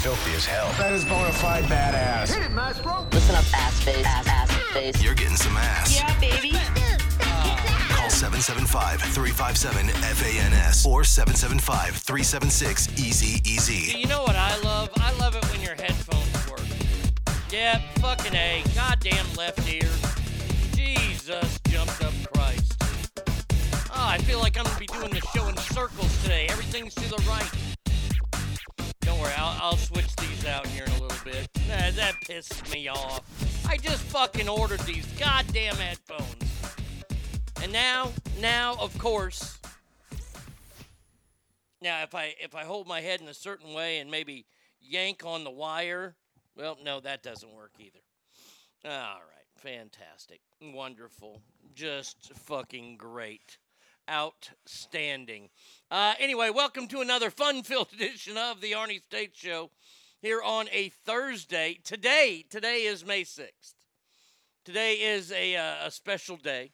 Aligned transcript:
filthy 0.00 0.32
as 0.32 0.46
hell. 0.46 0.72
That 0.78 0.92
is 0.94 1.04
bona 1.04 1.30
fide 1.30 1.64
badass. 1.64 2.32
Hit 2.32 2.42
it, 2.42 2.50
Maestro. 2.52 3.06
Listen 3.12 3.34
up, 3.36 3.44
ass 3.54 3.78
face, 3.82 4.06
ass, 4.06 4.26
ass 4.26 4.50
face. 4.72 5.02
You're 5.02 5.12
getting 5.14 5.36
some 5.36 5.54
ass. 5.58 5.94
Yeah, 5.94 6.18
baby. 6.18 6.52
Uh, 7.20 7.56
call 7.90 8.08
775-357-FANS 8.08 10.86
or 10.86 11.02
775-376-EASY-EASY. 11.02 13.98
You 13.98 14.06
know 14.06 14.22
what 14.22 14.36
I 14.36 14.56
love? 14.60 14.88
I 14.96 15.12
love 15.18 15.36
it 15.36 15.44
course, 39.00 39.58
now 41.80 42.02
if 42.02 42.14
I 42.14 42.34
if 42.38 42.54
I 42.54 42.64
hold 42.64 42.86
my 42.86 43.00
head 43.00 43.22
in 43.22 43.28
a 43.28 43.34
certain 43.34 43.72
way 43.72 43.98
and 43.98 44.10
maybe 44.10 44.44
yank 44.78 45.22
on 45.24 45.42
the 45.42 45.50
wire, 45.50 46.16
well, 46.54 46.76
no, 46.84 47.00
that 47.00 47.22
doesn't 47.22 47.50
work 47.50 47.72
either. 47.78 48.00
All 48.84 48.90
right, 48.90 49.46
fantastic, 49.56 50.40
wonderful, 50.60 51.40
just 51.74 52.30
fucking 52.34 52.98
great, 52.98 53.56
outstanding. 54.10 55.48
Uh, 55.90 56.12
anyway, 56.20 56.50
welcome 56.50 56.86
to 56.88 57.00
another 57.00 57.30
fun-filled 57.30 57.88
edition 57.94 58.36
of 58.36 58.60
the 58.60 58.72
Arnie 58.72 59.00
State 59.00 59.34
Show 59.34 59.70
here 60.20 60.42
on 60.42 60.66
a 60.72 60.90
Thursday. 61.06 61.78
Today, 61.84 62.44
today 62.50 62.82
is 62.82 63.06
May 63.06 63.24
sixth. 63.24 63.76
Today 64.62 64.96
is 64.96 65.32
a 65.32 65.56
uh, 65.56 65.86
a 65.86 65.90
special 65.90 66.36
day. 66.36 66.72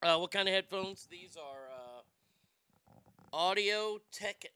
Uh, 0.00 0.16
what 0.16 0.30
kind 0.30 0.48
of 0.48 0.54
headphones? 0.54 1.08
These 1.10 1.36
are 1.36 1.70
uh, 1.74 3.36
Audio 3.36 3.98
Tech 4.12 4.46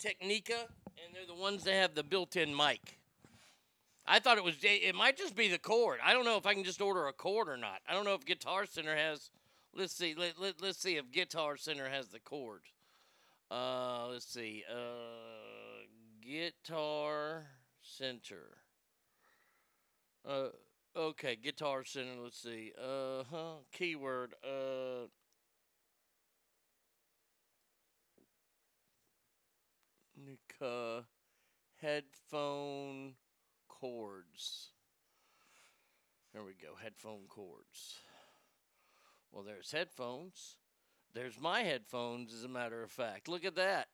Technica, 0.00 0.66
and 0.96 1.14
they're 1.14 1.26
the 1.26 1.40
ones 1.40 1.62
that 1.62 1.74
have 1.74 1.94
the 1.94 2.02
built-in 2.02 2.54
mic. 2.56 2.98
I 4.04 4.18
thought 4.18 4.36
it 4.36 4.42
was. 4.42 4.56
It 4.62 4.96
might 4.96 5.16
just 5.16 5.36
be 5.36 5.46
the 5.46 5.58
cord. 5.58 6.00
I 6.04 6.12
don't 6.12 6.24
know 6.24 6.36
if 6.36 6.46
I 6.46 6.54
can 6.54 6.64
just 6.64 6.80
order 6.80 7.06
a 7.06 7.12
cord 7.12 7.48
or 7.48 7.56
not. 7.56 7.82
I 7.88 7.92
don't 7.92 8.04
know 8.04 8.14
if 8.14 8.24
Guitar 8.24 8.66
Center 8.66 8.96
has. 8.96 9.30
Let's 9.76 9.94
see. 9.94 10.14
Let, 10.16 10.40
let, 10.40 10.60
let's 10.60 10.78
see 10.78 10.96
if 10.96 11.12
Guitar 11.12 11.56
Center 11.56 11.88
has 11.88 12.08
the 12.08 12.18
cord. 12.18 12.62
Uh, 13.50 14.08
let's 14.10 14.26
see. 14.26 14.64
Uh, 14.68 15.84
Guitar 16.20 17.46
Center. 17.80 18.56
Uh, 20.28 20.48
okay, 20.96 21.36
Guitar 21.36 21.84
Center. 21.84 22.20
Let's 22.22 22.42
see. 22.42 22.72
Uh 22.78 23.24
huh. 23.30 23.54
Keyword. 23.72 24.34
Uh. 24.44 25.06
Nika 30.16 31.04
headphone 31.80 33.14
cords. 33.68 34.70
There 36.32 36.42
we 36.42 36.52
go, 36.52 36.74
headphone 36.82 37.26
cords. 37.28 37.98
Well, 39.32 39.44
there's 39.44 39.70
headphones. 39.70 40.56
There's 41.14 41.40
my 41.40 41.60
headphones, 41.60 42.34
as 42.34 42.44
a 42.44 42.48
matter 42.48 42.82
of 42.82 42.90
fact. 42.90 43.28
Look 43.28 43.44
at 43.44 43.54
that. 43.56 43.88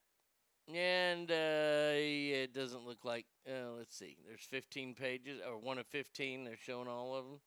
And 0.72 1.30
uh, 1.30 1.94
it 1.94 2.54
doesn't 2.54 2.86
look 2.86 3.04
like. 3.04 3.26
Uh, 3.46 3.72
let's 3.76 3.96
see. 3.96 4.16
There's 4.26 4.46
15 4.50 4.94
pages, 4.94 5.40
or 5.46 5.58
one 5.58 5.78
of 5.78 5.86
15. 5.86 6.44
They're 6.44 6.56
showing 6.56 6.88
all 6.88 7.14
of 7.14 7.24
them. 7.24 7.40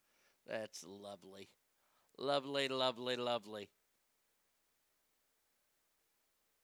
That's 0.47 0.85
lovely. 0.87 1.49
Lovely, 2.19 2.67
lovely, 2.67 3.15
lovely. 3.15 3.69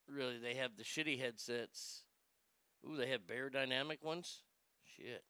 Really, 0.08 0.38
they 0.38 0.56
have 0.56 0.78
the 0.78 0.84
shitty 0.84 1.20
headsets. 1.20 2.04
Ooh, 2.86 2.98
they 2.98 3.08
have 3.10 3.22
Beyerdynamic 3.22 4.04
ones? 4.04 4.44
Shit. 4.98 5.24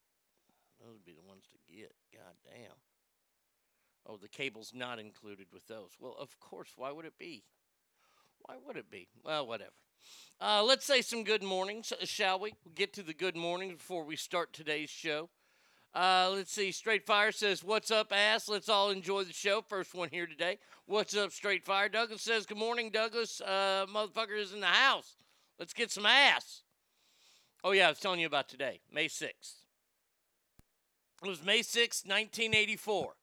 Those 0.79 0.93
would 0.93 1.05
be 1.05 1.13
the 1.13 1.27
ones 1.27 1.45
to 1.51 1.73
get. 1.73 1.93
God 2.11 2.33
damn. 2.43 2.75
Oh, 4.05 4.17
the 4.17 4.27
cable's 4.27 4.73
not 4.73 4.99
included 4.99 5.47
with 5.53 5.67
those. 5.67 5.91
Well, 5.99 6.15
of 6.19 6.39
course. 6.39 6.73
Why 6.75 6.91
would 6.91 7.05
it 7.05 7.17
be? 7.17 7.43
Why 8.39 8.55
would 8.65 8.75
it 8.75 8.91
be? 8.91 9.07
Well, 9.23 9.47
whatever. 9.47 9.71
Uh, 10.41 10.63
let's 10.63 10.85
say 10.85 11.01
some 11.01 11.23
good 11.23 11.43
mornings, 11.43 11.91
uh, 11.91 12.05
shall 12.05 12.39
we? 12.39 12.53
We'll 12.65 12.73
get 12.75 12.93
to 12.93 13.03
the 13.03 13.13
good 13.13 13.37
mornings 13.37 13.77
before 13.77 14.03
we 14.03 14.15
start 14.15 14.51
today's 14.51 14.89
show. 14.89 15.29
Uh, 15.95 16.31
let's 16.33 16.51
see. 16.51 16.71
Straight 16.71 17.05
Fire 17.05 17.31
says, 17.31 17.63
What's 17.63 17.91
up, 17.91 18.11
ass? 18.11 18.49
Let's 18.49 18.67
all 18.67 18.89
enjoy 18.89 19.23
the 19.23 19.33
show. 19.33 19.61
First 19.61 19.93
one 19.93 20.09
here 20.11 20.25
today. 20.25 20.57
What's 20.85 21.15
up, 21.15 21.31
Straight 21.31 21.63
Fire? 21.63 21.87
Douglas 21.87 22.23
says, 22.23 22.45
Good 22.45 22.57
morning, 22.57 22.89
Douglas. 22.89 23.41
Uh, 23.41 23.85
motherfucker 23.87 24.37
is 24.37 24.53
in 24.53 24.59
the 24.59 24.65
house. 24.65 25.15
Let's 25.59 25.73
get 25.73 25.91
some 25.91 26.05
ass. 26.05 26.63
Oh, 27.63 27.71
yeah, 27.71 27.87
I 27.87 27.89
was 27.89 27.99
telling 27.99 28.19
you 28.19 28.27
about 28.27 28.49
today, 28.49 28.81
May 28.91 29.05
6th. 29.05 29.63
It 31.23 31.27
was 31.27 31.45
May 31.45 31.59
6th, 31.59 32.05
1984. 32.05 33.13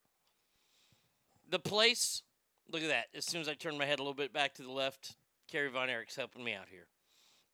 The 1.51 1.59
place, 1.59 2.23
look 2.71 2.83
at 2.83 2.89
that. 2.89 3.07
As 3.15 3.27
soon 3.27 3.43
as 3.43 3.49
I 3.49 3.55
turn 3.55 3.77
my 3.77 3.85
head 3.85 3.99
a 3.99 4.03
little 4.03 4.15
bit 4.15 4.33
back 4.33 4.55
to 4.55 4.63
the 4.63 4.71
left, 4.71 5.17
Kerry 5.51 5.69
Von 5.69 5.91
Erich's 5.91 6.17
helping 6.17 6.45
me 6.45 6.55
out 6.55 6.69
here. 6.71 6.87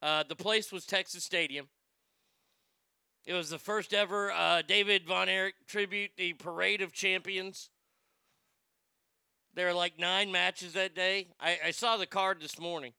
Uh, 0.02 0.22
the 0.28 0.36
place 0.36 0.70
was 0.70 0.84
Texas 0.84 1.24
Stadium. 1.24 1.68
It 3.24 3.32
was 3.32 3.50
the 3.50 3.58
first 3.58 3.92
ever 3.92 4.30
uh, 4.30 4.62
David 4.62 5.06
Von 5.06 5.28
Erich 5.28 5.54
tribute, 5.66 6.12
the 6.16 6.34
Parade 6.34 6.80
of 6.80 6.92
Champions. 6.92 7.70
There 9.54 9.66
were 9.66 9.72
like 9.72 9.98
nine 9.98 10.30
matches 10.30 10.74
that 10.74 10.94
day. 10.94 11.28
I, 11.40 11.58
I 11.66 11.70
saw 11.70 11.96
the 11.96 12.06
card 12.06 12.40
this 12.40 12.60
morning. 12.60 12.92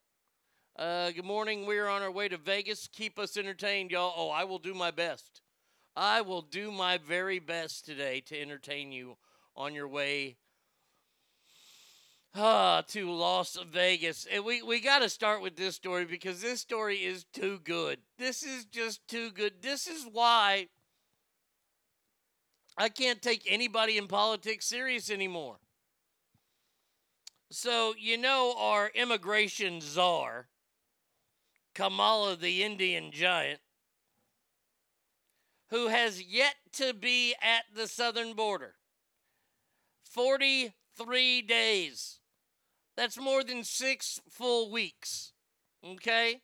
Uh, 0.76 1.12
good 1.12 1.24
morning. 1.24 1.66
We're 1.66 1.86
on 1.86 2.02
our 2.02 2.10
way 2.10 2.28
to 2.28 2.36
Vegas. 2.36 2.88
Keep 2.88 3.16
us 3.16 3.36
entertained, 3.36 3.92
y'all. 3.92 4.12
Oh, 4.16 4.30
I 4.30 4.42
will 4.42 4.58
do 4.58 4.74
my 4.74 4.90
best. 4.90 5.40
I 5.94 6.20
will 6.20 6.42
do 6.42 6.72
my 6.72 6.98
very 6.98 7.38
best 7.38 7.84
today 7.84 8.20
to 8.22 8.40
entertain 8.40 8.90
you 8.90 9.16
on 9.54 9.72
your 9.72 9.86
way 9.86 10.34
uh, 12.34 12.82
to 12.88 13.08
Las 13.08 13.56
Vegas. 13.70 14.26
And 14.28 14.44
we, 14.44 14.62
we 14.62 14.80
got 14.80 14.98
to 14.98 15.08
start 15.08 15.42
with 15.42 15.54
this 15.54 15.76
story 15.76 16.06
because 16.06 16.42
this 16.42 16.60
story 16.60 16.96
is 16.96 17.22
too 17.32 17.60
good. 17.62 18.00
This 18.18 18.42
is 18.42 18.64
just 18.64 19.06
too 19.06 19.30
good. 19.30 19.62
This 19.62 19.86
is 19.86 20.08
why 20.10 20.66
I 22.76 22.88
can't 22.88 23.22
take 23.22 23.44
anybody 23.46 23.96
in 23.96 24.08
politics 24.08 24.66
serious 24.66 25.08
anymore. 25.08 25.58
So, 27.52 27.94
you 27.96 28.18
know, 28.18 28.56
our 28.58 28.90
immigration 28.96 29.80
czar, 29.80 30.48
Kamala 31.74 32.36
the 32.36 32.62
Indian 32.62 33.10
giant, 33.10 33.60
who 35.70 35.88
has 35.88 36.22
yet 36.22 36.54
to 36.74 36.94
be 36.94 37.34
at 37.42 37.64
the 37.74 37.88
southern 37.88 38.34
border. 38.34 38.74
43 40.04 41.42
days. 41.42 42.20
That's 42.96 43.18
more 43.18 43.42
than 43.42 43.64
six 43.64 44.20
full 44.30 44.70
weeks. 44.70 45.32
Okay? 45.84 46.40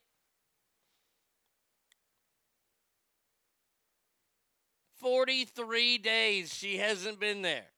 Forty-three 4.97 5.97
days 5.97 6.53
she 6.53 6.77
hasn't 6.77 7.19
been 7.19 7.41
there, 7.41 7.69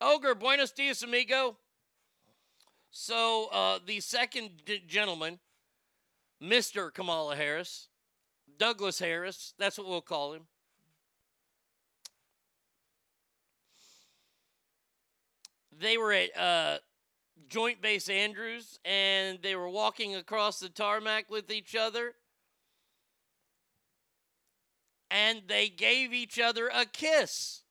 Ogre, 0.00 0.34
buenos 0.34 0.72
dias, 0.72 1.04
amigo. 1.04 1.56
So, 2.90 3.48
uh, 3.52 3.78
the 3.86 4.00
second 4.00 4.62
d- 4.66 4.82
gentleman, 4.86 5.38
Mr. 6.42 6.92
Kamala 6.92 7.36
Harris, 7.36 7.88
Douglas 8.58 8.98
Harris, 8.98 9.54
that's 9.58 9.78
what 9.78 9.86
we'll 9.86 10.02
call 10.02 10.34
him. 10.34 10.48
They 15.78 15.96
were 15.96 16.12
at 16.12 16.36
uh, 16.36 16.78
Joint 17.48 17.80
Base 17.82 18.08
Andrews 18.08 18.78
and 18.84 19.38
they 19.42 19.56
were 19.56 19.68
walking 19.68 20.14
across 20.14 20.58
the 20.60 20.68
tarmac 20.68 21.30
with 21.30 21.50
each 21.50 21.74
other. 21.74 22.14
And 25.10 25.42
they 25.46 25.68
gave 25.68 26.12
each 26.12 26.38
other 26.38 26.70
a 26.72 26.86
kiss 26.86 27.62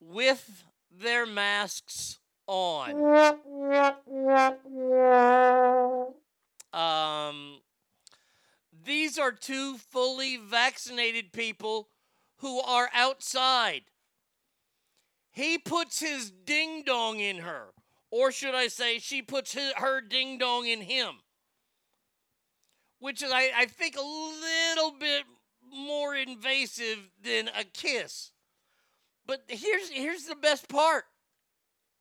with 0.00 0.64
their 0.90 1.26
masks 1.26 2.18
on. 2.46 2.94
Um, 6.72 7.58
these 8.84 9.18
are 9.18 9.32
two 9.32 9.76
fully 9.76 10.36
vaccinated 10.36 11.32
people 11.32 11.88
who 12.38 12.60
are 12.60 12.88
outside. 12.94 13.82
He 15.36 15.58
puts 15.58 16.00
his 16.00 16.30
ding 16.30 16.82
dong 16.82 17.20
in 17.20 17.36
her. 17.36 17.66
Or 18.10 18.32
should 18.32 18.54
I 18.54 18.68
say, 18.68 18.98
she 18.98 19.20
puts 19.20 19.52
his, 19.52 19.70
her 19.74 20.00
ding 20.00 20.38
dong 20.38 20.66
in 20.66 20.80
him. 20.80 21.16
Which 23.00 23.22
is, 23.22 23.30
I, 23.30 23.50
I 23.54 23.66
think, 23.66 23.96
a 23.96 24.00
little 24.00 24.98
bit 24.98 25.24
more 25.70 26.16
invasive 26.16 27.10
than 27.22 27.48
a 27.48 27.64
kiss. 27.64 28.30
But 29.26 29.42
here's, 29.46 29.90
here's 29.90 30.24
the 30.24 30.36
best 30.36 30.70
part 30.70 31.04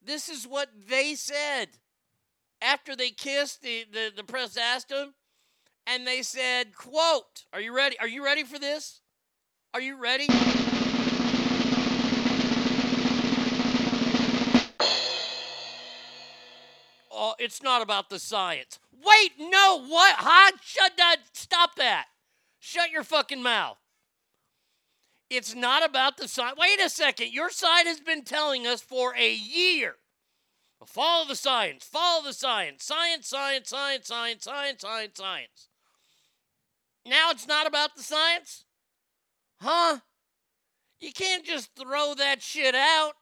this 0.02 0.30
is 0.30 0.48
what 0.48 0.70
they 0.88 1.14
said. 1.16 1.68
After 2.62 2.96
they 2.96 3.10
kissed, 3.10 3.62
the, 3.62 3.86
the, 3.92 4.14
the 4.16 4.24
press 4.24 4.56
asked 4.56 4.88
them, 4.90 5.14
and 5.86 6.08
they 6.08 6.22
said, 6.22 6.74
quote, 6.74 7.44
are 7.52 7.60
you 7.60 7.76
ready? 7.76 8.00
Are 8.00 8.08
you 8.08 8.24
ready 8.24 8.44
for 8.44 8.60
this? 8.60 9.02
Are 9.74 9.82
you 9.82 10.02
ready? 10.02 10.28
It's 17.40 17.62
not 17.62 17.82
about 17.82 18.10
the 18.10 18.20
science. 18.20 18.80
Wait, 18.92 19.32
no, 19.40 19.86
what? 19.86 20.16
Huh? 20.18 20.52
Shut 20.64 20.94
that. 20.98 21.18
Stop 21.34 21.76
that. 21.76 22.06
Shut 22.60 22.92
your 22.92 23.04
fucking 23.04 23.44
mouth. 23.44 23.78
It's 25.30 25.56
not 25.56 25.84
about 25.84 26.18
the 26.18 26.28
science. 26.28 26.58
Wait 26.60 26.80
a 26.80 26.90
second. 26.90 27.34
Your 27.34 27.50
side 27.50 27.88
has 27.88 28.00
been 28.00 28.24
telling 28.24 28.68
us 28.68 28.82
for 28.82 29.16
a 29.16 29.34
year. 29.34 29.96
Follow 30.86 31.28
the 31.28 31.36
science. 31.36 31.84
Follow 31.84 32.24
the 32.24 32.34
science. 32.34 32.84
Science, 32.84 33.28
science, 33.28 33.70
science, 33.70 34.08
science, 34.08 34.44
science, 34.44 34.82
science, 34.82 35.18
science. 35.18 35.70
Now 37.06 37.32
it's 37.32 37.48
not 37.48 37.68
about 37.68 37.96
the 37.96 38.04
science? 38.04 38.66
Huh? 39.62 40.00
You 41.00 41.12
can't 41.12 41.46
just 41.46 41.70
throw 41.76 42.14
that 42.16 42.42
shit 42.42 42.76
out. 42.76 43.14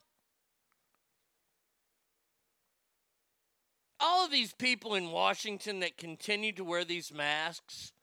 All 4.03 4.25
of 4.25 4.31
these 4.31 4.53
people 4.53 4.95
in 4.95 5.11
Washington 5.11 5.79
that 5.79 5.97
continue 5.97 6.51
to 6.51 6.63
wear 6.63 6.83
these 6.83 7.13
masks, 7.13 7.93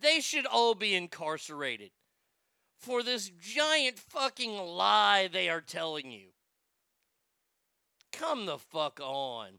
they 0.00 0.20
should 0.20 0.46
all 0.46 0.76
be 0.76 0.94
incarcerated 0.94 1.90
for 2.78 3.02
this 3.02 3.32
giant 3.40 3.98
fucking 3.98 4.56
lie 4.56 5.28
they 5.30 5.48
are 5.48 5.60
telling 5.60 6.12
you. 6.12 6.28
Come 8.12 8.46
the 8.46 8.58
fuck 8.58 9.00
on. 9.02 9.58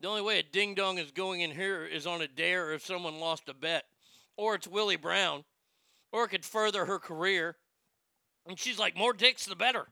The 0.00 0.08
only 0.08 0.20
way 0.20 0.38
a 0.38 0.42
ding 0.42 0.74
dong 0.74 0.98
is 0.98 1.10
going 1.10 1.40
in 1.40 1.52
here 1.52 1.86
is 1.86 2.06
on 2.06 2.20
a 2.20 2.28
dare 2.28 2.74
if 2.74 2.84
someone 2.84 3.18
lost 3.18 3.48
a 3.48 3.54
bet. 3.54 3.84
Or 4.36 4.54
it's 4.54 4.68
Willie 4.68 4.96
Brown 4.96 5.44
or 6.12 6.24
it 6.24 6.28
could 6.28 6.44
further 6.44 6.84
her 6.84 6.98
career. 6.98 7.56
And 8.46 8.58
she's 8.58 8.78
like, 8.78 8.96
more 8.96 9.12
dicks, 9.12 9.46
the 9.46 9.56
better. 9.56 9.86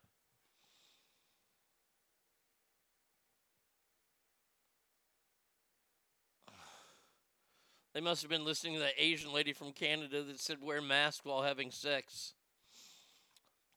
They 7.95 8.01
must 8.01 8.23
have 8.23 8.31
been 8.31 8.45
listening 8.45 8.75
to 8.75 8.81
that 8.81 8.95
Asian 8.99 9.33
lady 9.33 9.53
from 9.53 9.71
Canada 9.71 10.25
that 10.25 10.41
said 10.41 10.59
wear 10.61 10.83
masks 10.83 11.25
while 11.25 11.43
having 11.43 11.71
sex. 11.71 12.35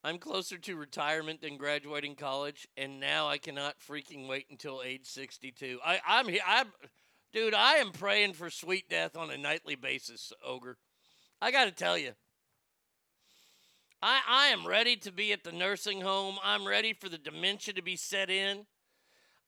I'm 0.04 0.18
closer 0.18 0.58
to 0.58 0.76
retirement 0.76 1.42
than 1.42 1.58
graduating 1.58 2.16
college, 2.16 2.68
and 2.76 3.00
now 3.00 3.28
I 3.28 3.38
cannot 3.38 3.76
freaking 3.80 4.28
wait 4.28 4.48
until 4.50 4.82
age 4.84 5.06
62. 5.06 5.80
I, 5.86 6.00
I'm 6.08 6.28
here. 6.28 6.42
I'm, 6.48 6.68
dude, 7.32 7.54
I 7.54 7.74
am 7.74 7.92
praying 7.92 8.34
for 8.34 8.50
sweet 8.50 8.90
death 8.90 9.16
on 9.16 9.30
a 9.30 9.38
nightly 9.38 9.76
basis, 9.76 10.34
Ogre. 10.44 10.78
I 11.40 11.52
got 11.52 11.66
to 11.66 11.72
tell 11.72 11.98
you. 11.98 12.14
I, 14.02 14.22
I 14.28 14.48
am 14.48 14.68
ready 14.68 14.96
to 14.98 15.12
be 15.12 15.34
at 15.34 15.44
the 15.44 15.52
nursing 15.52 16.02
home. 16.02 16.38
I'm 16.44 16.68
ready 16.68 16.94
for 16.94 17.10
the 17.10 17.18
dementia 17.18 17.74
to 17.74 17.82
be 17.82 17.96
set 17.96 18.30
in. 18.30 18.66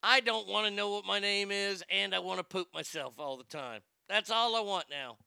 I 0.01 0.21
don't 0.21 0.47
want 0.47 0.65
to 0.67 0.73
know 0.73 0.89
what 0.89 1.05
my 1.05 1.19
name 1.19 1.51
is, 1.51 1.83
and 1.89 2.15
I 2.15 2.19
want 2.19 2.39
to 2.39 2.43
poop 2.43 2.67
myself 2.73 3.15
all 3.19 3.38
the 3.38 3.43
time. 3.43 3.81
That's 4.07 4.31
all 4.31 4.55
I 4.55 4.62
want 4.62 4.85
now. 4.89 5.17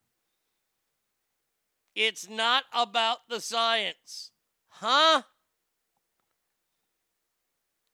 It's 1.94 2.28
not 2.28 2.64
about 2.72 3.28
the 3.28 3.40
science. 3.40 4.30
Huh? 4.68 5.22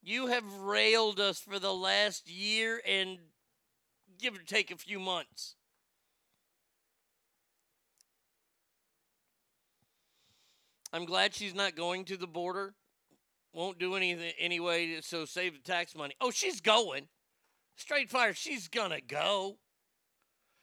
You 0.01 0.27
have 0.27 0.51
railed 0.61 1.19
us 1.19 1.39
for 1.39 1.59
the 1.59 1.73
last 1.73 2.29
year 2.29 2.81
and 2.87 3.19
give 4.17 4.35
or 4.35 4.39
take 4.39 4.71
a 4.71 4.77
few 4.77 4.99
months. 4.99 5.55
I'm 10.91 11.05
glad 11.05 11.33
she's 11.33 11.53
not 11.53 11.75
going 11.75 12.05
to 12.05 12.17
the 12.17 12.27
border. 12.27 12.73
Won't 13.53 13.79
do 13.79 13.95
anything 13.95 14.31
anyway, 14.39 14.99
so 15.01 15.25
save 15.25 15.53
the 15.53 15.71
tax 15.71 15.95
money. 15.95 16.15
Oh, 16.21 16.31
she's 16.31 16.61
going. 16.61 17.07
Straight 17.75 18.09
fire, 18.09 18.33
she's 18.33 18.67
gonna 18.67 19.01
go. 19.01 19.57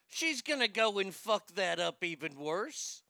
She's 0.07 0.43
gonna 0.43 0.69
go 0.69 0.99
and 0.99 1.15
fuck 1.15 1.49
that 1.55 1.81
up 1.81 2.05
even 2.05 2.37
worse. 2.37 3.03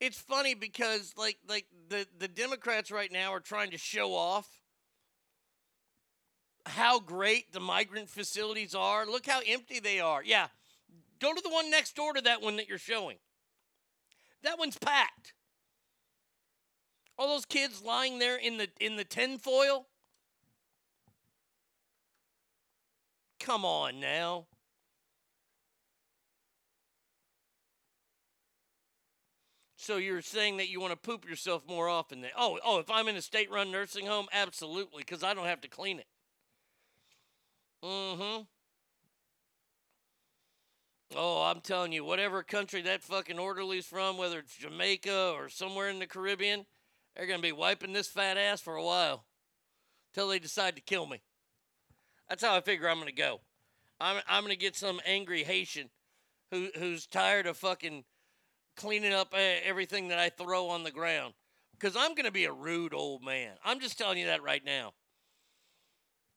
It's 0.00 0.18
funny 0.18 0.54
because 0.54 1.14
like 1.16 1.38
like 1.48 1.66
the, 1.88 2.06
the 2.18 2.28
Democrats 2.28 2.90
right 2.90 3.12
now 3.12 3.32
are 3.32 3.40
trying 3.40 3.70
to 3.70 3.78
show 3.78 4.14
off 4.14 4.48
how 6.66 6.98
great 6.98 7.52
the 7.52 7.60
migrant 7.60 8.08
facilities 8.08 8.74
are. 8.74 9.06
Look 9.06 9.26
how 9.26 9.40
empty 9.46 9.80
they 9.80 10.00
are. 10.00 10.22
Yeah. 10.24 10.48
Go 11.20 11.32
to 11.32 11.40
the 11.40 11.50
one 11.50 11.70
next 11.70 11.94
door 11.94 12.12
to 12.12 12.20
that 12.22 12.42
one 12.42 12.56
that 12.56 12.68
you're 12.68 12.78
showing. 12.78 13.18
That 14.44 14.58
one's 14.58 14.78
packed. 14.78 15.32
All 17.18 17.28
those 17.28 17.46
kids 17.46 17.82
lying 17.82 18.18
there 18.18 18.36
in 18.36 18.58
the 18.58 18.68
in 18.78 18.96
the 18.96 19.04
tinfoil. 19.04 19.86
Come 23.40 23.64
on 23.64 24.00
now. 24.00 24.46
So 29.76 29.98
you're 29.98 30.22
saying 30.22 30.56
that 30.58 30.68
you 30.68 30.80
want 30.80 30.92
to 30.92 30.96
poop 30.96 31.28
yourself 31.28 31.62
more 31.68 31.88
often 31.88 32.20
than 32.20 32.30
oh 32.36 32.58
oh 32.64 32.78
if 32.78 32.90
I'm 32.90 33.08
in 33.08 33.16
a 33.16 33.22
state-run 33.22 33.70
nursing 33.70 34.06
home, 34.06 34.26
absolutely, 34.32 35.02
because 35.06 35.22
I 35.22 35.34
don't 35.34 35.46
have 35.46 35.60
to 35.62 35.68
clean 35.68 35.98
it. 35.98 36.06
Mm-hmm. 37.84 38.42
Oh, 41.16 41.42
I'm 41.42 41.60
telling 41.60 41.92
you, 41.92 42.04
whatever 42.04 42.42
country 42.42 42.82
that 42.82 43.02
fucking 43.02 43.38
orderly's 43.38 43.86
from, 43.86 44.18
whether 44.18 44.40
it's 44.40 44.56
Jamaica 44.56 45.32
or 45.34 45.48
somewhere 45.48 45.88
in 45.88 45.98
the 45.98 46.06
Caribbean, 46.06 46.66
they're 47.14 47.26
gonna 47.26 47.40
be 47.40 47.52
wiping 47.52 47.92
this 47.92 48.08
fat 48.08 48.36
ass 48.36 48.60
for 48.60 48.74
a 48.74 48.82
while, 48.82 49.24
till 50.12 50.28
they 50.28 50.38
decide 50.38 50.74
to 50.76 50.82
kill 50.82 51.06
me. 51.06 51.22
That's 52.28 52.42
how 52.42 52.56
I 52.56 52.60
figure 52.60 52.88
I'm 52.88 52.98
gonna 52.98 53.12
go. 53.12 53.40
I'm 54.00 54.22
I'm 54.26 54.42
gonna 54.42 54.56
get 54.56 54.76
some 54.76 55.00
angry 55.06 55.44
Haitian, 55.44 55.90
who 56.50 56.68
who's 56.76 57.06
tired 57.06 57.46
of 57.46 57.56
fucking 57.56 58.04
cleaning 58.76 59.12
up 59.12 59.32
eh, 59.36 59.60
everything 59.64 60.08
that 60.08 60.18
I 60.18 60.30
throw 60.30 60.68
on 60.68 60.82
the 60.82 60.90
ground, 60.90 61.34
because 61.72 61.94
I'm 61.96 62.14
gonna 62.14 62.32
be 62.32 62.46
a 62.46 62.52
rude 62.52 62.94
old 62.94 63.22
man. 63.22 63.52
I'm 63.64 63.78
just 63.78 63.98
telling 63.98 64.18
you 64.18 64.26
that 64.26 64.42
right 64.42 64.64
now. 64.64 64.94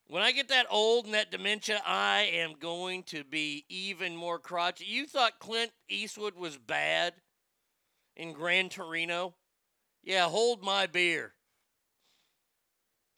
When 0.10 0.24
I 0.24 0.32
get 0.32 0.48
that 0.50 0.68
old 0.70 1.06
and 1.06 1.14
that 1.14 1.32
dementia, 1.32 1.82
I 1.86 2.30
am 2.34 2.54
going 2.60 3.04
to 3.04 3.26
be 3.26 3.66
even 3.68 4.16
more 4.16 4.40
crotchety. 4.40 4.86
You 4.86 5.06
thought 5.06 5.40
Clint 5.40 5.72
Eastwood 5.90 6.36
was 6.36 6.58
bad 6.58 7.14
in 8.16 8.32
Gran 8.32 8.70
Torino? 8.70 9.36
Yeah, 10.04 10.30
hold 10.30 10.64
my 10.64 10.86
beer. 10.86 11.34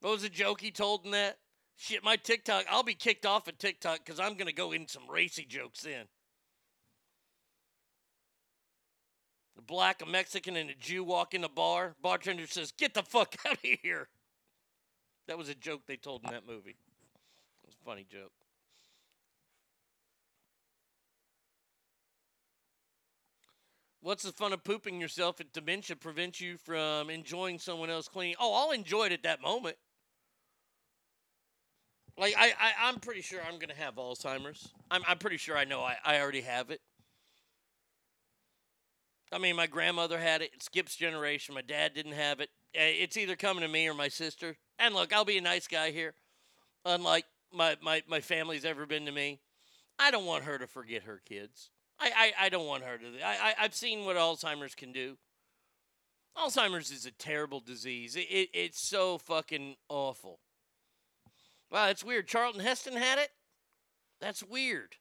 What 0.01 0.11
was 0.11 0.21
the 0.23 0.29
joke 0.29 0.61
he 0.61 0.71
told 0.71 1.05
in 1.05 1.11
that? 1.11 1.37
Shit, 1.75 2.03
my 2.03 2.15
TikTok, 2.15 2.65
I'll 2.69 2.83
be 2.83 2.95
kicked 2.95 3.25
off 3.25 3.47
of 3.47 3.57
TikTok 3.57 3.99
because 4.03 4.19
I'm 4.19 4.33
going 4.33 4.47
to 4.47 4.53
go 4.53 4.71
in 4.71 4.87
some 4.87 5.09
racy 5.09 5.45
jokes 5.45 5.81
then. 5.81 6.05
A 9.57 9.61
black, 9.61 10.01
a 10.01 10.05
Mexican, 10.05 10.55
and 10.55 10.69
a 10.69 10.75
Jew 10.75 11.03
walk 11.03 11.33
in 11.33 11.43
a 11.43 11.49
bar. 11.49 11.95
Bartender 12.01 12.47
says, 12.47 12.71
Get 12.71 12.95
the 12.95 13.03
fuck 13.03 13.35
out 13.45 13.53
of 13.53 13.59
here. 13.61 14.09
That 15.29 15.37
was 15.37 15.47
a 15.47 15.53
joke 15.53 15.81
they 15.85 15.95
told 15.95 16.25
in 16.25 16.31
that 16.31 16.47
movie. 16.47 16.71
It 16.71 17.67
was 17.67 17.75
a 17.79 17.85
funny 17.85 18.03
joke. 18.11 18.31
What's 24.01 24.23
the 24.23 24.31
fun 24.31 24.53
of 24.53 24.63
pooping 24.63 24.99
yourself 24.99 25.39
if 25.39 25.53
dementia 25.53 25.97
prevents 25.97 26.41
you 26.41 26.57
from 26.57 27.11
enjoying 27.11 27.59
someone 27.59 27.91
else 27.91 28.07
cleaning? 28.07 28.37
Oh, 28.39 28.55
I'll 28.55 28.71
enjoy 28.71 29.05
it 29.05 29.11
at 29.11 29.21
that 29.21 29.39
moment. 29.39 29.75
Like 32.17 32.33
I, 32.35 32.47
I 32.59 32.87
I'm 32.87 32.95
pretty 32.95 33.21
sure 33.21 33.39
I'm 33.47 33.59
gonna 33.59 33.75
have 33.75 33.95
Alzheimer's. 33.97 34.69
I'm 34.89 35.03
I'm 35.07 35.19
pretty 35.19 35.37
sure 35.37 35.55
I 35.55 35.63
know 35.63 35.81
I, 35.81 35.97
I 36.03 36.19
already 36.19 36.41
have 36.41 36.71
it. 36.71 36.81
I 39.31 39.37
mean, 39.37 39.55
my 39.55 39.67
grandmother 39.67 40.19
had 40.19 40.41
it. 40.41 40.51
It 40.53 40.63
skips 40.63 40.95
generation. 40.95 41.53
My 41.55 41.61
dad 41.61 41.93
didn't 41.93 42.13
have 42.13 42.39
it. 42.39 42.49
Eh, 42.73 42.93
It's 42.99 43.17
either 43.17 43.35
coming 43.35 43.61
to 43.61 43.67
me 43.67 43.87
or 43.87 43.93
my 43.93 44.07
sister. 44.07 44.57
And 44.79 44.95
look, 44.95 45.13
I'll 45.13 45.25
be 45.25 45.37
a 45.37 45.41
nice 45.41 45.67
guy 45.67 45.91
here. 45.91 46.13
Unlike 46.85 47.25
my, 47.53 47.77
my, 47.81 48.01
my 48.07 48.21
family's 48.21 48.65
ever 48.65 48.85
been 48.85 49.05
to 49.05 49.11
me. 49.11 49.39
I 49.99 50.11
don't 50.11 50.25
want 50.25 50.45
her 50.45 50.57
to 50.57 50.65
forget 50.67 51.03
her 51.03 51.21
kids. 51.27 51.69
I, 51.99 52.33
I, 52.39 52.45
I 52.45 52.49
don't 52.49 52.65
want 52.67 52.83
her 52.83 52.97
to. 52.97 53.05
I, 53.23 53.49
I, 53.49 53.55
I've 53.59 53.75
seen 53.75 54.05
what 54.05 54.15
Alzheimer's 54.15 54.73
can 54.75 54.91
do. 54.91 55.17
Alzheimer's 56.37 56.89
is 56.91 57.05
a 57.05 57.11
terrible 57.11 57.59
disease. 57.59 58.15
It, 58.15 58.27
it, 58.29 58.49
it's 58.53 58.81
so 58.81 59.17
fucking 59.17 59.75
awful. 59.89 60.39
Wow, 61.69 61.87
that's 61.87 62.03
weird. 62.03 62.27
Charlton 62.27 62.61
Heston 62.61 62.95
had 62.95 63.19
it? 63.19 63.29
That's 64.21 64.43
weird. 64.43 64.95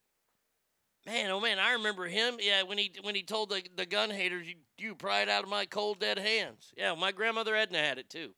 Man, 1.06 1.30
oh 1.30 1.40
man, 1.40 1.58
I 1.58 1.72
remember 1.72 2.06
him. 2.06 2.36
Yeah, 2.38 2.62
when 2.62 2.76
he 2.78 2.92
when 3.02 3.14
he 3.14 3.22
told 3.22 3.48
the, 3.48 3.62
the 3.76 3.86
gun 3.86 4.10
haters, 4.10 4.46
you, 4.46 4.56
you 4.76 4.94
pry 4.94 5.22
it 5.22 5.28
out 5.28 5.42
of 5.44 5.48
my 5.50 5.64
cold 5.64 6.00
dead 6.00 6.18
hands. 6.18 6.72
Yeah, 6.76 6.94
my 6.94 7.12
grandmother 7.12 7.56
Edna 7.56 7.78
had 7.78 7.98
it 7.98 8.10
too. 8.10 8.34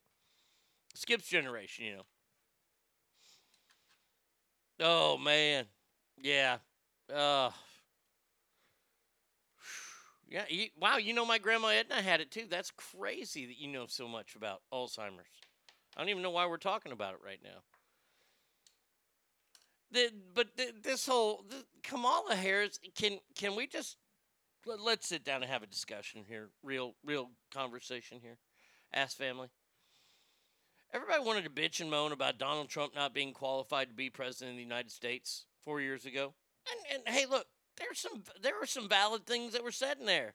Skips 0.95 1.29
generation, 1.29 1.85
you 1.85 1.97
know. 1.97 2.07
Oh 4.81 5.17
man, 5.19 5.67
yeah. 6.17 6.59
Uh, 7.13 7.51
yeah. 10.29 10.45
You, 10.49 10.69
wow, 10.79 10.97
you 10.97 11.13
know 11.13 11.25
my 11.27 11.39
grandma 11.39 11.69
Edna 11.69 12.03
had 12.03 12.21
it 12.21 12.31
too. 12.31 12.47
That's 12.49 12.71
crazy 12.71 13.47
that 13.47 13.59
you 13.59 13.69
know 13.69 13.87
so 13.89 14.09
much 14.09 14.35
about 14.37 14.63
Alzheimer's. 14.73 15.27
I 15.97 16.01
don't 16.01 16.09
even 16.11 16.23
know 16.23 16.31
why 16.31 16.47
we're 16.47 16.57
talking 16.59 16.93
about 16.93 17.15
it 17.15 17.21
right 17.25 17.41
now. 17.45 17.63
The, 19.93 20.13
but 20.35 20.57
th- 20.57 20.75
this 20.83 21.07
whole 21.07 21.45
Kamala 21.91 22.37
Harris 22.37 22.79
can 22.95 23.19
can 23.37 23.57
we 23.57 23.67
just 23.67 23.97
let, 24.65 24.81
let's 24.81 25.09
sit 25.09 25.25
down 25.25 25.43
and 25.43 25.51
have 25.51 25.65
a 25.65 25.67
discussion 25.67 26.23
here, 26.27 26.51
real 26.63 26.95
real 27.05 27.31
conversation 27.53 28.21
here, 28.23 28.39
ask 28.95 29.17
family. 29.17 29.49
Everybody 30.95 31.25
wanted 31.25 31.45
to 31.45 31.51
bitch 31.51 31.81
and 31.81 31.91
moan 31.91 32.13
about 32.13 32.39
Donald 32.39 32.69
Trump 32.69 32.95
not 32.95 33.13
being 33.13 33.33
qualified 33.33 33.89
to 33.89 33.95
be 33.95 34.09
president 34.09 34.53
of 34.53 34.57
the 34.57 34.63
United 34.63 34.93
States 34.93 35.47
four 35.65 35.81
years 35.81 36.07
ago, 36.07 36.35
and 36.71 37.01
and 37.07 37.15
hey, 37.17 37.27
look, 37.27 37.47
there's 37.77 37.99
some 37.99 38.23
there 38.41 38.55
were 38.61 38.67
some 38.67 38.89
valid 38.89 39.27
things 39.27 39.53
that 39.53 39.65
were 39.65 39.73
said 39.73 39.99
in 39.99 40.07
there. 40.07 40.35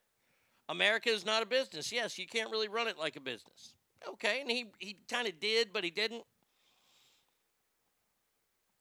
America 0.67 1.09
is 1.09 1.25
not 1.25 1.41
a 1.41 1.45
business. 1.45 1.89
Yes, 1.89 2.17
you 2.17 2.27
can't 2.27 2.51
really 2.51 2.67
run 2.67 2.89
it 2.89 2.99
like 2.99 3.15
a 3.15 3.21
business. 3.21 3.75
Okay, 4.05 4.41
and 4.41 4.51
he 4.51 4.65
he 4.79 4.97
kind 5.09 5.25
of 5.25 5.39
did, 5.39 5.71
but 5.71 5.85
he 5.85 5.89
didn't. 5.89 6.23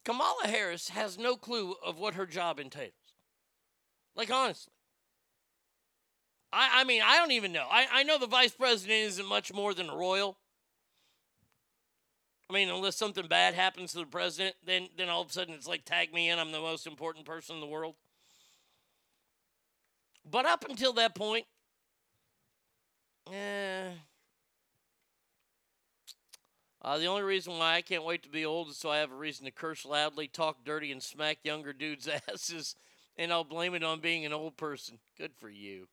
Kamala 0.05 0.47
Harris 0.47 0.91
has 0.91 1.19
no 1.19 1.37
clue 1.37 1.75
of 1.85 1.99
what 1.99 2.15
her 2.15 2.27
job 2.27 2.59
entails. 2.61 2.93
Like, 4.15 4.31
honestly. 4.31 4.73
I, 6.53 6.81
I 6.81 6.85
mean, 6.85 7.03
I 7.05 7.17
don't 7.17 7.33
even 7.33 7.53
know. 7.53 7.67
I, 7.69 7.87
I 7.93 8.03
know 8.05 8.19
the 8.19 8.27
vice 8.27 8.53
president 8.53 9.01
isn't 9.01 9.27
much 9.27 9.53
more 9.53 9.75
than 9.75 9.89
a 9.89 9.97
royal. 9.97 10.39
I 12.49 12.53
mean, 12.53 12.69
unless 12.69 12.97
something 12.97 13.27
bad 13.27 13.55
happens 13.55 13.93
to 13.93 13.99
the 13.99 14.07
president, 14.07 14.55
then, 14.65 14.89
then 14.97 15.09
all 15.09 15.23
of 15.23 15.31
a 15.31 15.33
sudden 15.33 15.55
it's 15.55 15.67
like, 15.67 15.85
tag 15.85 16.13
me 16.13 16.29
in, 16.29 16.39
I'm 16.39 16.53
the 16.53 16.61
most 16.61 16.87
important 16.87 17.25
person 17.25 17.57
in 17.57 17.61
the 17.61 17.67
world. 17.67 17.95
But 20.31 20.47
up 20.47 20.65
until 20.69 20.93
that 20.95 21.15
point, 21.15 21.47
eh. 23.33 23.91
Uh, 26.85 26.99
the 26.99 27.07
only 27.07 27.23
reason 27.23 27.59
why 27.59 27.77
I 27.77 27.81
can't 27.81 28.05
wait 28.05 28.23
to 28.25 28.29
be 28.29 28.45
old 28.45 28.69
is 28.69 28.77
so 28.77 28.91
I 28.91 28.99
have 28.99 29.11
a 29.11 29.17
reason 29.17 29.47
to 29.47 29.51
curse 29.51 29.87
loudly, 29.87 30.29
talk 30.29 30.67
dirty, 30.67 30.93
and 30.93 31.03
smack 31.03 31.39
younger 31.43 31.73
dudes' 31.73 32.07
asses, 32.29 32.77
and 33.17 33.33
I'll 33.33 33.43
blame 33.43 33.75
it 33.75 33.83
on 33.83 34.01
being 34.01 34.27
an 34.27 34.35
old 34.35 34.59
person. 34.59 34.99
Good 35.17 35.33
for 35.35 35.49
you. 35.49 35.89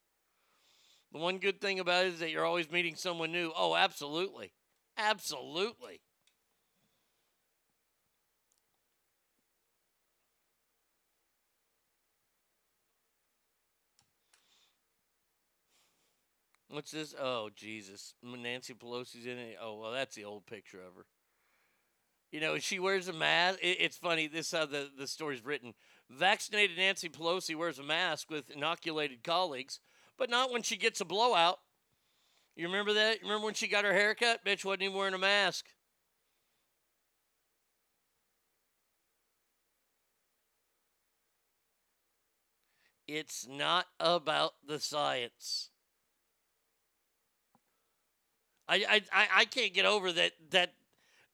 The 1.13 1.19
one 1.19 1.37
good 1.37 1.61
thing 1.61 1.79
about 1.79 2.05
it 2.05 2.13
is 2.13 2.19
that 2.19 2.29
you're 2.31 2.45
always 2.45 2.69
meeting 2.69 2.95
someone 2.95 3.31
new. 3.31 3.53
Oh, 3.55 3.73
absolutely. 3.73 4.51
Absolutely. 4.97 6.01
What's 16.71 16.91
this? 16.91 17.13
Oh, 17.19 17.49
Jesus. 17.53 18.13
Nancy 18.23 18.73
Pelosi's 18.73 19.25
in 19.25 19.37
it. 19.37 19.57
Oh, 19.61 19.77
well, 19.77 19.91
that's 19.91 20.15
the 20.15 20.23
old 20.23 20.45
picture 20.45 20.79
of 20.79 20.95
her. 20.95 21.05
You 22.31 22.39
know, 22.39 22.57
she 22.59 22.79
wears 22.79 23.09
a 23.09 23.13
mask. 23.13 23.59
It, 23.61 23.77
it's 23.81 23.97
funny. 23.97 24.27
This 24.27 24.47
is 24.47 24.57
how 24.57 24.65
the, 24.65 24.89
the 24.97 25.05
story's 25.05 25.43
written. 25.43 25.73
Vaccinated 26.09 26.77
Nancy 26.77 27.09
Pelosi 27.09 27.57
wears 27.57 27.77
a 27.77 27.83
mask 27.83 28.29
with 28.29 28.49
inoculated 28.49 29.21
colleagues, 29.21 29.81
but 30.17 30.29
not 30.29 30.49
when 30.49 30.61
she 30.61 30.77
gets 30.77 31.01
a 31.01 31.05
blowout. 31.05 31.59
You 32.55 32.67
remember 32.67 32.93
that? 32.93 33.19
You 33.19 33.27
remember 33.27 33.45
when 33.45 33.53
she 33.53 33.67
got 33.67 33.83
her 33.83 33.93
haircut? 33.93 34.45
Bitch 34.45 34.63
wasn't 34.63 34.83
even 34.83 34.95
wearing 34.95 35.13
a 35.13 35.17
mask. 35.17 35.65
It's 43.07 43.45
not 43.45 43.87
about 43.99 44.53
the 44.65 44.79
science. 44.79 45.70
I, 48.71 49.01
I, 49.11 49.27
I, 49.35 49.45
can't 49.45 49.73
get 49.73 49.85
over 49.85 50.13
that. 50.13 50.31
That 50.51 50.73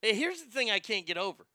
eh, 0.01 0.13
here's 0.13 0.41
the 0.41 0.49
thing 0.49 0.71
I 0.71 0.79
can't 0.79 1.05
get 1.05 1.17
over, 1.17 1.45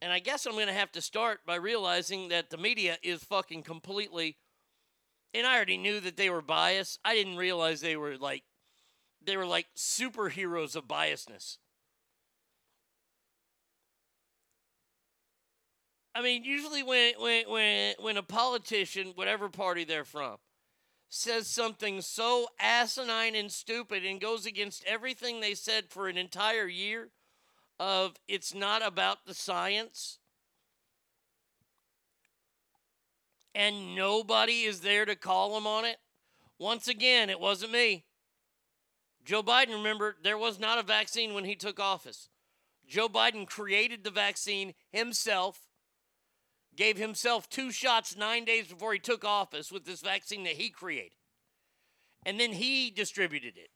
and 0.00 0.10
I 0.10 0.20
guess 0.20 0.46
I'm 0.46 0.52
going 0.52 0.68
to 0.68 0.72
have 0.72 0.92
to 0.92 1.02
start 1.02 1.40
by 1.44 1.56
realizing 1.56 2.28
that 2.28 2.48
the 2.48 2.56
media 2.56 2.96
is 3.02 3.22
fucking 3.22 3.62
completely. 3.62 4.36
And 5.34 5.46
I 5.46 5.56
already 5.56 5.76
knew 5.76 6.00
that 6.00 6.16
they 6.16 6.30
were 6.30 6.40
biased. 6.40 6.98
I 7.04 7.14
didn't 7.14 7.36
realize 7.36 7.82
they 7.82 7.96
were 7.96 8.16
like, 8.16 8.42
they 9.22 9.36
were 9.36 9.44
like 9.44 9.66
superheroes 9.76 10.76
of 10.76 10.84
biasness. 10.88 11.58
I 16.14 16.22
mean, 16.22 16.44
usually 16.44 16.82
when 16.82 17.12
when 17.18 17.50
when 17.50 17.94
when 18.00 18.16
a 18.16 18.22
politician, 18.22 19.12
whatever 19.14 19.50
party 19.50 19.84
they're 19.84 20.06
from, 20.06 20.36
says 21.08 21.46
something 21.46 22.00
so 22.00 22.48
asinine 22.58 23.34
and 23.34 23.50
stupid 23.50 24.04
and 24.04 24.20
goes 24.20 24.46
against 24.46 24.84
everything 24.84 25.40
they 25.40 25.54
said 25.54 25.84
for 25.88 26.08
an 26.08 26.16
entire 26.16 26.66
year 26.66 27.10
of 27.78 28.16
it's 28.26 28.54
not 28.54 28.84
about 28.84 29.26
the 29.26 29.34
science. 29.34 30.18
And 33.54 33.94
nobody 33.94 34.62
is 34.62 34.80
there 34.80 35.04
to 35.06 35.16
call 35.16 35.54
them 35.54 35.66
on 35.66 35.84
it. 35.84 35.96
Once 36.58 36.88
again 36.88 37.30
it 37.30 37.40
wasn't 37.40 37.72
me. 37.72 38.04
Joe 39.24 39.42
biden 39.42 39.72
remember 39.72 40.16
there 40.22 40.38
was 40.38 40.58
not 40.58 40.78
a 40.78 40.82
vaccine 40.82 41.34
when 41.34 41.44
he 41.44 41.56
took 41.56 41.80
office. 41.80 42.28
Joe 42.86 43.08
biden 43.08 43.46
created 43.46 44.04
the 44.04 44.10
vaccine 44.10 44.74
himself 44.92 45.65
gave 46.76 46.98
himself 46.98 47.48
two 47.48 47.70
shots 47.70 48.16
nine 48.16 48.44
days 48.44 48.68
before 48.68 48.92
he 48.92 48.98
took 48.98 49.24
office 49.24 49.72
with 49.72 49.84
this 49.84 50.00
vaccine 50.00 50.44
that 50.44 50.54
he 50.54 50.70
created. 50.70 51.16
And 52.24 52.38
then 52.38 52.52
he 52.52 52.90
distributed 52.90 53.56
it. 53.56 53.70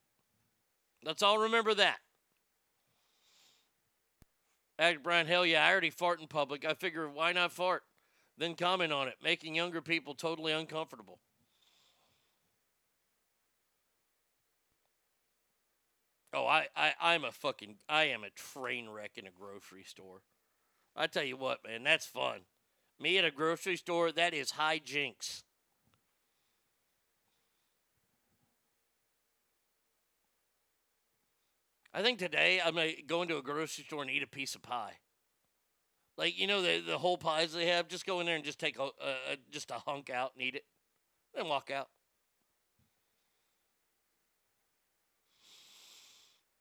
Let's 1.05 1.23
all 1.23 1.39
remember 1.39 1.75
that. 1.75 1.99
Act 4.79 5.03
Brian, 5.03 5.27
hell 5.27 5.45
yeah, 5.45 5.67
I 5.67 5.71
already 5.71 5.91
fart 5.91 6.21
in 6.21 6.27
public. 6.27 6.65
I 6.65 6.75
figure 6.75 7.09
why 7.09 7.33
not 7.33 7.53
fart? 7.53 7.83
Then 8.39 8.55
comment 8.55 8.93
on 8.93 9.09
it, 9.09 9.17
making 9.23 9.55
younger 9.55 9.83
people 9.83 10.15
totally 10.15 10.53
uncomfortable. 10.53 11.19
Oh, 16.33 16.47
I, 16.47 16.69
I, 16.77 16.93
I'm 17.01 17.25
a 17.25 17.33
fucking, 17.33 17.77
I 17.89 18.05
am 18.05 18.25
a 18.25 18.31
train 18.31 18.89
wreck 18.89 19.13
in 19.17 19.27
a 19.27 19.31
grocery 19.31 19.83
store. 19.85 20.23
I 20.97 21.07
tell 21.07 21.25
you 21.25 21.37
what, 21.37 21.59
man, 21.67 21.83
that's 21.83 22.07
fun. 22.07 22.41
Me 23.01 23.17
at 23.17 23.25
a 23.25 23.31
grocery 23.31 23.77
store, 23.77 24.13
that 24.13 24.35
is 24.35 24.53
high 24.53 24.79
jinks. 24.79 25.43
I 31.95 32.03
think 32.03 32.19
today 32.19 32.61
I'm 32.65 32.75
gonna 32.75 32.93
go 33.07 33.23
into 33.23 33.39
a 33.39 33.43
grocery 33.43 33.85
store 33.85 34.03
and 34.03 34.11
eat 34.11 34.23
a 34.23 34.29
piece 34.29 34.55
of 34.55 34.63
pie. 34.63 34.99
Like 36.19 36.39
you 36.39 36.47
know 36.47 36.61
the 36.61 36.81
the 36.81 36.99
whole 36.99 37.17
pies 37.17 37.55
they 37.55 37.67
have, 37.67 37.89
just 37.89 38.05
go 38.05 38.21
in 38.21 38.27
there 38.27 38.37
and 38.37 38.45
just 38.45 38.61
take 38.61 38.79
a 38.79 38.91
just 39.51 39.71
a 39.71 39.75
hunk 39.75 40.11
out 40.11 40.33
and 40.35 40.45
eat 40.45 40.55
it, 40.55 40.65
then 41.35 41.49
walk 41.49 41.71
out. 41.71 41.89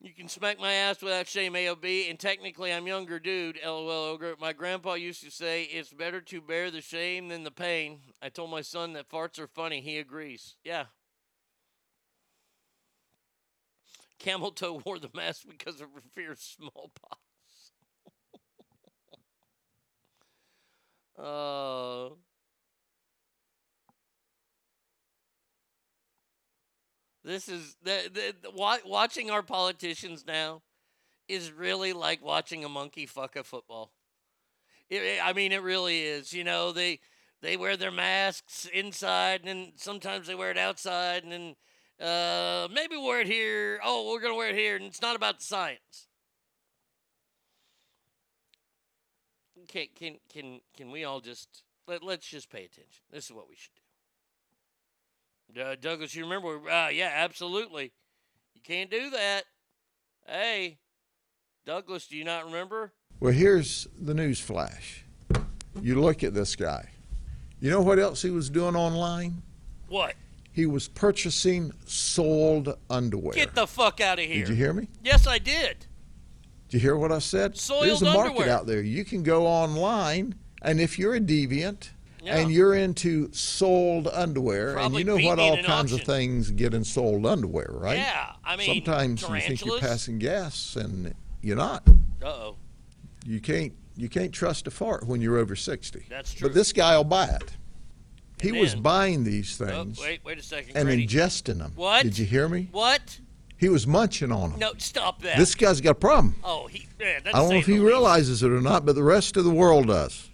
You 0.01 0.13
can 0.13 0.29
smack 0.29 0.59
my 0.59 0.71
ass 0.71 1.01
without 1.01 1.27
shame, 1.27 1.53
AOB, 1.53 2.09
and 2.09 2.17
technically 2.17 2.71
I'm 2.71 2.87
younger, 2.87 3.19
dude. 3.19 3.59
LOL, 3.65 3.89
ogre. 3.89 4.35
My 4.39 4.53
grandpa 4.53 4.93
used 4.93 5.23
to 5.25 5.31
say 5.31 5.63
it's 5.63 5.91
better 5.91 6.21
to 6.21 6.41
bear 6.41 6.71
the 6.71 6.79
shame 6.79 7.27
than 7.27 7.43
the 7.43 7.51
pain. 7.51 7.99
I 8.21 8.29
told 8.29 8.49
my 8.49 8.61
son 8.61 8.93
that 8.93 9.09
farts 9.09 9.39
are 9.39 9.47
funny. 9.47 9.81
He 9.81 9.97
agrees. 9.97 10.55
Yeah. 10.63 10.85
Camel 14.19 14.51
Toe 14.51 14.81
wore 14.85 14.99
the 14.99 15.09
mask 15.13 15.43
because 15.49 15.81
of 15.81 15.89
fear 16.15 16.31
of 16.31 16.39
smallpox. 16.39 17.19
Oh. 21.17 22.17
This 27.23 27.49
is 27.49 27.75
the, 27.83 28.09
the, 28.13 28.35
the 28.41 28.51
watching 28.85 29.29
our 29.29 29.43
politicians 29.43 30.25
now 30.25 30.61
is 31.27 31.51
really 31.51 31.93
like 31.93 32.23
watching 32.23 32.63
a 32.63 32.69
monkey 32.69 33.05
fuck 33.05 33.35
a 33.35 33.43
football. 33.43 33.91
It, 34.89 35.19
I 35.23 35.33
mean, 35.33 35.51
it 35.51 35.61
really 35.61 36.01
is. 36.01 36.33
You 36.33 36.43
know, 36.43 36.71
they 36.71 36.99
they 37.41 37.57
wear 37.57 37.77
their 37.77 37.91
masks 37.91 38.65
inside, 38.73 39.41
and 39.41 39.47
then 39.49 39.71
sometimes 39.75 40.27
they 40.27 40.35
wear 40.35 40.51
it 40.51 40.57
outside, 40.57 41.23
and 41.23 41.31
then 41.31 41.55
uh, 42.05 42.67
maybe 42.71 42.97
wear 42.97 43.21
it 43.21 43.27
here. 43.27 43.79
Oh, 43.83 44.11
we're 44.11 44.21
gonna 44.21 44.35
wear 44.35 44.49
it 44.49 44.55
here, 44.55 44.77
and 44.77 44.85
it's 44.85 45.01
not 45.01 45.15
about 45.15 45.39
the 45.39 45.45
science. 45.45 46.07
Can 49.67 49.87
can 49.95 50.15
can 50.33 50.61
can 50.75 50.89
we 50.89 51.03
all 51.03 51.19
just 51.19 51.63
let 51.87 52.01
let's 52.01 52.25
just 52.25 52.49
pay 52.49 52.65
attention? 52.65 53.03
This 53.11 53.25
is 53.25 53.31
what 53.31 53.49
we 53.49 53.55
should 53.55 53.75
do. 53.75 53.88
Uh, 55.57 55.75
Douglas, 55.79 56.15
you 56.15 56.23
remember? 56.23 56.69
Uh, 56.69 56.89
yeah, 56.89 57.11
absolutely. 57.15 57.91
You 58.53 58.61
can't 58.63 58.91
do 58.91 59.09
that. 59.09 59.43
Hey, 60.27 60.77
Douglas, 61.65 62.07
do 62.07 62.17
you 62.17 62.23
not 62.23 62.45
remember? 62.45 62.93
Well, 63.19 63.33
here's 63.33 63.87
the 63.99 64.13
news 64.13 64.39
flash. 64.39 65.03
You 65.81 65.99
look 65.99 66.23
at 66.23 66.33
this 66.33 66.55
guy. 66.55 66.89
You 67.59 67.71
know 67.71 67.81
what 67.81 67.99
else 67.99 68.21
he 68.21 68.29
was 68.29 68.49
doing 68.49 68.75
online? 68.75 69.41
What? 69.87 70.13
He 70.51 70.65
was 70.65 70.87
purchasing 70.87 71.73
sold 71.85 72.77
underwear. 72.89 73.33
Get 73.33 73.55
the 73.55 73.67
fuck 73.67 74.01
out 74.01 74.19
of 74.19 74.25
here. 74.25 74.45
Did 74.45 74.49
you 74.49 74.55
hear 74.55 74.73
me? 74.73 74.87
Yes, 75.03 75.27
I 75.27 75.37
did. 75.39 75.85
Did 76.69 76.77
you 76.77 76.79
hear 76.79 76.95
what 76.95 77.11
I 77.11 77.19
said? 77.19 77.57
Soiled 77.57 77.85
There's 77.85 78.01
a 78.01 78.05
market 78.05 78.31
underwear. 78.31 78.49
out 78.49 78.65
there. 78.67 78.81
You 78.81 79.03
can 79.03 79.23
go 79.23 79.47
online, 79.47 80.35
and 80.61 80.79
if 80.79 80.99
you're 80.99 81.15
a 81.15 81.19
deviant 81.19 81.89
Yeah. 82.21 82.37
and 82.37 82.51
you're 82.51 82.73
into 82.75 83.31
sold 83.31 84.07
underwear, 84.07 84.73
Probably 84.73 85.01
and 85.03 85.09
you 85.09 85.17
know 85.23 85.29
what 85.29 85.39
all 85.39 85.61
kinds 85.63 85.93
of 85.93 86.01
things 86.01 86.51
get 86.51 86.73
in 86.73 86.83
sold 86.83 87.25
underwear, 87.25 87.67
right? 87.71 87.97
Yeah, 87.97 88.33
I 88.43 88.55
mean, 88.57 88.67
Sometimes 88.83 89.21
you 89.21 89.39
think 89.39 89.65
you're 89.65 89.79
passing 89.79 90.19
gas, 90.19 90.75
and 90.75 91.13
you're 91.41 91.55
not. 91.57 91.87
Uh 92.21 92.25
oh. 92.27 92.55
You 93.25 93.39
can't 93.39 93.73
you 93.95 94.09
can't 94.09 94.31
trust 94.33 94.67
a 94.67 94.71
fart 94.71 95.05
when 95.07 95.21
you're 95.21 95.37
over 95.37 95.55
60. 95.55 96.05
That's 96.09 96.33
true. 96.33 96.47
But 96.47 96.55
this 96.55 96.71
guy 96.73 96.95
will 96.97 97.03
buy 97.03 97.25
it. 97.27 97.51
He 98.41 98.53
was 98.53 98.73
buying 98.75 99.25
these 99.25 99.59
Oh, 99.61 99.65
things 99.65 99.99
wait, 99.99 100.21
wait 100.23 100.37
a 100.37 100.41
second. 100.43 100.77
and 100.77 100.87
Grady. 100.87 101.05
ingesting 101.07 101.57
them. 101.57 101.73
What? 101.75 102.03
Did 102.03 102.17
you 102.17 102.25
hear 102.25 102.47
me? 102.47 102.69
What? 102.71 103.19
He 103.57 103.67
was 103.67 103.85
munching 103.85 104.31
on 104.31 104.51
them. 104.51 104.59
No, 104.59 104.71
stop 104.77 105.21
that. 105.23 105.37
This 105.37 105.53
guy's 105.55 105.81
got 105.81 105.91
a 105.91 105.95
problem. 105.95 106.35
oh, 106.45 106.67
he. 106.67 106.87
That's 106.97 107.27
I 107.27 107.31
don't 107.39 107.49
know 107.49 107.55
if 107.57 107.65
he 107.65 107.73
least. 107.73 107.83
realizes 107.83 108.41
it 108.43 108.49
or 108.51 108.61
not, 108.61 108.85
but 108.85 108.95
the 108.95 109.03
rest 109.03 109.35
of 109.35 109.43
the 109.43 109.51
world 109.51 109.87
does. 109.87 110.28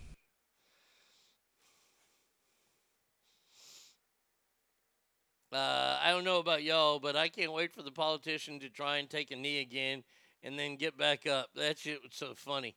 Uh, 5.55 5.97
I 6.03 6.11
don't 6.11 6.25
know 6.25 6.39
about 6.39 6.63
y'all, 6.63 6.99
but 6.99 7.15
I 7.15 7.29
can't 7.29 7.53
wait 7.53 7.73
for 7.73 7.81
the 7.81 7.91
politician 7.91 8.59
to 8.59 8.69
try 8.69 8.97
and 8.97 9.09
take 9.09 9.31
a 9.31 9.37
knee 9.37 9.61
again 9.61 10.03
and 10.43 10.59
then 10.59 10.75
get 10.75 10.97
back 10.97 11.25
up. 11.25 11.47
That 11.55 11.79
shit 11.79 12.03
was 12.03 12.11
so 12.13 12.33
funny. 12.35 12.75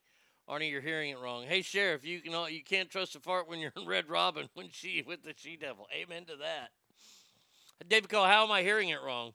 Arnie, 0.48 0.70
you're 0.70 0.80
hearing 0.80 1.10
it 1.10 1.18
wrong. 1.18 1.44
Hey, 1.44 1.60
sheriff, 1.62 2.04
you 2.04 2.20
can 2.20 2.34
all, 2.34 2.48
you 2.48 2.62
can't 2.62 2.88
trust 2.88 3.16
a 3.16 3.20
fart 3.20 3.48
when 3.48 3.58
you're 3.58 3.72
in 3.76 3.84
Red 3.84 4.08
Robin 4.08 4.48
when 4.54 4.68
she 4.70 5.02
with 5.04 5.24
the 5.24 5.34
she 5.36 5.56
devil. 5.56 5.88
Amen 5.92 6.24
to 6.26 6.36
that. 6.36 6.70
Daveco, 7.88 8.24
how 8.28 8.44
am 8.44 8.52
I 8.52 8.62
hearing 8.62 8.90
it 8.90 9.02
wrong? 9.04 9.32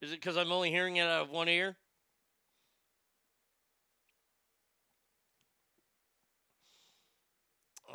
Is 0.00 0.10
it 0.10 0.16
because 0.16 0.36
I'm 0.36 0.50
only 0.50 0.70
hearing 0.70 0.96
it 0.96 1.02
out 1.02 1.22
of 1.22 1.30
one 1.30 1.48
ear? 1.48 1.76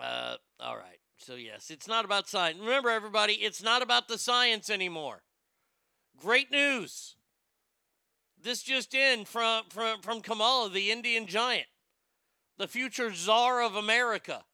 Uh, 0.01 0.37
all 0.61 0.77
right. 0.77 0.96
So 1.27 1.35
yes, 1.35 1.69
it's 1.69 1.89
not 1.89 2.05
about 2.05 2.29
science. 2.29 2.57
Remember, 2.57 2.89
everybody, 2.89 3.33
it's 3.33 3.61
not 3.61 3.81
about 3.81 4.07
the 4.07 4.17
science 4.17 4.69
anymore. 4.69 5.23
Great 6.17 6.49
news. 6.51 7.17
This 8.41 8.63
just 8.63 8.93
in 8.95 9.25
from 9.25 9.65
from 9.67 9.99
from 10.01 10.21
Kamala, 10.21 10.69
the 10.69 10.89
Indian 10.89 11.27
giant, 11.27 11.67
the 12.57 12.65
future 12.65 13.13
czar 13.13 13.61
of 13.61 13.75
America. 13.75 14.45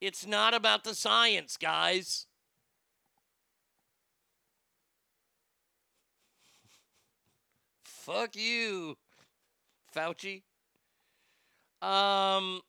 It's 0.00 0.26
not 0.26 0.54
about 0.54 0.84
the 0.84 0.94
science, 0.94 1.58
guys. 1.58 2.24
Fuck 7.84 8.34
you, 8.34 8.96
Fauci. 9.94 10.44
Um, 11.82 12.62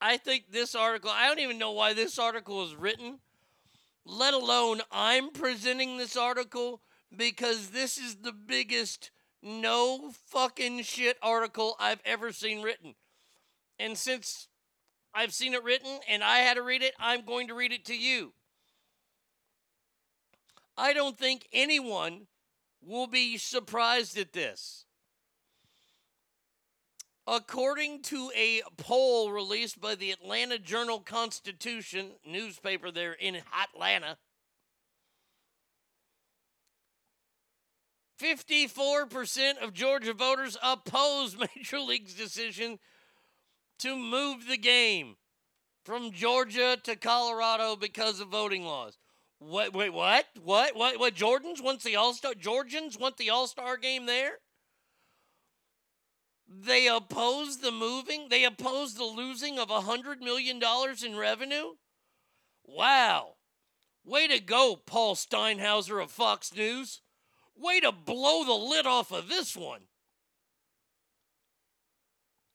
I 0.00 0.16
think 0.16 0.50
this 0.50 0.74
article, 0.74 1.10
I 1.10 1.26
don't 1.28 1.40
even 1.40 1.58
know 1.58 1.72
why 1.72 1.92
this 1.92 2.18
article 2.18 2.58
was 2.58 2.74
written, 2.74 3.18
let 4.04 4.34
alone 4.34 4.80
I'm 4.90 5.30
presenting 5.30 5.98
this 5.98 6.16
article 6.16 6.80
because 7.14 7.68
this 7.68 7.98
is 7.98 8.16
the 8.16 8.32
biggest 8.32 9.10
no 9.42 10.12
fucking 10.26 10.82
shit 10.82 11.16
article 11.22 11.76
I've 11.78 12.00
ever 12.04 12.32
seen 12.32 12.62
written. 12.62 12.94
And 13.78 13.96
since 13.96 14.48
I've 15.14 15.32
seen 15.32 15.54
it 15.54 15.64
written 15.64 15.98
and 16.08 16.22
I 16.22 16.38
had 16.38 16.54
to 16.54 16.62
read 16.62 16.82
it, 16.82 16.94
I'm 16.98 17.24
going 17.24 17.48
to 17.48 17.54
read 17.54 17.72
it 17.72 17.84
to 17.86 17.96
you. 17.96 18.32
I 20.76 20.92
don't 20.92 21.18
think 21.18 21.46
anyone 21.52 22.26
will 22.82 23.06
be 23.06 23.36
surprised 23.36 24.16
at 24.18 24.32
this. 24.32 24.86
According 27.32 28.02
to 28.02 28.32
a 28.34 28.60
poll 28.76 29.30
released 29.30 29.80
by 29.80 29.94
the 29.94 30.10
Atlanta 30.10 30.58
Journal 30.58 30.98
Constitution 30.98 32.10
newspaper 32.26 32.90
there 32.90 33.12
in 33.12 33.40
Atlanta, 33.56 34.18
54% 38.20 39.58
of 39.62 39.72
Georgia 39.72 40.12
voters 40.12 40.58
oppose 40.60 41.36
Major 41.56 41.78
League's 41.78 42.14
decision 42.14 42.80
to 43.78 43.94
move 43.94 44.48
the 44.48 44.58
game 44.58 45.14
from 45.84 46.10
Georgia 46.10 46.78
to 46.82 46.96
Colorado 46.96 47.76
because 47.76 48.18
of 48.18 48.26
voting 48.26 48.64
laws. 48.64 48.98
What? 49.38 49.72
Wait, 49.72 49.92
what? 49.92 50.26
What? 50.42 50.74
What? 50.74 50.98
What? 50.98 51.14
Jordans 51.14 51.62
wants 51.62 51.84
the 51.84 51.94
All 51.94 52.12
Star. 52.12 52.34
Georgians 52.34 52.98
want 52.98 53.18
the 53.18 53.30
All 53.30 53.46
Star 53.46 53.76
game 53.76 54.06
there. 54.06 54.32
They 56.52 56.88
oppose 56.88 57.58
the 57.58 57.70
moving. 57.70 58.26
They 58.28 58.42
oppose 58.42 58.94
the 58.94 59.04
losing 59.04 59.56
of 59.56 59.70
a 59.70 59.82
hundred 59.82 60.20
million 60.20 60.58
dollars 60.58 61.04
in 61.04 61.16
revenue. 61.16 61.74
Wow! 62.64 63.36
Way 64.04 64.26
to 64.26 64.40
go, 64.40 64.74
Paul 64.84 65.14
Steinhauser 65.14 66.02
of 66.02 66.10
Fox 66.10 66.52
News. 66.52 67.02
Way 67.56 67.78
to 67.80 67.92
blow 67.92 68.42
the 68.42 68.52
lid 68.52 68.84
off 68.84 69.12
of 69.12 69.28
this 69.28 69.56
one. 69.56 69.82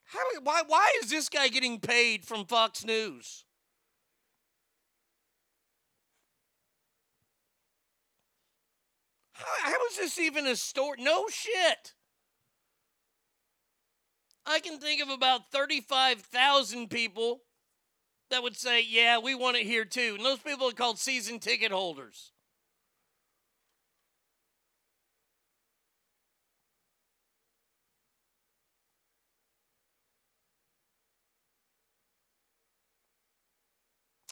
How, 0.04 0.20
why, 0.44 0.64
why 0.68 0.94
is 1.02 1.10
this 1.10 1.30
guy 1.30 1.48
getting 1.48 1.80
paid 1.80 2.26
from 2.26 2.46
Fox 2.46 2.84
News? 2.86 3.46
How, 9.32 9.72
how 9.72 9.86
is 9.90 9.98
this 9.98 10.20
even 10.20 10.46
a 10.46 10.56
story? 10.56 10.98
No 11.02 11.28
shit. 11.30 11.95
I 14.46 14.60
can 14.60 14.80
think 14.80 15.02
of 15.02 15.10
about 15.10 15.52
35,000 15.52 16.90
people 16.90 17.42
that 18.30 18.44
would 18.44 18.56
say, 18.56 18.84
yeah, 18.84 19.18
we 19.20 19.36
want 19.36 19.58
it 19.58 19.66
here 19.66 19.86
too. 19.86 20.16
And 20.18 20.26
those 20.26 20.40
people 20.40 20.70
are 20.70 20.74
called 20.74 21.00
season 21.00 21.40
ticket 21.40 21.72
holders. 21.72 22.32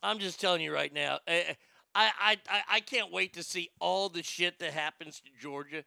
I'm 0.03 0.19
just 0.19 0.39
telling 0.39 0.61
you 0.61 0.73
right 0.73 0.93
now. 0.93 1.19
Eh, 1.27 1.43
eh, 1.49 1.53
I, 1.95 2.11
I, 2.19 2.37
I, 2.49 2.61
I 2.71 2.79
can't 2.81 3.11
wait 3.11 3.33
to 3.33 3.43
see 3.43 3.69
all 3.79 4.09
the 4.09 4.23
shit 4.23 4.59
that 4.59 4.73
happens 4.73 5.21
to 5.21 5.29
Georgia. 5.39 5.85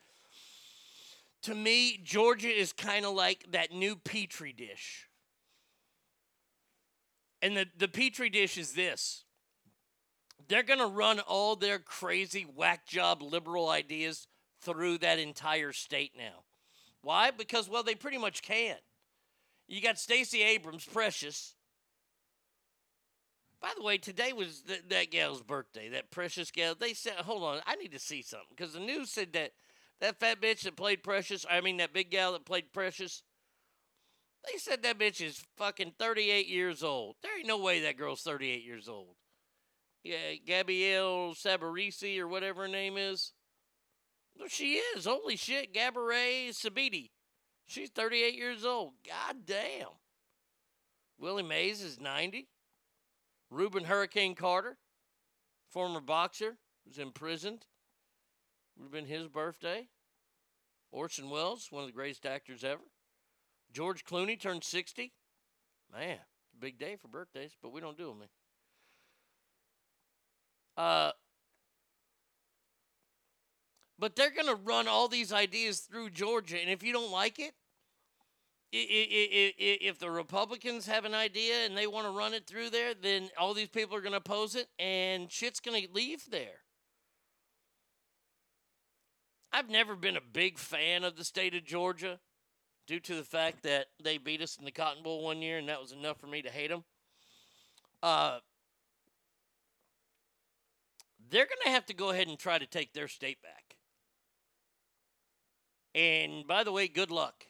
To 1.46 1.54
me, 1.54 2.00
Georgia 2.02 2.48
is 2.48 2.72
kind 2.72 3.06
of 3.06 3.14
like 3.14 3.46
that 3.52 3.70
new 3.70 3.94
Petri 3.94 4.52
dish. 4.52 5.08
And 7.40 7.56
the, 7.56 7.66
the 7.78 7.86
Petri 7.86 8.28
dish 8.28 8.58
is 8.58 8.72
this 8.72 9.22
they're 10.48 10.64
going 10.64 10.80
to 10.80 10.86
run 10.86 11.20
all 11.20 11.54
their 11.54 11.78
crazy 11.78 12.42
whack 12.42 12.84
job 12.84 13.22
liberal 13.22 13.68
ideas 13.68 14.26
through 14.60 14.98
that 14.98 15.20
entire 15.20 15.72
state 15.72 16.14
now. 16.18 16.42
Why? 17.02 17.30
Because, 17.30 17.68
well, 17.68 17.84
they 17.84 17.94
pretty 17.94 18.18
much 18.18 18.42
can. 18.42 18.76
You 19.68 19.80
got 19.80 20.00
Stacey 20.00 20.42
Abrams, 20.42 20.84
precious. 20.84 21.54
By 23.60 23.70
the 23.76 23.84
way, 23.84 23.98
today 23.98 24.32
was 24.32 24.62
th- 24.62 24.82
that 24.88 25.12
gal's 25.12 25.42
birthday, 25.42 25.90
that 25.90 26.10
precious 26.10 26.50
gal. 26.50 26.74
They 26.74 26.92
said, 26.92 27.14
hold 27.18 27.44
on, 27.44 27.60
I 27.66 27.76
need 27.76 27.92
to 27.92 28.00
see 28.00 28.22
something 28.22 28.48
because 28.50 28.72
the 28.72 28.80
news 28.80 29.10
said 29.10 29.32
that 29.34 29.52
that 30.00 30.20
fat 30.20 30.40
bitch 30.40 30.62
that 30.62 30.76
played 30.76 31.02
Precious, 31.02 31.46
I 31.50 31.60
mean, 31.60 31.78
that 31.78 31.92
big 31.92 32.10
gal 32.10 32.32
that 32.32 32.44
played 32.44 32.72
Precious, 32.72 33.22
they 34.46 34.58
said 34.58 34.82
that 34.82 34.98
bitch 34.98 35.20
is 35.20 35.44
fucking 35.56 35.94
38 35.98 36.46
years 36.46 36.82
old. 36.82 37.16
There 37.22 37.36
ain't 37.36 37.48
no 37.48 37.58
way 37.58 37.80
that 37.80 37.96
girl's 37.96 38.22
38 38.22 38.64
years 38.64 38.88
old. 38.88 39.16
Yeah, 40.04 40.34
Gabrielle 40.46 41.34
Sabarisi 41.34 42.18
or 42.20 42.28
whatever 42.28 42.62
her 42.62 42.68
name 42.68 42.96
is. 42.96 43.32
She 44.48 44.74
is. 44.74 45.06
Holy 45.06 45.36
shit, 45.36 45.72
Gabrielle 45.74 46.52
Sabiti. 46.52 47.10
She's 47.66 47.90
38 47.90 48.34
years 48.34 48.64
old. 48.64 48.92
God 49.06 49.38
damn. 49.44 49.88
Willie 51.18 51.42
Mays 51.42 51.82
is 51.82 51.98
90. 51.98 52.46
Rubin 53.50 53.84
Hurricane 53.84 54.34
Carter, 54.34 54.76
former 55.70 56.00
boxer, 56.00 56.58
was 56.86 56.98
imprisoned. 56.98 57.64
Would 58.76 58.84
have 58.84 58.92
been 58.92 59.06
his 59.06 59.28
birthday. 59.28 59.88
Orson 60.92 61.30
Welles, 61.30 61.68
one 61.70 61.82
of 61.82 61.88
the 61.88 61.94
greatest 61.94 62.26
actors 62.26 62.64
ever. 62.64 62.82
George 63.72 64.04
Clooney 64.04 64.40
turned 64.40 64.64
60. 64.64 65.12
Man, 65.92 66.18
big 66.58 66.78
day 66.78 66.96
for 66.96 67.08
birthdays, 67.08 67.56
but 67.62 67.72
we 67.72 67.80
don't 67.80 67.96
do 67.96 68.06
them. 68.06 68.28
Uh, 70.76 71.10
but 73.98 74.14
they're 74.14 74.30
going 74.30 74.46
to 74.46 74.62
run 74.62 74.88
all 74.88 75.08
these 75.08 75.32
ideas 75.32 75.80
through 75.80 76.10
Georgia, 76.10 76.58
and 76.58 76.70
if 76.70 76.82
you 76.82 76.92
don't 76.92 77.10
like 77.10 77.38
it, 77.38 77.54
if 78.72 79.98
the 79.98 80.10
Republicans 80.10 80.86
have 80.86 81.04
an 81.04 81.14
idea 81.14 81.64
and 81.64 81.76
they 81.76 81.86
want 81.86 82.06
to 82.06 82.10
run 82.10 82.34
it 82.34 82.46
through 82.46 82.68
there, 82.68 82.92
then 82.94 83.30
all 83.38 83.54
these 83.54 83.68
people 83.68 83.96
are 83.96 84.00
going 84.00 84.12
to 84.12 84.18
oppose 84.18 84.54
it, 84.54 84.68
and 84.78 85.30
shit's 85.30 85.60
going 85.60 85.82
to 85.82 85.92
leave 85.92 86.28
there. 86.30 86.65
I've 89.56 89.70
never 89.70 89.96
been 89.96 90.18
a 90.18 90.32
big 90.34 90.58
fan 90.58 91.02
of 91.02 91.16
the 91.16 91.24
state 91.24 91.54
of 91.54 91.64
Georgia 91.64 92.20
due 92.86 93.00
to 93.00 93.14
the 93.14 93.24
fact 93.24 93.62
that 93.62 93.86
they 94.04 94.18
beat 94.18 94.42
us 94.42 94.58
in 94.58 94.66
the 94.66 94.70
Cotton 94.70 95.02
Bowl 95.02 95.24
one 95.24 95.40
year, 95.40 95.56
and 95.56 95.70
that 95.70 95.80
was 95.80 95.92
enough 95.92 96.20
for 96.20 96.26
me 96.26 96.42
to 96.42 96.50
hate 96.50 96.68
them. 96.68 96.84
Uh, 98.02 98.40
they're 101.30 101.46
going 101.46 101.64
to 101.64 101.70
have 101.70 101.86
to 101.86 101.94
go 101.94 102.10
ahead 102.10 102.28
and 102.28 102.38
try 102.38 102.58
to 102.58 102.66
take 102.66 102.92
their 102.92 103.08
state 103.08 103.38
back. 103.40 103.76
And 105.94 106.46
by 106.46 106.62
the 106.62 106.70
way, 106.70 106.86
good 106.86 107.10
luck. 107.10 107.46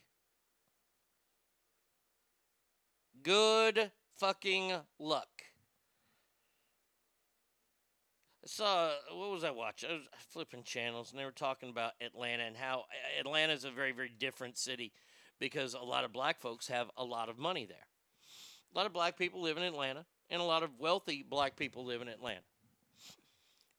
Good 3.20 3.90
fucking 4.20 4.74
luck. 5.00 5.35
I 8.46 8.48
saw, 8.48 8.90
what 9.12 9.32
was 9.32 9.42
I 9.42 9.50
watching? 9.50 9.90
I 9.90 9.94
was 9.94 10.02
flipping 10.30 10.62
channels 10.62 11.10
and 11.10 11.18
they 11.18 11.24
were 11.24 11.32
talking 11.32 11.68
about 11.68 11.94
Atlanta 12.00 12.44
and 12.44 12.56
how 12.56 12.84
Atlanta 13.18 13.52
is 13.52 13.64
a 13.64 13.72
very, 13.72 13.90
very 13.90 14.12
different 14.20 14.56
city 14.56 14.92
because 15.40 15.74
a 15.74 15.80
lot 15.80 16.04
of 16.04 16.12
black 16.12 16.38
folks 16.38 16.68
have 16.68 16.88
a 16.96 17.02
lot 17.02 17.28
of 17.28 17.40
money 17.40 17.66
there. 17.66 17.88
A 18.72 18.78
lot 18.78 18.86
of 18.86 18.92
black 18.92 19.18
people 19.18 19.42
live 19.42 19.56
in 19.56 19.64
Atlanta 19.64 20.06
and 20.30 20.40
a 20.40 20.44
lot 20.44 20.62
of 20.62 20.78
wealthy 20.78 21.24
black 21.28 21.56
people 21.56 21.84
live 21.84 22.02
in 22.02 22.06
Atlanta. 22.06 22.44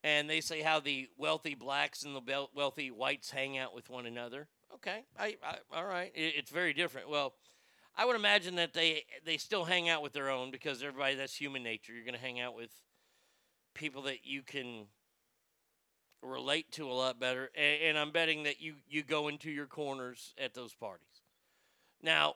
And 0.03 0.29
they 0.29 0.41
say 0.41 0.61
how 0.61 0.81
the 0.81 1.07
wealthy 1.17 1.55
blacks 1.55 2.03
and 2.03 2.13
the 2.13 2.47
wealthy 2.53 2.91
whites 2.91 3.31
hang 3.31 3.57
out 3.57 3.73
with 3.73 3.89
one 3.89 4.05
another. 4.05 4.49
Okay, 4.73 5.05
I, 5.17 5.37
I 5.45 5.59
all 5.73 5.85
right. 5.85 6.11
It, 6.13 6.33
it's 6.35 6.51
very 6.51 6.73
different. 6.73 7.09
Well, 7.09 7.35
I 7.95 8.03
would 8.03 8.17
imagine 8.17 8.55
that 8.55 8.73
they 8.73 9.05
they 9.25 9.37
still 9.37 9.63
hang 9.63 9.87
out 9.87 10.03
with 10.03 10.11
their 10.11 10.29
own 10.29 10.51
because 10.51 10.83
everybody 10.83 11.15
that's 11.15 11.35
human 11.35 11.63
nature. 11.63 11.93
You're 11.93 12.03
going 12.03 12.13
to 12.13 12.19
hang 12.19 12.39
out 12.39 12.53
with 12.53 12.71
people 13.77 14.01
that 14.03 14.25
you 14.25 14.41
can 14.41 14.87
relate 16.21 16.71
to 16.73 16.89
a 16.89 16.93
lot 16.93 17.19
better, 17.19 17.49
and, 17.55 17.81
and 17.83 17.97
I'm 17.97 18.11
betting 18.11 18.43
that 18.43 18.59
you 18.59 18.75
you 18.89 19.03
go 19.03 19.27
into 19.27 19.49
your 19.51 19.67
corners 19.67 20.33
at 20.37 20.53
those 20.53 20.73
parties. 20.73 21.21
Now, 22.01 22.35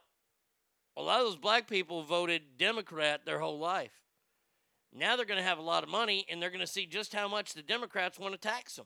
a 0.95 1.01
lot 1.01 1.19
of 1.19 1.27
those 1.27 1.36
black 1.36 1.67
people 1.67 2.04
voted 2.04 2.58
Democrat 2.58 3.25
their 3.25 3.39
whole 3.39 3.60
life. 3.60 3.91
Now 4.93 5.15
they're 5.15 5.25
going 5.25 5.39
to 5.39 5.47
have 5.47 5.58
a 5.58 5.63
lot 5.63 5.84
of 5.84 5.89
money, 5.89 6.25
and 6.30 6.41
they're 6.41 6.49
going 6.49 6.60
to 6.60 6.67
see 6.67 6.86
just 6.86 7.13
how 7.13 7.27
much 7.27 7.54
the 7.54 7.62
Democrats 7.62 8.19
want 8.19 8.34
to 8.34 8.39
tax 8.39 8.75
them. 8.75 8.86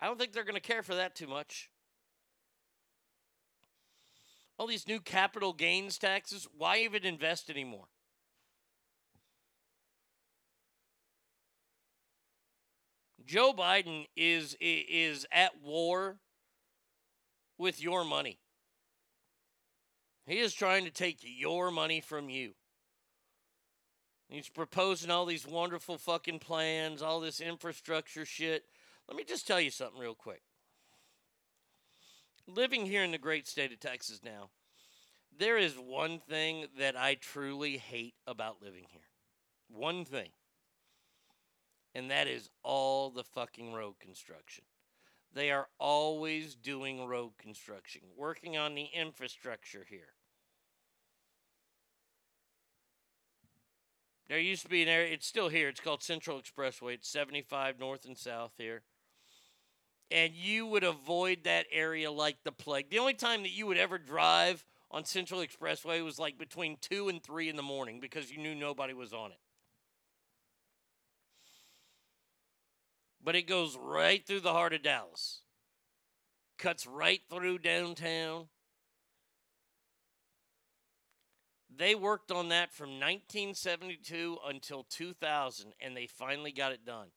I 0.00 0.06
don't 0.06 0.18
think 0.18 0.32
they're 0.32 0.44
going 0.44 0.54
to 0.54 0.60
care 0.60 0.82
for 0.82 0.94
that 0.94 1.14
too 1.14 1.26
much. 1.26 1.70
All 4.58 4.66
these 4.66 4.88
new 4.88 5.00
capital 5.00 5.52
gains 5.52 5.98
taxes, 5.98 6.48
why 6.56 6.78
even 6.78 7.04
invest 7.04 7.50
anymore? 7.50 7.88
Joe 13.28 13.52
Biden 13.52 14.06
is 14.16 14.56
is 14.60 15.24
at 15.30 15.62
war 15.62 16.16
with 17.56 17.80
your 17.80 18.04
money. 18.04 18.40
He 20.26 20.38
is 20.38 20.52
trying 20.52 20.84
to 20.84 20.90
take 20.90 21.18
your 21.22 21.70
money 21.70 22.00
from 22.00 22.28
you. 22.28 22.54
He's 24.28 24.48
proposing 24.48 25.10
all 25.10 25.26
these 25.26 25.46
wonderful 25.46 25.96
fucking 25.96 26.40
plans, 26.40 27.02
all 27.02 27.20
this 27.20 27.40
infrastructure 27.40 28.26
shit. 28.26 28.64
Let 29.06 29.16
me 29.16 29.24
just 29.24 29.46
tell 29.46 29.60
you 29.60 29.70
something 29.70 30.00
real 30.00 30.14
quick 30.14 30.42
living 32.48 32.86
here 32.86 33.04
in 33.04 33.12
the 33.12 33.18
great 33.18 33.46
state 33.46 33.72
of 33.72 33.80
Texas 33.80 34.20
now, 34.24 34.50
there 35.36 35.58
is 35.58 35.74
one 35.74 36.18
thing 36.18 36.66
that 36.78 36.96
I 36.96 37.14
truly 37.14 37.76
hate 37.76 38.14
about 38.26 38.62
living 38.62 38.86
here. 38.90 39.02
One 39.68 40.04
thing. 40.04 40.30
And 41.98 42.10
that 42.10 42.28
is 42.28 42.48
all 42.62 43.10
the 43.10 43.24
fucking 43.24 43.72
road 43.72 43.94
construction. 43.98 44.64
They 45.34 45.50
are 45.50 45.68
always 45.78 46.54
doing 46.54 47.06
road 47.06 47.32
construction, 47.38 48.02
working 48.16 48.56
on 48.56 48.74
the 48.74 48.86
infrastructure 48.94 49.84
here. 49.88 50.14
There 54.28 54.38
used 54.38 54.62
to 54.62 54.68
be 54.68 54.82
an 54.82 54.88
area, 54.88 55.12
it's 55.12 55.26
still 55.26 55.48
here. 55.48 55.68
It's 55.68 55.80
called 55.80 56.02
Central 56.02 56.40
Expressway. 56.40 56.94
It's 56.94 57.08
75 57.08 57.78
north 57.78 58.04
and 58.04 58.16
south 58.16 58.52
here 58.58 58.82
and 60.10 60.32
you 60.34 60.66
would 60.66 60.84
avoid 60.84 61.44
that 61.44 61.66
area 61.70 62.10
like 62.10 62.42
the 62.44 62.52
plague. 62.52 62.90
The 62.90 62.98
only 62.98 63.14
time 63.14 63.42
that 63.42 63.52
you 63.52 63.66
would 63.66 63.78
ever 63.78 63.98
drive 63.98 64.64
on 64.90 65.04
Central 65.04 65.40
Expressway 65.40 66.02
was 66.02 66.18
like 66.18 66.38
between 66.38 66.78
2 66.80 67.08
and 67.08 67.22
3 67.22 67.48
in 67.48 67.56
the 67.56 67.62
morning 67.62 68.00
because 68.00 68.30
you 68.30 68.38
knew 68.38 68.54
nobody 68.54 68.94
was 68.94 69.12
on 69.12 69.32
it. 69.32 69.38
But 73.28 73.36
it 73.36 73.46
goes 73.46 73.76
right 73.76 74.26
through 74.26 74.40
the 74.40 74.54
heart 74.54 74.72
of 74.72 74.82
Dallas, 74.82 75.42
cuts 76.56 76.86
right 76.86 77.20
through 77.28 77.58
downtown. 77.58 78.46
They 81.68 81.94
worked 81.94 82.32
on 82.32 82.48
that 82.48 82.72
from 82.72 82.92
1972 82.92 84.38
until 84.48 84.84
2000, 84.84 85.74
and 85.78 85.94
they 85.94 86.06
finally 86.06 86.52
got 86.52 86.72
it 86.72 86.86
done. 86.86 87.08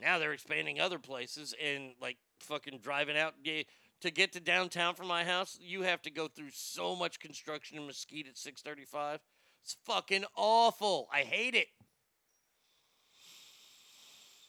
Now 0.00 0.20
they're 0.20 0.32
expanding 0.32 0.78
other 0.78 1.00
places 1.00 1.52
and 1.60 1.94
like 2.00 2.18
fucking 2.38 2.78
driving 2.80 3.18
out, 3.18 3.34
to 3.42 4.10
get 4.12 4.32
to 4.34 4.38
downtown 4.38 4.94
from 4.94 5.08
my 5.08 5.24
house, 5.24 5.58
you 5.60 5.82
have 5.82 6.02
to 6.02 6.10
go 6.12 6.28
through 6.28 6.50
so 6.52 6.94
much 6.94 7.18
construction 7.18 7.78
in 7.78 7.86
Mesquite 7.88 8.28
at 8.28 8.38
635. 8.38 9.18
It's 9.64 9.76
fucking 9.84 10.24
awful. 10.36 11.08
I 11.12 11.22
hate 11.22 11.56
it. 11.56 11.66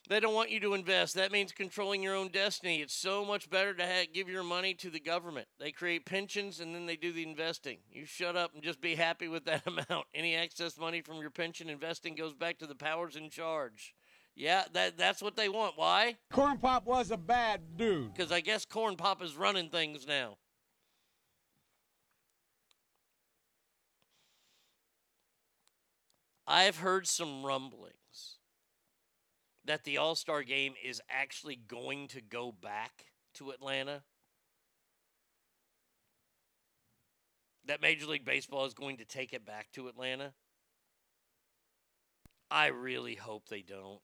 They 0.09 0.21
don't 0.21 0.33
want 0.33 0.51
you 0.51 0.61
to 0.61 0.73
invest. 0.73 1.15
That 1.15 1.33
means 1.33 1.51
controlling 1.51 2.01
your 2.01 2.15
own 2.15 2.29
destiny. 2.29 2.81
It's 2.81 2.95
so 2.95 3.25
much 3.25 3.49
better 3.49 3.73
to 3.73 3.85
ha- 3.85 4.07
give 4.13 4.29
your 4.29 4.43
money 4.43 4.73
to 4.75 4.89
the 4.89 5.01
government. 5.01 5.47
They 5.59 5.71
create 5.71 6.05
pensions 6.05 6.61
and 6.61 6.73
then 6.73 6.85
they 6.85 6.95
do 6.95 7.11
the 7.11 7.23
investing. 7.23 7.79
You 7.91 8.05
shut 8.05 8.37
up 8.37 8.53
and 8.53 8.63
just 8.63 8.79
be 8.79 8.95
happy 8.95 9.27
with 9.27 9.43
that 9.45 9.63
amount. 9.67 10.07
Any 10.13 10.35
excess 10.35 10.77
money 10.77 11.01
from 11.01 11.17
your 11.17 11.29
pension 11.29 11.69
investing 11.69 12.15
goes 12.15 12.33
back 12.33 12.57
to 12.59 12.67
the 12.67 12.75
powers 12.75 13.17
in 13.17 13.29
charge. 13.29 13.93
Yeah, 14.33 14.63
that 14.73 14.97
that's 14.97 15.21
what 15.21 15.35
they 15.35 15.49
want. 15.49 15.73
Why? 15.77 16.15
Corn 16.31 16.59
Pop 16.59 16.85
was 16.85 17.11
a 17.11 17.17
bad 17.17 17.75
dude. 17.75 18.13
Because 18.13 18.31
I 18.31 18.39
guess 18.39 18.65
Corn 18.65 18.95
Pop 18.95 19.21
is 19.21 19.35
running 19.35 19.69
things 19.69 20.07
now. 20.07 20.37
I've 26.45 26.77
heard 26.77 27.08
some 27.08 27.43
rumblings 27.45 27.96
that 29.67 29.83
the 29.83 29.97
All 29.97 30.15
Star 30.15 30.43
game 30.43 30.73
is 30.83 31.01
actually 31.09 31.55
going 31.55 32.07
to 32.09 32.21
go 32.21 32.53
back 32.61 33.05
to 33.35 33.51
Atlanta. 33.51 34.01
That 37.65 37.81
Major 37.81 38.07
League 38.07 38.25
Baseball 38.25 38.65
is 38.65 38.73
going 38.73 38.97
to 38.97 39.05
take 39.05 39.33
it 39.33 39.45
back 39.45 39.67
to 39.73 39.87
Atlanta. 39.87 40.33
I 42.49 42.67
really 42.67 43.15
hope 43.15 43.49
they 43.49 43.61
don't. 43.61 43.99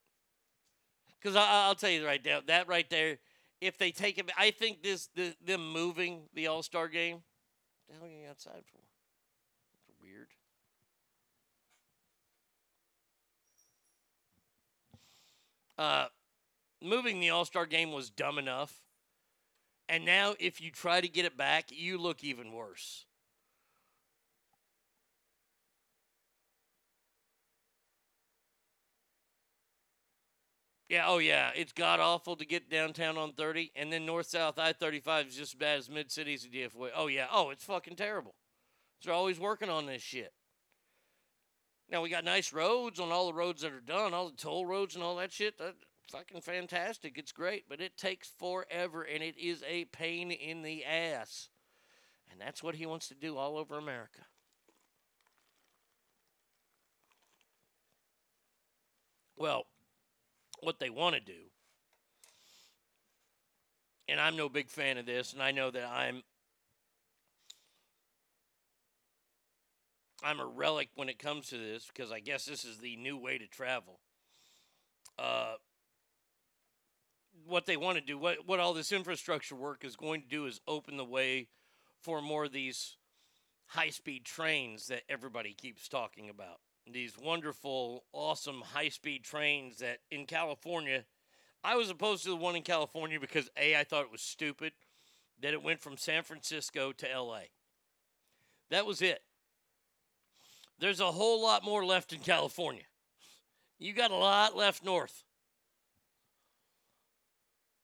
Because 1.20 1.38
I'll 1.38 1.76
tell 1.76 1.90
you 1.90 2.06
right 2.06 2.24
now, 2.24 2.42
that 2.48 2.68
right 2.68 2.90
there, 2.90 3.18
if 3.62 3.78
they 3.78 3.92
take 3.92 4.18
it, 4.18 4.30
I 4.38 4.52
think 4.52 4.84
this 4.84 5.08
the, 5.16 5.34
them 5.44 5.72
moving 5.72 6.24
the 6.34 6.48
All 6.48 6.62
Star 6.62 6.90
game. 6.90 7.16
What 7.16 7.88
the 7.88 7.94
hell 7.94 8.04
are 8.06 8.22
you 8.22 8.30
outside 8.30 8.64
for? 8.66 8.82
That's 9.72 10.02
weird. 10.02 10.28
Uh, 15.78 16.08
moving 16.82 17.20
the 17.20 17.30
All 17.30 17.46
Star 17.46 17.66
game 17.66 17.92
was 17.92 18.10
dumb 18.10 18.38
enough, 18.38 18.82
and 19.90 20.06
now 20.06 20.36
if 20.40 20.62
you 20.62 20.72
try 20.72 21.02
to 21.02 21.08
get 21.08 21.26
it 21.26 21.38
back, 21.38 21.66
you 21.70 21.98
look 21.98 22.24
even 22.24 22.52
worse. 22.52 23.06
Yeah, 30.94 31.06
oh 31.08 31.18
yeah, 31.18 31.50
it's 31.56 31.72
god 31.72 32.00
awful 32.00 32.36
to 32.36 32.46
get 32.46 32.70
downtown 32.70 33.18
on 33.18 33.34
30, 33.34 33.72
and 33.76 33.92
then 33.92 34.06
north 34.06 34.28
south 34.28 34.60
I 34.60 34.74
35 34.74 35.28
is 35.28 35.36
just 35.36 35.56
as 35.56 35.58
bad 35.58 35.80
as 35.80 35.90
mid 35.90 36.12
cities 36.12 36.44
and 36.44 36.54
DFW. 36.54 36.90
Oh 36.96 37.08
yeah, 37.08 37.26
oh 37.32 37.50
it's 37.50 37.64
fucking 37.64 37.96
terrible. 37.96 38.36
So 39.00 39.10
they're 39.10 39.18
always 39.18 39.40
working 39.40 39.70
on 39.70 39.88
this 39.88 40.04
shit. 40.04 40.34
Now 41.90 42.02
we 42.02 42.10
got 42.10 42.24
nice 42.24 42.54
roads 42.54 43.00
on 43.00 43.12
all 43.12 43.28
the 43.28 43.34
roads 43.34 43.62
that 43.62 43.72
are 43.72 43.80
done, 43.80 44.14
all 44.14 44.30
the 44.30 44.36
toll 44.36 44.66
roads 44.66 44.96
and 44.96 45.04
all 45.04 45.16
that 45.18 45.32
shit. 45.32 45.58
That 45.58 45.76
fucking 46.12 46.42
fantastic. 46.42 47.18
It's 47.18 47.32
great, 47.32 47.66
but 47.70 47.82
it 47.82 47.98
takes 47.98 48.30
forever 48.40 49.04
and 49.04 49.22
it 49.22 49.38
is 49.38 49.64
a 49.68 49.86
pain 49.86 50.32
in 50.32 50.62
the 50.62 50.84
ass. 50.86 51.50
And 52.32 52.42
that's 52.42 52.64
what 52.64 52.76
he 52.76 52.86
wants 52.86 53.10
to 53.10 53.16
do 53.16 53.38
all 53.38 53.58
over 53.58 53.78
America. 53.78 54.22
Well, 59.38 59.66
what 60.62 60.80
they 60.80 60.90
want 60.90 61.16
to 61.16 61.22
do. 61.22 61.50
And 64.08 64.20
I'm 64.20 64.36
no 64.36 64.50
big 64.50 64.70
fan 64.70 64.98
of 64.98 65.06
this, 65.06 65.34
and 65.34 65.42
I 65.42 65.52
know 65.52 65.72
that 65.72 65.90
I'm 65.90 66.24
I'm 70.24 70.40
a 70.40 70.46
relic 70.46 70.90
when 70.96 71.10
it 71.10 71.20
comes 71.20 71.50
to 71.50 71.58
this 71.58 71.88
because 71.94 72.12
I 72.12 72.20
guess 72.20 72.46
this 72.46 72.66
is 72.66 72.78
the 72.78 72.96
new 72.96 73.18
way 73.18 73.38
to 73.38 73.48
travel. 73.48 74.00
Uh, 75.20 75.56
what 77.46 77.66
they 77.66 77.78
want 77.78 77.98
to 77.98 78.04
do, 78.04 78.18
what 78.18 78.48
what 78.48 78.60
all 78.60 78.74
this 78.74 78.92
infrastructure 78.92 79.56
work 79.56 79.84
is 79.84 79.96
going 79.96 80.22
to 80.22 80.28
do, 80.28 80.46
is 80.46 80.62
open 80.68 80.98
the 80.98 81.06
way 81.06 81.48
for 82.02 82.22
more 82.22 82.46
of 82.46 82.52
these 82.52 82.98
high 83.68 83.90
speed 83.90 84.24
trains 84.24 84.88
that 84.88 85.04
everybody 85.10 85.54
keeps 85.54 85.88
talking 85.88 86.30
about 86.30 86.60
these 86.92 87.18
wonderful, 87.18 88.04
awesome 88.12 88.62
high 88.74 88.90
speed 88.90 89.24
trains 89.24 89.78
that 89.78 90.00
in 90.12 90.26
California, 90.26 91.06
I 91.64 91.76
was 91.76 91.90
opposed 91.90 92.24
to 92.24 92.30
the 92.30 92.36
one 92.36 92.56
in 92.56 92.64
California 92.64 93.20
because 93.20 93.50
A, 93.58 93.78
I 93.78 93.84
thought 93.84 94.04
it 94.04 94.12
was 94.12 94.22
stupid 94.22 94.74
that 95.42 95.54
it 95.54 95.64
went 95.64 95.80
from 95.80 95.98
San 95.98 96.24
Francisco 96.24 96.92
to 96.92 97.08
LA. 97.08 97.44
That 98.70 98.86
was 98.86 99.02
it. 99.02 99.22
There's 100.84 101.00
a 101.00 101.14
whole 101.14 101.42
lot 101.42 101.64
more 101.64 101.86
left 101.86 102.12
in 102.12 102.20
California. 102.20 102.84
You 103.80 103.94
got 103.94 104.12
a 104.12 104.18
lot 104.18 104.58
left 104.58 104.84
north. 104.84 105.24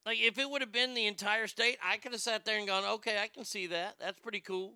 Like, 0.06 0.20
if 0.20 0.38
it 0.38 0.50
would 0.50 0.60
have 0.60 0.74
been 0.74 0.96
the 0.96 1.08
entire 1.08 1.48
state, 1.48 1.78
I 1.82 1.96
could 1.96 2.12
have 2.12 2.20
sat 2.20 2.44
there 2.44 2.58
and 2.58 2.68
gone, 2.68 2.84
okay, 2.84 3.22
I 3.24 3.28
can 3.28 3.46
see 3.46 3.68
that. 3.68 3.96
That's 4.02 4.20
pretty 4.20 4.42
cool. 4.42 4.74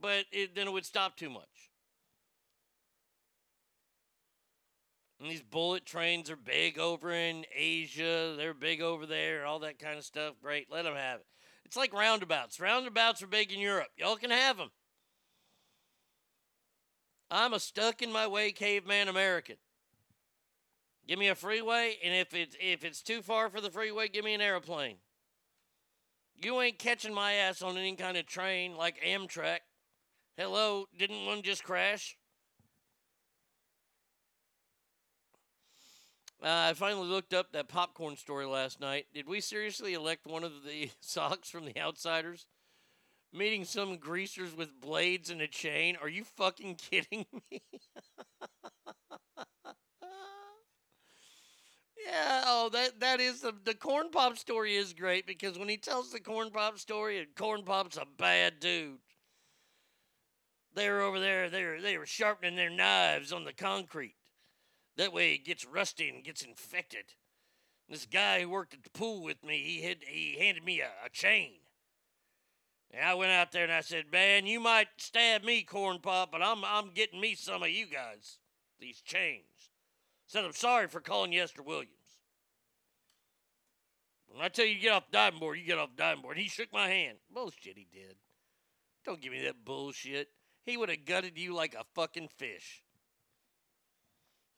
But 0.00 0.26
it, 0.30 0.54
then 0.54 0.68
it 0.68 0.72
would 0.72 0.86
stop 0.86 1.16
too 1.16 1.30
much. 1.30 1.72
And 5.20 5.28
these 5.28 5.42
bullet 5.42 5.84
trains 5.84 6.30
are 6.30 6.36
big 6.36 6.78
over 6.78 7.10
in 7.10 7.44
Asia. 7.52 8.34
They're 8.36 8.54
big 8.54 8.80
over 8.80 9.04
there, 9.04 9.46
all 9.46 9.58
that 9.58 9.80
kind 9.80 9.98
of 9.98 10.04
stuff. 10.04 10.34
Great. 10.40 10.70
Let 10.70 10.84
them 10.84 10.94
have 10.94 11.18
it. 11.18 11.26
It's 11.64 11.76
like 11.76 11.92
roundabouts. 11.92 12.60
Roundabouts 12.60 13.20
are 13.20 13.26
big 13.26 13.50
in 13.50 13.58
Europe. 13.58 13.88
Y'all 13.96 14.14
can 14.14 14.30
have 14.30 14.58
them. 14.58 14.70
I'm 17.32 17.54
a 17.54 17.58
stuck 17.58 18.02
in 18.02 18.12
my 18.12 18.26
way 18.26 18.52
caveman 18.52 19.08
American. 19.08 19.56
Give 21.08 21.18
me 21.18 21.28
a 21.28 21.34
freeway, 21.34 21.96
and 22.04 22.14
if 22.14 22.34
it's 22.34 22.54
if 22.60 22.84
it's 22.84 23.02
too 23.02 23.22
far 23.22 23.48
for 23.48 23.60
the 23.60 23.70
freeway, 23.70 24.08
give 24.08 24.24
me 24.24 24.34
an 24.34 24.42
airplane. 24.42 24.96
You 26.44 26.60
ain't 26.60 26.78
catching 26.78 27.14
my 27.14 27.32
ass 27.32 27.62
on 27.62 27.78
any 27.78 27.96
kind 27.96 28.18
of 28.18 28.26
train 28.26 28.76
like 28.76 29.00
Amtrak. 29.02 29.60
Hello, 30.36 30.86
didn't 30.96 31.24
one 31.24 31.42
just 31.42 31.64
crash? 31.64 32.18
Uh, 36.42 36.68
I 36.70 36.72
finally 36.74 37.08
looked 37.08 37.32
up 37.32 37.52
that 37.52 37.68
popcorn 37.68 38.16
story 38.16 38.46
last 38.46 38.78
night. 38.78 39.06
Did 39.14 39.26
we 39.26 39.40
seriously 39.40 39.94
elect 39.94 40.26
one 40.26 40.44
of 40.44 40.64
the 40.66 40.90
Socs 41.02 41.46
from 41.46 41.64
the 41.64 41.80
Outsiders? 41.80 42.46
Meeting 43.34 43.64
some 43.64 43.96
greasers 43.96 44.54
with 44.54 44.78
blades 44.78 45.30
and 45.30 45.40
a 45.40 45.48
chain? 45.48 45.96
Are 46.02 46.08
you 46.08 46.22
fucking 46.22 46.74
kidding 46.74 47.24
me? 47.50 47.62
yeah, 52.06 52.44
oh, 52.46 52.68
that 52.74 53.00
that 53.00 53.20
is 53.20 53.40
the 53.40 53.54
the 53.64 53.74
corn 53.74 54.10
pop 54.10 54.36
story 54.36 54.76
is 54.76 54.92
great 54.92 55.26
because 55.26 55.58
when 55.58 55.70
he 55.70 55.78
tells 55.78 56.12
the 56.12 56.20
corn 56.20 56.50
pop 56.50 56.78
story, 56.78 57.18
and 57.18 57.34
corn 57.34 57.62
pop's 57.62 57.96
a 57.96 58.04
bad 58.18 58.60
dude. 58.60 58.98
They 60.74 60.90
were 60.90 61.00
over 61.00 61.18
there. 61.20 61.48
They 61.48 61.64
were 61.64 61.80
they 61.80 61.96
were 61.96 62.06
sharpening 62.06 62.56
their 62.56 62.68
knives 62.70 63.32
on 63.32 63.44
the 63.44 63.54
concrete. 63.54 64.16
That 64.96 65.12
way 65.12 65.32
it 65.34 65.46
gets 65.46 65.64
rusty 65.64 66.10
and 66.10 66.22
gets 66.22 66.42
infected. 66.42 67.14
This 67.88 68.04
guy 68.04 68.42
who 68.42 68.50
worked 68.50 68.74
at 68.74 68.82
the 68.82 68.90
pool 68.90 69.22
with 69.22 69.42
me, 69.42 69.62
he 69.62 69.82
had 69.82 70.04
he 70.06 70.36
handed 70.38 70.64
me 70.64 70.80
a, 70.80 70.90
a 71.04 71.08
chain. 71.10 71.61
And 72.92 73.04
I 73.04 73.14
went 73.14 73.32
out 73.32 73.52
there 73.52 73.64
and 73.64 73.72
I 73.72 73.80
said, 73.80 74.12
"Man, 74.12 74.46
you 74.46 74.60
might 74.60 74.88
stab 74.98 75.44
me, 75.44 75.62
corn 75.62 75.98
pop, 76.00 76.30
but 76.30 76.42
I'm 76.42 76.64
I'm 76.64 76.90
getting 76.90 77.20
me 77.20 77.34
some 77.34 77.62
of 77.62 77.70
you 77.70 77.86
guys. 77.86 78.38
These 78.78 79.00
chains." 79.00 79.70
Said 80.26 80.44
I'm 80.44 80.52
sorry 80.52 80.88
for 80.88 81.00
calling 81.00 81.32
you 81.32 81.42
Esther 81.42 81.62
Williams. 81.62 81.92
When 84.26 84.42
I 84.42 84.48
tell 84.48 84.64
you 84.64 84.74
to 84.74 84.80
get 84.80 84.92
off 84.92 85.06
the 85.10 85.12
diving 85.12 85.40
board, 85.40 85.58
you 85.58 85.64
get 85.64 85.78
off 85.78 85.90
the 85.94 86.02
diving 86.02 86.22
board. 86.22 86.38
He 86.38 86.48
shook 86.48 86.72
my 86.72 86.88
hand. 86.88 87.18
Bullshit, 87.30 87.76
he 87.76 87.86
did. 87.92 88.16
Don't 89.04 89.20
give 89.20 89.32
me 89.32 89.42
that 89.42 89.64
bullshit. 89.64 90.28
He 90.64 90.76
would 90.76 90.88
have 90.88 91.04
gutted 91.04 91.36
you 91.36 91.54
like 91.54 91.74
a 91.74 91.84
fucking 91.94 92.28
fish. 92.28 92.82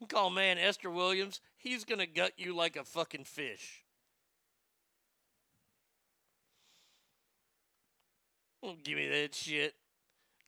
You 0.01 0.07
call 0.07 0.30
man 0.30 0.59
Esther 0.59 0.91
Williams, 0.91 1.41
he's 1.57 1.85
gonna 1.85 2.07
gut 2.07 2.32
you 2.37 2.55
like 2.55 2.76
a 2.76 2.85
fucking 2.85 3.24
fish. 3.24 3.84
Give 8.82 8.96
me 8.96 9.08
that 9.08 9.34
shit. 9.34 9.74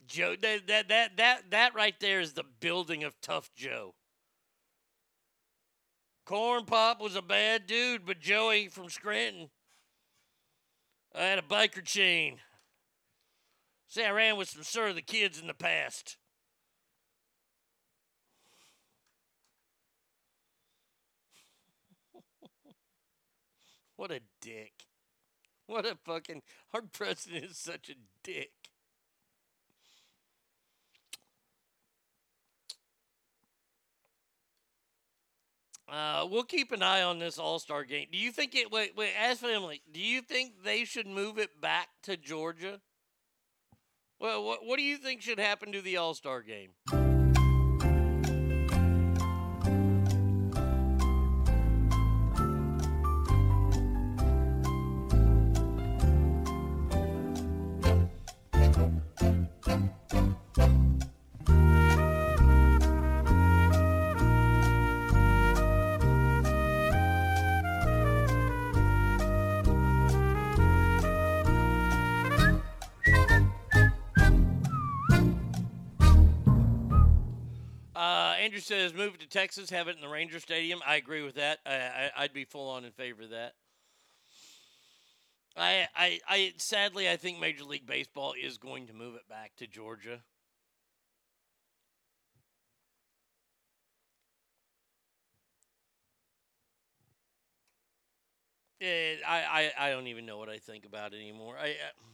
Joe 0.06 0.36
that 0.40 0.66
that 0.68 0.88
that 0.88 1.16
that 1.16 1.50
that 1.50 1.74
right 1.74 1.98
there 2.00 2.20
is 2.20 2.32
the 2.32 2.44
building 2.60 3.04
of 3.04 3.20
tough 3.20 3.50
Joe. 3.54 3.94
Corn 6.24 6.64
Pop 6.64 7.00
was 7.00 7.14
a 7.14 7.22
bad 7.22 7.66
dude, 7.66 8.06
but 8.06 8.20
Joey 8.20 8.68
from 8.68 8.88
Scranton. 8.88 9.50
I 11.14 11.24
had 11.24 11.38
a 11.38 11.42
biker 11.42 11.84
chain. 11.84 12.38
See, 13.88 14.02
I 14.04 14.10
ran 14.10 14.36
with 14.36 14.50
some 14.50 14.62
Sir 14.62 14.88
of 14.88 14.96
the 14.96 15.02
kids 15.02 15.40
in 15.40 15.46
the 15.46 15.54
past. 15.54 16.16
What 23.96 24.10
a 24.10 24.20
dick. 24.42 24.75
What 25.68 25.84
a 25.84 25.96
fucking 26.04 26.42
our 26.72 26.82
president 26.82 27.46
is 27.46 27.58
such 27.58 27.88
a 27.88 27.94
dick. 28.22 28.52
Uh, 35.88 36.26
we'll 36.28 36.42
keep 36.42 36.72
an 36.72 36.82
eye 36.82 37.02
on 37.02 37.18
this 37.18 37.38
All 37.38 37.58
Star 37.58 37.84
game. 37.84 38.08
Do 38.10 38.18
you 38.18 38.32
think 38.32 38.54
it? 38.54 38.72
Wait, 38.72 38.96
wait. 38.96 39.12
Ask 39.18 39.40
family. 39.40 39.82
Do 39.92 40.00
you 40.00 40.20
think 40.20 40.64
they 40.64 40.84
should 40.84 41.06
move 41.06 41.38
it 41.38 41.60
back 41.60 41.88
to 42.04 42.16
Georgia? 42.16 42.80
Well, 44.18 44.44
what 44.44 44.64
what 44.64 44.78
do 44.78 44.82
you 44.82 44.96
think 44.96 45.22
should 45.22 45.38
happen 45.38 45.72
to 45.72 45.80
the 45.80 45.96
All 45.96 46.14
Star 46.14 46.42
game? 46.42 47.05
Says 78.60 78.94
move 78.94 79.14
it 79.14 79.20
to 79.20 79.28
Texas, 79.28 79.70
have 79.70 79.88
it 79.88 79.96
in 79.96 80.02
the 80.02 80.08
Ranger 80.08 80.40
Stadium. 80.40 80.80
I 80.86 80.96
agree 80.96 81.22
with 81.22 81.34
that. 81.36 81.58
I, 81.66 81.74
I, 81.74 82.10
I'd 82.18 82.32
be 82.32 82.44
full 82.44 82.68
on 82.70 82.84
in 82.84 82.92
favor 82.92 83.22
of 83.22 83.30
that. 83.30 83.54
I, 85.56 85.88
I, 85.96 86.20
I, 86.28 86.52
sadly, 86.58 87.08
I 87.08 87.16
think 87.16 87.40
Major 87.40 87.64
League 87.64 87.86
Baseball 87.86 88.34
is 88.40 88.58
going 88.58 88.86
to 88.88 88.92
move 88.92 89.14
it 89.14 89.28
back 89.28 89.56
to 89.56 89.66
Georgia. 89.66 90.20
Eh, 98.80 99.16
I, 99.26 99.72
I, 99.78 99.86
I 99.86 99.90
don't 99.90 100.08
even 100.08 100.26
know 100.26 100.36
what 100.36 100.50
I 100.50 100.58
think 100.58 100.84
about 100.84 101.14
it 101.14 101.16
anymore. 101.16 101.56
I, 101.58 101.70
uh, 101.70 102.06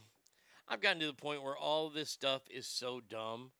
I've 0.69 0.79
gotten 0.81 1.01
to 1.01 1.07
the 1.07 1.13
point 1.13 1.43
where 1.43 1.57
all 1.57 1.89
this 1.89 2.09
stuff 2.09 2.43
is 2.49 2.65
so 2.65 3.01
dumb. 3.01 3.51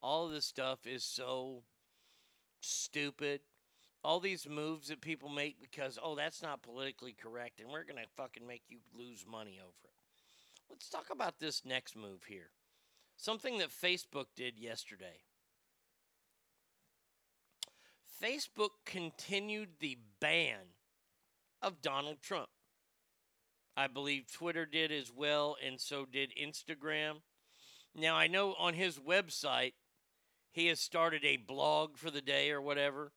All 0.00 0.26
of 0.26 0.32
this 0.32 0.46
stuff 0.46 0.86
is 0.86 1.04
so 1.04 1.64
stupid. 2.64 3.40
All 4.04 4.18
these 4.18 4.48
moves 4.48 4.88
that 4.88 5.00
people 5.00 5.28
make 5.28 5.60
because, 5.60 5.98
oh, 6.02 6.16
that's 6.16 6.42
not 6.42 6.62
politically 6.62 7.12
correct 7.12 7.60
and 7.60 7.70
we're 7.70 7.84
going 7.84 8.02
to 8.02 8.08
fucking 8.16 8.46
make 8.46 8.62
you 8.68 8.78
lose 8.96 9.24
money 9.30 9.58
over 9.60 9.76
it. 9.84 9.92
Let's 10.68 10.88
talk 10.88 11.06
about 11.12 11.38
this 11.38 11.64
next 11.64 11.96
move 11.96 12.24
here. 12.26 12.50
Something 13.16 13.58
that 13.58 13.70
Facebook 13.70 14.26
did 14.34 14.58
yesterday. 14.58 15.20
Facebook 18.22 18.70
continued 18.84 19.70
the 19.80 19.98
ban 20.20 20.74
of 21.60 21.82
Donald 21.82 22.20
Trump. 22.22 22.48
I 23.76 23.86
believe 23.86 24.30
Twitter 24.30 24.66
did 24.66 24.92
as 24.92 25.10
well, 25.14 25.56
and 25.64 25.80
so 25.80 26.04
did 26.04 26.32
Instagram. 26.40 27.16
Now, 27.94 28.16
I 28.16 28.26
know 28.26 28.54
on 28.58 28.74
his 28.74 28.98
website, 28.98 29.72
he 30.52 30.66
has 30.68 30.78
started 30.78 31.24
a 31.24 31.38
blog 31.38 31.96
for 31.96 32.10
the 32.10 32.20
day 32.20 32.50
or 32.50 32.60
whatever. 32.60 33.12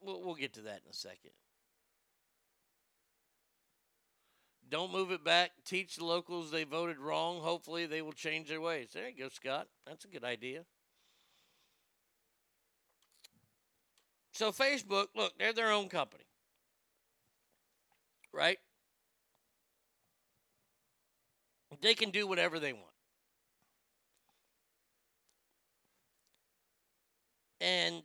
We'll, 0.00 0.22
we'll 0.22 0.34
get 0.34 0.54
to 0.54 0.62
that 0.62 0.80
in 0.84 0.90
a 0.90 0.94
second. 0.94 1.32
Don't 4.70 4.92
move 4.92 5.10
it 5.10 5.24
back. 5.24 5.50
Teach 5.64 5.96
the 5.96 6.04
locals 6.04 6.50
they 6.50 6.62
voted 6.62 6.98
wrong. 6.98 7.40
Hopefully, 7.40 7.86
they 7.86 8.02
will 8.02 8.12
change 8.12 8.48
their 8.48 8.60
ways. 8.60 8.90
There 8.94 9.08
you 9.08 9.24
go, 9.24 9.28
Scott. 9.28 9.66
That's 9.84 10.04
a 10.04 10.08
good 10.08 10.22
idea. 10.22 10.64
So, 14.32 14.52
Facebook, 14.52 15.08
look, 15.16 15.36
they're 15.38 15.52
their 15.52 15.72
own 15.72 15.88
company, 15.88 16.24
right? 18.32 18.58
They 21.82 21.94
can 21.94 22.10
do 22.10 22.26
whatever 22.26 22.60
they 22.60 22.72
want. 22.72 22.89
And 27.60 28.02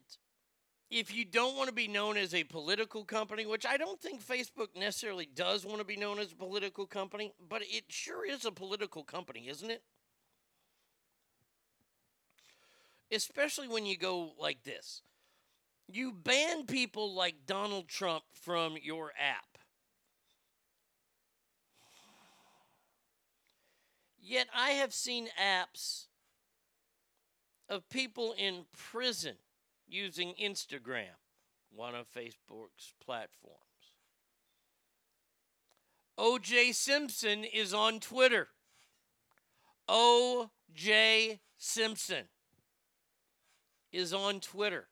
if 0.90 1.14
you 1.14 1.26
don't 1.26 1.58
want 1.58 1.68
to 1.68 1.76
be 1.76 1.88
known 1.88 2.18
as 2.18 2.34
a 2.34 2.44
political 2.44 3.04
company, 3.04 3.46
which 3.46 3.66
I 3.66 3.78
don't 3.78 4.00
think 4.00 4.24
Facebook 4.24 4.68
necessarily 4.78 5.28
does 5.34 5.66
want 5.66 5.80
to 5.80 5.86
be 5.86 5.98
known 5.98 6.20
as 6.20 6.32
a 6.32 6.36
political 6.36 6.86
company, 6.86 7.34
but 7.50 7.62
it 7.64 7.86
sure 7.90 8.26
is 8.26 8.46
a 8.46 8.52
political 8.52 9.04
company, 9.04 9.48
isn't 9.50 9.72
it? 9.72 9.82
Especially 13.12 13.68
when 13.68 13.86
you 13.86 13.98
go 13.98 14.34
like 14.40 14.64
this. 14.64 15.02
You 15.88 16.12
ban 16.12 16.66
people 16.66 17.14
like 17.14 17.46
Donald 17.46 17.88
Trump 17.88 18.24
from 18.34 18.76
your 18.82 19.12
app. 19.20 19.58
Yet 24.20 24.48
I 24.56 24.72
have 24.72 24.94
seen 24.94 25.28
apps 25.40 26.06
of 27.70 27.88
people 27.90 28.34
in 28.38 28.66
prison 28.76 29.36
using 29.88 30.34
Instagram, 30.42 31.18
one 31.72 31.96
of 31.96 32.08
Facebook's 32.12 32.94
platforms. 33.04 33.60
OJ 36.18 36.74
Simpson 36.74 37.44
is 37.44 37.74
on 37.74 38.00
Twitter. 38.00 38.48
OJ 39.90 41.40
Simpson 41.58 42.26
is 43.92 44.14
on 44.14 44.40
Twitter. 44.40 44.88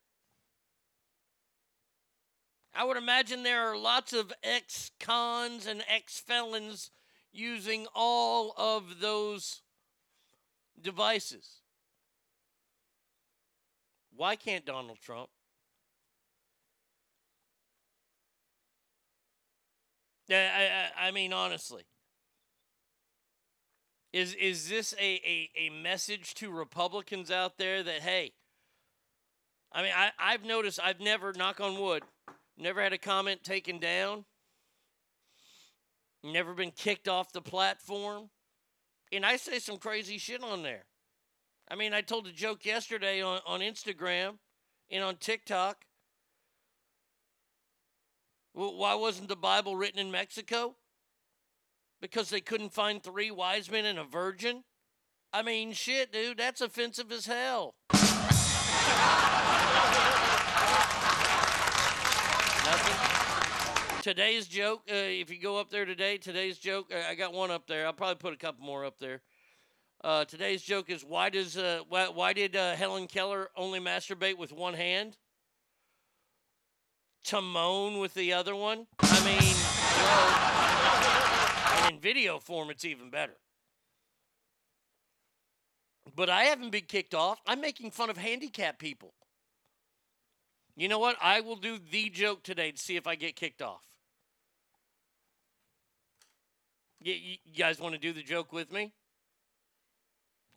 I 2.75 2.83
would 2.83 2.97
imagine 2.97 3.43
there 3.43 3.69
are 3.69 3.77
lots 3.77 4.13
of 4.13 4.33
ex 4.43 4.91
cons 4.99 5.67
and 5.67 5.83
ex 5.87 6.19
felons 6.19 6.89
using 7.31 7.87
all 7.93 8.53
of 8.57 8.99
those 8.99 9.61
devices. 10.81 11.62
Why 14.15 14.35
can't 14.35 14.65
Donald 14.65 14.99
Trump? 15.01 15.29
I, 20.29 20.89
I, 20.97 21.07
I 21.07 21.11
mean, 21.11 21.33
honestly, 21.33 21.83
is 24.13 24.33
is 24.35 24.69
this 24.69 24.93
a, 24.99 25.03
a, 25.03 25.49
a 25.57 25.69
message 25.69 26.33
to 26.35 26.49
Republicans 26.49 27.29
out 27.29 27.57
there 27.57 27.83
that 27.83 28.01
hey, 28.01 28.31
I 29.71 29.83
mean, 29.83 29.91
I, 29.95 30.11
I've 30.17 30.45
noticed 30.45 30.79
I've 30.81 30.99
never, 30.99 31.33
knock 31.33 31.59
on 31.59 31.79
wood, 31.79 32.03
never 32.57 32.81
had 32.81 32.93
a 32.93 32.97
comment 32.97 33.43
taken 33.43 33.79
down, 33.79 34.25
never 36.23 36.53
been 36.53 36.71
kicked 36.71 37.07
off 37.07 37.33
the 37.33 37.41
platform, 37.41 38.29
and 39.11 39.25
I 39.25 39.35
say 39.35 39.59
some 39.59 39.77
crazy 39.77 40.17
shit 40.17 40.43
on 40.43 40.63
there. 40.63 40.85
I 41.69 41.75
mean, 41.75 41.93
I 41.93 42.01
told 42.01 42.27
a 42.27 42.31
joke 42.31 42.65
yesterday 42.65 43.21
on, 43.21 43.39
on 43.45 43.61
Instagram 43.61 44.37
and 44.91 45.03
on 45.03 45.15
TikTok. 45.17 45.85
Well, 48.53 48.75
why 48.75 48.93
wasn't 48.95 49.29
the 49.29 49.35
Bible 49.35 49.75
written 49.75 49.99
in 49.99 50.11
Mexico? 50.11 50.75
Because 52.01 52.29
they 52.29 52.41
couldn't 52.41 52.73
find 52.73 53.01
three 53.01 53.31
wise 53.31 53.71
men 53.71 53.85
and 53.85 53.97
a 53.97 54.03
virgin? 54.03 54.63
I 55.31 55.41
mean, 55.41 55.71
shit, 55.71 56.11
dude, 56.11 56.37
that's 56.37 56.61
offensive 56.61 57.11
as 57.11 57.25
hell. 57.25 57.73
Today's 64.03 64.47
joke, 64.49 64.81
uh, 64.91 64.95
if 64.95 65.31
you 65.31 65.39
go 65.39 65.57
up 65.57 65.69
there 65.69 65.85
today, 65.85 66.17
today's 66.17 66.57
joke, 66.57 66.91
uh, 66.93 67.09
I 67.09 67.15
got 67.15 67.31
one 67.31 67.51
up 67.51 67.67
there. 67.67 67.85
I'll 67.85 67.93
probably 67.93 68.15
put 68.15 68.33
a 68.33 68.37
couple 68.37 68.65
more 68.65 68.83
up 68.83 68.99
there. 68.99 69.21
Uh, 70.03 70.25
today's 70.25 70.61
joke 70.61 70.89
is 70.89 71.05
why 71.05 71.29
does 71.29 71.55
uh, 71.55 71.79
why, 71.87 72.09
why 72.09 72.33
did 72.33 72.57
uh, 72.57 72.75
Helen 72.75 73.07
Keller 73.07 73.49
only 73.55 73.79
masturbate 73.79 74.37
with 74.37 74.51
one 74.51 74.73
hand? 74.73 75.15
To 77.25 77.41
moan 77.41 77.99
with 77.99 78.13
the 78.13 78.33
other 78.33 78.53
one. 78.53 78.85
I 78.99 79.23
mean, 79.23 79.55
and 81.85 81.95
in 81.95 82.01
video 82.01 82.37
form, 82.37 82.69
it's 82.69 82.83
even 82.83 83.09
better. 83.09 83.37
But 86.13 86.29
I 86.29 86.43
haven't 86.43 86.71
been 86.71 86.83
kicked 86.83 87.15
off. 87.15 87.39
I'm 87.47 87.61
making 87.61 87.91
fun 87.91 88.09
of 88.09 88.17
handicapped 88.17 88.79
people. 88.79 89.13
You 90.75 90.89
know 90.89 90.99
what? 90.99 91.15
I 91.21 91.39
will 91.39 91.55
do 91.55 91.79
the 91.79 92.09
joke 92.09 92.43
today 92.43 92.71
to 92.71 92.77
see 92.77 92.97
if 92.97 93.07
I 93.07 93.15
get 93.15 93.37
kicked 93.37 93.61
off. 93.61 93.85
You 96.99 97.37
guys 97.57 97.79
want 97.79 97.93
to 97.93 97.99
do 97.99 98.11
the 98.11 98.21
joke 98.21 98.51
with 98.51 98.69
me? 98.69 98.91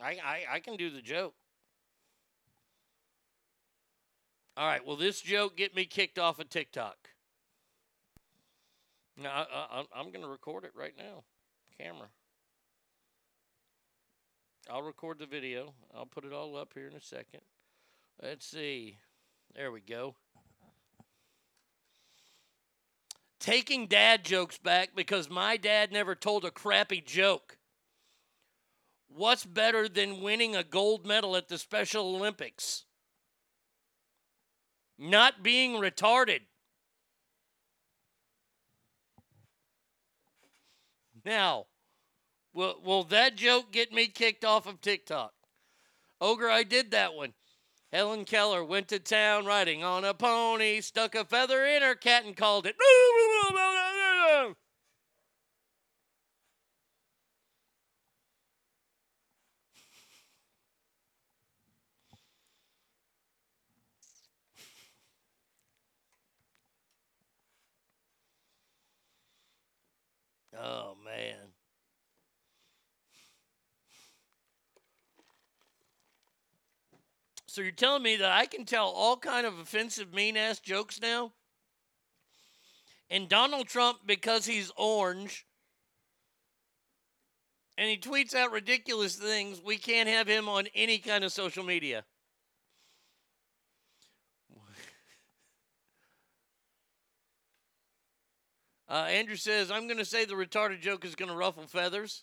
I, 0.00 0.10
I, 0.10 0.44
I 0.52 0.60
can 0.60 0.76
do 0.76 0.90
the 0.90 1.00
joke. 1.00 1.34
All 4.56 4.66
right, 4.66 4.84
will 4.84 4.96
this 4.96 5.20
joke 5.20 5.56
get 5.56 5.74
me 5.74 5.84
kicked 5.84 6.18
off 6.18 6.38
of 6.38 6.48
TikTok? 6.48 6.96
No, 9.16 9.28
I, 9.28 9.46
I, 9.52 9.84
I'm 9.94 10.10
going 10.10 10.22
to 10.22 10.28
record 10.28 10.64
it 10.64 10.72
right 10.74 10.94
now. 10.96 11.24
Camera. 11.78 12.08
I'll 14.70 14.82
record 14.82 15.18
the 15.18 15.26
video. 15.26 15.74
I'll 15.94 16.06
put 16.06 16.24
it 16.24 16.32
all 16.32 16.56
up 16.56 16.72
here 16.74 16.88
in 16.88 16.94
a 16.94 17.00
second. 17.00 17.40
Let's 18.22 18.46
see. 18.46 18.98
There 19.54 19.70
we 19.70 19.80
go. 19.80 20.14
Taking 23.38 23.86
dad 23.86 24.24
jokes 24.24 24.58
back 24.58 24.90
because 24.96 25.30
my 25.30 25.56
dad 25.56 25.92
never 25.92 26.14
told 26.14 26.44
a 26.44 26.50
crappy 26.50 27.00
joke. 27.00 27.55
What's 29.08 29.44
better 29.44 29.88
than 29.88 30.20
winning 30.20 30.54
a 30.54 30.64
gold 30.64 31.06
medal 31.06 31.36
at 31.36 31.48
the 31.48 31.58
Special 31.58 32.14
Olympics? 32.14 32.84
Not 34.98 35.42
being 35.42 35.72
retarded. 35.72 36.40
Now, 41.24 41.66
will, 42.54 42.80
will 42.84 43.04
that 43.04 43.36
joke 43.36 43.72
get 43.72 43.92
me 43.92 44.06
kicked 44.06 44.44
off 44.44 44.66
of 44.66 44.80
TikTok? 44.80 45.32
Ogre, 46.20 46.48
I 46.48 46.62
did 46.62 46.92
that 46.92 47.14
one. 47.14 47.34
Helen 47.92 48.24
Keller 48.24 48.64
went 48.64 48.88
to 48.88 48.98
town 48.98 49.44
riding 49.44 49.82
on 49.82 50.04
a 50.04 50.14
pony, 50.14 50.80
stuck 50.80 51.14
a 51.14 51.24
feather 51.24 51.64
in 51.64 51.82
her 51.82 51.94
cat 51.94 52.24
and 52.24 52.36
called 52.36 52.66
it. 52.66 52.76
Oh, 70.58 70.96
man. 71.04 71.36
So 77.46 77.62
you're 77.62 77.72
telling 77.72 78.02
me 78.02 78.16
that 78.16 78.30
I 78.30 78.46
can 78.46 78.64
tell 78.64 78.88
all 78.88 79.16
kind 79.16 79.46
of 79.46 79.58
offensive, 79.58 80.12
mean 80.12 80.36
ass 80.36 80.60
jokes 80.60 81.00
now? 81.00 81.32
And 83.08 83.28
Donald 83.28 83.66
Trump, 83.68 84.00
because 84.04 84.44
he's 84.44 84.70
orange, 84.76 85.46
and 87.78 87.88
he 87.88 87.96
tweets 87.96 88.34
out 88.34 88.52
ridiculous 88.52 89.16
things, 89.16 89.60
we 89.64 89.76
can't 89.76 90.08
have 90.08 90.26
him 90.26 90.48
on 90.48 90.66
any 90.74 90.98
kind 90.98 91.24
of 91.24 91.32
social 91.32 91.64
media. 91.64 92.04
Uh, 98.88 99.06
Andrew 99.08 99.36
says, 99.36 99.70
I'm 99.70 99.86
going 99.86 99.98
to 99.98 100.04
say 100.04 100.24
the 100.24 100.34
retarded 100.34 100.80
joke 100.80 101.04
is 101.04 101.16
going 101.16 101.30
to 101.30 101.36
ruffle 101.36 101.66
feathers. 101.66 102.22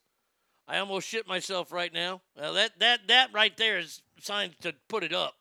I 0.68 0.78
almost 0.78 1.07
shit 1.07 1.28
myself 1.28 1.74
right 1.74 1.93
now. 1.93 2.22
Well, 2.38 2.53
that, 2.53 2.80
that, 2.80 3.07
that 3.07 3.34
right 3.34 3.55
there 3.57 3.80
is 3.80 4.01
signs 4.22 4.55
to 4.61 4.74
put 4.88 5.03
it 5.03 5.14
up. 5.14 5.36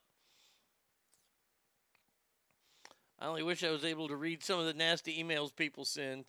I 3.20 3.26
only 3.26 3.44
wish 3.44 3.62
I 3.62 3.70
was 3.70 3.84
able 3.84 4.08
to 4.08 4.16
read 4.16 4.42
some 4.42 4.58
of 4.58 4.66
the 4.66 4.74
nasty 4.74 5.22
emails 5.22 5.54
people 5.54 5.84
send. 5.84 6.24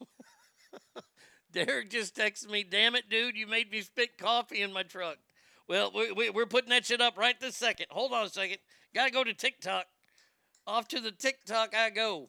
Derek 1.52 1.90
just 1.90 2.14
texted 2.14 2.48
me, 2.48 2.62
damn 2.62 2.94
it, 2.94 3.10
dude, 3.10 3.36
you 3.36 3.48
made 3.48 3.72
me 3.72 3.80
spit 3.80 4.16
coffee 4.16 4.62
in 4.62 4.72
my 4.72 4.84
truck. 4.84 5.16
Well, 5.66 5.90
we, 5.92 6.12
we, 6.12 6.30
we're 6.30 6.46
putting 6.46 6.70
that 6.70 6.86
shit 6.86 7.00
up 7.00 7.18
right 7.18 7.34
this 7.40 7.56
second. 7.56 7.86
Hold 7.90 8.12
on 8.12 8.26
a 8.26 8.28
second. 8.28 8.58
Got 8.94 9.06
to 9.06 9.10
go 9.10 9.24
to 9.24 9.34
TikTok. 9.34 9.86
Off 10.68 10.86
to 10.88 11.00
the 11.00 11.10
TikTok 11.10 11.74
I 11.74 11.90
go. 11.90 12.28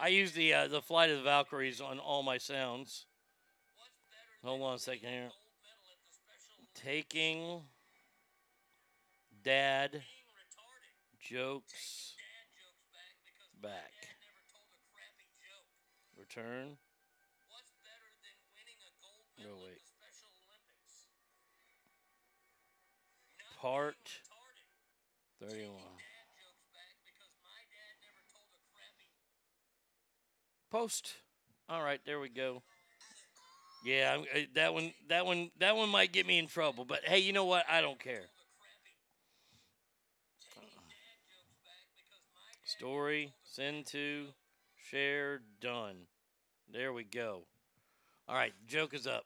I 0.00 0.08
use 0.08 0.32
the 0.32 0.54
uh, 0.54 0.68
the 0.68 0.80
Flight 0.80 1.10
of 1.10 1.18
the 1.18 1.24
Valkyries 1.24 1.80
on 1.80 1.98
all 1.98 2.22
my 2.22 2.38
sounds. 2.38 3.06
Hold 4.44 4.62
on 4.62 4.76
a 4.76 4.78
second 4.78 5.08
here. 5.08 5.30
Taking 6.74 7.62
dad 9.42 10.02
jokes 11.20 12.14
back. 13.60 13.92
Return. 16.16 16.76
No 19.40 19.54
wait. 19.64 19.80
Part 23.60 23.96
thirty-one. 25.40 25.97
Post. 30.70 31.14
All 31.68 31.82
right, 31.82 32.00
there 32.04 32.20
we 32.20 32.28
go. 32.28 32.62
Yeah, 33.84 34.18
uh, 34.34 34.40
that 34.54 34.74
one, 34.74 34.92
that 35.08 35.24
one, 35.24 35.50
that 35.60 35.76
one 35.76 35.88
might 35.88 36.12
get 36.12 36.26
me 36.26 36.38
in 36.38 36.46
trouble. 36.46 36.84
But 36.84 37.00
hey, 37.04 37.20
you 37.20 37.32
know 37.32 37.44
what? 37.44 37.64
I 37.70 37.80
don't 37.80 37.98
care. 37.98 38.24
Story, 42.64 43.32
send 43.44 43.86
to, 43.86 44.26
share, 44.90 45.40
done. 45.60 45.96
There 46.70 46.92
we 46.92 47.04
go. 47.04 47.44
All 48.28 48.34
right, 48.34 48.52
joke 48.66 48.92
is 48.92 49.06
up. 49.06 49.24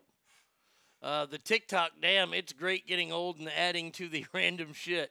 Uh, 1.02 1.26
the 1.26 1.38
TikTok, 1.38 1.90
damn, 2.00 2.32
it's 2.32 2.52
great 2.52 2.86
getting 2.86 3.10
old 3.10 3.40
and 3.40 3.48
adding 3.50 3.90
to 3.92 4.08
the 4.08 4.24
random 4.32 4.72
shit. 4.72 5.10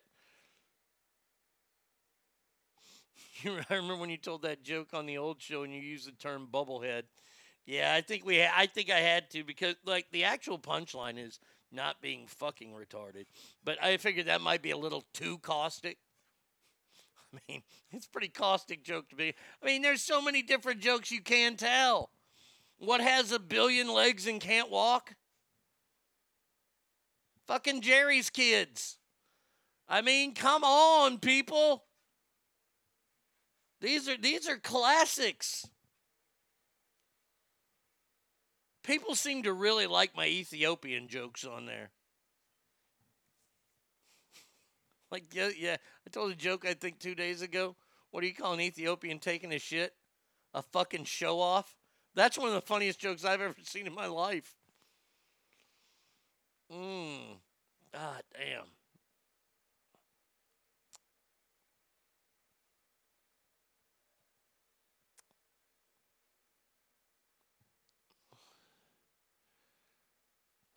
You 3.44 3.58
I 3.70 3.76
remember 3.76 3.96
when 3.98 4.10
you 4.10 4.18
told 4.18 4.44
that 4.44 4.64
joke 4.64 4.90
on 4.94 5.06
the 5.06 5.18
old 5.18 5.42
show 5.42 5.64
and 5.64 5.74
you 5.74 5.82
used 5.82 6.08
the 6.08 6.12
term 6.12 6.48
bubblehead. 6.52 7.04
Yeah, 7.66 7.94
I 7.94 8.02
think 8.02 8.26
we 8.26 8.40
ha- 8.40 8.54
I 8.56 8.66
think 8.66 8.90
I 8.90 9.00
had 9.00 9.30
to 9.32 9.44
because 9.44 9.76
like 9.86 10.08
the 10.12 10.24
actual 10.24 10.60
punchline 10.60 11.18
is 11.18 11.40
not 11.72 12.02
being 12.02 12.28
fucking 12.28 12.72
retarded. 12.74 13.26
But 13.64 13.82
I 13.82 13.98
figured 13.98 14.28
that 14.28 14.42
might 14.42 14.62
be 14.62 14.72
a 14.72 14.78
little 14.78 15.06
too 15.14 15.38
caustic. 15.40 15.98
I 17.34 17.38
mean, 17.48 17.64
it's 17.92 18.08
a 18.08 18.10
pretty 18.10 18.28
caustic 18.30 18.84
joke 18.84 19.10
to 19.10 19.16
be. 19.16 19.34
I 19.62 19.66
mean, 19.66 19.82
there's 19.82 20.02
so 20.02 20.22
many 20.22 20.42
different 20.42 20.82
jokes 20.82 21.12
you 21.12 21.22
can 21.22 21.56
tell. 21.56 22.10
What 22.78 23.02
has 23.02 23.32
a 23.32 23.40
billion 23.40 23.94
legs 23.94 24.28
and 24.28 24.42
can't 24.42 24.72
walk? 24.72 25.16
Fucking 27.48 27.82
Jerry's 27.82 28.30
kids. 28.30 28.98
I 29.88 30.02
mean, 30.02 30.34
come 30.34 30.64
on, 30.64 31.20
people. 31.20 31.84
These 33.82 34.08
are 34.08 34.18
these 34.18 34.48
are 34.48 34.58
classics. 34.58 35.68
People 38.84 39.16
seem 39.16 39.44
to 39.44 39.54
really 39.54 39.88
like 39.88 40.16
my 40.16 40.28
Ethiopian 40.28 41.08
jokes 41.08 41.46
on 41.46 41.66
there. 41.66 41.90
Like 45.12 45.34
yeah, 45.34 45.50
yeah, 45.58 45.78
I 46.06 46.10
told 46.10 46.32
a 46.32 46.36
joke 46.36 46.66
I 46.66 46.76
think 46.76 47.00
2 47.00 47.16
days 47.16 47.42
ago. 47.42 47.76
What 48.12 48.22
do 48.22 48.28
you 48.28 48.36
call 48.36 48.54
an 48.54 48.62
Ethiopian 48.62 49.20
taking 49.20 49.52
a 49.52 49.60
shit? 49.60 49.94
A 50.54 50.62
fucking 50.62 51.06
show 51.06 51.40
off? 51.40 51.76
That's 52.14 52.38
one 52.38 52.50
of 52.50 52.54
the 52.54 52.62
funniest 52.62 53.00
jokes 53.00 53.26
I've 53.26 53.42
ever 53.42 53.56
seen 53.64 53.88
in 53.88 53.96
my 53.96 54.08
life. 54.08 54.54
Mmm. 56.72 57.38
God 57.94 58.24
damn. 58.34 58.68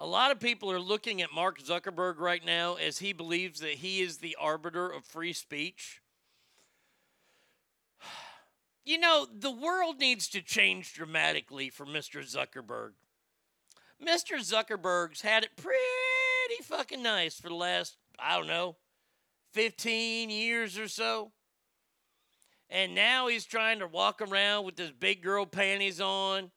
A 0.05 0.15
lot 0.15 0.31
of 0.31 0.39
people 0.39 0.71
are 0.71 0.79
looking 0.79 1.23
at 1.23 1.33
Mark 1.33 1.63
Zuckerberg 1.63 2.19
right 2.19 2.45
now 2.45 2.75
as 2.75 2.99
he 2.99 3.15
believes 3.15 3.61
that 3.61 3.77
he 3.77 4.03
is 4.03 4.19
the 4.19 4.37
arbiter 4.39 4.87
of 4.91 5.03
free 5.07 5.33
speech. 5.33 6.03
You 8.85 8.99
know, 8.99 9.27
the 9.27 9.51
world 9.51 9.99
needs 9.99 10.29
to 10.29 10.43
change 10.43 10.93
dramatically 10.93 11.71
for 11.71 11.87
Mr. 11.87 12.21
Zuckerberg. 12.23 12.91
Mr. 13.99 14.37
Zuckerberg's 14.41 15.23
had 15.23 15.43
it 15.43 15.57
pretty 15.57 16.63
fucking 16.63 17.03
nice 17.03 17.41
for 17.41 17.49
the 17.49 17.55
last, 17.55 17.97
I 18.19 18.37
don't 18.37 18.47
know, 18.47 18.77
15 19.55 20.29
years 20.29 20.79
or 20.79 20.87
so. 20.87 21.33
And 22.69 22.95
now 22.95 23.29
he's 23.29 23.47
trying 23.47 23.79
to 23.79 23.87
walk 23.87 24.21
around 24.21 24.67
with 24.67 24.77
his 24.77 24.91
big 24.91 25.23
girl 25.23 25.47
panties 25.47 25.99
on, 25.99 26.51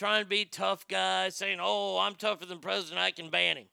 trying 0.00 0.22
to 0.22 0.28
be 0.28 0.46
tough 0.46 0.88
guy, 0.88 1.28
saying, 1.28 1.58
Oh, 1.60 1.98
I'm 1.98 2.14
tougher 2.14 2.46
than 2.46 2.58
president, 2.58 2.98
I 2.98 3.10
can 3.10 3.28
ban 3.28 3.58
him. 3.58 3.66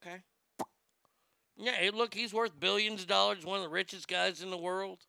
Okay. 0.00 0.18
Yeah, 1.56 1.72
hey, 1.72 1.90
look, 1.90 2.14
he's 2.14 2.32
worth 2.32 2.58
billions 2.60 3.02
of 3.02 3.08
dollars, 3.08 3.44
one 3.44 3.56
of 3.56 3.64
the 3.64 3.70
richest 3.70 4.06
guys 4.06 4.40
in 4.40 4.50
the 4.50 4.56
world. 4.56 5.00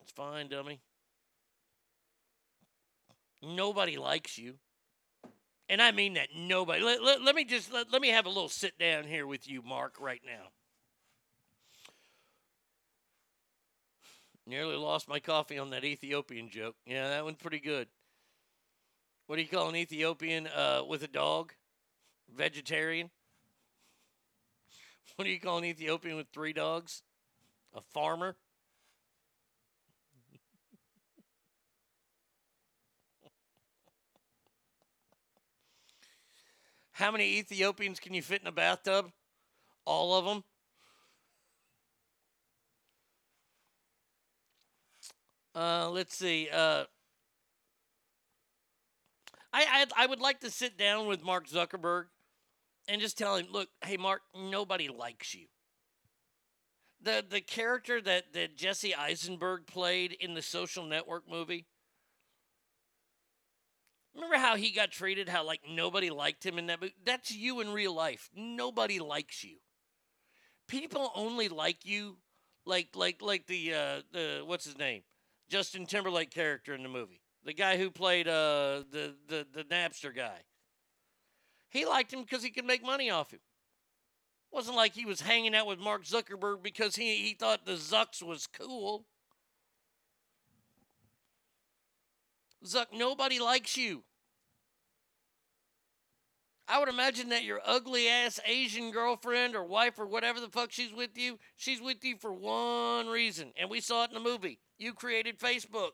It's 0.00 0.12
fine, 0.12 0.48
dummy. 0.48 0.80
Nobody 3.42 3.98
likes 3.98 4.38
you. 4.38 4.54
And 5.68 5.82
I 5.82 5.92
mean 5.92 6.14
that 6.14 6.28
nobody. 6.34 6.82
Let, 6.82 7.02
let, 7.02 7.22
let 7.22 7.34
me 7.34 7.44
just 7.44 7.70
let, 7.70 7.92
let 7.92 8.00
me 8.00 8.08
have 8.08 8.24
a 8.24 8.30
little 8.30 8.48
sit 8.48 8.78
down 8.78 9.04
here 9.04 9.26
with 9.26 9.46
you, 9.46 9.60
Mark, 9.60 9.96
right 10.00 10.22
now. 10.24 10.52
Nearly 14.46 14.76
lost 14.76 15.08
my 15.08 15.20
coffee 15.20 15.58
on 15.58 15.70
that 15.70 15.84
Ethiopian 15.84 16.50
joke. 16.50 16.76
Yeah, 16.86 17.08
that 17.08 17.24
one's 17.24 17.38
pretty 17.38 17.60
good. 17.60 17.88
What 19.26 19.36
do 19.36 19.42
you 19.42 19.48
call 19.48 19.70
an 19.70 19.76
Ethiopian 19.76 20.46
uh, 20.48 20.82
with 20.86 21.02
a 21.02 21.08
dog? 21.08 21.54
Vegetarian? 22.34 23.10
What 25.16 25.24
do 25.24 25.30
you 25.30 25.40
call 25.40 25.58
an 25.58 25.64
Ethiopian 25.64 26.16
with 26.16 26.26
three 26.32 26.52
dogs? 26.52 27.02
A 27.74 27.80
farmer? 27.80 28.36
How 36.92 37.10
many 37.10 37.38
Ethiopians 37.38 37.98
can 37.98 38.14
you 38.14 38.22
fit 38.22 38.40
in 38.40 38.46
a 38.46 38.52
bathtub? 38.52 39.10
All 39.84 40.16
of 40.16 40.24
them? 40.24 40.44
Uh, 45.54 45.88
let's 45.90 46.16
see. 46.16 46.48
Uh, 46.52 46.84
I, 49.52 49.86
I 49.96 50.04
I 50.04 50.06
would 50.06 50.20
like 50.20 50.40
to 50.40 50.50
sit 50.50 50.76
down 50.76 51.06
with 51.06 51.22
Mark 51.22 51.48
Zuckerberg 51.48 52.06
and 52.88 53.00
just 53.00 53.16
tell 53.16 53.36
him, 53.36 53.46
look, 53.50 53.68
hey 53.84 53.96
Mark, 53.96 54.22
nobody 54.34 54.88
likes 54.88 55.34
you. 55.34 55.46
The 57.00 57.24
the 57.28 57.40
character 57.40 58.00
that, 58.00 58.32
that 58.32 58.56
Jesse 58.56 58.94
Eisenberg 58.94 59.66
played 59.66 60.12
in 60.12 60.34
the 60.34 60.42
social 60.42 60.84
network 60.84 61.28
movie. 61.30 61.66
Remember 64.14 64.36
how 64.36 64.56
he 64.56 64.70
got 64.70 64.90
treated, 64.92 65.28
how 65.28 65.44
like 65.44 65.62
nobody 65.68 66.10
liked 66.10 66.44
him 66.44 66.58
in 66.58 66.66
that 66.66 66.80
movie? 66.80 66.94
That's 67.04 67.30
you 67.32 67.60
in 67.60 67.72
real 67.72 67.94
life. 67.94 68.30
Nobody 68.34 68.98
likes 69.00 69.44
you. 69.44 69.56
People 70.66 71.10
only 71.14 71.48
like 71.48 71.84
you 71.84 72.16
like 72.64 72.88
like 72.94 73.22
like 73.22 73.46
the 73.46 73.74
uh 73.74 74.02
the 74.12 74.42
what's 74.44 74.64
his 74.64 74.78
name? 74.78 75.02
Justin 75.48 75.86
Timberlake 75.86 76.30
character 76.30 76.74
in 76.74 76.82
the 76.82 76.88
movie. 76.88 77.20
The 77.44 77.52
guy 77.52 77.76
who 77.76 77.90
played 77.90 78.26
uh 78.26 78.82
the 78.90 79.14
the, 79.28 79.46
the 79.52 79.64
Napster 79.64 80.14
guy. 80.14 80.40
He 81.70 81.86
liked 81.86 82.12
him 82.12 82.22
because 82.22 82.42
he 82.42 82.50
could 82.50 82.64
make 82.64 82.84
money 82.84 83.10
off 83.10 83.32
him. 83.32 83.40
Wasn't 84.52 84.76
like 84.76 84.94
he 84.94 85.04
was 85.04 85.20
hanging 85.20 85.54
out 85.54 85.66
with 85.66 85.80
Mark 85.80 86.04
Zuckerberg 86.04 86.62
because 86.62 86.94
he, 86.94 87.16
he 87.16 87.34
thought 87.34 87.66
the 87.66 87.72
Zucks 87.72 88.22
was 88.22 88.46
cool. 88.46 89.04
Zuck, 92.64 92.86
nobody 92.92 93.40
likes 93.40 93.76
you. 93.76 94.04
I 96.66 96.78
would 96.78 96.88
imagine 96.88 97.28
that 97.28 97.44
your 97.44 97.60
ugly 97.64 98.08
ass 98.08 98.40
Asian 98.46 98.90
girlfriend 98.90 99.54
or 99.54 99.64
wife 99.64 99.98
or 99.98 100.06
whatever 100.06 100.40
the 100.40 100.48
fuck 100.48 100.72
she's 100.72 100.92
with 100.92 101.18
you, 101.18 101.38
she's 101.56 101.80
with 101.80 102.02
you 102.04 102.16
for 102.16 102.32
one 102.32 103.08
reason. 103.08 103.52
And 103.56 103.68
we 103.68 103.80
saw 103.80 104.04
it 104.04 104.10
in 104.10 104.14
the 104.14 104.20
movie. 104.20 104.60
You 104.78 104.92
created 104.92 105.38
Facebook. 105.38 105.90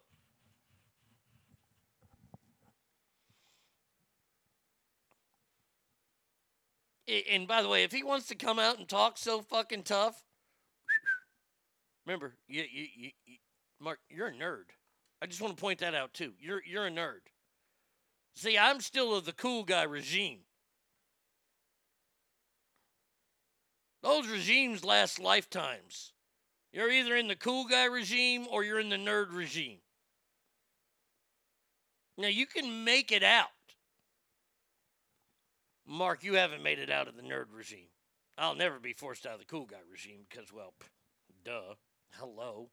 And 7.33 7.49
by 7.49 7.63
the 7.63 7.69
way, 7.69 7.83
if 7.83 7.91
he 7.93 8.05
wants 8.05 8.29
to 8.29 8.37
come 8.37 8.59
out 8.59 8.79
and 8.79 8.89
talk 8.89 9.19
so 9.19 9.43
fucking 9.43 9.83
tough, 9.83 10.25
remember, 12.07 12.35
you, 12.47 12.65
you, 12.71 12.87
you, 12.95 13.11
you, 13.27 13.37
Mark, 13.81 13.99
you're 14.09 14.29
a 14.29 14.33
nerd. 14.33 14.67
I 15.21 15.27
just 15.27 15.41
want 15.41 15.57
to 15.57 15.61
point 15.61 15.81
that 15.81 15.95
out 15.95 16.15
too. 16.15 16.33
You're 16.39 16.63
you're 16.65 16.87
a 16.87 16.91
nerd. 16.91 17.21
See, 18.37 18.57
I'm 18.57 18.81
still 18.81 19.15
of 19.15 19.25
the 19.25 19.33
cool 19.33 19.65
guy 19.65 19.83
regime. 19.83 20.41
Those 24.03 24.29
regimes 24.29 24.85
last 24.85 25.19
lifetimes. 25.19 26.13
You're 26.73 26.91
either 26.91 27.17
in 27.17 27.29
the 27.29 27.37
cool 27.37 27.65
guy 27.65 27.85
regime 27.85 28.47
or 28.51 28.63
you're 28.63 28.81
in 28.81 28.91
the 28.91 28.97
nerd 28.97 29.35
regime. 29.35 29.79
Now 32.17 32.29
you 32.29 32.47
can 32.47 32.85
make 32.85 33.11
it 33.11 33.23
out. 33.23 33.49
Mark, 35.87 36.23
you 36.23 36.35
haven't 36.35 36.63
made 36.63 36.79
it 36.79 36.91
out 36.91 37.09
of 37.09 37.17
the 37.17 37.23
nerd 37.23 37.47
regime. 37.53 37.89
I'll 38.39 38.55
never 38.55 38.79
be 38.79 38.93
forced 38.93 39.27
out 39.27 39.35
of 39.35 39.41
the 39.41 39.47
cool 39.47 39.67
guy 39.67 39.81
regime 39.91 40.27
because, 40.29 40.53
well, 40.53 40.75
duh. 41.45 41.75
Hello. 42.13 42.71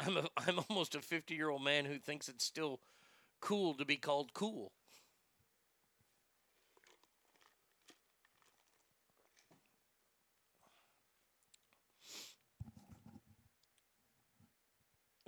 I'm 0.00 0.16
a, 0.16 0.28
I'm 0.36 0.60
almost 0.68 0.94
a 0.94 1.02
50 1.02 1.34
year 1.34 1.50
old 1.50 1.62
man 1.62 1.84
who 1.84 1.98
thinks 1.98 2.28
it's 2.28 2.44
still 2.44 2.80
cool 3.40 3.74
to 3.74 3.84
be 3.84 3.96
called 3.96 4.32
cool. 4.32 4.72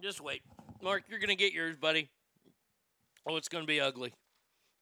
Just 0.00 0.20
wait. 0.20 0.42
Mark, 0.80 1.04
you're 1.08 1.18
going 1.18 1.28
to 1.28 1.34
get 1.34 1.52
yours, 1.52 1.76
buddy. 1.76 2.08
Oh, 3.26 3.36
it's 3.36 3.48
going 3.48 3.64
to 3.64 3.68
be 3.68 3.80
ugly. 3.80 4.12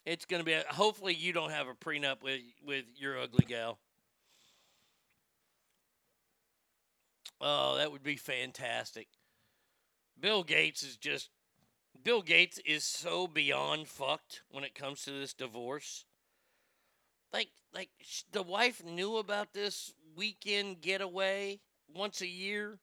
It's 0.04 0.24
going 0.24 0.40
to 0.40 0.44
be. 0.44 0.56
hopefully, 0.70 1.14
you 1.14 1.32
don't 1.32 1.50
have 1.50 1.66
a 1.68 1.74
prenup 1.74 2.22
with 2.22 2.40
with 2.64 2.84
your 2.96 3.18
ugly 3.18 3.44
gal. 3.48 3.78
Oh, 7.40 7.76
that 7.76 7.90
would 7.90 8.02
be 8.02 8.16
fantastic. 8.16 9.08
Bill 10.18 10.44
Gates 10.44 10.82
is 10.82 10.96
just. 10.96 11.30
Bill 12.04 12.22
Gates 12.22 12.60
is 12.64 12.84
so 12.84 13.26
beyond 13.26 13.88
fucked 13.88 14.42
when 14.50 14.64
it 14.64 14.74
comes 14.74 15.02
to 15.02 15.10
this 15.10 15.32
divorce. 15.32 16.04
Like, 17.32 17.48
like 17.74 17.88
the 18.30 18.42
wife 18.42 18.84
knew 18.84 19.16
about 19.16 19.54
this 19.54 19.92
weekend 20.14 20.82
getaway 20.82 21.60
once 21.92 22.20
a 22.20 22.28
year. 22.28 22.78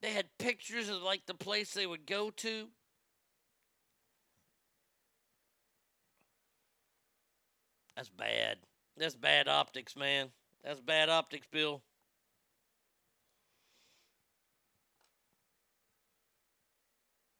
They 0.00 0.12
had 0.12 0.26
pictures 0.38 0.88
of 0.88 1.02
like 1.02 1.26
the 1.26 1.34
place 1.34 1.74
they 1.74 1.86
would 1.86 2.06
go 2.06 2.30
to. 2.30 2.68
That's 7.96 8.08
bad. 8.10 8.58
That's 8.96 9.16
bad 9.16 9.48
optics, 9.48 9.96
man. 9.96 10.28
That's 10.62 10.80
bad 10.80 11.08
optics, 11.08 11.48
Bill. 11.50 11.82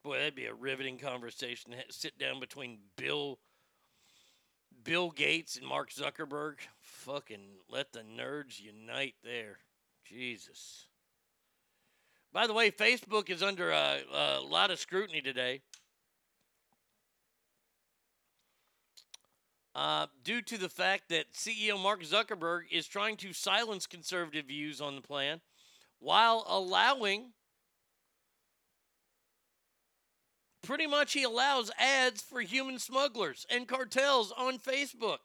Boy, 0.03 0.19
that'd 0.19 0.35
be 0.35 0.47
a 0.47 0.55
riveting 0.55 0.99
conversation. 0.99 1.75
Sit 1.91 2.19
down 2.19 2.41
between 2.41 2.79
Bill 2.97 3.39
Bill 4.83 5.11
Gates 5.11 5.57
and 5.57 5.67
Mark 5.67 5.91
Zuckerberg. 5.91 6.55
Fucking 6.81 7.59
let 7.69 7.93
the 7.93 8.01
nerds 8.01 8.61
unite 8.61 9.15
there. 9.23 9.59
Jesus. 10.05 10.88
By 12.39 12.47
the 12.47 12.55
way, 12.55 12.71
Facebook 12.71 13.31
is 13.31 13.43
under 13.43 13.73
a, 13.73 13.99
a 14.13 14.41
lot 14.41 14.71
of 14.71 14.79
scrutiny 14.79 15.21
today. 15.21 15.61
Uh, 19.75 20.07
due 20.23 20.41
to 20.43 20.57
the 20.57 20.69
fact 20.69 21.09
that 21.09 21.33
CEO 21.33 21.83
Mark 21.83 22.01
Zuckerberg 22.05 22.71
is 22.71 22.87
trying 22.87 23.17
to 23.17 23.33
silence 23.33 23.89
conservative 23.89 24.47
views 24.47 24.81
on 24.81 24.95
the 24.95 25.03
plan 25.03 25.41
while 25.99 26.45
allowing, 26.47 27.33
pretty 30.63 30.87
much, 30.87 31.15
he 31.15 31.25
allows 31.25 31.73
ads 31.77 32.23
for 32.23 32.41
human 32.41 32.79
smugglers 32.79 33.49
and 33.51 33.67
cartels 33.67 34.33
on 34.39 34.61
Facebook. 34.61 35.19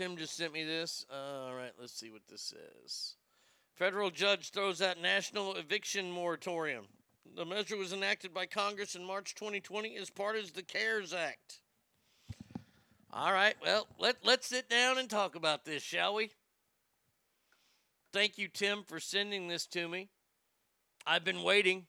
Tim 0.00 0.16
just 0.16 0.34
sent 0.34 0.54
me 0.54 0.64
this. 0.64 1.04
Uh, 1.12 1.48
all 1.48 1.54
right, 1.54 1.72
let's 1.78 1.92
see 1.92 2.10
what 2.10 2.22
this 2.26 2.40
says. 2.40 3.16
Federal 3.74 4.10
judge 4.10 4.48
throws 4.48 4.80
out 4.80 4.98
national 4.98 5.56
eviction 5.56 6.10
moratorium. 6.10 6.86
The 7.36 7.44
measure 7.44 7.76
was 7.76 7.92
enacted 7.92 8.32
by 8.32 8.46
Congress 8.46 8.94
in 8.94 9.04
March 9.04 9.34
2020 9.34 9.98
as 9.98 10.08
part 10.08 10.36
of 10.36 10.54
the 10.54 10.62
CARES 10.62 11.12
Act. 11.12 11.60
All 13.12 13.30
right, 13.30 13.54
well, 13.62 13.88
let, 13.98 14.16
let's 14.24 14.46
sit 14.46 14.70
down 14.70 14.96
and 14.96 15.10
talk 15.10 15.34
about 15.34 15.66
this, 15.66 15.82
shall 15.82 16.14
we? 16.14 16.30
Thank 18.10 18.38
you, 18.38 18.48
Tim, 18.48 18.84
for 18.86 19.00
sending 19.00 19.48
this 19.48 19.66
to 19.66 19.86
me. 19.86 20.08
I've 21.06 21.26
been 21.26 21.42
waiting. 21.42 21.84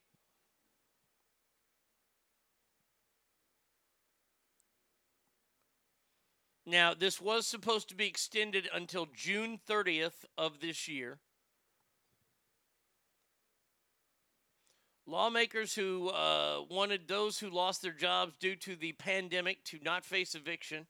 Now, 6.72 6.94
this 6.94 7.20
was 7.20 7.46
supposed 7.46 7.90
to 7.90 7.96
be 7.96 8.08
extended 8.08 8.70
until 8.74 9.06
June 9.14 9.60
30th 9.68 10.24
of 10.38 10.62
this 10.62 10.88
year. 10.88 11.20
Lawmakers 15.06 15.76
who 15.76 16.08
uh, 16.12 16.62
wanted 16.70 17.10
those 17.10 17.40
who 17.40 17.50
lost 17.50 17.82
their 17.82 17.92
jobs 17.92 18.38
due 18.38 18.56
to 18.56 18.78
the 18.78 18.94
pandemic 18.94 19.66
to 19.66 19.80
not 19.84 20.06
face 20.06 20.34
eviction. 20.34 20.88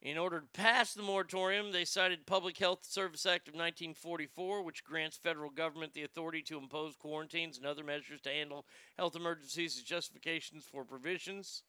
In 0.00 0.16
order 0.16 0.40
to 0.40 0.46
pass 0.46 0.94
the 0.94 1.02
moratorium, 1.02 1.70
they 1.70 1.84
cited 1.84 2.24
Public 2.24 2.56
Health 2.56 2.86
Service 2.86 3.26
Act 3.26 3.48
of 3.48 3.54
1944, 3.54 4.62
which 4.62 4.82
grants 4.82 5.18
federal 5.18 5.50
government 5.50 5.92
the 5.92 6.04
authority 6.04 6.40
to 6.44 6.56
impose 6.56 6.96
quarantines 6.96 7.58
and 7.58 7.66
other 7.66 7.84
measures 7.84 8.22
to 8.22 8.30
handle 8.30 8.64
health 8.96 9.14
emergencies 9.14 9.76
as 9.76 9.82
justifications 9.82 10.64
for 10.64 10.86
provisions. 10.86 11.64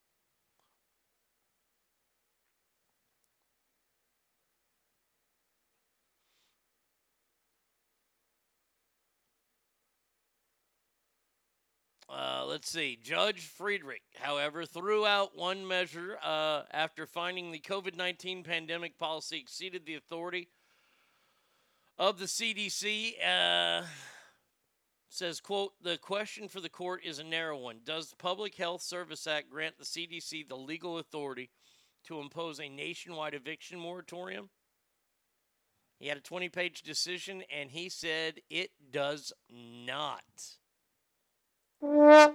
Uh, 12.09 12.45
let's 12.47 12.69
see. 12.69 12.97
Judge 13.01 13.41
Friedrich, 13.41 14.03
however, 14.21 14.65
threw 14.65 15.05
out 15.05 15.37
one 15.37 15.67
measure 15.67 16.17
uh, 16.23 16.63
after 16.71 17.05
finding 17.05 17.51
the 17.51 17.59
COVID 17.59 17.97
19 17.97 18.43
pandemic 18.43 18.97
policy 18.97 19.37
exceeded 19.37 19.85
the 19.85 19.95
authority 19.95 20.47
of 21.97 22.17
the 22.17 22.25
CDC. 22.25 23.15
Uh, 23.21 23.83
says, 25.09 25.41
quote, 25.41 25.73
the 25.81 25.97
question 25.97 26.47
for 26.47 26.61
the 26.61 26.69
court 26.69 27.01
is 27.03 27.19
a 27.19 27.23
narrow 27.23 27.57
one. 27.57 27.79
Does 27.83 28.09
the 28.09 28.15
Public 28.15 28.55
Health 28.55 28.81
Service 28.81 29.25
Act 29.27 29.49
grant 29.49 29.77
the 29.77 29.85
CDC 29.85 30.47
the 30.47 30.55
legal 30.55 30.99
authority 30.99 31.49
to 32.05 32.19
impose 32.19 32.59
a 32.59 32.69
nationwide 32.69 33.33
eviction 33.33 33.79
moratorium? 33.79 34.49
He 35.99 36.07
had 36.07 36.17
a 36.17 36.21
20 36.21 36.49
page 36.49 36.83
decision 36.83 37.43
and 37.53 37.71
he 37.71 37.89
said 37.89 38.41
it 38.49 38.71
does 38.91 39.33
not. 39.49 40.23
Now, 41.81 42.33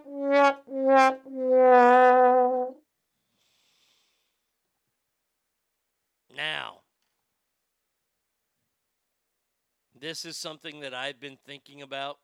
this 9.99 10.25
is 10.25 10.37
something 10.37 10.81
that 10.81 10.95
I've 10.95 11.19
been 11.19 11.39
thinking 11.45 11.83
about. 11.83 12.19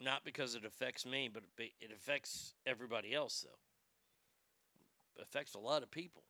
Not 0.00 0.24
because 0.24 0.54
it 0.54 0.64
affects 0.64 1.04
me, 1.04 1.28
but 1.32 1.42
it 1.58 1.90
affects 1.92 2.54
everybody 2.66 3.14
else, 3.14 3.44
though. 3.44 3.58
It 5.16 5.22
affects 5.22 5.54
a 5.54 5.58
lot 5.58 5.82
of 5.82 5.90
people. 5.90 6.22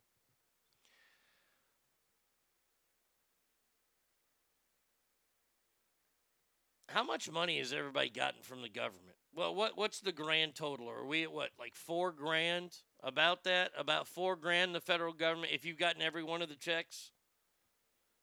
How 6.95 7.03
much 7.03 7.29
money 7.29 7.59
has 7.59 7.73
everybody 7.73 8.09
gotten 8.09 8.41
from 8.43 8.63
the 8.63 8.69
government? 8.69 9.17
Well, 9.35 9.53
what 9.53 9.77
what's 9.77 9.99
the 9.99 10.13
grand 10.13 10.55
total? 10.55 10.89
Are 10.89 11.05
we 11.05 11.25
at 11.25 11.33
what, 11.33 11.51
like 11.59 11.75
four 11.75 12.13
grand? 12.13 12.77
About 13.03 13.43
that? 13.43 13.73
About 13.77 14.07
four 14.07 14.37
grand 14.37 14.77
the 14.77 14.81
federal 14.81 15.13
government 15.13 15.53
if 15.53 15.65
you've 15.65 15.77
gotten 15.77 16.01
every 16.01 16.23
one 16.23 16.41
of 16.41 16.49
the 16.49 16.55
checks? 16.55 17.11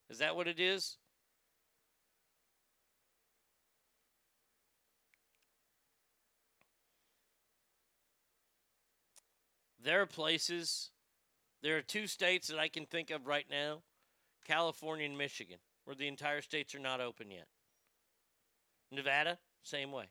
Is 0.09 0.19
that 0.19 0.37
what 0.37 0.47
it 0.47 0.57
is? 0.57 0.95
There 9.83 10.01
are 10.01 10.05
places, 10.05 10.91
there 11.61 11.75
are 11.75 11.81
two 11.81 12.07
states 12.07 12.47
that 12.47 12.57
I 12.57 12.69
can 12.69 12.85
think 12.85 13.11
of 13.11 13.27
right 13.27 13.47
now 13.51 13.81
California 14.47 15.05
and 15.05 15.17
Michigan, 15.17 15.57
where 15.83 15.95
the 15.95 16.07
entire 16.07 16.41
states 16.41 16.73
are 16.73 16.79
not 16.79 17.01
open 17.01 17.31
yet. 17.31 17.47
Nevada, 18.91 19.37
same 19.63 19.91
way. 19.91 20.05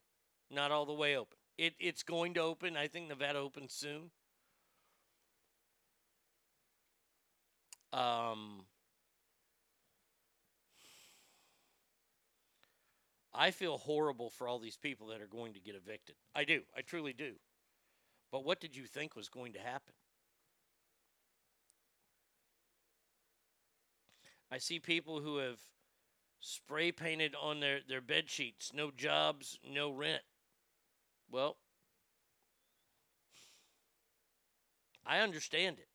Not 0.50 0.70
all 0.72 0.86
the 0.86 0.92
way 0.92 1.16
open. 1.16 1.36
It, 1.58 1.74
it's 1.78 2.02
going 2.02 2.34
to 2.34 2.40
open. 2.40 2.76
I 2.76 2.88
think 2.88 3.08
Nevada 3.08 3.38
opens 3.38 3.72
soon. 3.74 4.10
Um, 7.92 8.62
I 13.34 13.50
feel 13.50 13.78
horrible 13.78 14.30
for 14.30 14.48
all 14.48 14.58
these 14.58 14.76
people 14.76 15.08
that 15.08 15.20
are 15.20 15.26
going 15.26 15.52
to 15.54 15.60
get 15.60 15.74
evicted. 15.74 16.16
I 16.34 16.44
do. 16.44 16.62
I 16.76 16.82
truly 16.82 17.12
do. 17.12 17.34
But 18.32 18.44
what 18.44 18.60
did 18.60 18.76
you 18.76 18.86
think 18.86 19.16
was 19.16 19.28
going 19.28 19.52
to 19.54 19.60
happen? 19.60 19.94
I 24.50 24.58
see 24.58 24.78
people 24.78 25.20
who 25.20 25.38
have 25.38 25.58
spray 26.40 26.90
painted 26.90 27.34
on 27.40 27.60
their, 27.60 27.80
their 27.86 28.00
bed 28.00 28.28
sheets 28.28 28.72
no 28.74 28.90
jobs, 28.90 29.58
no 29.68 29.90
rent. 29.90 30.22
Well, 31.30 31.56
I 35.06 35.20
understand 35.20 35.78
it. 35.78 35.88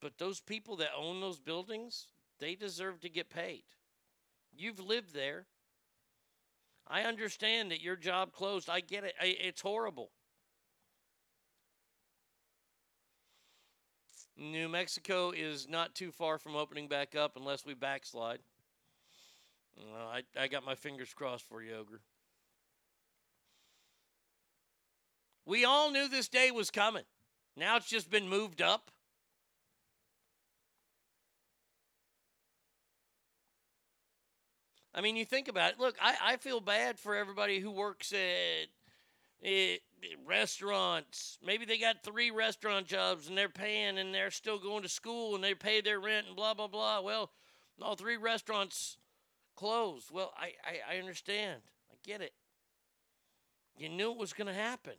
But 0.00 0.18
those 0.18 0.40
people 0.40 0.76
that 0.76 0.90
own 0.98 1.20
those 1.20 1.38
buildings, 1.38 2.08
they 2.40 2.56
deserve 2.56 3.00
to 3.00 3.08
get 3.08 3.30
paid. 3.30 3.62
You've 4.52 4.80
lived 4.80 5.14
there. 5.14 5.46
I 6.88 7.02
understand 7.02 7.70
that 7.70 7.80
your 7.80 7.96
job 7.96 8.32
closed. 8.32 8.68
I 8.68 8.80
get 8.80 9.04
it. 9.04 9.14
It's 9.20 9.60
horrible. 9.60 10.10
New 14.36 14.68
Mexico 14.68 15.30
is 15.30 15.68
not 15.68 15.94
too 15.94 16.10
far 16.10 16.38
from 16.38 16.56
opening 16.56 16.88
back 16.88 17.14
up 17.14 17.36
unless 17.36 17.64
we 17.66 17.74
backslide. 17.74 18.40
I, 19.94 20.22
I 20.38 20.48
got 20.48 20.64
my 20.64 20.74
fingers 20.74 21.12
crossed 21.14 21.48
for 21.48 21.62
you, 21.62 21.74
Ogre. 21.74 22.00
We 25.44 25.64
all 25.64 25.90
knew 25.90 26.08
this 26.08 26.28
day 26.28 26.50
was 26.50 26.70
coming. 26.70 27.04
Now 27.56 27.76
it's 27.76 27.88
just 27.88 28.10
been 28.10 28.28
moved 28.28 28.62
up. 28.62 28.90
I 34.94 35.00
mean, 35.00 35.16
you 35.16 35.24
think 35.24 35.48
about 35.48 35.72
it. 35.72 35.80
Look, 35.80 35.96
I, 36.00 36.14
I 36.22 36.36
feel 36.36 36.60
bad 36.60 36.98
for 36.98 37.16
everybody 37.16 37.60
who 37.60 37.70
works 37.70 38.12
at, 38.12 38.68
at 39.46 39.78
restaurants. 40.26 41.38
Maybe 41.44 41.64
they 41.64 41.78
got 41.78 42.02
three 42.02 42.30
restaurant 42.30 42.86
jobs 42.86 43.28
and 43.28 43.36
they're 43.36 43.48
paying 43.48 43.98
and 43.98 44.14
they're 44.14 44.30
still 44.30 44.58
going 44.58 44.82
to 44.82 44.88
school 44.88 45.34
and 45.34 45.42
they 45.42 45.54
pay 45.54 45.80
their 45.80 46.00
rent 46.00 46.26
and 46.26 46.36
blah, 46.36 46.54
blah, 46.54 46.68
blah. 46.68 47.00
Well, 47.00 47.30
all 47.80 47.96
three 47.96 48.16
restaurants 48.16 48.96
closed. 49.56 50.10
Well, 50.10 50.32
I, 50.36 50.52
I, 50.64 50.96
I 50.96 50.98
understand. 50.98 51.62
I 51.90 51.96
get 52.04 52.20
it. 52.20 52.32
You 53.76 53.88
knew 53.88 54.12
it 54.12 54.18
was 54.18 54.32
going 54.32 54.48
to 54.48 54.54
happen. 54.54 54.94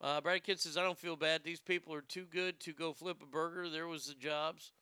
Uh, 0.00 0.20
Brad 0.20 0.44
Kidd 0.44 0.60
says, 0.60 0.76
I 0.76 0.82
don't 0.82 0.98
feel 0.98 1.16
bad. 1.16 1.42
These 1.42 1.60
people 1.60 1.92
are 1.92 2.00
too 2.00 2.26
good 2.30 2.60
to 2.60 2.72
go 2.72 2.92
flip 2.92 3.18
a 3.22 3.26
burger. 3.26 3.68
There 3.68 3.88
was 3.88 4.06
the 4.06 4.14
jobs. 4.14 4.72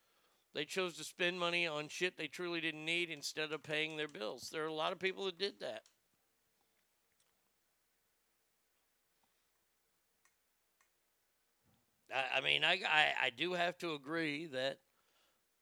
They 0.53 0.65
chose 0.65 0.95
to 0.97 1.03
spend 1.03 1.39
money 1.39 1.67
on 1.67 1.87
shit 1.87 2.17
they 2.17 2.27
truly 2.27 2.61
didn't 2.61 2.85
need 2.85 3.09
instead 3.09 3.51
of 3.51 3.63
paying 3.63 3.97
their 3.97 4.07
bills. 4.07 4.49
There 4.51 4.63
are 4.63 4.67
a 4.67 4.73
lot 4.73 4.91
of 4.91 4.99
people 4.99 5.25
that 5.25 5.39
did 5.39 5.59
that. 5.59 5.83
I, 12.13 12.37
I 12.37 12.41
mean, 12.41 12.63
I, 12.63 12.81
I, 12.89 13.13
I 13.25 13.29
do 13.35 13.53
have 13.53 13.77
to 13.79 13.93
agree 13.93 14.45
that 14.47 14.79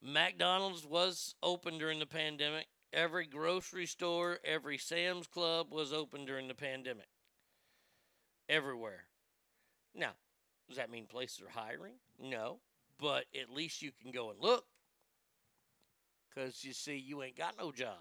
McDonald's 0.02 0.86
was 0.86 1.36
open 1.42 1.78
during 1.78 2.00
the 2.00 2.06
pandemic. 2.06 2.68
Every 2.94 3.26
grocery 3.26 3.86
store, 3.86 4.40
every 4.44 4.78
Sam's 4.78 5.28
Club 5.28 5.68
was 5.72 5.92
open 5.92 6.26
during 6.26 6.48
the 6.48 6.56
pandemic. 6.56 7.08
Everywhere. 8.48 9.06
Now, 9.94 10.12
does 10.68 10.78
that 10.78 10.92
mean 10.92 11.06
places 11.06 11.42
are 11.42 11.60
hiring? 11.60 11.96
No. 12.20 12.60
But 13.00 13.26
at 13.40 13.50
least 13.54 13.82
you 13.82 13.92
can 14.02 14.12
go 14.12 14.30
and 14.30 14.40
look. 14.40 14.66
Because 16.30 16.64
you 16.64 16.74
see, 16.74 16.98
you 16.98 17.24
ain't 17.24 17.38
got 17.38 17.58
no 17.58 17.72
job. 17.72 17.98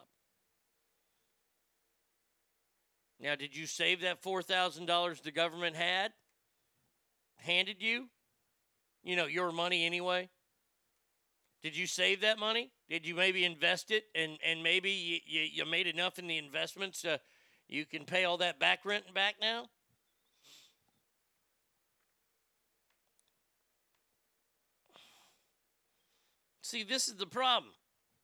Now, 3.21 3.37
did 3.37 3.57
you 3.57 3.67
save 3.67 4.01
that 4.03 4.23
$4,000 4.23 5.23
the 5.23 5.31
government 5.31 5.77
had? 5.77 6.13
Handed 7.39 7.81
you? 7.81 8.09
You 9.05 9.17
know, 9.17 9.27
your 9.27 9.53
money 9.53 9.85
anyway? 9.85 10.31
Did 11.63 11.77
you 11.77 11.87
save 11.87 12.23
that 12.23 12.39
money? 12.39 12.73
Did 12.89 13.07
you 13.07 13.15
maybe 13.15 13.45
invest 13.45 13.91
it 13.91 14.05
and, 14.15 14.39
and 14.45 14.63
maybe 14.63 14.91
you, 14.91 15.19
you, 15.27 15.41
you 15.53 15.67
made 15.67 15.87
enough 15.87 16.19
in 16.19 16.27
the 16.27 16.39
investments 16.39 17.03
to 17.03 17.21
you 17.69 17.87
can 17.87 18.05
pay 18.05 18.25
all 18.25 18.39
that 18.39 18.59
back 18.59 18.85
rent 18.85 19.05
back 19.15 19.37
now? 19.41 19.67
See, 26.61 26.83
this 26.83 27.09
is 27.09 27.15
the 27.15 27.27
problem. 27.27 27.73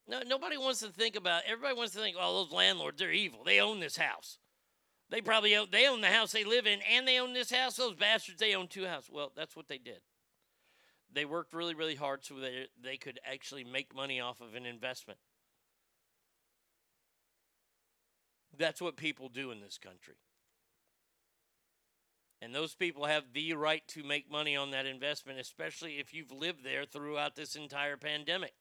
No, 0.09 0.21
nobody 0.27 0.57
wants 0.57 0.81
to 0.81 0.89
think 0.89 1.15
about. 1.15 1.43
Everybody 1.47 1.77
wants 1.77 1.93
to 1.93 2.01
think, 2.01 2.17
"Oh, 2.19 2.43
those 2.43 2.53
landlords, 2.53 2.99
they're 2.99 3.13
evil. 3.13 3.45
They 3.45 3.61
own 3.61 3.81
this 3.81 3.97
house." 3.97 4.39
They 5.11 5.21
probably 5.21 5.57
own, 5.57 5.69
they 5.71 5.89
own 5.89 6.01
the 6.01 6.09
house 6.09 6.33
they 6.33 6.45
live 6.45 6.67
in 6.67 6.81
and 6.83 7.07
they 7.07 7.19
own 7.19 7.33
this 7.33 7.51
house. 7.51 7.77
Those 7.77 7.95
bastards, 7.95 8.39
they 8.39 8.55
own 8.55 8.69
two 8.69 8.87
houses. 8.87 9.11
Well, 9.13 9.33
that's 9.35 9.57
what 9.57 9.69
they 9.69 9.79
did. 9.79 10.01
They 11.13 11.25
worked 11.25 11.55
really, 11.55 11.75
really 11.75 11.97
hard 11.97 12.25
so 12.25 12.35
they, 12.35 12.67
they 12.83 12.97
could 12.97 13.19
actually 13.31 13.65
make 13.65 13.95
money 13.95 14.21
off 14.21 14.41
of 14.41 14.55
an 14.55 14.65
investment. 14.65 15.19
That's 18.57 18.81
what 18.81 18.97
people 18.97 19.29
do 19.29 19.51
in 19.51 19.61
this 19.61 19.79
country. 19.79 20.15
And 22.43 22.55
those 22.55 22.75
people 22.75 23.05
have 23.05 23.33
the 23.33 23.53
right 23.55 23.87
to 23.89 24.03
make 24.03 24.31
money 24.31 24.57
on 24.57 24.71
that 24.71 24.87
investment, 24.87 25.39
especially 25.39 25.99
if 25.99 26.15
you've 26.15 26.33
lived 26.33 26.65
there 26.65 26.85
throughout 26.85 27.37
this 27.37 27.55
entire 27.55 27.97
pandemic. 27.97 28.55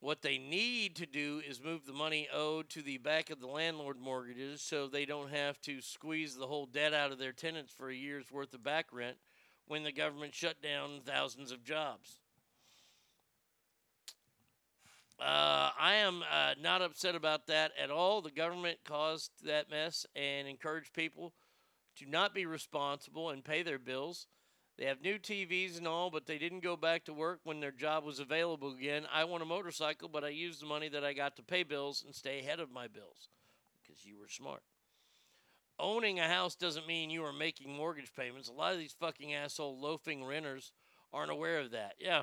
What 0.00 0.22
they 0.22 0.38
need 0.38 0.96
to 0.96 1.06
do 1.06 1.42
is 1.46 1.62
move 1.62 1.84
the 1.84 1.92
money 1.92 2.26
owed 2.32 2.70
to 2.70 2.80
the 2.80 2.96
back 2.96 3.28
of 3.28 3.38
the 3.38 3.46
landlord 3.46 4.00
mortgages 4.00 4.62
so 4.62 4.86
they 4.86 5.04
don't 5.04 5.30
have 5.30 5.60
to 5.62 5.82
squeeze 5.82 6.34
the 6.34 6.46
whole 6.46 6.64
debt 6.64 6.94
out 6.94 7.12
of 7.12 7.18
their 7.18 7.32
tenants 7.32 7.70
for 7.70 7.90
a 7.90 7.94
year's 7.94 8.32
worth 8.32 8.54
of 8.54 8.62
back 8.62 8.86
rent 8.92 9.18
when 9.66 9.84
the 9.84 9.92
government 9.92 10.34
shut 10.34 10.62
down 10.62 11.00
thousands 11.04 11.52
of 11.52 11.62
jobs. 11.62 12.20
Uh, 15.20 15.68
I 15.78 15.96
am 15.96 16.22
uh, 16.32 16.54
not 16.58 16.80
upset 16.80 17.14
about 17.14 17.46
that 17.48 17.72
at 17.78 17.90
all. 17.90 18.22
The 18.22 18.30
government 18.30 18.78
caused 18.86 19.30
that 19.44 19.68
mess 19.70 20.06
and 20.16 20.48
encouraged 20.48 20.94
people 20.94 21.34
to 21.96 22.08
not 22.08 22.34
be 22.34 22.46
responsible 22.46 23.28
and 23.28 23.44
pay 23.44 23.62
their 23.62 23.78
bills. 23.78 24.26
They 24.80 24.86
have 24.86 25.02
new 25.02 25.18
TVs 25.18 25.76
and 25.76 25.86
all, 25.86 26.10
but 26.10 26.24
they 26.24 26.38
didn't 26.38 26.62
go 26.62 26.74
back 26.74 27.04
to 27.04 27.12
work 27.12 27.40
when 27.44 27.60
their 27.60 27.70
job 27.70 28.02
was 28.02 28.18
available 28.18 28.72
again. 28.72 29.04
I 29.12 29.24
want 29.24 29.42
a 29.42 29.46
motorcycle, 29.46 30.08
but 30.08 30.24
I 30.24 30.30
used 30.30 30.62
the 30.62 30.66
money 30.66 30.88
that 30.88 31.04
I 31.04 31.12
got 31.12 31.36
to 31.36 31.42
pay 31.42 31.64
bills 31.64 32.02
and 32.02 32.14
stay 32.14 32.40
ahead 32.40 32.60
of 32.60 32.72
my 32.72 32.88
bills 32.88 33.28
because 33.82 34.06
you 34.06 34.18
were 34.18 34.30
smart. 34.30 34.62
Owning 35.78 36.18
a 36.18 36.26
house 36.26 36.54
doesn't 36.54 36.86
mean 36.86 37.10
you 37.10 37.22
are 37.24 37.32
making 37.32 37.70
mortgage 37.70 38.10
payments. 38.16 38.48
A 38.48 38.52
lot 38.52 38.72
of 38.72 38.78
these 38.78 38.94
fucking 38.98 39.34
asshole 39.34 39.78
loafing 39.78 40.24
renters 40.24 40.72
aren't 41.12 41.30
aware 41.30 41.58
of 41.58 41.72
that. 41.72 41.96
Yeah. 41.98 42.22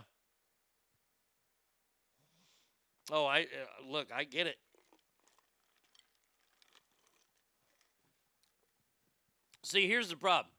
Oh, 3.12 3.28
I 3.28 3.42
uh, 3.42 3.88
look, 3.88 4.08
I 4.12 4.24
get 4.24 4.48
it. 4.48 4.58
See, 9.62 9.88
here's 9.88 10.10
the 10.10 10.18
problem. 10.18 10.52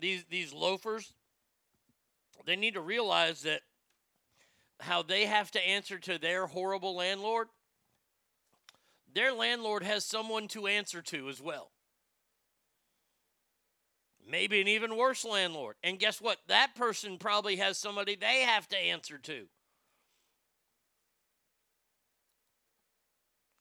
These 0.00 0.24
these 0.28 0.52
loafers, 0.52 1.12
they 2.46 2.56
need 2.56 2.74
to 2.74 2.80
realize 2.80 3.42
that 3.42 3.60
how 4.80 5.02
they 5.02 5.26
have 5.26 5.50
to 5.52 5.66
answer 5.66 5.98
to 5.98 6.18
their 6.18 6.46
horrible 6.46 6.96
landlord. 6.96 7.48
Their 9.14 9.32
landlord 9.32 9.82
has 9.84 10.04
someone 10.04 10.48
to 10.48 10.66
answer 10.66 11.00
to 11.02 11.28
as 11.28 11.40
well. 11.40 11.70
Maybe 14.28 14.60
an 14.60 14.68
even 14.68 14.96
worse 14.96 15.24
landlord. 15.24 15.76
And 15.84 15.98
guess 15.98 16.20
what? 16.20 16.38
That 16.48 16.74
person 16.74 17.18
probably 17.18 17.56
has 17.56 17.78
somebody 17.78 18.16
they 18.16 18.40
have 18.40 18.66
to 18.68 18.76
answer 18.76 19.18
to. 19.18 19.46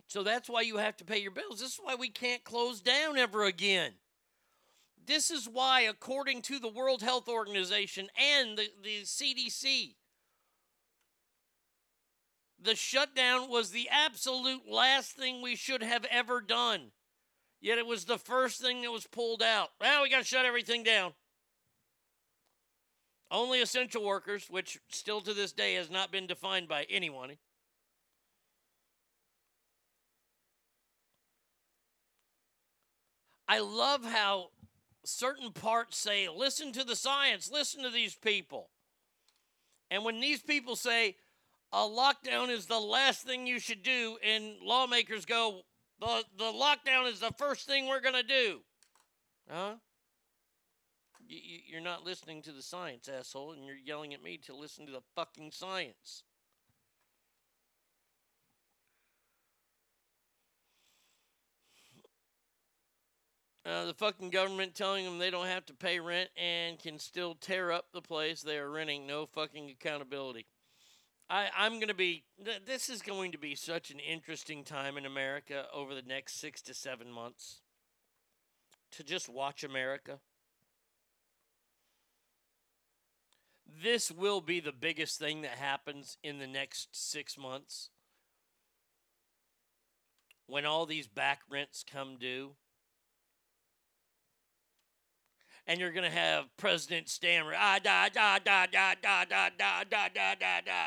So 0.07 0.23
that's 0.23 0.49
why 0.49 0.61
you 0.61 0.77
have 0.77 0.95
to 0.97 1.05
pay 1.05 1.17
your 1.17 1.31
bills. 1.31 1.59
This 1.59 1.73
is 1.73 1.79
why 1.81 1.95
we 1.95 2.09
can't 2.09 2.43
close 2.43 2.81
down 2.81 3.17
ever 3.17 3.43
again. 3.43 3.93
This 5.05 5.31
is 5.31 5.49
why, 5.49 5.81
according 5.81 6.43
to 6.43 6.59
the 6.59 6.69
World 6.69 7.01
Health 7.01 7.27
Organization 7.27 8.07
and 8.17 8.57
the, 8.57 8.67
the 8.81 9.01
CDC, 9.01 9.95
the 12.61 12.75
shutdown 12.75 13.49
was 13.49 13.71
the 13.71 13.89
absolute 13.89 14.69
last 14.69 15.11
thing 15.11 15.41
we 15.41 15.55
should 15.55 15.83
have 15.83 16.05
ever 16.05 16.39
done. 16.39 16.91
Yet 17.59 17.77
it 17.77 17.85
was 17.85 18.05
the 18.05 18.17
first 18.17 18.61
thing 18.61 18.81
that 18.81 18.91
was 18.91 19.07
pulled 19.07 19.43
out. 19.43 19.69
Well, 19.79 20.03
we 20.03 20.09
got 20.09 20.19
to 20.19 20.25
shut 20.25 20.45
everything 20.45 20.83
down. 20.83 21.13
Only 23.29 23.61
essential 23.61 24.03
workers, 24.03 24.47
which 24.49 24.79
still 24.89 25.19
to 25.21 25.33
this 25.33 25.51
day 25.51 25.73
has 25.73 25.89
not 25.89 26.11
been 26.11 26.27
defined 26.27 26.67
by 26.67 26.85
anyone. 26.89 27.37
I 33.47 33.59
love 33.59 34.05
how 34.05 34.49
certain 35.05 35.51
parts 35.51 35.97
say, 35.97 36.27
listen 36.29 36.71
to 36.73 36.83
the 36.83 36.95
science, 36.95 37.51
listen 37.51 37.83
to 37.83 37.89
these 37.89 38.15
people. 38.15 38.69
And 39.91 40.03
when 40.03 40.19
these 40.19 40.41
people 40.41 40.75
say 40.75 41.17
a 41.71 41.77
lockdown 41.77 42.49
is 42.49 42.65
the 42.65 42.79
last 42.79 43.25
thing 43.25 43.47
you 43.47 43.59
should 43.59 43.83
do, 43.83 44.17
and 44.23 44.55
lawmakers 44.61 45.25
go, 45.25 45.61
the, 45.99 46.23
the 46.37 46.43
lockdown 46.43 47.11
is 47.11 47.19
the 47.19 47.33
first 47.37 47.67
thing 47.67 47.87
we're 47.87 48.01
going 48.01 48.15
to 48.15 48.23
do. 48.23 48.59
Huh? 49.49 49.75
You, 51.27 51.39
you're 51.67 51.81
not 51.81 52.05
listening 52.05 52.41
to 52.43 52.51
the 52.51 52.61
science, 52.61 53.09
asshole, 53.09 53.53
and 53.53 53.65
you're 53.65 53.75
yelling 53.75 54.13
at 54.13 54.23
me 54.23 54.37
to 54.45 54.55
listen 54.55 54.85
to 54.85 54.91
the 54.91 55.03
fucking 55.15 55.51
science. 55.51 56.23
Uh, 63.65 63.85
the 63.85 63.93
fucking 63.93 64.29
government 64.29 64.75
telling 64.75 65.05
them 65.05 65.19
they 65.19 65.29
don't 65.29 65.47
have 65.47 65.65
to 65.65 65.73
pay 65.73 65.99
rent 65.99 66.29
and 66.35 66.77
can 66.77 66.99
still 66.99 67.33
tear 67.35 67.71
up 67.71 67.85
the 67.93 68.01
place 68.01 68.41
they 68.41 68.57
are 68.57 68.69
renting. 68.69 69.07
No 69.07 69.25
fucking 69.25 69.69
accountability. 69.69 70.45
I, 71.29 71.47
I'm 71.57 71.75
going 71.75 71.87
to 71.87 71.93
be, 71.93 72.25
th- 72.43 72.65
this 72.65 72.89
is 72.89 73.01
going 73.01 73.31
to 73.31 73.37
be 73.37 73.55
such 73.55 73.89
an 73.89 73.99
interesting 73.99 74.65
time 74.65 74.97
in 74.97 75.05
America 75.05 75.65
over 75.73 75.95
the 75.95 76.01
next 76.01 76.41
six 76.41 76.61
to 76.63 76.73
seven 76.73 77.09
months 77.09 77.61
to 78.91 79.03
just 79.03 79.29
watch 79.29 79.63
America. 79.63 80.19
This 83.81 84.11
will 84.11 84.41
be 84.41 84.59
the 84.59 84.73
biggest 84.73 85.19
thing 85.19 85.41
that 85.41 85.51
happens 85.51 86.17
in 86.21 86.37
the 86.37 86.47
next 86.47 86.89
six 86.91 87.37
months 87.37 87.89
when 90.47 90.65
all 90.65 90.85
these 90.85 91.07
back 91.07 91.39
rents 91.49 91.85
come 91.89 92.17
due 92.19 92.51
and 95.67 95.79
you're 95.79 95.91
gonna 95.91 96.09
have 96.09 96.45
President 96.57 97.09
stammer 97.09 97.53
ah 97.55 97.79
da 97.83 98.09
da 98.09 98.39
da 98.39 98.65
da 98.65 98.95
da 99.01 99.25
da 99.25 99.49
da 99.57 99.83
da 99.83 100.09
da 100.09 100.35
da 100.35 100.61
da, 100.61 100.85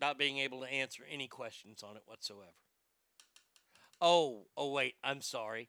not 0.00 0.18
being 0.18 0.38
able 0.38 0.60
to 0.60 0.66
answer 0.66 1.02
any 1.10 1.28
questions 1.28 1.82
on 1.82 1.96
it 1.96 2.02
whatsoever. 2.06 2.50
Oh, 4.00 4.46
oh 4.56 4.70
wait, 4.70 4.94
I'm 5.04 5.20
sorry. 5.20 5.68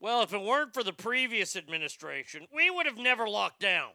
Well, 0.00 0.22
if 0.22 0.34
it 0.34 0.42
weren't 0.42 0.74
for 0.74 0.82
the 0.82 0.92
previous 0.92 1.54
administration, 1.54 2.46
we 2.54 2.70
would 2.70 2.86
have 2.86 2.98
never 2.98 3.28
locked 3.28 3.60
down. 3.60 3.90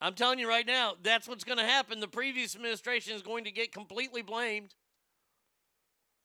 I'm 0.00 0.14
telling 0.14 0.38
you 0.38 0.48
right 0.48 0.66
now, 0.66 0.94
that's 1.02 1.26
what's 1.26 1.44
going 1.44 1.58
to 1.58 1.64
happen. 1.64 2.00
The 2.00 2.06
previous 2.06 2.54
administration 2.54 3.14
is 3.14 3.22
going 3.22 3.44
to 3.44 3.50
get 3.50 3.72
completely 3.72 4.22
blamed, 4.22 4.74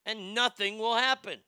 and 0.05 0.35
nothing 0.35 0.77
will 0.77 0.95
happen. 0.95 1.39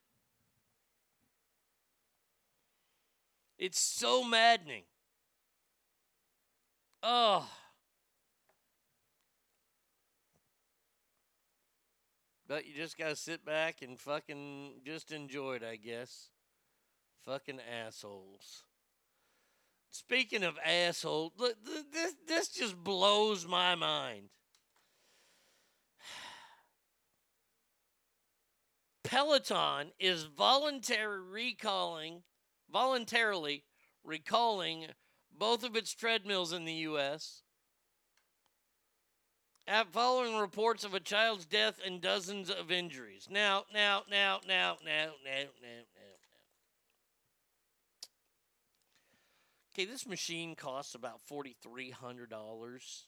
It's 3.63 3.79
so 3.79 4.25
maddening. 4.25 4.83
Oh. 7.01 7.49
But 12.45 12.67
you 12.67 12.73
just 12.75 12.97
gotta 12.97 13.15
sit 13.15 13.45
back 13.45 13.81
and 13.81 13.97
fucking 13.97 14.81
just 14.85 15.13
enjoy 15.13 15.53
it, 15.53 15.63
I 15.63 15.77
guess. 15.77 16.27
Fucking 17.25 17.61
assholes. 17.61 18.65
Speaking 19.91 20.43
of 20.43 20.59
assholes, 20.65 21.31
this 21.39 22.15
this 22.27 22.49
just 22.49 22.75
blows 22.75 23.47
my 23.47 23.75
mind. 23.75 24.27
Peloton 29.05 29.93
is 30.01 30.25
voluntary 30.25 31.21
recalling 31.21 32.23
voluntarily 32.71 33.63
recalling 34.03 34.87
both 35.37 35.63
of 35.63 35.75
its 35.75 35.93
treadmills 35.93 36.53
in 36.53 36.65
the 36.65 36.73
U.S. 36.73 37.41
At 39.67 39.87
following 39.91 40.37
reports 40.37 40.83
of 40.83 40.93
a 40.93 40.99
child's 40.99 41.45
death 41.45 41.79
and 41.85 42.01
dozens 42.01 42.49
of 42.49 42.71
injuries. 42.71 43.27
Now, 43.31 43.63
now, 43.73 44.03
now, 44.09 44.41
now, 44.47 44.77
now, 44.85 45.11
now, 45.23 45.47
now, 45.61 45.83
now. 45.93 46.13
Okay, 49.75 49.85
this 49.85 50.05
machine 50.05 50.55
costs 50.55 50.93
about 50.93 51.19
$4,300. 51.31 53.03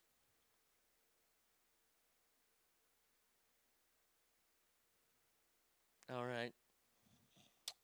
All 6.13 6.25
right. 6.25 6.53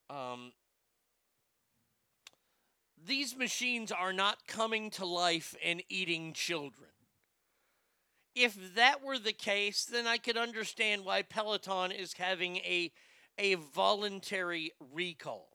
Um, 0.09 0.51
these 3.05 3.35
machines 3.35 3.91
are 3.91 4.13
not 4.13 4.47
coming 4.47 4.89
to 4.91 5.05
life 5.05 5.55
and 5.63 5.83
eating 5.89 6.33
children. 6.33 6.89
if 8.35 8.75
that 8.75 9.03
were 9.03 9.19
the 9.19 9.33
case, 9.33 9.83
then 9.85 10.07
I 10.07 10.17
could 10.17 10.37
understand 10.37 11.03
why 11.03 11.21
Peloton 11.21 11.91
is 11.91 12.13
having 12.13 12.57
a 12.57 12.91
a 13.37 13.55
voluntary 13.55 14.71
recall. 14.93 15.47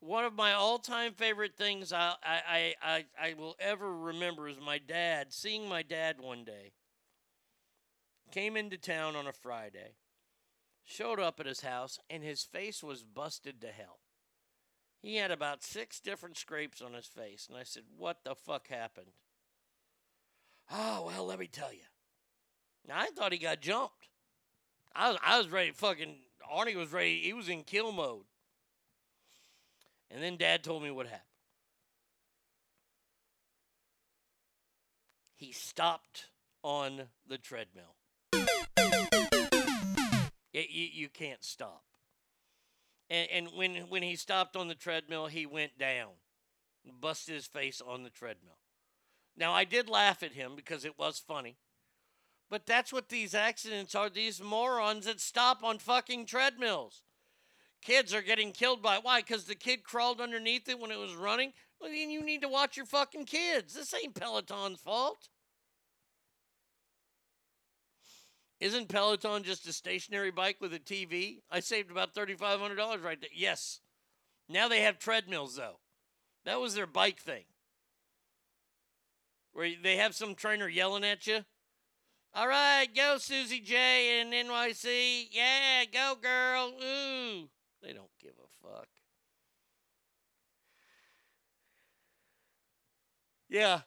One 0.00 0.24
of 0.24 0.34
my 0.34 0.52
all-time 0.52 1.14
favorite 1.14 1.56
things 1.56 1.92
I, 1.92 2.14
I, 2.22 2.40
I, 2.48 2.74
I, 2.82 3.04
I 3.30 3.34
will 3.34 3.56
ever 3.58 3.96
remember 3.96 4.48
is 4.48 4.56
my 4.60 4.78
dad, 4.78 5.32
seeing 5.32 5.68
my 5.68 5.82
dad 5.82 6.16
one 6.20 6.44
day. 6.44 6.72
Came 8.32 8.56
into 8.56 8.76
town 8.76 9.16
on 9.16 9.26
a 9.26 9.32
Friday, 9.32 9.94
showed 10.84 11.20
up 11.20 11.40
at 11.40 11.46
his 11.46 11.60
house, 11.60 11.98
and 12.10 12.22
his 12.22 12.42
face 12.42 12.82
was 12.82 13.02
busted 13.02 13.60
to 13.60 13.68
hell. 13.68 14.00
He 15.00 15.16
had 15.16 15.30
about 15.30 15.62
six 15.62 16.00
different 16.00 16.36
scrapes 16.36 16.80
on 16.80 16.94
his 16.94 17.06
face, 17.06 17.46
and 17.48 17.58
I 17.58 17.64
said, 17.64 17.82
What 17.96 18.18
the 18.24 18.34
fuck 18.34 18.68
happened? 18.68 19.12
Oh, 20.70 21.04
well, 21.06 21.26
let 21.26 21.38
me 21.38 21.48
tell 21.48 21.72
you. 21.72 21.80
Now, 22.86 22.98
I 22.98 23.06
thought 23.06 23.32
he 23.32 23.38
got 23.38 23.60
jumped. 23.60 24.08
I 24.94 25.10
was, 25.10 25.18
I 25.24 25.38
was 25.38 25.48
ready, 25.48 25.70
fucking, 25.72 26.16
Arnie 26.54 26.76
was 26.76 26.92
ready, 26.92 27.20
he 27.20 27.32
was 27.32 27.48
in 27.48 27.62
kill 27.62 27.92
mode. 27.92 28.24
And 30.10 30.22
then 30.22 30.36
dad 30.36 30.62
told 30.62 30.82
me 30.82 30.90
what 30.90 31.06
happened. 31.06 31.22
He 35.36 35.52
stopped 35.52 36.26
on 36.62 37.02
the 37.26 37.38
treadmill. 37.38 37.96
Yeah, 40.52 40.62
you, 40.68 40.88
you 40.92 41.08
can't 41.08 41.42
stop. 41.42 41.84
And, 43.08 43.28
and 43.30 43.48
when, 43.56 43.74
when 43.88 44.02
he 44.02 44.16
stopped 44.16 44.56
on 44.56 44.68
the 44.68 44.74
treadmill, 44.74 45.26
he 45.26 45.46
went 45.46 45.78
down, 45.78 46.10
busted 47.00 47.34
his 47.34 47.46
face 47.46 47.80
on 47.86 48.02
the 48.02 48.10
treadmill. 48.10 48.58
Now, 49.36 49.52
I 49.52 49.64
did 49.64 49.88
laugh 49.88 50.22
at 50.22 50.32
him 50.32 50.52
because 50.56 50.84
it 50.84 50.98
was 50.98 51.18
funny. 51.18 51.56
But 52.50 52.66
that's 52.66 52.92
what 52.92 53.08
these 53.08 53.34
accidents 53.34 53.94
are 53.94 54.10
these 54.10 54.42
morons 54.42 55.06
that 55.06 55.20
stop 55.20 55.64
on 55.64 55.78
fucking 55.78 56.26
treadmills. 56.26 57.02
Kids 57.82 58.12
are 58.12 58.22
getting 58.22 58.52
killed 58.52 58.82
by 58.82 58.98
why? 58.98 59.20
Because 59.20 59.44
the 59.44 59.54
kid 59.54 59.82
crawled 59.82 60.20
underneath 60.20 60.68
it 60.68 60.78
when 60.78 60.90
it 60.90 60.98
was 60.98 61.14
running? 61.14 61.52
Well, 61.80 61.90
then 61.90 62.10
you 62.10 62.22
need 62.22 62.42
to 62.42 62.48
watch 62.48 62.76
your 62.76 62.86
fucking 62.86 63.24
kids. 63.24 63.74
This 63.74 63.94
ain't 63.94 64.14
Peloton's 64.14 64.80
fault. 64.80 65.28
Isn't 68.62 68.88
Peloton 68.88 69.42
just 69.42 69.66
a 69.66 69.72
stationary 69.72 70.30
bike 70.30 70.58
with 70.60 70.72
a 70.72 70.78
TV? 70.78 71.38
I 71.50 71.58
saved 71.58 71.90
about 71.90 72.14
$3,500 72.14 73.02
right 73.02 73.20
there. 73.20 73.28
Yes. 73.34 73.80
Now 74.48 74.68
they 74.68 74.82
have 74.82 75.00
treadmills, 75.00 75.56
though. 75.56 75.80
That 76.44 76.60
was 76.60 76.76
their 76.76 76.86
bike 76.86 77.18
thing. 77.18 77.42
Where 79.52 79.72
they 79.82 79.96
have 79.96 80.14
some 80.14 80.36
trainer 80.36 80.68
yelling 80.68 81.02
at 81.02 81.26
you. 81.26 81.40
All 82.34 82.46
right, 82.46 82.86
go 82.94 83.18
Susie 83.18 83.58
J 83.58 84.20
in 84.20 84.30
NYC. 84.30 85.26
Yeah, 85.32 85.84
go 85.92 86.14
girl. 86.22 86.68
Ooh. 86.68 87.48
They 87.82 87.92
don't 87.92 88.16
give 88.22 88.34
a 88.38 88.68
fuck. 88.68 88.86
Yeah. 93.48 93.80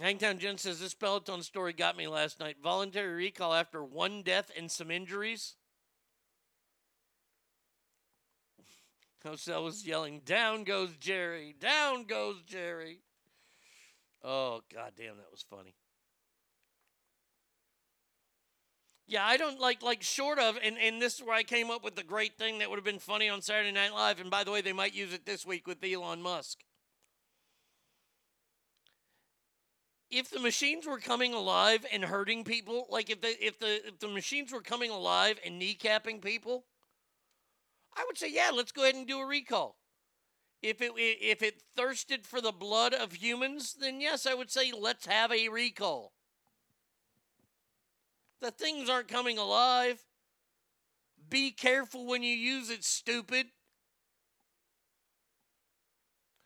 Hangtown 0.00 0.38
Jen 0.38 0.58
says 0.58 0.80
this 0.80 0.94
Peloton 0.94 1.42
story 1.42 1.72
got 1.72 1.96
me 1.96 2.08
last 2.08 2.40
night. 2.40 2.56
Voluntary 2.62 3.14
recall 3.14 3.54
after 3.54 3.84
one 3.84 4.22
death 4.22 4.50
and 4.56 4.70
some 4.70 4.90
injuries. 4.90 5.54
Cosell 9.24 9.64
was 9.64 9.86
yelling, 9.86 10.20
Down 10.24 10.64
goes 10.64 10.96
Jerry! 10.98 11.54
Down 11.58 12.04
goes 12.04 12.42
Jerry! 12.46 13.00
Oh, 14.22 14.62
goddamn, 14.72 15.16
that 15.16 15.30
was 15.30 15.44
funny. 15.48 15.74
Yeah, 19.06 19.24
I 19.24 19.36
don't 19.36 19.60
like 19.60 19.82
like 19.82 20.02
short 20.02 20.38
of, 20.38 20.58
and, 20.62 20.78
and 20.78 21.00
this 21.00 21.16
is 21.16 21.22
where 21.22 21.36
I 21.36 21.42
came 21.42 21.70
up 21.70 21.84
with 21.84 21.94
the 21.94 22.02
great 22.02 22.38
thing 22.38 22.58
that 22.58 22.70
would 22.70 22.76
have 22.76 22.84
been 22.84 22.98
funny 22.98 23.28
on 23.28 23.42
Saturday 23.42 23.72
Night 23.72 23.92
Live. 23.92 24.18
And 24.18 24.30
by 24.30 24.44
the 24.44 24.50
way, 24.50 24.62
they 24.62 24.72
might 24.72 24.94
use 24.94 25.12
it 25.12 25.26
this 25.26 25.44
week 25.46 25.66
with 25.66 25.84
Elon 25.84 26.22
Musk. 26.22 26.60
If 30.14 30.30
the 30.30 30.38
machines 30.38 30.86
were 30.86 31.00
coming 31.00 31.34
alive 31.34 31.84
and 31.90 32.04
hurting 32.04 32.44
people, 32.44 32.86
like 32.88 33.10
if 33.10 33.20
the 33.20 33.44
if 33.44 33.58
the 33.58 33.88
if 33.88 33.98
the 33.98 34.06
machines 34.06 34.52
were 34.52 34.60
coming 34.60 34.92
alive 34.92 35.40
and 35.44 35.60
kneecapping 35.60 36.22
people, 36.22 36.66
I 37.96 38.04
would 38.06 38.16
say, 38.16 38.30
yeah, 38.30 38.50
let's 38.54 38.70
go 38.70 38.84
ahead 38.84 38.94
and 38.94 39.08
do 39.08 39.18
a 39.18 39.26
recall. 39.26 39.76
If 40.62 40.80
it 40.80 40.92
if 40.96 41.42
it 41.42 41.62
thirsted 41.76 42.28
for 42.28 42.40
the 42.40 42.52
blood 42.52 42.94
of 42.94 43.14
humans, 43.14 43.74
then 43.74 44.00
yes, 44.00 44.24
I 44.24 44.34
would 44.34 44.52
say 44.52 44.70
let's 44.70 45.06
have 45.06 45.32
a 45.32 45.48
recall. 45.48 46.12
The 48.40 48.52
things 48.52 48.88
aren't 48.88 49.08
coming 49.08 49.36
alive. 49.36 50.04
Be 51.28 51.50
careful 51.50 52.06
when 52.06 52.22
you 52.22 52.36
use 52.36 52.70
it, 52.70 52.84
stupid. 52.84 53.46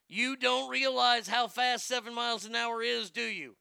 You 0.09 0.37
don't 0.37 0.71
realize 0.71 1.29
how 1.29 1.49
fast 1.49 1.87
seven 1.87 2.15
miles 2.15 2.47
an 2.47 2.55
hour 2.55 2.83
is, 2.83 3.11
do 3.11 3.23
you? 3.23 3.57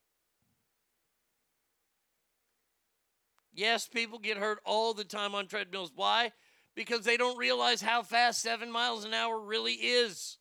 Yes, 3.53 3.87
people 3.87 4.19
get 4.19 4.37
hurt 4.37 4.59
all 4.65 4.93
the 4.93 5.03
time 5.03 5.35
on 5.35 5.47
treadmills. 5.47 5.91
Why? 5.93 6.31
Because 6.75 7.03
they 7.03 7.17
don't 7.17 7.37
realize 7.37 7.81
how 7.81 8.03
fast 8.03 8.41
seven 8.41 8.71
miles 8.71 9.03
an 9.03 9.13
hour 9.13 9.39
really 9.39 9.73
is. 9.73 10.37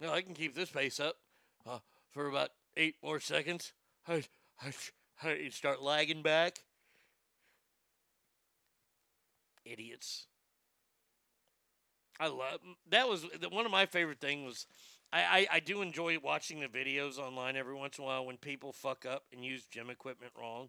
Now, 0.00 0.14
I 0.14 0.22
can 0.22 0.34
keep 0.34 0.54
this 0.54 0.70
pace 0.70 0.98
up 0.98 1.16
uh, 1.68 1.80
for 2.10 2.26
about 2.26 2.48
eight 2.76 2.96
more 3.04 3.20
seconds. 3.20 3.74
I, 4.08 4.24
I, 4.60 4.72
I 5.22 5.48
start 5.50 5.82
lagging 5.82 6.22
back. 6.22 6.64
Idiots. 9.66 10.26
I 12.20 12.26
love 12.28 12.60
that 12.90 13.08
was 13.08 13.24
one 13.50 13.64
of 13.64 13.72
my 13.72 13.86
favorite 13.86 14.20
things 14.20 14.44
was 14.46 14.66
I, 15.10 15.22
I, 15.22 15.46
I 15.54 15.60
do 15.60 15.80
enjoy 15.80 16.18
watching 16.18 16.60
the 16.60 16.68
videos 16.68 17.18
online 17.18 17.56
every 17.56 17.74
once 17.74 17.98
in 17.98 18.04
a 18.04 18.06
while 18.06 18.26
when 18.26 18.36
people 18.36 18.72
fuck 18.72 19.06
up 19.06 19.24
and 19.32 19.44
use 19.44 19.64
gym 19.64 19.88
equipment 19.90 20.32
wrong. 20.38 20.68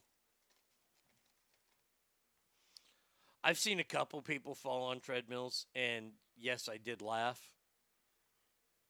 I've 3.44 3.58
seen 3.60 3.80
a 3.80 3.84
couple 3.84 4.22
people 4.22 4.56
fall 4.56 4.84
on 4.84 5.00
treadmills, 5.00 5.66
and 5.76 6.12
yes, 6.38 6.70
I 6.72 6.78
did 6.78 7.02
laugh. 7.02 7.42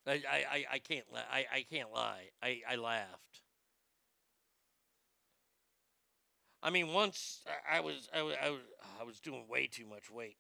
I, 0.05 0.21
I, 0.29 0.65
I, 0.73 0.79
can't 0.79 1.05
I, 1.13 1.45
I 1.53 1.65
can't 1.69 1.91
lie. 1.91 2.29
I, 2.43 2.61
I 2.67 2.75
laughed. 2.75 3.41
I 6.63 6.69
mean, 6.69 6.89
once 6.93 7.41
I 7.71 7.79
was 7.79 8.07
I 8.13 8.21
was 8.21 8.35
I 8.43 8.49
was, 8.49 8.61
I 8.99 9.03
was 9.03 9.19
doing 9.19 9.47
way 9.47 9.67
too 9.67 9.85
much 9.85 10.11
weight. 10.11 10.37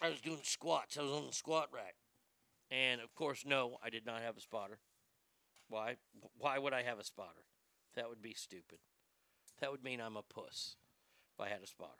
I 0.00 0.10
was 0.10 0.20
doing 0.20 0.38
squats. 0.42 0.96
I 0.96 1.02
was 1.02 1.12
on 1.12 1.26
the 1.26 1.32
squat 1.32 1.68
rack, 1.72 1.94
and 2.70 3.00
of 3.00 3.14
course, 3.14 3.44
no, 3.44 3.78
I 3.84 3.90
did 3.90 4.06
not 4.06 4.22
have 4.22 4.36
a 4.36 4.40
spotter. 4.40 4.78
Why? 5.68 5.96
Why 6.38 6.58
would 6.58 6.72
I 6.72 6.82
have 6.82 6.98
a 6.98 7.04
spotter? 7.04 7.44
That 7.94 8.08
would 8.08 8.22
be 8.22 8.34
stupid. 8.34 8.78
That 9.60 9.72
would 9.72 9.82
mean 9.82 10.00
I'm 10.00 10.16
a 10.16 10.22
puss 10.22 10.76
if 11.34 11.44
I 11.44 11.48
had 11.48 11.62
a 11.62 11.66
spotter. 11.66 11.92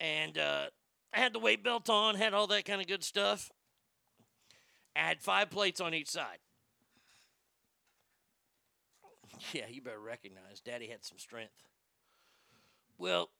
And 0.00 0.36
uh, 0.36 0.66
I 1.12 1.20
had 1.20 1.32
the 1.32 1.38
weight 1.38 1.62
belt 1.62 1.88
on, 1.88 2.16
had 2.16 2.34
all 2.34 2.48
that 2.48 2.64
kind 2.64 2.80
of 2.80 2.88
good 2.88 3.04
stuff. 3.04 3.50
I 4.96 5.00
had 5.00 5.22
five 5.22 5.50
plates 5.50 5.80
on 5.80 5.94
each 5.94 6.08
side. 6.08 6.38
Yeah, 9.52 9.64
you 9.68 9.82
better 9.82 9.98
recognize 9.98 10.60
Daddy 10.64 10.86
had 10.86 11.04
some 11.04 11.18
strength. 11.18 11.64
Well, 12.98 13.30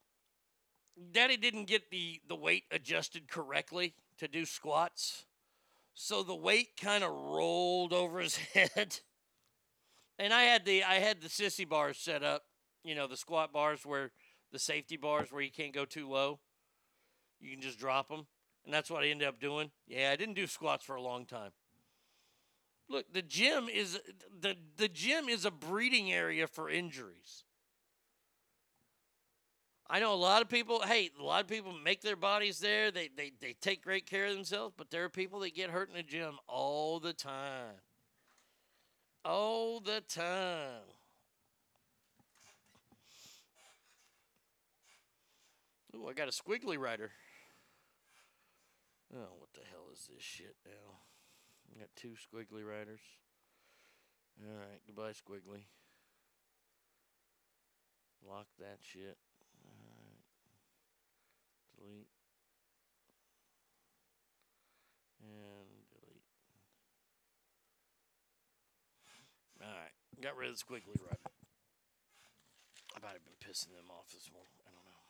Daddy 1.12 1.36
didn't 1.36 1.66
get 1.66 1.90
the, 1.90 2.20
the 2.28 2.36
weight 2.36 2.64
adjusted 2.70 3.28
correctly 3.28 3.94
to 4.18 4.28
do 4.28 4.44
squats. 4.44 5.24
So 5.94 6.22
the 6.22 6.34
weight 6.34 6.76
kind 6.80 7.04
of 7.04 7.10
rolled 7.10 7.92
over 7.92 8.20
his 8.20 8.36
head. 8.54 9.00
And 10.18 10.32
I 10.32 10.42
had 10.42 10.64
the 10.64 10.84
I 10.84 10.94
had 10.94 11.20
the 11.20 11.28
sissy 11.28 11.68
bars 11.68 11.98
set 11.98 12.22
up, 12.22 12.44
you 12.84 12.94
know, 12.94 13.06
the 13.06 13.16
squat 13.16 13.52
bars 13.52 13.84
where 13.84 14.12
the 14.52 14.58
safety 14.58 14.96
bars 14.96 15.32
where 15.32 15.42
you 15.42 15.50
can't 15.50 15.72
go 15.72 15.84
too 15.84 16.08
low. 16.08 16.38
You 17.40 17.50
can 17.50 17.60
just 17.60 17.78
drop 17.78 18.08
them. 18.08 18.26
And 18.64 18.72
that's 18.72 18.90
what 18.90 19.02
I 19.02 19.08
ended 19.08 19.28
up 19.28 19.40
doing. 19.40 19.70
Yeah, 19.86 20.10
I 20.10 20.16
didn't 20.16 20.34
do 20.34 20.46
squats 20.46 20.84
for 20.84 20.94
a 20.94 21.02
long 21.02 21.26
time. 21.26 21.50
Look, 22.88 23.12
the 23.12 23.22
gym 23.22 23.68
is 23.68 24.00
the 24.40 24.56
the 24.76 24.88
gym 24.88 25.28
is 25.28 25.44
a 25.44 25.50
breeding 25.50 26.12
area 26.12 26.46
for 26.46 26.68
injuries. 26.68 27.43
I 29.88 30.00
know 30.00 30.14
a 30.14 30.16
lot 30.16 30.40
of 30.40 30.48
people, 30.48 30.80
hey, 30.80 31.10
a 31.18 31.22
lot 31.22 31.42
of 31.42 31.48
people 31.48 31.72
make 31.72 32.00
their 32.00 32.16
bodies 32.16 32.58
there. 32.58 32.90
They, 32.90 33.10
they, 33.14 33.32
they 33.40 33.54
take 33.60 33.82
great 33.82 34.06
care 34.06 34.26
of 34.26 34.34
themselves, 34.34 34.74
but 34.76 34.90
there 34.90 35.04
are 35.04 35.10
people 35.10 35.40
that 35.40 35.54
get 35.54 35.70
hurt 35.70 35.90
in 35.90 35.94
the 35.94 36.02
gym 36.02 36.38
all 36.48 37.00
the 37.00 37.12
time. 37.12 37.76
All 39.24 39.80
the 39.80 40.02
time. 40.08 40.80
Ooh, 45.94 46.08
I 46.08 46.12
got 46.14 46.28
a 46.28 46.32
squiggly 46.32 46.78
rider. 46.78 47.10
Oh, 49.14 49.34
what 49.38 49.52
the 49.54 49.60
hell 49.70 49.84
is 49.92 50.08
this 50.12 50.22
shit 50.22 50.56
now? 50.64 50.98
We 51.72 51.80
got 51.80 51.90
two 51.94 52.14
squiggly 52.14 52.66
riders. 52.66 53.00
All 54.42 54.56
right, 54.56 54.80
goodbye, 54.86 55.12
squiggly. 55.12 55.64
Lock 58.26 58.46
that 58.58 58.78
shit. 58.80 59.18
Right. 61.84 61.90
Delete. 61.90 62.08
And 65.22 65.68
delete. 65.90 66.22
All 69.62 69.68
right, 69.68 70.22
got 70.22 70.36
rid 70.36 70.50
of 70.50 70.56
the 70.56 70.64
squiggly 70.64 71.00
rider. 71.02 71.18
I 72.96 73.00
might 73.02 73.12
have 73.12 73.24
been 73.24 73.34
pissing 73.40 73.74
them 73.76 73.90
off 73.90 74.12
this 74.12 74.30
morning. 74.32 74.52
I 74.60 74.70
don't 74.70 74.84
know. 74.84 75.04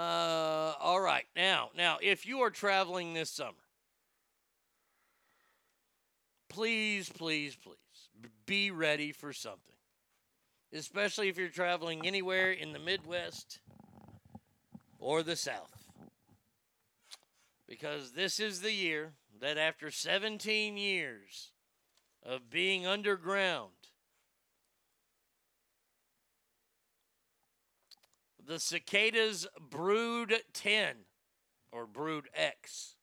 Uh, 0.00 0.74
all 0.80 1.00
right. 1.00 1.24
Now, 1.34 1.70
now, 1.76 1.98
if 2.00 2.26
you 2.26 2.40
are 2.40 2.50
traveling 2.50 3.14
this 3.14 3.30
summer, 3.30 3.54
please, 6.48 7.08
please, 7.08 7.56
please 7.56 7.76
be 8.46 8.70
ready 8.70 9.12
for 9.12 9.32
something. 9.32 9.62
Especially 10.72 11.28
if 11.28 11.38
you're 11.38 11.48
traveling 11.48 12.06
anywhere 12.06 12.52
in 12.52 12.72
the 12.72 12.78
Midwest 12.78 13.60
or 14.98 15.22
the 15.22 15.36
South. 15.36 15.88
Because 17.66 18.12
this 18.12 18.40
is 18.40 18.60
the 18.60 18.72
year 18.72 19.12
that 19.40 19.58
after 19.58 19.90
17 19.90 20.76
years 20.76 21.52
of 22.24 22.50
being 22.50 22.86
underground, 22.86 23.72
the 28.44 28.58
cicadas 28.58 29.46
brood 29.60 30.32
10 30.54 30.96
or 31.70 31.86
brood 31.86 32.28
X 32.34 32.94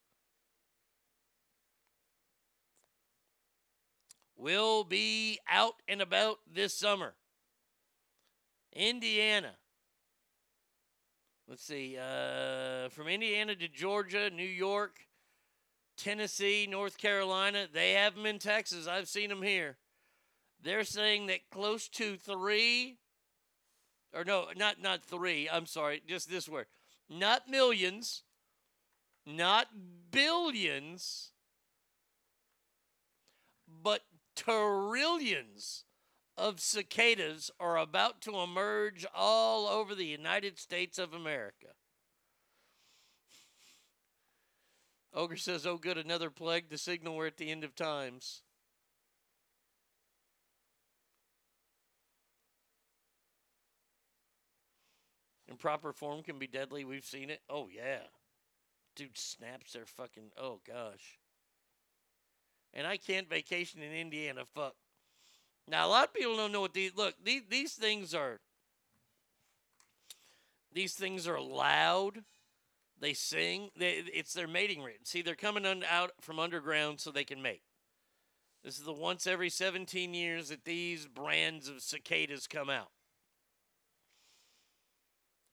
will 4.36 4.84
be 4.84 5.40
out 5.50 5.76
and 5.88 6.02
about 6.02 6.40
this 6.52 6.74
summer. 6.74 7.14
Indiana. 8.74 9.54
Let's 11.48 11.64
see, 11.64 11.98
uh, 11.98 12.90
from 12.90 13.08
Indiana 13.08 13.56
to 13.56 13.68
Georgia, 13.68 14.30
New 14.30 14.44
York, 14.44 14.98
Tennessee, 15.96 16.68
North 16.70 16.98
Carolina. 16.98 17.68
They 17.72 17.94
have 17.94 18.16
them 18.16 18.26
in 18.26 18.40
Texas. 18.40 18.88
I've 18.88 19.08
seen 19.08 19.30
them 19.30 19.44
here. 19.44 19.78
They're 20.62 20.84
saying 20.84 21.28
that 21.28 21.50
close 21.52 21.88
to 21.90 22.18
three 22.18 22.98
or 24.16 24.24
no, 24.24 24.48
not 24.56 24.82
not 24.82 25.04
three. 25.04 25.50
I'm 25.50 25.66
sorry, 25.66 26.02
just 26.08 26.30
this 26.30 26.48
word. 26.48 26.68
Not 27.10 27.50
millions, 27.50 28.24
not 29.26 29.68
billions, 30.10 31.32
but 33.68 34.02
trillions 34.36 35.85
of 36.38 36.60
cicadas 36.60 37.52
are 37.60 37.78
about 37.78 38.22
to 38.22 38.40
emerge 38.40 39.06
all 39.14 39.68
over 39.68 39.96
the 39.96 40.06
United 40.06 40.60
States 40.60 40.98
of 40.98 41.14
America. 41.14 41.74
Ogre 45.14 45.38
says, 45.38 45.66
"Oh, 45.66 45.78
good, 45.78 45.98
another 45.98 46.30
plague. 46.30 46.70
The 46.70 46.78
signal 46.78 47.16
we're 47.16 47.28
at 47.28 47.38
the 47.38 47.50
end 47.50 47.64
of 47.64 47.74
times." 47.74 48.44
Improper 55.48 55.94
form 55.94 56.22
can 56.22 56.38
be 56.38 56.48
deadly. 56.48 56.84
We've 56.84 57.06
seen 57.06 57.30
it. 57.30 57.42
Oh 57.50 57.70
yeah. 57.70 58.08
Dude 58.94 59.18
snaps 59.18 59.72
their 59.72 59.86
fucking 59.86 60.32
oh 60.38 60.60
gosh. 60.68 61.18
And 62.74 62.86
I 62.86 62.98
can't 62.98 63.30
vacation 63.30 63.82
in 63.82 63.94
Indiana. 63.94 64.44
Fuck. 64.54 64.76
Now 65.68 65.88
a 65.88 65.90
lot 65.90 66.06
of 66.06 66.14
people 66.14 66.38
don't 66.38 66.52
know 66.52 66.62
what 66.62 66.74
these 66.74 66.96
look, 66.96 67.16
these 67.24 67.44
these 67.50 67.74
things 67.74 68.14
are 68.14 68.40
these 70.74 70.94
things 70.94 71.28
are 71.28 71.40
loud. 71.40 72.24
They 73.00 73.14
sing. 73.14 73.70
They, 73.78 74.04
it's 74.14 74.34
their 74.34 74.48
mating 74.48 74.84
rate. 74.84 75.08
See, 75.08 75.22
they're 75.22 75.36
coming 75.36 75.66
un, 75.66 75.84
out 75.90 76.12
from 76.22 76.40
underground 76.40 77.00
so 77.00 77.12
they 77.12 77.24
can 77.24 77.42
mate. 77.42 77.62
This 78.64 78.78
is 78.78 78.86
the 78.86 78.94
once 78.94 79.28
every 79.28 79.50
17 79.50 80.14
years 80.14 80.50
that 80.50 80.66
these 80.66 81.08
brands 81.08 81.70
of 81.70 81.82
cicadas 81.82 82.48
come 82.48 82.70
out. 82.70 82.90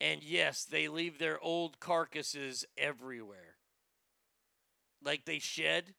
And 0.01 0.23
yes, 0.23 0.65
they 0.65 0.89
leave 0.89 1.19
their 1.19 1.39
old 1.41 1.79
carcasses 1.79 2.65
everywhere. 2.77 3.57
Like 5.05 5.25
they 5.25 5.39
shed, 5.39 5.95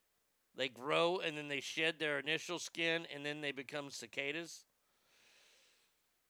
they 0.55 0.69
grow, 0.69 1.19
and 1.19 1.37
then 1.37 1.47
they 1.47 1.59
shed 1.59 1.95
their 1.99 2.19
initial 2.19 2.59
skin, 2.59 3.07
and 3.13 3.25
then 3.25 3.41
they 3.41 3.51
become 3.51 3.89
cicadas. 3.89 4.65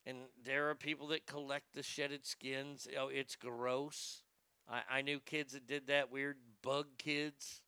And 0.06 0.18
there 0.44 0.70
are 0.70 0.76
people 0.76 1.08
that 1.08 1.26
collect 1.26 1.74
the 1.74 1.84
shedded 1.84 2.26
skins. 2.26 2.88
Oh, 3.00 3.08
it's 3.08 3.36
gross. 3.36 4.24
I, 4.70 4.82
I 4.98 5.02
knew 5.02 5.20
kids 5.20 5.54
that 5.54 5.68
did 5.68 5.88
that, 5.88 6.12
weird 6.12 6.38
bug 6.62 6.88
kids. 6.98 7.62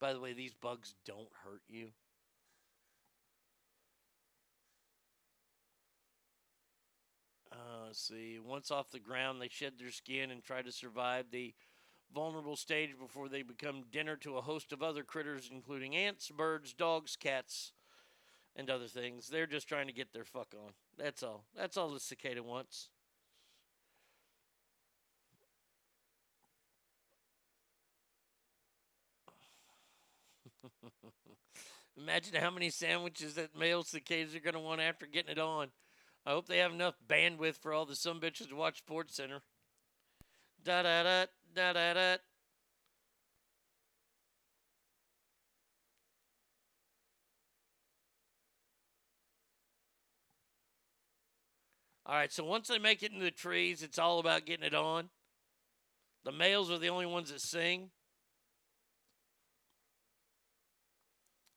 By 0.00 0.12
the 0.12 0.20
way, 0.20 0.32
these 0.32 0.54
bugs 0.54 0.94
don't 1.06 1.28
hurt 1.44 1.62
you. 1.68 1.88
Uh, 7.76 7.92
see. 7.92 8.38
Once 8.42 8.70
off 8.70 8.90
the 8.90 8.98
ground, 8.98 9.40
they 9.40 9.48
shed 9.48 9.74
their 9.78 9.90
skin 9.90 10.30
and 10.30 10.42
try 10.42 10.62
to 10.62 10.72
survive 10.72 11.26
the 11.30 11.54
vulnerable 12.14 12.56
stage 12.56 12.90
before 12.98 13.28
they 13.28 13.42
become 13.42 13.84
dinner 13.90 14.16
to 14.16 14.36
a 14.36 14.40
host 14.40 14.72
of 14.72 14.82
other 14.82 15.02
critters, 15.02 15.50
including 15.52 15.94
ants, 15.96 16.30
birds, 16.30 16.72
dogs, 16.72 17.16
cats, 17.16 17.72
and 18.56 18.70
other 18.70 18.88
things. 18.88 19.28
They're 19.28 19.46
just 19.46 19.68
trying 19.68 19.88
to 19.88 19.92
get 19.92 20.12
their 20.12 20.24
fuck 20.24 20.54
on. 20.54 20.72
That's 20.98 21.22
all. 21.22 21.44
That's 21.56 21.76
all 21.76 21.90
the 21.90 22.00
cicada 22.00 22.42
wants. 22.42 22.90
Imagine 31.96 32.34
how 32.40 32.50
many 32.50 32.70
sandwiches 32.70 33.34
that 33.34 33.56
male 33.58 33.82
cicadas 33.82 34.34
are 34.34 34.40
going 34.40 34.54
to 34.54 34.60
want 34.60 34.80
after 34.80 35.06
getting 35.06 35.32
it 35.32 35.38
on. 35.38 35.68
I 36.26 36.30
hope 36.30 36.48
they 36.48 36.58
have 36.58 36.72
enough 36.72 36.96
bandwidth 37.08 37.54
for 37.54 37.72
all 37.72 37.86
the 37.86 37.94
some 37.94 38.20
bitches 38.20 38.48
to 38.48 38.56
watch 38.56 38.78
Sports 38.78 39.14
Center. 39.14 39.42
Da 40.64 40.82
da 40.82 41.04
da 41.04 41.26
da 41.54 41.72
da 41.72 41.94
da. 41.94 42.16
All 52.04 52.14
right, 52.14 52.32
so 52.32 52.44
once 52.44 52.68
they 52.68 52.78
make 52.78 53.02
it 53.02 53.12
into 53.12 53.24
the 53.24 53.30
trees, 53.30 53.82
it's 53.82 53.98
all 53.98 54.18
about 54.18 54.46
getting 54.46 54.66
it 54.66 54.74
on. 54.74 55.10
The 56.24 56.32
males 56.32 56.70
are 56.70 56.78
the 56.78 56.88
only 56.88 57.06
ones 57.06 57.30
that 57.30 57.40
sing. 57.40 57.90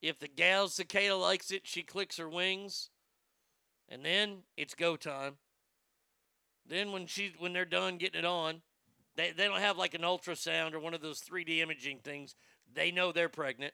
If 0.01 0.19
the 0.19 0.27
gal 0.27 0.67
cicada 0.67 1.15
likes 1.15 1.51
it, 1.51 1.63
she 1.65 1.83
clicks 1.83 2.17
her 2.17 2.29
wings, 2.29 2.89
and 3.89 4.05
then 4.05 4.43
it's 4.55 4.75
go 4.75 4.95
time. 4.95 5.35
Then 6.65 6.91
when 6.91 7.07
she 7.07 7.33
when 7.39 7.51
they're 7.51 7.65
done 7.65 7.97
getting 7.97 8.19
it 8.19 8.25
on, 8.25 8.61
they, 9.15 9.31
they 9.31 9.47
don't 9.47 9.59
have 9.59 9.77
like 9.77 9.95
an 9.95 10.01
ultrasound 10.01 10.73
or 10.73 10.79
one 10.79 10.93
of 10.93 11.01
those 11.01 11.21
3D 11.21 11.59
imaging 11.59 11.99
things. 11.99 12.35
They 12.71 12.91
know 12.91 13.11
they're 13.11 13.27
pregnant. 13.27 13.73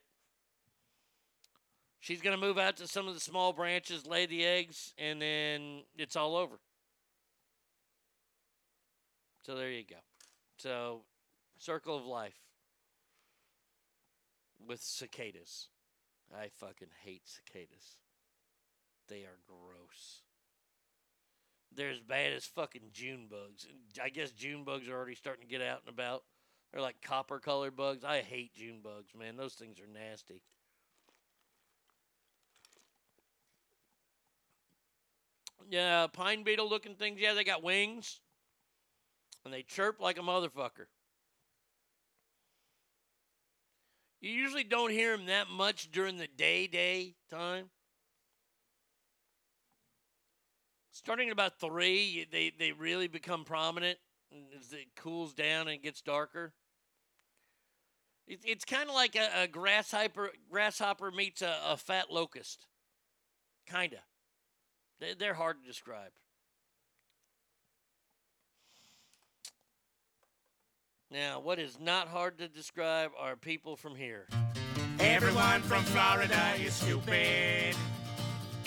She's 1.99 2.21
gonna 2.21 2.37
move 2.37 2.57
out 2.57 2.77
to 2.77 2.87
some 2.87 3.07
of 3.07 3.13
the 3.13 3.19
small 3.19 3.51
branches, 3.51 4.05
lay 4.05 4.25
the 4.25 4.45
eggs, 4.45 4.93
and 4.97 5.21
then 5.21 5.83
it's 5.97 6.15
all 6.15 6.35
over. 6.35 6.59
So 9.45 9.55
there 9.55 9.69
you 9.69 9.83
go. 9.83 9.97
So 10.57 11.01
circle 11.57 11.97
of 11.97 12.05
life 12.05 12.39
with 14.65 14.81
cicadas. 14.81 15.67
I 16.33 16.49
fucking 16.59 16.87
hate 17.03 17.23
cicadas. 17.25 17.97
They 19.07 19.21
are 19.23 19.39
gross. 19.47 20.21
They're 21.75 21.89
as 21.89 21.99
bad 21.99 22.33
as 22.33 22.45
fucking 22.45 22.91
June 22.93 23.27
bugs. 23.29 23.67
I 24.01 24.09
guess 24.09 24.31
June 24.31 24.63
bugs 24.63 24.87
are 24.87 24.95
already 24.95 25.15
starting 25.15 25.43
to 25.43 25.49
get 25.49 25.61
out 25.61 25.81
and 25.85 25.93
about. 25.93 26.23
They're 26.71 26.81
like 26.81 27.01
copper 27.01 27.39
colored 27.39 27.75
bugs. 27.75 28.03
I 28.03 28.21
hate 28.21 28.53
June 28.55 28.79
bugs, 28.83 29.13
man. 29.17 29.35
Those 29.35 29.53
things 29.53 29.79
are 29.79 29.87
nasty. 29.87 30.41
Yeah, 35.69 36.07
pine 36.07 36.43
beetle 36.43 36.69
looking 36.69 36.95
things. 36.95 37.19
Yeah, 37.19 37.33
they 37.33 37.43
got 37.43 37.63
wings. 37.63 38.19
And 39.43 39.53
they 39.53 39.63
chirp 39.63 39.99
like 39.99 40.17
a 40.17 40.21
motherfucker. 40.21 40.87
You 44.21 44.31
usually 44.31 44.63
don't 44.63 44.91
hear 44.91 45.15
them 45.15 45.27
that 45.27 45.49
much 45.49 45.91
during 45.91 46.17
the 46.17 46.27
day 46.27 46.67
day 46.67 47.15
time. 47.29 47.69
Starting 50.95 51.27
at 51.27 51.33
about 51.33 51.59
three, 51.59 52.25
they, 52.31 52.53
they 52.57 52.71
really 52.71 53.09
become 53.09 53.43
prominent 53.43 53.97
as 54.57 54.71
it 54.71 54.95
cools 54.95 55.33
down 55.33 55.67
and 55.67 55.83
gets 55.83 56.01
darker. 56.01 56.53
It, 58.25 58.39
it's 58.45 58.63
kind 58.63 58.87
of 58.87 58.95
like 58.95 59.17
a, 59.17 59.43
a 59.43 59.47
grasshopper 59.47 60.31
grasshopper 60.49 61.11
meets 61.11 61.41
a, 61.41 61.53
a 61.67 61.75
fat 61.75 62.05
locust. 62.09 62.65
Kinda. 63.69 63.97
They, 65.01 65.15
they're 65.19 65.33
hard 65.33 65.57
to 65.61 65.67
describe. 65.67 66.11
Now, 71.11 71.41
what 71.41 71.59
is 71.59 71.77
not 71.77 72.07
hard 72.07 72.37
to 72.37 72.47
describe 72.47 73.11
are 73.19 73.35
people 73.35 73.75
from 73.75 73.95
here. 73.97 74.29
Everyone 75.01 75.59
from 75.63 75.83
Florida 75.83 76.53
is 76.57 76.73
stupid. 76.73 77.75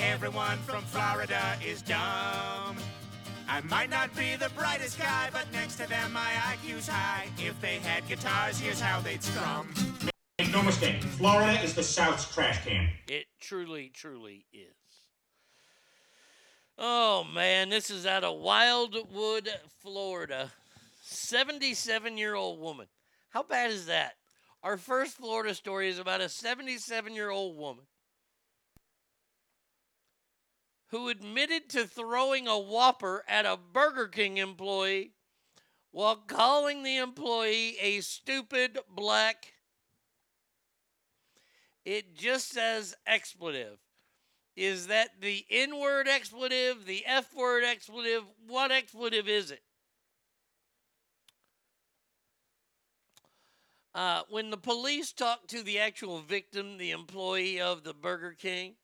Everyone 0.01 0.59
from 0.59 0.83
Florida 0.85 1.57
is 1.67 1.83
dumb. 1.83 2.77
I 3.49 3.61
might 3.65 3.91
not 3.91 4.15
be 4.15 4.37
the 4.37 4.51
brightest 4.51 4.99
guy, 4.99 5.29
but 5.33 5.51
next 5.53 5.77
to 5.77 5.89
them 5.89 6.13
my 6.13 6.31
IQ's 6.55 6.87
high. 6.87 7.29
If 7.39 7.61
they 7.61 7.79
had 7.79 8.07
guitars, 8.07 8.61
here's 8.61 8.81
how 8.81 9.01
they'd 9.01 9.23
strum. 9.23 9.69
Make 10.39 10.53
no 10.53 10.63
mistake, 10.63 11.03
Florida 11.03 11.61
is 11.63 11.75
the 11.75 11.83
South's 11.83 12.33
trash 12.33 12.65
can. 12.65 12.89
It 13.09 13.27
truly, 13.41 13.91
truly 13.93 14.47
is. 14.53 14.77
Oh 16.79 17.25
man, 17.35 17.69
this 17.69 17.91
is 17.91 18.07
out 18.07 18.23
of 18.23 18.39
Wildwood, 18.39 19.49
Florida. 19.81 20.53
77 21.03 22.17
year 22.17 22.37
old 22.37 22.61
woman. 22.61 22.87
How 23.31 23.43
bad 23.43 23.73
is 23.73 23.87
that? 23.87 24.13
Our 24.63 24.77
first 24.77 25.17
Florida 25.17 25.55
story 25.55 25.89
is 25.89 25.99
about 25.99 26.21
a 26.21 26.29
77 26.29 27.15
year 27.15 27.31
old 27.31 27.57
woman 27.57 27.85
who 30.89 31.09
admitted 31.09 31.69
to 31.71 31.87
throwing 31.87 32.49
a 32.49 32.59
Whopper 32.59 33.25
at 33.29 33.47
a 33.47 33.57
Burger 33.57 34.09
King 34.09 34.39
employee 34.39 35.13
while 35.91 36.17
calling 36.17 36.83
the 36.83 36.97
employee 36.97 37.77
a 37.81 38.01
stupid 38.01 38.79
black. 38.89 39.53
It 41.85 42.15
just 42.17 42.51
says 42.51 42.95
expletive. 43.07 43.79
Is 44.57 44.89
that 44.89 45.21
the 45.21 45.45
N 45.51 45.79
word 45.79 46.09
expletive, 46.09 46.85
the 46.85 47.05
F 47.07 47.35
word 47.35 47.65
expletive? 47.65 48.25
What 48.47 48.73
expletive 48.73 49.29
is 49.29 49.51
it? 49.51 49.63
Uh, 53.95 54.23
when 54.29 54.51
the 54.51 54.57
police 54.57 55.13
talked 55.13 55.49
to 55.51 55.63
the 55.63 55.79
actual 55.79 56.21
victim, 56.21 56.79
the 56.79 56.91
employee 56.91 57.61
of 57.61 57.85
the 57.85 57.95
Burger 57.95 58.33
King, 58.33 58.75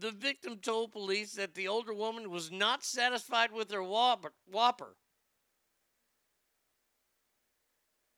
the 0.00 0.10
victim 0.10 0.58
told 0.58 0.92
police 0.92 1.32
that 1.34 1.54
the 1.54 1.68
older 1.68 1.94
woman 1.94 2.30
was 2.30 2.50
not 2.50 2.84
satisfied 2.84 3.52
with 3.52 3.70
her 3.70 3.82
whopper. 3.82 4.96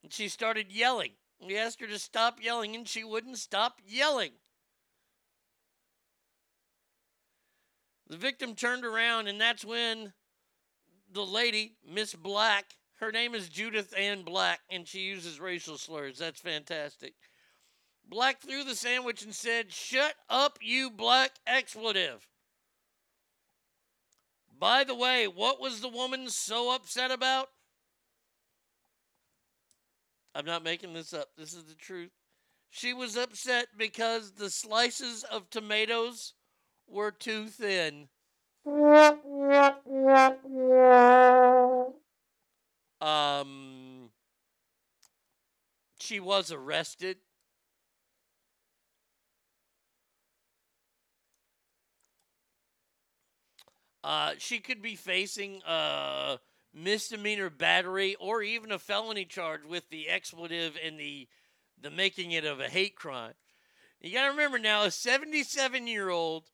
And 0.03 0.13
she 0.13 0.27
started 0.29 0.71
yelling. 0.71 1.11
We 1.45 1.57
asked 1.57 1.81
her 1.81 1.87
to 1.87 1.99
stop 1.99 2.39
yelling, 2.41 2.75
and 2.75 2.87
she 2.87 3.03
wouldn't 3.03 3.37
stop 3.37 3.79
yelling. 3.85 4.31
The 8.07 8.17
victim 8.17 8.55
turned 8.55 8.85
around, 8.85 9.27
and 9.27 9.39
that's 9.39 9.65
when 9.65 10.13
the 11.11 11.25
lady, 11.25 11.75
Miss 11.85 12.15
Black, 12.15 12.65
her 12.95 13.11
name 13.11 13.35
is 13.35 13.49
Judith 13.49 13.93
Ann 13.97 14.23
Black, 14.23 14.61
and 14.69 14.87
she 14.87 15.01
uses 15.01 15.39
racial 15.39 15.77
slurs. 15.77 16.17
That's 16.17 16.39
fantastic. 16.39 17.13
Black 18.09 18.39
threw 18.39 18.63
the 18.63 18.75
sandwich 18.75 19.23
and 19.23 19.35
said, 19.35 19.71
Shut 19.71 20.13
up, 20.29 20.59
you 20.61 20.89
black 20.89 21.31
expletive. 21.45 22.27
By 24.59 24.83
the 24.83 24.95
way, 24.95 25.27
what 25.27 25.59
was 25.59 25.81
the 25.81 25.89
woman 25.89 26.29
so 26.29 26.73
upset 26.73 27.11
about? 27.11 27.49
I'm 30.33 30.45
not 30.45 30.63
making 30.63 30.93
this 30.93 31.13
up. 31.13 31.29
This 31.37 31.53
is 31.53 31.65
the 31.65 31.75
truth. 31.75 32.11
She 32.69 32.93
was 32.93 33.17
upset 33.17 33.67
because 33.77 34.33
the 34.33 34.49
slices 34.49 35.23
of 35.23 35.49
tomatoes 35.49 36.33
were 36.87 37.11
too 37.11 37.47
thin. 37.47 38.07
Um, 43.01 44.09
she 45.99 46.19
was 46.19 46.51
arrested. 46.51 47.17
Uh, 54.07 54.31
she 54.37 54.59
could 54.59 54.81
be 54.81 54.95
facing 54.95 55.61
a 55.67 56.39
misdemeanor 56.73 57.49
battery 57.49 58.15
or 58.21 58.41
even 58.41 58.71
a 58.71 58.79
felony 58.79 59.25
charge 59.25 59.65
with 59.65 59.89
the 59.89 60.07
expletive 60.07 60.77
and 60.81 60.97
the 60.97 61.27
the 61.81 61.91
making 61.91 62.31
it 62.31 62.45
of 62.45 62.61
a 62.61 62.69
hate 62.69 62.95
crime. 62.95 63.33
You 63.99 64.13
got 64.13 64.23
to 64.23 64.31
remember 64.31 64.59
now, 64.59 64.83
a 64.83 64.91
77 64.91 65.87
year 65.87 66.09
old 66.09 66.45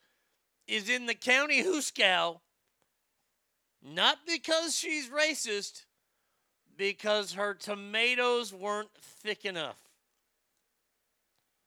is 0.67 0.89
in 0.89 1.05
the 1.05 1.13
county 1.13 1.63
Hooskow 1.63 2.39
not 3.83 4.17
because 4.25 4.75
she's 4.75 5.09
racist, 5.09 5.83
because 6.75 7.33
her 7.33 7.53
tomatoes 7.53 8.51
weren't 8.51 8.89
thick 8.99 9.45
enough. 9.45 9.77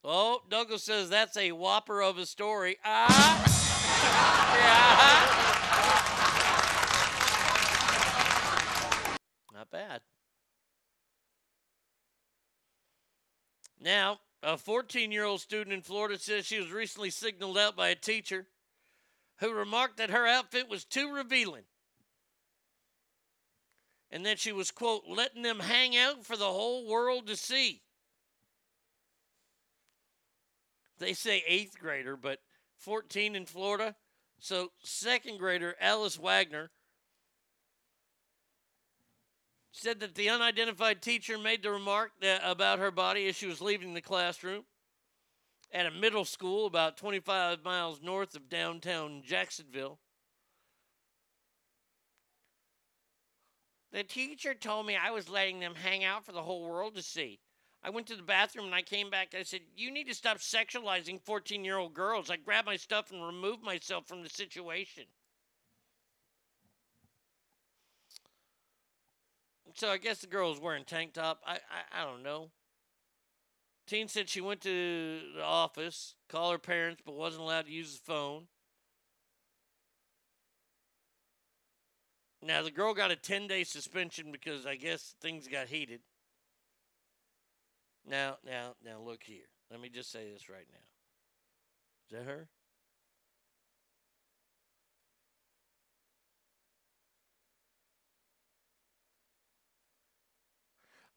Oh, 0.02 0.42
Douglas 0.50 0.82
says 0.82 1.10
that's 1.10 1.36
a 1.36 1.52
whopper 1.52 2.02
of 2.02 2.18
a 2.18 2.26
story. 2.26 2.76
Ah, 2.84 3.44
yeah. 5.52 5.55
Not 9.72 9.78
bad. 9.78 10.00
Now, 13.80 14.20
a 14.42 14.56
14 14.56 15.12
year 15.12 15.24
old 15.24 15.40
student 15.40 15.74
in 15.74 15.82
Florida 15.82 16.18
says 16.18 16.46
she 16.46 16.60
was 16.60 16.70
recently 16.70 17.10
signaled 17.10 17.58
out 17.58 17.76
by 17.76 17.88
a 17.88 17.94
teacher 17.94 18.46
who 19.38 19.52
remarked 19.52 19.98
that 19.98 20.10
her 20.10 20.26
outfit 20.26 20.68
was 20.68 20.84
too 20.84 21.12
revealing 21.12 21.64
and 24.10 24.24
that 24.24 24.38
she 24.38 24.52
was, 24.52 24.70
quote, 24.70 25.02
letting 25.08 25.42
them 25.42 25.60
hang 25.60 25.96
out 25.96 26.24
for 26.24 26.36
the 26.36 26.44
whole 26.44 26.88
world 26.88 27.26
to 27.26 27.36
see. 27.36 27.82
They 30.98 31.12
say 31.12 31.42
eighth 31.46 31.78
grader, 31.78 32.16
but 32.16 32.38
14 32.78 33.36
in 33.36 33.46
Florida. 33.46 33.94
So, 34.38 34.72
second 34.82 35.38
grader 35.38 35.74
Alice 35.80 36.16
Wagner 36.16 36.70
said 39.76 40.00
that 40.00 40.14
the 40.14 40.30
unidentified 40.30 41.02
teacher 41.02 41.36
made 41.36 41.62
the 41.62 41.70
remark 41.70 42.12
that, 42.20 42.40
about 42.42 42.78
her 42.78 42.90
body 42.90 43.28
as 43.28 43.36
she 43.36 43.46
was 43.46 43.60
leaving 43.60 43.92
the 43.92 44.00
classroom 44.00 44.64
at 45.70 45.84
a 45.84 45.90
middle 45.90 46.24
school 46.24 46.66
about 46.66 46.96
25 46.96 47.62
miles 47.62 48.00
north 48.00 48.34
of 48.34 48.48
downtown 48.48 49.22
Jacksonville. 49.22 49.98
The 53.92 54.02
teacher 54.02 54.54
told 54.54 54.86
me 54.86 54.96
I 54.96 55.10
was 55.10 55.28
letting 55.28 55.60
them 55.60 55.74
hang 55.74 56.04
out 56.04 56.24
for 56.24 56.32
the 56.32 56.42
whole 56.42 56.68
world 56.68 56.94
to 56.94 57.02
see. 57.02 57.40
I 57.84 57.90
went 57.90 58.06
to 58.06 58.16
the 58.16 58.22
bathroom 58.22 58.66
and 58.66 58.74
I 58.74 58.82
came 58.82 59.10
back. 59.10 59.34
I 59.38 59.42
said, 59.42 59.60
You 59.76 59.90
need 59.90 60.08
to 60.08 60.14
stop 60.14 60.38
sexualizing 60.38 61.20
14 61.20 61.64
year 61.64 61.76
old 61.76 61.92
girls. 61.92 62.30
I 62.30 62.36
grabbed 62.36 62.66
my 62.66 62.76
stuff 62.76 63.10
and 63.10 63.24
removed 63.24 63.62
myself 63.62 64.06
from 64.06 64.22
the 64.22 64.30
situation. 64.30 65.04
So 69.76 69.90
I 69.90 69.98
guess 69.98 70.20
the 70.20 70.26
girl 70.26 70.48
was 70.48 70.58
wearing 70.58 70.84
tank 70.84 71.12
top. 71.12 71.42
I, 71.46 71.56
I, 71.56 72.00
I 72.00 72.04
don't 72.04 72.22
know. 72.22 72.50
Teen 73.86 74.08
said 74.08 74.28
she 74.28 74.40
went 74.40 74.62
to 74.62 75.20
the 75.36 75.42
office, 75.44 76.14
called 76.28 76.52
her 76.52 76.58
parents, 76.58 77.02
but 77.04 77.14
wasn't 77.14 77.42
allowed 77.42 77.66
to 77.66 77.72
use 77.72 77.92
the 77.92 78.04
phone. 78.04 78.46
Now 82.42 82.62
the 82.62 82.70
girl 82.70 82.94
got 82.94 83.10
a 83.10 83.16
10 83.16 83.46
day 83.46 83.64
suspension 83.64 84.32
because 84.32 84.64
I 84.64 84.76
guess 84.76 85.14
things 85.20 85.46
got 85.46 85.68
heated. 85.68 86.00
Now, 88.08 88.38
now, 88.46 88.74
now 88.84 89.00
look 89.04 89.22
here. 89.24 89.48
Let 89.70 89.80
me 89.80 89.90
just 89.90 90.10
say 90.10 90.30
this 90.32 90.48
right 90.48 90.66
now. 90.72 92.18
Is 92.18 92.24
that 92.24 92.30
her? 92.30 92.48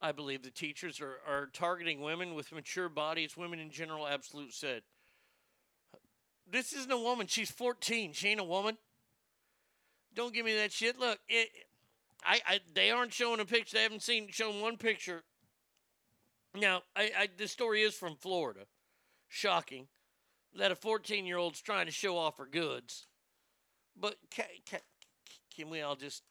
I 0.01 0.11
believe 0.11 0.43
the 0.43 0.51
teachers 0.51 1.01
are, 1.01 1.17
are 1.27 1.49
targeting 1.51 2.01
women 2.01 2.33
with 2.33 2.51
mature 2.51 2.89
bodies, 2.89 3.35
women 3.35 3.59
in 3.59 3.69
general, 3.69 4.07
absolute 4.07 4.53
said. 4.53 4.81
This 6.49 6.73
isn't 6.73 6.91
a 6.91 6.97
woman. 6.97 7.27
She's 7.27 7.51
14. 7.51 8.13
She 8.13 8.29
ain't 8.29 8.39
a 8.39 8.45
woman. 8.45 8.77
Don't 10.15 10.33
give 10.33 10.45
me 10.45 10.55
that 10.55 10.71
shit. 10.71 10.99
Look, 10.99 11.19
it, 11.27 11.49
I, 12.23 12.39
I, 12.47 12.59
they 12.73 12.91
aren't 12.91 13.13
showing 13.13 13.39
a 13.39 13.45
picture. 13.45 13.77
They 13.77 13.83
haven't 13.83 14.01
seen 14.01 14.29
shown 14.31 14.61
one 14.61 14.77
picture. 14.77 15.23
Now, 16.55 16.81
I, 16.95 17.11
I, 17.17 17.29
this 17.37 17.51
story 17.51 17.83
is 17.83 17.93
from 17.93 18.15
Florida. 18.15 18.61
Shocking 19.27 19.87
that 20.57 20.71
a 20.71 20.75
14 20.75 21.25
year 21.25 21.37
old's 21.37 21.61
trying 21.61 21.85
to 21.85 21.91
show 21.91 22.17
off 22.17 22.37
her 22.37 22.47
goods. 22.47 23.05
But 23.99 24.15
can, 24.31 24.45
can, 24.65 24.79
can 25.55 25.69
we 25.69 25.81
all 25.81 25.95
just 25.95 26.23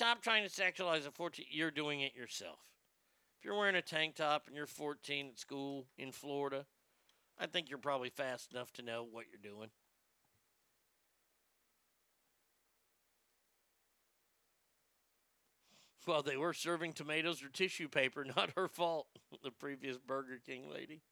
stop 0.00 0.22
trying 0.22 0.42
to 0.42 0.48
sexualize 0.48 1.06
a 1.06 1.10
14? 1.10 1.44
You're 1.50 1.70
doing 1.70 2.00
it 2.00 2.16
yourself. 2.16 2.58
If 3.38 3.44
you're 3.44 3.58
wearing 3.58 3.74
a 3.74 3.82
tank 3.82 4.14
top 4.14 4.46
and 4.46 4.56
you're 4.56 4.66
14 4.66 5.28
at 5.32 5.38
school 5.38 5.88
in 5.98 6.10
Florida, 6.10 6.64
I 7.38 7.46
think 7.46 7.68
you're 7.68 7.78
probably 7.78 8.08
fast 8.08 8.54
enough 8.54 8.72
to 8.74 8.82
know 8.82 9.06
what 9.10 9.26
you're 9.30 9.52
doing. 9.52 9.68
Well, 16.06 16.22
they 16.22 16.38
were 16.38 16.54
serving 16.54 16.94
tomatoes 16.94 17.42
or 17.42 17.50
tissue 17.50 17.88
paper. 17.88 18.24
Not 18.36 18.52
her 18.56 18.68
fault. 18.68 19.06
The 19.44 19.50
previous 19.50 19.98
Burger 19.98 20.40
King 20.44 20.70
lady. 20.70 21.02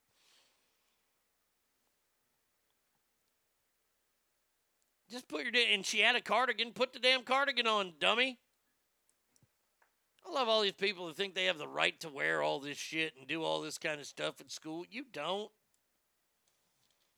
Just 5.11 5.29
put 5.29 5.45
your 5.45 5.53
and 5.73 5.85
she 5.85 6.01
had 6.01 6.17
a 6.17 6.21
cardigan. 6.21 6.73
Put 6.73 6.95
the 6.95 6.99
damn 6.99 7.23
cardigan 7.23 7.67
on, 7.67 7.93
dummy. 8.01 8.39
I 10.29 10.35
love 10.35 10.49
all 10.49 10.63
these 10.63 10.73
people 10.73 11.07
who 11.07 11.13
think 11.13 11.35
they 11.35 11.47
have 11.47 11.59
the 11.59 11.69
right 11.69 11.99
to 12.01 12.09
wear 12.09 12.43
all 12.43 12.61
this 12.61 12.77
shit 12.77 13.15
and 13.19 13.27
do 13.27 13.43
all 13.43 13.63
this 13.63 13.79
kind 13.79 14.01
of 14.01 14.07
stuff 14.07 14.41
at 14.41 14.51
school. 14.51 14.85
You 14.91 15.05
don't. 15.11 15.51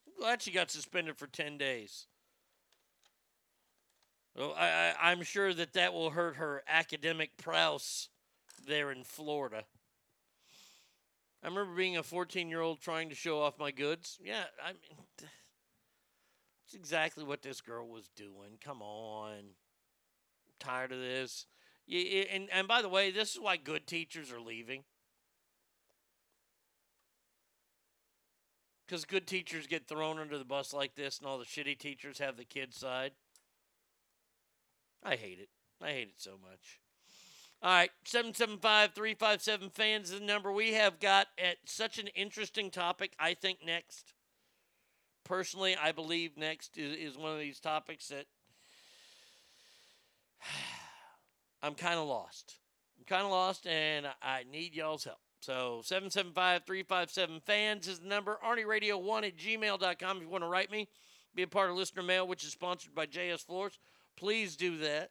I'm 0.07 0.13
glad 0.21 0.43
she 0.43 0.51
got 0.51 0.71
suspended 0.71 1.17
for 1.17 1.27
ten 1.27 1.59
days. 1.59 2.07
Well, 4.37 4.55
I, 4.57 4.67
I, 4.69 5.11
I'm 5.11 5.23
sure 5.23 5.53
that 5.53 5.73
that 5.73 5.93
will 5.93 6.11
hurt 6.11 6.37
her 6.37 6.63
academic 6.69 7.37
prowess 7.37 8.09
there 8.67 8.93
in 8.93 9.03
Florida. 9.03 9.65
I 11.43 11.49
remember 11.49 11.75
being 11.75 11.97
a 11.97 12.03
14 12.03 12.49
year 12.49 12.61
old 12.61 12.81
trying 12.81 13.09
to 13.09 13.15
show 13.15 13.41
off 13.41 13.59
my 13.59 13.71
goods. 13.71 14.19
Yeah, 14.23 14.45
I 14.63 14.69
mean, 14.69 14.81
that's 15.19 16.75
exactly 16.75 17.25
what 17.25 17.43
this 17.43 17.61
girl 17.61 17.89
was 17.89 18.09
doing. 18.15 18.59
Come 18.63 18.83
on. 18.83 19.33
I'm 19.39 20.55
tired 20.61 20.93
of 20.93 21.01
this. 21.01 21.47
And, 21.91 22.49
and 22.53 22.69
by 22.69 22.83
the 22.83 22.89
way, 22.89 23.11
this 23.11 23.35
is 23.35 23.41
why 23.41 23.57
good 23.57 23.87
teachers 23.87 24.31
are 24.31 24.41
leaving. 24.41 24.85
Because 28.87 29.05
good 29.05 29.27
teachers 29.27 29.67
get 29.67 29.89
thrown 29.89 30.19
under 30.19 30.39
the 30.39 30.45
bus 30.45 30.73
like 30.73 30.95
this, 30.95 31.19
and 31.19 31.27
all 31.27 31.39
the 31.39 31.45
shitty 31.45 31.79
teachers 31.79 32.19
have 32.19 32.37
the 32.37 32.45
kid 32.45 32.75
side. 32.75 33.13
I 35.03 35.17
hate 35.17 35.39
it. 35.41 35.49
I 35.83 35.91
hate 35.93 36.09
it 36.09 36.19
so 36.19 36.33
much. 36.43 36.81
All 37.63 37.71
right, 37.71 37.91
775 38.05 38.95
357 38.95 39.71
fans 39.71 40.11
is 40.11 40.19
the 40.19 40.25
number 40.25 40.51
we 40.51 40.73
have 40.73 40.99
got 40.99 41.27
at 41.39 41.59
such 41.67 41.99
an 41.99 42.07
interesting 42.09 42.71
topic. 42.71 43.13
I 43.19 43.35
think 43.35 43.59
next, 43.65 44.15
personally, 45.25 45.77
I 45.77 45.93
believe 45.93 46.37
next 46.37 46.79
is, 46.79 46.97
is 46.97 47.19
one 47.19 47.33
of 47.33 47.39
these 47.39 47.61
topics 47.61 48.09
that 48.09 48.27
I'm 51.63 51.75
kind 51.75 51.99
of 51.99 52.07
lost. 52.07 52.59
I'm 52.99 53.05
kind 53.05 53.25
of 53.25 53.31
lost, 53.31 53.67
and 53.67 54.07
I 54.23 54.45
need 54.51 54.75
y'all's 54.75 55.05
help. 55.05 55.19
So 55.41 55.81
775 55.85 56.65
357 56.67 57.41
fans 57.47 57.89
is 57.89 58.01
the 58.01 58.09
number. 58.09 58.39
ArnieRadio1 58.45 59.27
at 59.27 59.37
gmail.com 59.37 60.17
if 60.17 60.23
you 60.23 60.29
want 60.29 60.45
to 60.45 60.49
write 60.49 60.71
me. 60.71 60.89
Be 61.35 61.43
a 61.43 61.49
part 61.49 61.71
of 61.71 61.77
listener 61.77 62.03
mail, 62.03 62.27
which 62.27 62.45
is 62.45 62.53
sponsored 62.53 62.95
by 62.95 63.07
JS 63.07 63.47
Floors. 63.47 63.79
Please 64.17 64.57
do 64.57 64.79
that. 64.79 65.11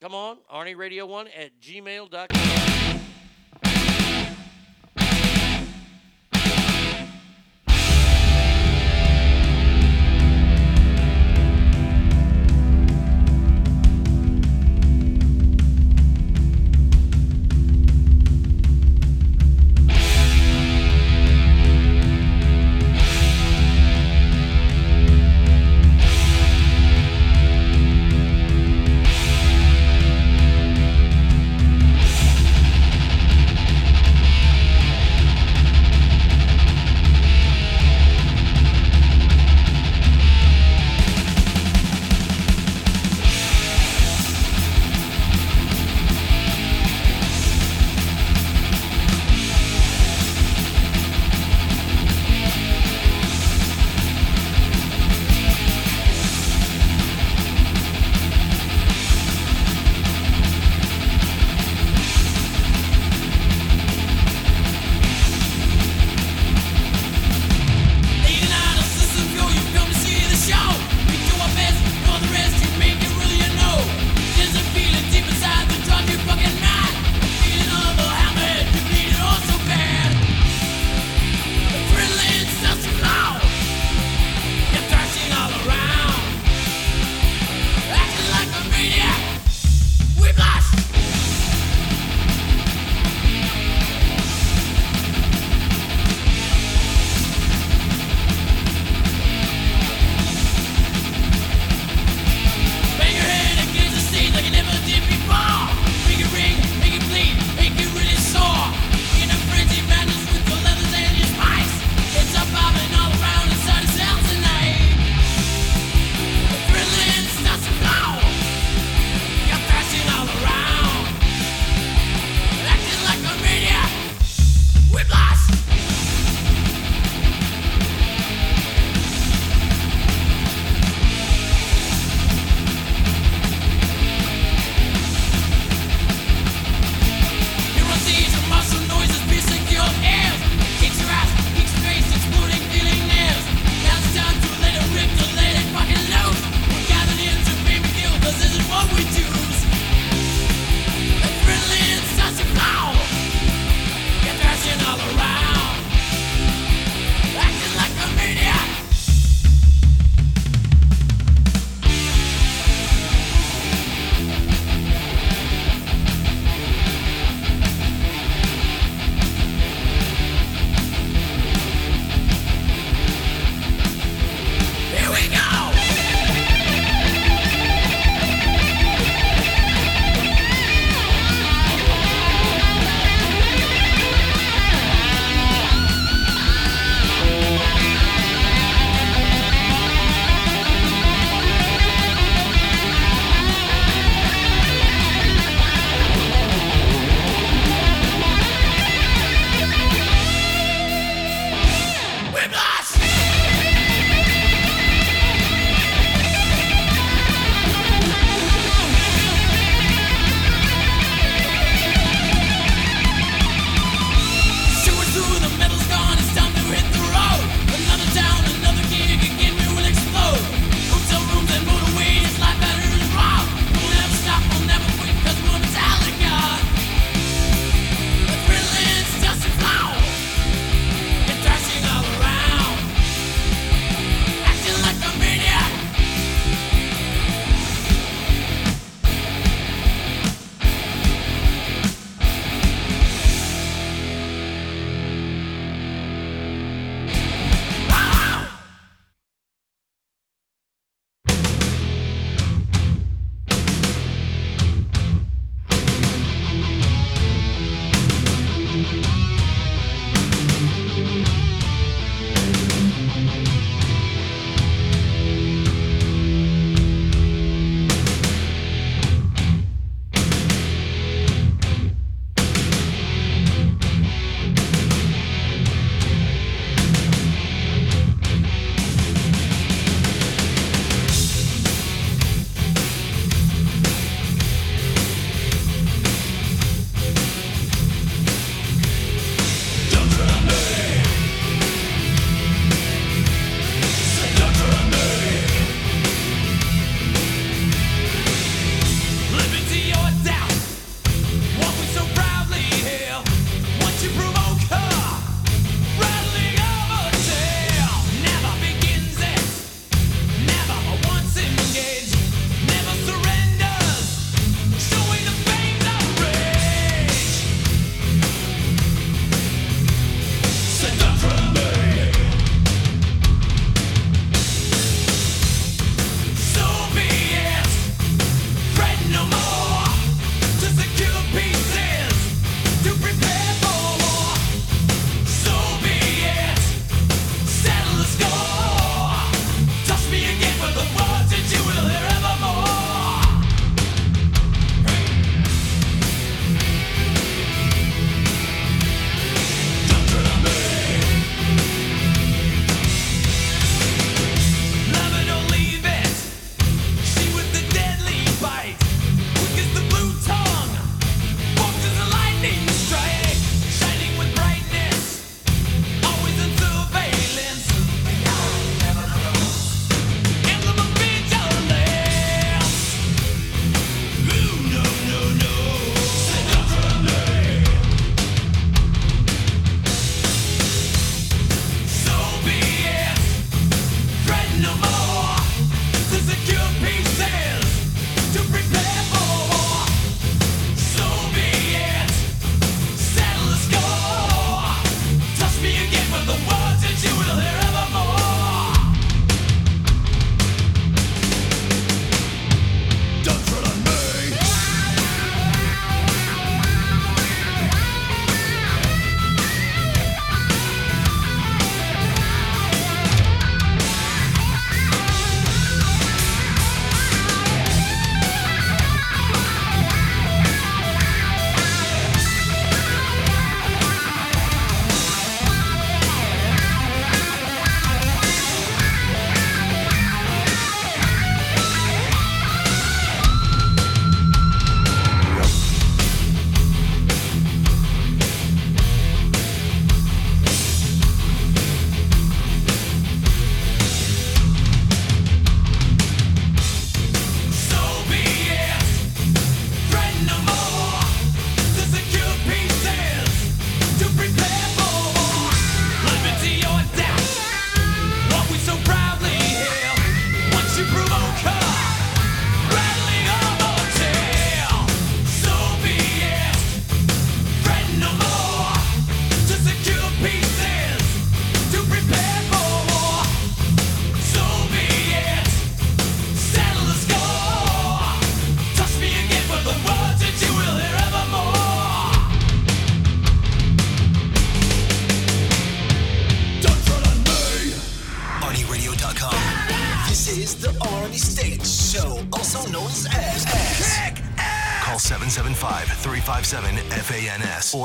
Come 0.00 0.14
on, 0.14 0.38
ArnieRadio1 0.52 1.28
at 1.36 1.60
gmail.com. 1.60 2.79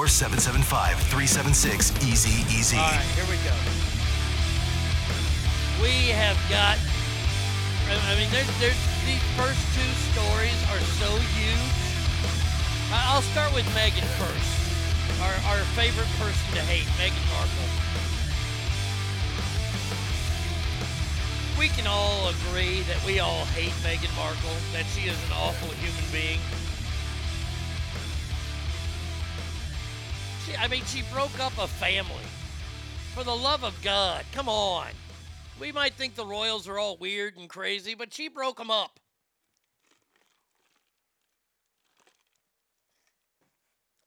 or 0.06 0.08
775 0.08 1.02
376 1.10 1.90
Easy 2.06 2.46
Easy. 2.54 2.78
All 2.78 2.86
right, 2.94 3.02
here 3.18 3.26
we 3.26 3.42
go. 3.42 3.50
We 5.82 6.14
have 6.14 6.38
got. 6.46 6.78
I 7.90 8.14
mean, 8.14 8.30
there's, 8.30 8.46
there's 8.62 8.78
these 9.10 9.26
first 9.34 9.58
two 9.74 9.92
stories 10.14 10.54
are 10.70 10.84
so 11.02 11.10
huge. 11.34 11.74
I'll 12.94 13.26
start 13.34 13.50
with 13.58 13.66
Meghan 13.74 14.06
first. 14.22 14.54
Our, 15.26 15.34
our 15.50 15.66
favorite 15.74 16.10
person 16.22 16.54
to 16.54 16.62
hate, 16.70 16.86
Meghan 17.02 17.26
Markle. 17.34 17.66
We 21.58 21.74
can 21.74 21.90
all 21.90 22.30
agree 22.30 22.86
that 22.86 23.02
we 23.10 23.18
all 23.18 23.50
hate 23.58 23.74
Meghan 23.82 24.14
Markle, 24.14 24.54
that 24.70 24.86
she 24.94 25.10
is 25.10 25.18
an 25.26 25.34
awful 25.34 25.74
human 25.82 26.06
being. 26.14 26.38
Mean, 30.76 30.84
she 30.88 31.04
broke 31.14 31.40
up 31.40 31.58
a 31.58 31.68
family. 31.68 32.26
For 33.14 33.24
the 33.24 33.34
love 33.34 33.64
of 33.64 33.82
God, 33.82 34.26
come 34.34 34.50
on. 34.50 34.90
We 35.58 35.72
might 35.72 35.94
think 35.94 36.16
the 36.16 36.26
Royals 36.26 36.68
are 36.68 36.78
all 36.78 36.98
weird 36.98 37.38
and 37.38 37.48
crazy, 37.48 37.96
but 37.96 38.14
she 38.14 38.28
broke 38.28 38.58
them 38.58 38.70
up. 38.70 39.00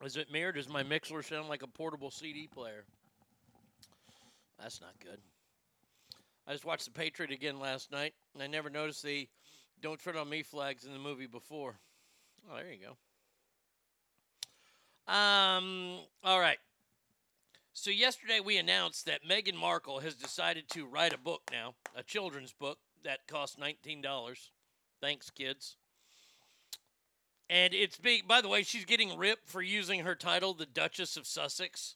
Is 0.05 0.19
it 0.19 0.31
me 0.31 0.43
or 0.43 0.53
does 0.53 0.69
my 0.69 0.82
Mixlr 0.82 1.24
sound 1.24 1.49
like 1.49 1.62
a 1.62 1.66
portable 1.66 2.11
CD 2.11 2.47
player? 2.47 2.85
That's 4.61 4.82
not 4.82 4.93
good. 5.03 5.20
I 6.47 6.53
just 6.53 6.66
watched 6.66 6.85
The 6.85 6.90
Patriot 6.90 7.32
again 7.32 7.59
last 7.59 7.90
night, 7.90 8.12
and 8.35 8.43
I 8.43 8.47
never 8.47 8.69
noticed 8.69 9.03
the 9.03 9.27
"Don't 9.81 9.99
Tread 9.99 10.16
on 10.16 10.28
Me" 10.28 10.43
flags 10.43 10.85
in 10.85 10.93
the 10.93 10.99
movie 10.99 11.27
before. 11.27 11.81
Oh, 12.47 12.57
there 12.57 12.70
you 12.70 12.78
go. 12.78 12.99
Um. 15.09 16.01
All 16.22 16.39
right. 16.39 16.59
So 17.72 17.90
yesterday 17.90 18.40
we 18.44 18.59
announced 18.59 19.06
that 19.06 19.24
Meghan 19.24 19.55
Markle 19.55 20.01
has 20.01 20.14
decided 20.14 20.68
to 20.70 20.85
write 20.85 21.14
a 21.14 21.18
book 21.18 21.43
now, 21.51 21.74
a 21.97 22.02
children's 22.02 22.52
book 22.52 22.78
that 23.05 23.26
costs 23.26 23.56
nineteen 23.56 24.02
dollars. 24.02 24.51
Thanks, 25.01 25.30
kids. 25.30 25.76
And 27.48 27.72
it's 27.72 27.97
being, 27.97 28.22
by 28.28 28.43
the 28.43 28.48
way, 28.48 28.62
she's 28.62 28.85
getting 28.85 29.16
ripped 29.16 29.48
for 29.48 29.62
using 29.62 30.01
her 30.01 30.14
title, 30.14 30.52
the 30.52 30.66
Duchess 30.66 31.16
of 31.16 31.26
Sussex. 31.26 31.94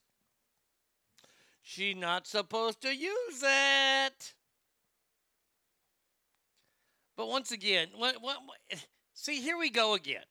She's 1.62 1.94
not 1.94 2.26
supposed 2.26 2.80
to 2.80 2.96
use 2.96 3.42
it. 3.42 4.34
But 7.16 7.28
once 7.28 7.52
again, 7.52 7.88
what, 7.94 8.22
what, 8.22 8.38
see, 9.12 9.42
here 9.42 9.58
we 9.58 9.68
go 9.68 9.92
again. 9.92 10.24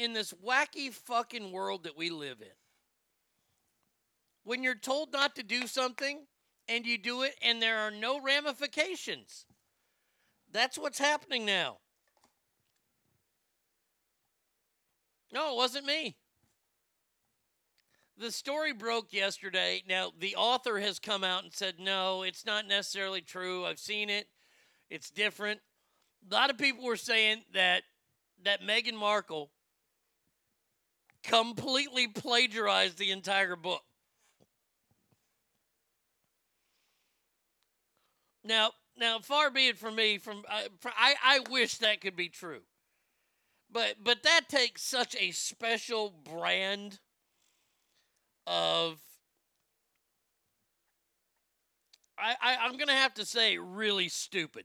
In 0.00 0.14
this 0.14 0.32
wacky 0.42 0.90
fucking 0.90 1.52
world 1.52 1.84
that 1.84 1.94
we 1.94 2.08
live 2.08 2.40
in, 2.40 2.56
when 4.44 4.62
you're 4.62 4.74
told 4.74 5.12
not 5.12 5.36
to 5.36 5.42
do 5.42 5.66
something 5.66 6.24
and 6.68 6.86
you 6.86 6.96
do 6.96 7.20
it 7.20 7.34
and 7.42 7.60
there 7.60 7.80
are 7.80 7.90
no 7.90 8.18
ramifications, 8.18 9.44
that's 10.50 10.78
what's 10.78 10.98
happening 10.98 11.44
now. 11.44 11.80
No, 15.34 15.52
it 15.52 15.56
wasn't 15.56 15.84
me. 15.84 16.16
The 18.16 18.32
story 18.32 18.72
broke 18.72 19.12
yesterday. 19.12 19.82
Now, 19.86 20.12
the 20.18 20.34
author 20.34 20.78
has 20.78 20.98
come 20.98 21.24
out 21.24 21.44
and 21.44 21.52
said, 21.52 21.74
no, 21.78 22.22
it's 22.22 22.46
not 22.46 22.66
necessarily 22.66 23.20
true. 23.20 23.66
I've 23.66 23.78
seen 23.78 24.08
it. 24.08 24.28
It's 24.88 25.10
different. 25.10 25.60
A 26.30 26.34
lot 26.34 26.48
of 26.48 26.56
people 26.56 26.86
were 26.86 26.96
saying 26.96 27.42
that 27.52 27.82
that 28.42 28.62
Meghan 28.62 28.94
Markle 28.94 29.50
completely 31.22 32.06
plagiarized 32.06 32.98
the 32.98 33.10
entire 33.10 33.56
book. 33.56 33.82
Now, 38.44 38.70
now, 38.96 39.18
far 39.18 39.50
be 39.50 39.68
it 39.68 39.78
from 39.78 39.96
me. 39.96 40.18
From 40.18 40.44
uh, 40.48 40.62
I, 40.84 40.90
I, 40.96 41.14
I 41.24 41.50
wish 41.50 41.78
that 41.78 42.00
could 42.00 42.16
be 42.16 42.28
true, 42.28 42.60
but 43.70 43.96
but 44.02 44.22
that 44.22 44.48
takes 44.48 44.82
such 44.82 45.14
a 45.18 45.30
special 45.30 46.10
brand 46.10 46.98
of. 48.46 48.98
I, 52.18 52.34
I 52.40 52.56
I'm 52.62 52.76
gonna 52.76 52.92
have 52.92 53.14
to 53.14 53.24
say 53.24 53.58
really 53.58 54.08
stupid. 54.08 54.64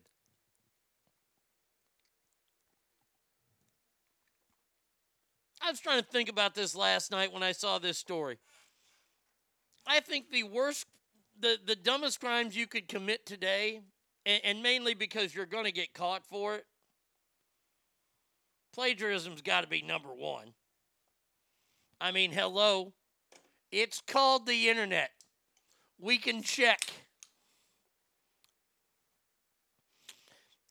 I 5.66 5.72
was 5.72 5.80
trying 5.80 6.00
to 6.00 6.08
think 6.08 6.30
about 6.30 6.54
this 6.54 6.76
last 6.76 7.10
night 7.10 7.34
when 7.34 7.42
I 7.42 7.52
saw 7.52 7.80
this 7.80 7.98
story. 7.98 8.38
I 9.88 10.00
think 10.00 10.30
the 10.30 10.44
worst, 10.44 10.86
the, 11.40 11.58
the 11.66 11.76
dumbest 11.76 12.20
crimes 12.20 12.56
you 12.56 12.68
could 12.68 12.88
commit 12.88 13.26
today, 13.26 13.82
and, 14.28 14.42
and 14.44 14.64
mainly 14.64 14.94
because 14.94 15.34
you're 15.34 15.48
going 15.48 15.66
to 15.66 15.72
get 15.72 15.94
caught 15.94 16.24
for 16.24 16.56
it, 16.56 16.66
plagiarism's 18.76 19.42
got 19.42 19.62
to 19.62 19.68
be 19.68 19.82
number 19.82 20.10
one. 20.10 20.54
I 22.00 22.12
mean, 22.12 22.32
hello. 22.32 22.94
It's 23.72 24.02
called 24.06 24.46
the 24.46 24.70
internet. 24.70 25.10
We 25.98 26.20
can 26.20 26.44
check. 26.44 26.82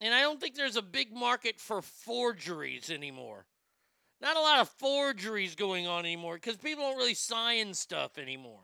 And 0.01 0.15
I 0.15 0.21
don't 0.21 0.41
think 0.41 0.55
there's 0.55 0.77
a 0.77 0.83
big 0.83 1.13
market 1.13 1.59
for 1.59 1.83
forgeries 1.83 2.91
anymore. 2.91 3.47
Not 4.25 4.39
a 4.39 4.41
lot 4.41 4.61
of 4.61 4.71
forgeries 4.71 5.55
going 5.55 5.87
on 5.87 6.07
anymore 6.07 6.37
because 6.37 6.57
people 6.57 6.83
don't 6.83 6.97
really 6.97 7.13
sign 7.13 7.75
stuff 7.75 8.17
anymore. 8.17 8.63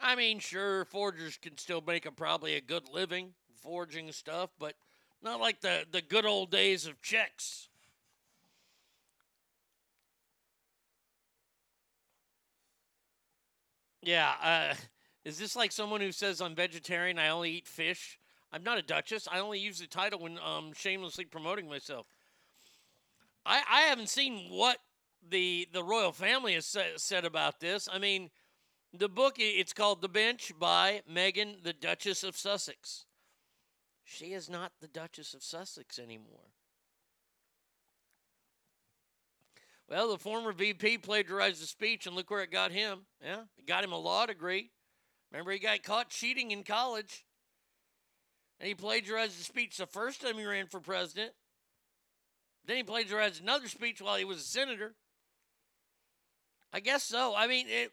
I 0.00 0.14
mean, 0.14 0.38
sure, 0.38 0.86
forgers 0.86 1.36
can 1.36 1.58
still 1.58 1.82
make 1.86 2.06
a, 2.06 2.10
probably 2.10 2.54
a 2.54 2.62
good 2.62 2.88
living 2.90 3.34
forging 3.60 4.10
stuff, 4.12 4.48
but 4.58 4.74
not 5.22 5.38
like 5.38 5.60
the, 5.60 5.84
the 5.90 6.00
good 6.00 6.24
old 6.24 6.50
days 6.50 6.86
of 6.86 7.02
checks. 7.02 7.68
Yeah, 14.00 14.32
uh, 14.42 14.74
is 15.26 15.38
this 15.38 15.54
like 15.54 15.72
someone 15.72 16.00
who 16.00 16.12
says 16.12 16.40
I'm 16.40 16.54
vegetarian, 16.54 17.18
I 17.18 17.28
only 17.28 17.50
eat 17.50 17.68
fish? 17.68 18.18
I'm 18.52 18.62
not 18.62 18.78
a 18.78 18.82
duchess. 18.82 19.28
I 19.30 19.40
only 19.40 19.58
use 19.58 19.78
the 19.78 19.86
title 19.86 20.20
when 20.20 20.38
um 20.38 20.72
shamelessly 20.74 21.24
promoting 21.24 21.68
myself. 21.68 22.06
I 23.44 23.62
I 23.68 23.80
haven't 23.82 24.08
seen 24.08 24.48
what 24.50 24.78
the 25.28 25.68
the 25.72 25.84
royal 25.84 26.12
family 26.12 26.54
has 26.54 26.66
sa- 26.66 26.96
said 26.96 27.24
about 27.24 27.60
this. 27.60 27.88
I 27.92 27.98
mean, 27.98 28.30
the 28.92 29.08
book 29.08 29.34
it's 29.38 29.72
called 29.72 30.00
The 30.00 30.08
Bench 30.08 30.52
by 30.58 31.02
Meghan, 31.10 31.62
the 31.62 31.72
Duchess 31.72 32.24
of 32.24 32.36
Sussex. 32.36 33.04
She 34.04 34.32
is 34.32 34.48
not 34.48 34.72
the 34.80 34.88
Duchess 34.88 35.34
of 35.34 35.42
Sussex 35.42 35.98
anymore. 35.98 36.52
Well, 39.88 40.10
the 40.10 40.18
former 40.18 40.52
VP 40.52 40.98
plagiarized 40.98 41.62
the 41.62 41.66
speech, 41.66 42.06
and 42.06 42.14
look 42.14 42.30
where 42.30 42.42
it 42.42 42.50
got 42.50 42.72
him. 42.72 43.06
Yeah, 43.22 43.42
it 43.56 43.66
got 43.66 43.84
him 43.84 43.92
a 43.92 43.98
law 43.98 44.26
degree. 44.26 44.70
Remember, 45.30 45.50
he 45.50 45.58
got 45.58 45.82
caught 45.82 46.10
cheating 46.10 46.50
in 46.50 46.62
college. 46.62 47.24
And 48.60 48.68
he 48.68 48.74
plagiarized 48.74 49.38
the 49.38 49.44
speech 49.44 49.76
the 49.76 49.86
first 49.86 50.20
time 50.20 50.36
he 50.36 50.44
ran 50.44 50.66
for 50.66 50.80
president. 50.80 51.32
Then 52.66 52.76
he 52.76 52.82
plagiarized 52.82 53.42
another 53.42 53.68
speech 53.68 54.02
while 54.02 54.16
he 54.16 54.24
was 54.24 54.38
a 54.38 54.42
senator. 54.42 54.94
I 56.72 56.80
guess 56.80 57.04
so. 57.04 57.34
I 57.36 57.46
mean, 57.46 57.66
it, 57.68 57.92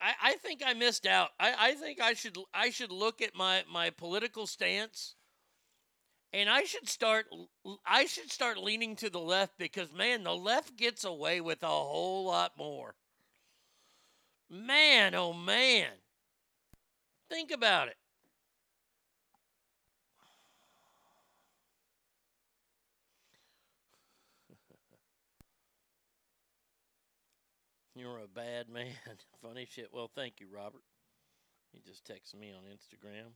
I, 0.00 0.12
I 0.22 0.34
think 0.36 0.62
I 0.64 0.74
missed 0.74 1.06
out. 1.06 1.30
I, 1.38 1.54
I 1.58 1.74
think 1.74 2.00
I 2.00 2.14
should 2.14 2.38
I 2.54 2.70
should 2.70 2.92
look 2.92 3.20
at 3.20 3.34
my, 3.34 3.64
my 3.70 3.90
political 3.90 4.46
stance, 4.46 5.16
and 6.32 6.48
I 6.48 6.62
should 6.62 6.88
start 6.88 7.26
I 7.84 8.06
should 8.06 8.30
start 8.30 8.58
leaning 8.58 8.96
to 8.96 9.10
the 9.10 9.18
left 9.18 9.58
because 9.58 9.92
man, 9.92 10.22
the 10.22 10.34
left 10.34 10.76
gets 10.76 11.04
away 11.04 11.40
with 11.40 11.62
a 11.62 11.66
whole 11.66 12.26
lot 12.26 12.52
more. 12.56 12.94
Man, 14.48 15.14
oh 15.14 15.32
man, 15.32 15.88
think 17.28 17.50
about 17.50 17.88
it. 17.88 17.96
You're 28.00 28.20
a 28.20 28.28
bad 28.28 28.70
man. 28.70 28.86
Funny 29.42 29.68
shit. 29.70 29.90
Well, 29.92 30.10
thank 30.14 30.40
you, 30.40 30.46
Robert. 30.50 30.80
He 31.72 31.80
just 31.80 32.06
texted 32.06 32.40
me 32.40 32.50
on 32.52 32.64
Instagram. 32.64 33.32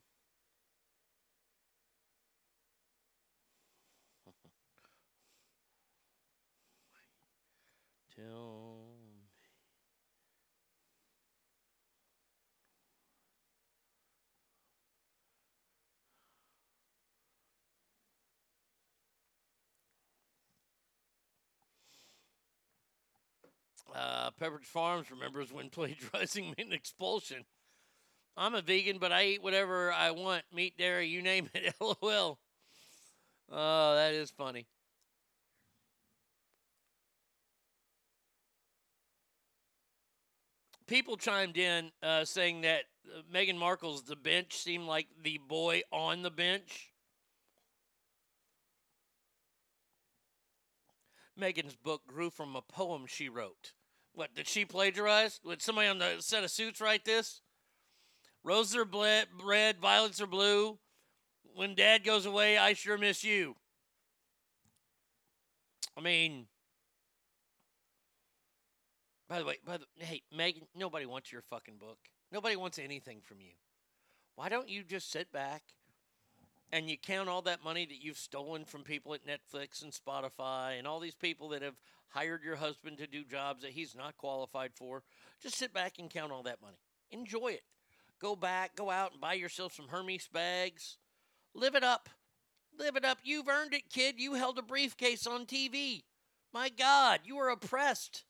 Tell 8.16 8.83
me. 23.88 24.00
Pepperidge 24.40 24.64
Farms 24.64 25.10
remembers 25.10 25.52
when 25.52 25.68
plagiarizing 25.70 26.54
meant 26.56 26.72
expulsion. 26.72 27.44
I'm 28.36 28.54
a 28.54 28.62
vegan, 28.62 28.98
but 28.98 29.12
I 29.12 29.26
eat 29.26 29.42
whatever 29.42 29.92
I 29.92 30.10
want 30.10 30.42
meat, 30.52 30.76
dairy, 30.76 31.08
you 31.08 31.22
name 31.22 31.48
it. 31.54 31.74
LOL. 31.80 32.38
Oh, 33.50 33.94
that 33.94 34.12
is 34.12 34.30
funny. 34.30 34.66
People 40.86 41.16
chimed 41.16 41.56
in 41.56 41.90
uh, 42.02 42.24
saying 42.24 42.62
that 42.62 42.84
uh, 43.08 43.22
Meghan 43.32 43.56
Markle's 43.56 44.02
The 44.02 44.16
Bench 44.16 44.54
seemed 44.56 44.86
like 44.86 45.06
the 45.22 45.38
boy 45.48 45.82
on 45.90 46.22
the 46.22 46.30
bench. 46.30 46.93
Meghan's 51.40 51.76
book 51.76 52.02
grew 52.06 52.30
from 52.30 52.56
a 52.56 52.62
poem 52.62 53.06
she 53.06 53.28
wrote. 53.28 53.72
What, 54.12 54.34
did 54.34 54.46
she 54.46 54.64
plagiarize? 54.64 55.40
Would 55.44 55.60
somebody 55.60 55.88
on 55.88 55.98
the 55.98 56.16
set 56.20 56.44
of 56.44 56.50
suits 56.50 56.80
write 56.80 57.04
this? 57.04 57.40
Roses 58.44 58.76
are 58.76 58.84
ble- 58.84 59.24
red, 59.42 59.78
violets 59.78 60.20
are 60.20 60.26
blue. 60.26 60.78
When 61.54 61.74
dad 61.74 62.04
goes 62.04 62.26
away, 62.26 62.58
I 62.58 62.74
sure 62.74 62.98
miss 62.98 63.24
you. 63.24 63.56
I 65.96 66.00
mean, 66.00 66.46
by 69.28 69.38
the 69.38 69.44
way, 69.44 69.58
by 69.64 69.78
the 69.78 69.86
hey, 69.98 70.22
Meghan, 70.36 70.66
nobody 70.76 71.06
wants 71.06 71.32
your 71.32 71.42
fucking 71.42 71.78
book. 71.78 71.98
Nobody 72.32 72.56
wants 72.56 72.78
anything 72.78 73.20
from 73.22 73.40
you. 73.40 73.52
Why 74.34 74.48
don't 74.48 74.68
you 74.68 74.82
just 74.82 75.10
sit 75.10 75.32
back 75.32 75.62
and 76.72 76.90
you 76.90 76.96
count 76.98 77.28
all 77.28 77.42
that 77.42 77.64
money 77.64 77.86
that 77.86 78.02
you've 78.02 78.18
stolen 78.18 78.64
from 78.64 78.82
people 78.82 79.14
at 79.14 79.26
Netflix 79.26 79.82
and 79.82 79.92
Spotify 79.92 80.78
and 80.78 80.86
all 80.86 81.00
these 81.00 81.14
people 81.14 81.48
that 81.50 81.62
have 81.62 81.80
hired 82.08 82.42
your 82.42 82.56
husband 82.56 82.98
to 82.98 83.06
do 83.06 83.24
jobs 83.24 83.62
that 83.62 83.72
he's 83.72 83.94
not 83.94 84.16
qualified 84.16 84.72
for? 84.74 85.02
Just 85.42 85.56
sit 85.56 85.72
back 85.72 85.98
and 85.98 86.10
count 86.10 86.32
all 86.32 86.42
that 86.42 86.62
money. 86.62 86.78
Enjoy 87.10 87.48
it. 87.48 87.62
Go 88.20 88.36
back, 88.36 88.74
go 88.76 88.90
out 88.90 89.12
and 89.12 89.20
buy 89.20 89.34
yourself 89.34 89.74
some 89.74 89.88
Hermes 89.88 90.28
bags. 90.32 90.98
Live 91.54 91.74
it 91.74 91.84
up. 91.84 92.08
Live 92.78 92.96
it 92.96 93.04
up. 93.04 93.18
You've 93.22 93.48
earned 93.48 93.74
it, 93.74 93.90
kid. 93.90 94.18
You 94.18 94.34
held 94.34 94.58
a 94.58 94.62
briefcase 94.62 95.26
on 95.26 95.46
TV. 95.46 96.02
My 96.52 96.68
God, 96.68 97.20
you 97.24 97.38
are 97.38 97.48
oppressed. 97.48 98.24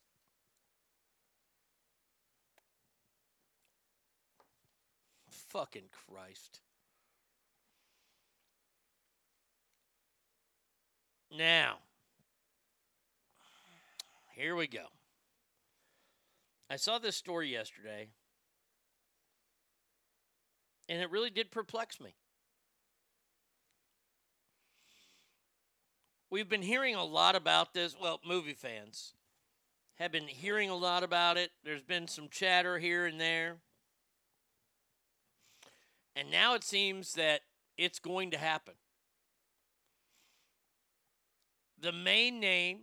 Fucking 5.29 5.91
Christ. 5.93 6.61
Now, 11.37 11.79
here 14.37 14.55
we 14.55 14.69
go. 14.69 14.85
I 16.71 16.77
saw 16.77 16.99
this 16.99 17.17
story 17.17 17.51
yesterday, 17.51 18.09
and 20.89 21.03
it 21.03 21.11
really 21.11 21.31
did 21.31 21.51
perplex 21.51 22.01
me. 22.01 22.15
We've 26.31 26.49
been 26.49 26.63
hearing 26.63 26.95
a 26.95 27.05
lot 27.05 27.35
about 27.35 27.75
this. 27.75 27.97
Well, 28.01 28.21
movie 28.25 28.55
fans 28.55 29.15
have 29.97 30.13
been 30.13 30.29
hearing 30.29 30.71
a 30.71 30.77
lot 30.77 31.03
about 31.03 31.37
it. 31.37 31.51
There's 31.65 31.83
been 31.83 32.07
some 32.07 32.29
chatter 32.29 32.79
here 32.79 33.07
and 33.07 33.21
there. 33.21 33.57
And 36.15 36.31
now 36.31 36.55
it 36.55 36.63
seems 36.63 37.15
that 37.15 37.41
it's 37.77 37.99
going 37.99 38.31
to 38.31 38.39
happen. 38.39 38.75
The 41.85 41.93
main 41.93 42.41
name 42.41 42.79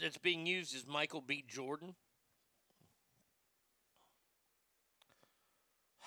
that's 0.00 0.18
being 0.18 0.46
used 0.46 0.72
is 0.72 0.86
Michael 0.86 1.20
B. 1.20 1.44
Jordan. 1.48 1.96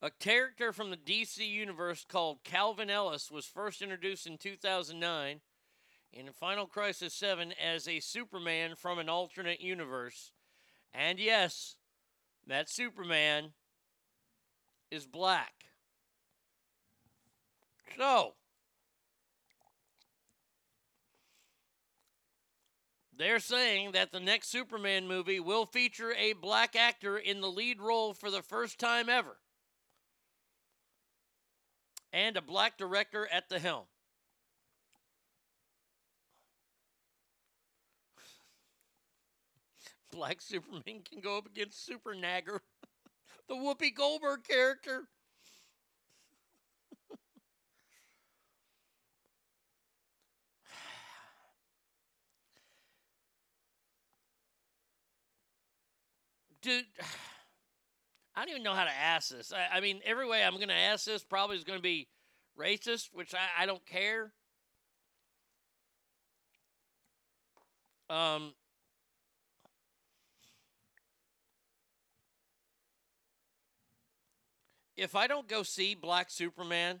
A 0.00 0.10
character 0.10 0.72
from 0.72 0.88
the 0.88 0.96
DC 0.96 1.46
universe 1.46 2.06
called 2.08 2.42
Calvin 2.44 2.88
Ellis 2.88 3.30
was 3.30 3.44
first 3.44 3.82
introduced 3.82 4.26
in 4.26 4.38
2009 4.38 5.42
in 6.10 6.32
Final 6.32 6.64
Crisis 6.64 7.12
7 7.12 7.52
as 7.62 7.86
a 7.86 8.00
Superman 8.00 8.74
from 8.74 8.98
an 8.98 9.10
alternate 9.10 9.60
universe. 9.60 10.32
And 10.94 11.18
yes, 11.18 11.76
that 12.46 12.70
Superman 12.70 13.52
is 14.90 15.06
black. 15.06 15.52
So, 17.94 18.32
they're 23.18 23.40
saying 23.40 23.92
that 23.92 24.12
the 24.12 24.20
next 24.20 24.48
Superman 24.48 25.08
movie 25.08 25.40
will 25.40 25.66
feature 25.66 26.14
a 26.14 26.32
black 26.34 26.76
actor 26.76 27.18
in 27.18 27.40
the 27.40 27.50
lead 27.50 27.80
role 27.80 28.14
for 28.14 28.30
the 28.30 28.42
first 28.42 28.78
time 28.78 29.08
ever 29.08 29.36
and 32.12 32.36
a 32.36 32.42
black 32.42 32.78
director 32.78 33.26
at 33.30 33.48
the 33.48 33.58
helm. 33.58 33.86
Black 40.12 40.40
Superman 40.40 41.02
can 41.04 41.20
go 41.20 41.38
up 41.38 41.46
against 41.46 41.84
Super 41.84 42.14
Nagger, 42.14 42.60
the 43.48 43.54
Whoopi 43.54 43.94
Goldberg 43.94 44.44
character. 44.44 45.08
Dude. 56.62 56.84
I 58.34 58.42
don't 58.42 58.50
even 58.50 58.62
know 58.62 58.74
how 58.74 58.84
to 58.84 58.90
ask 58.90 59.30
this. 59.30 59.52
I, 59.52 59.78
I 59.78 59.80
mean, 59.80 60.00
every 60.04 60.24
way 60.24 60.44
I'm 60.44 60.54
going 60.56 60.68
to 60.68 60.74
ask 60.74 61.04
this 61.04 61.24
probably 61.24 61.56
is 61.56 61.64
going 61.64 61.78
to 61.78 61.82
be 61.82 62.06
racist, 62.56 63.08
which 63.12 63.34
I, 63.34 63.62
I 63.62 63.66
don't 63.66 63.84
care. 63.84 64.32
Um, 68.08 68.54
if 74.96 75.16
I 75.16 75.26
don't 75.26 75.48
go 75.48 75.64
see 75.64 75.96
Black 75.96 76.30
Superman, 76.30 77.00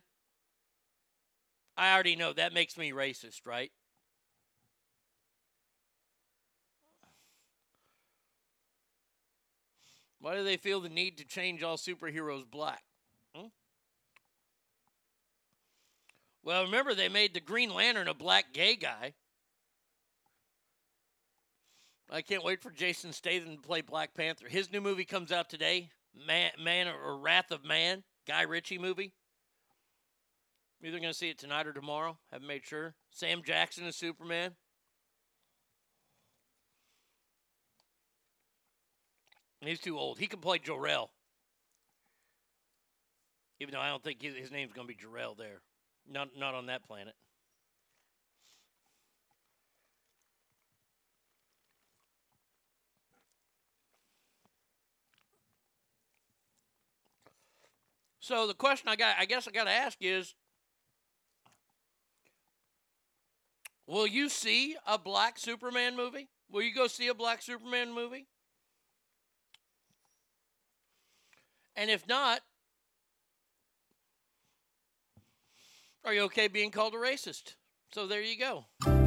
I 1.76 1.94
already 1.94 2.16
know 2.16 2.32
that 2.32 2.52
makes 2.52 2.76
me 2.76 2.90
racist, 2.90 3.46
right? 3.46 3.70
Why 10.20 10.34
do 10.34 10.44
they 10.44 10.56
feel 10.56 10.80
the 10.80 10.88
need 10.88 11.18
to 11.18 11.24
change 11.24 11.62
all 11.62 11.76
superheroes 11.76 12.48
black? 12.48 12.82
Hmm? 13.34 13.46
Well, 16.42 16.64
remember, 16.64 16.94
they 16.94 17.08
made 17.08 17.34
the 17.34 17.40
Green 17.40 17.72
Lantern 17.72 18.08
a 18.08 18.14
black 18.14 18.52
gay 18.52 18.74
guy. 18.74 19.14
I 22.10 22.22
can't 22.22 22.44
wait 22.44 22.62
for 22.62 22.70
Jason 22.70 23.12
Statham 23.12 23.56
to 23.56 23.62
play 23.62 23.82
Black 23.82 24.14
Panther. 24.14 24.48
His 24.48 24.72
new 24.72 24.80
movie 24.80 25.04
comes 25.04 25.30
out 25.30 25.50
today 25.50 25.90
Man, 26.26 26.50
Man 26.58 26.88
or 26.88 27.18
Wrath 27.18 27.50
of 27.50 27.64
Man, 27.64 28.02
Guy 28.26 28.42
Ritchie 28.42 28.78
movie. 28.78 29.12
I'm 30.80 30.88
either 30.88 31.00
going 31.00 31.12
to 31.12 31.18
see 31.18 31.28
it 31.28 31.38
tonight 31.38 31.66
or 31.66 31.72
tomorrow. 31.72 32.16
Haven't 32.32 32.46
made 32.46 32.64
sure. 32.64 32.94
Sam 33.10 33.42
Jackson 33.44 33.84
is 33.84 33.96
Superman. 33.96 34.52
He's 39.60 39.80
too 39.80 39.98
old. 39.98 40.18
He 40.18 40.26
can 40.26 40.40
play 40.40 40.58
Jor-El. 40.58 41.10
Even 43.60 43.74
though 43.74 43.80
I 43.80 43.88
don't 43.88 44.02
think 44.02 44.22
his 44.22 44.50
name's 44.50 44.72
going 44.72 44.86
to 44.86 44.94
be 44.94 44.98
Jor-El 44.98 45.34
there. 45.34 45.60
Not, 46.10 46.28
not 46.38 46.54
on 46.54 46.66
that 46.66 46.86
planet. 46.86 47.14
So 58.20 58.46
the 58.46 58.54
question 58.54 58.88
I 58.88 58.96
got, 58.96 59.16
I 59.18 59.24
guess 59.24 59.48
I 59.48 59.50
got 59.50 59.64
to 59.64 59.70
ask 59.70 59.96
is, 60.02 60.34
will 63.86 64.06
you 64.06 64.28
see 64.28 64.76
a 64.86 64.98
black 64.98 65.38
Superman 65.38 65.96
movie? 65.96 66.28
Will 66.50 66.62
you 66.62 66.74
go 66.74 66.86
see 66.86 67.08
a 67.08 67.14
black 67.14 67.40
Superman 67.42 67.92
movie? 67.92 68.26
And 71.78 71.92
if 71.92 72.08
not, 72.08 72.40
are 76.04 76.12
you 76.12 76.22
okay 76.22 76.48
being 76.48 76.72
called 76.72 76.92
a 76.92 76.96
racist? 76.96 77.54
So 77.92 78.08
there 78.08 78.20
you 78.20 78.36
go. 78.36 78.97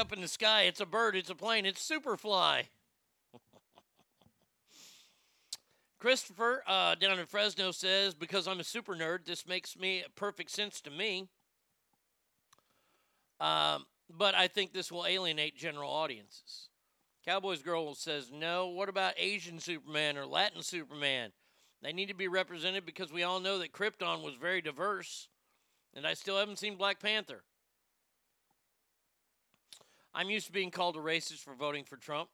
Up 0.00 0.12
in 0.12 0.20
the 0.22 0.28
sky. 0.28 0.62
It's 0.62 0.80
a 0.80 0.86
bird. 0.86 1.14
It's 1.14 1.28
a 1.30 1.34
plane. 1.34 1.66
It's 1.66 1.88
Superfly." 1.88 2.64
Christopher 6.00 6.64
uh, 6.66 6.94
down 6.94 7.18
in 7.18 7.26
Fresno 7.26 7.70
says, 7.70 8.14
"Because 8.14 8.48
I'm 8.48 8.60
a 8.60 8.64
super 8.64 8.96
nerd, 8.96 9.26
this 9.26 9.46
makes 9.46 9.76
me 9.76 10.02
perfect 10.16 10.50
sense 10.50 10.80
to 10.80 10.90
me." 10.90 11.28
Um, 13.38 13.84
but 14.08 14.34
I 14.34 14.48
think 14.48 14.72
this 14.72 14.90
will 14.90 15.04
alienate 15.06 15.56
general 15.56 15.90
audiences. 15.90 16.70
Cowboys 17.26 17.62
Girl 17.62 17.94
says, 17.94 18.30
"No. 18.32 18.68
What 18.68 18.88
about 18.88 19.12
Asian 19.18 19.60
Superman 19.60 20.16
or 20.16 20.24
Latin 20.24 20.62
Superman? 20.62 21.32
They 21.82 21.92
need 21.92 22.08
to 22.08 22.14
be 22.14 22.28
represented 22.28 22.86
because 22.86 23.12
we 23.12 23.22
all 23.22 23.40
know 23.40 23.58
that 23.58 23.72
Krypton 23.72 24.22
was 24.22 24.34
very 24.34 24.62
diverse, 24.62 25.28
and 25.94 26.06
I 26.06 26.14
still 26.14 26.38
haven't 26.38 26.58
seen 26.58 26.76
Black 26.76 27.00
Panther." 27.00 27.44
I'm 30.14 30.30
used 30.30 30.46
to 30.46 30.52
being 30.52 30.70
called 30.70 30.96
a 30.96 31.00
racist 31.00 31.40
for 31.40 31.54
voting 31.54 31.84
for 31.84 31.96
Trump. 31.96 32.30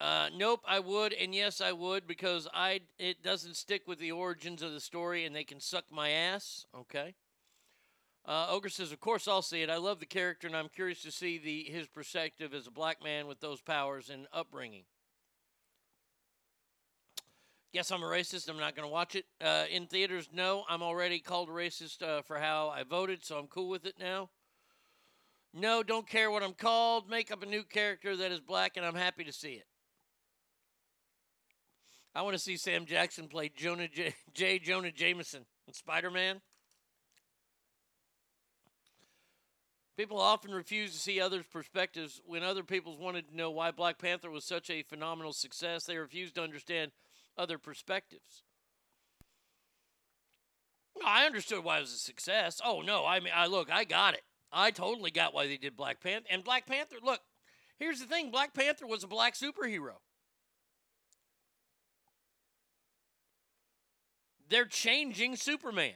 Uh, 0.00 0.28
nope, 0.36 0.60
I 0.66 0.80
would, 0.80 1.12
and 1.12 1.32
yes, 1.32 1.60
I 1.60 1.70
would 1.70 2.08
because 2.08 2.48
I 2.52 2.80
it 2.98 3.22
doesn't 3.22 3.56
stick 3.56 3.82
with 3.86 4.00
the 4.00 4.10
origins 4.10 4.60
of 4.60 4.72
the 4.72 4.80
story, 4.80 5.24
and 5.24 5.34
they 5.34 5.44
can 5.44 5.60
suck 5.60 5.84
my 5.90 6.10
ass. 6.10 6.66
Okay. 6.76 7.14
Uh, 8.24 8.46
Ogre 8.50 8.68
says, 8.68 8.90
"Of 8.90 9.00
course, 9.00 9.28
I'll 9.28 9.42
see 9.42 9.62
it. 9.62 9.70
I 9.70 9.76
love 9.76 10.00
the 10.00 10.06
character, 10.06 10.48
and 10.48 10.56
I'm 10.56 10.68
curious 10.68 11.02
to 11.02 11.12
see 11.12 11.38
the 11.38 11.64
his 11.64 11.86
perspective 11.86 12.52
as 12.52 12.66
a 12.66 12.72
black 12.72 13.02
man 13.02 13.28
with 13.28 13.40
those 13.40 13.60
powers 13.60 14.10
and 14.10 14.26
upbringing." 14.32 14.84
Guess 17.72 17.90
I'm 17.90 18.02
a 18.02 18.06
racist. 18.06 18.48
I'm 18.48 18.58
not 18.58 18.74
going 18.74 18.86
to 18.86 18.92
watch 18.92 19.14
it 19.14 19.24
uh, 19.40 19.64
in 19.70 19.86
theaters. 19.86 20.28
No, 20.32 20.64
I'm 20.68 20.82
already 20.82 21.20
called 21.20 21.48
a 21.48 21.52
racist 21.52 22.02
uh, 22.02 22.22
for 22.22 22.38
how 22.38 22.68
I 22.68 22.82
voted, 22.82 23.24
so 23.24 23.38
I'm 23.38 23.46
cool 23.46 23.68
with 23.68 23.86
it 23.86 23.94
now. 23.98 24.30
No, 25.54 25.82
don't 25.82 26.08
care 26.08 26.30
what 26.30 26.42
I'm 26.42 26.54
called. 26.54 27.10
Make 27.10 27.30
up 27.30 27.42
a 27.42 27.46
new 27.46 27.62
character 27.62 28.16
that 28.16 28.32
is 28.32 28.40
black, 28.40 28.76
and 28.76 28.86
I'm 28.86 28.94
happy 28.94 29.24
to 29.24 29.32
see 29.32 29.52
it. 29.52 29.66
I 32.14 32.22
want 32.22 32.34
to 32.34 32.42
see 32.42 32.56
Sam 32.56 32.86
Jackson 32.86 33.28
play 33.28 33.50
Jonah 33.54 33.88
J. 33.88 34.14
J. 34.34 34.58
Jonah 34.58 34.92
Jameson 34.92 35.44
in 35.66 35.74
Spider 35.74 36.10
Man. 36.10 36.40
People 39.96 40.18
often 40.18 40.52
refuse 40.52 40.92
to 40.92 40.98
see 40.98 41.20
others' 41.20 41.44
perspectives. 41.52 42.20
When 42.24 42.42
other 42.42 42.62
people's 42.62 42.98
wanted 42.98 43.28
to 43.28 43.36
know 43.36 43.50
why 43.50 43.70
Black 43.70 43.98
Panther 43.98 44.30
was 44.30 44.44
such 44.44 44.70
a 44.70 44.82
phenomenal 44.82 45.34
success, 45.34 45.84
they 45.84 45.98
refuse 45.98 46.32
to 46.32 46.42
understand 46.42 46.92
other 47.36 47.58
perspectives. 47.58 48.42
I 51.04 51.26
understood 51.26 51.64
why 51.64 51.78
it 51.78 51.82
was 51.82 51.92
a 51.92 51.98
success. 51.98 52.60
Oh 52.64 52.80
no, 52.80 53.06
I 53.06 53.20
mean, 53.20 53.32
I 53.34 53.46
look, 53.46 53.70
I 53.70 53.84
got 53.84 54.14
it. 54.14 54.22
I 54.52 54.70
totally 54.70 55.10
got 55.10 55.32
why 55.32 55.46
they 55.46 55.56
did 55.56 55.76
Black 55.76 56.00
Panther. 56.00 56.26
And 56.30 56.44
Black 56.44 56.66
Panther, 56.66 56.96
look, 57.02 57.20
here's 57.78 58.00
the 58.00 58.06
thing 58.06 58.30
Black 58.30 58.54
Panther 58.54 58.86
was 58.86 59.02
a 59.02 59.08
black 59.08 59.34
superhero. 59.34 59.94
They're 64.48 64.66
changing 64.66 65.36
Superman. 65.36 65.94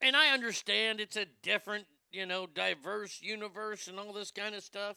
And 0.00 0.14
I 0.14 0.28
understand 0.28 1.00
it's 1.00 1.16
a 1.16 1.26
different, 1.42 1.86
you 2.12 2.26
know, 2.26 2.46
diverse 2.46 3.20
universe 3.22 3.88
and 3.88 3.98
all 3.98 4.12
this 4.12 4.30
kind 4.30 4.54
of 4.54 4.62
stuff. 4.62 4.96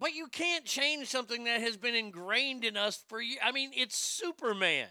But 0.00 0.14
you 0.14 0.28
can't 0.28 0.64
change 0.64 1.08
something 1.08 1.44
that 1.44 1.60
has 1.60 1.76
been 1.76 1.94
ingrained 1.94 2.64
in 2.64 2.78
us 2.78 3.04
for 3.06 3.20
years. 3.20 3.42
I 3.44 3.52
mean, 3.52 3.70
it's 3.74 3.98
Superman. 3.98 4.88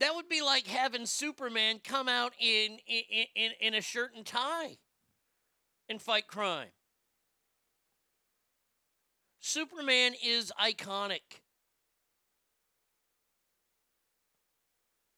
That 0.00 0.16
would 0.16 0.28
be 0.28 0.42
like 0.42 0.66
having 0.66 1.06
Superman 1.06 1.80
come 1.82 2.08
out 2.08 2.32
in 2.40 2.78
in, 2.88 3.26
in, 3.36 3.50
in 3.60 3.74
a 3.74 3.80
shirt 3.80 4.10
and 4.16 4.26
tie 4.26 4.78
and 5.88 6.02
fight 6.02 6.26
crime. 6.26 6.68
Superman 9.38 10.14
is 10.24 10.52
iconic. 10.60 11.42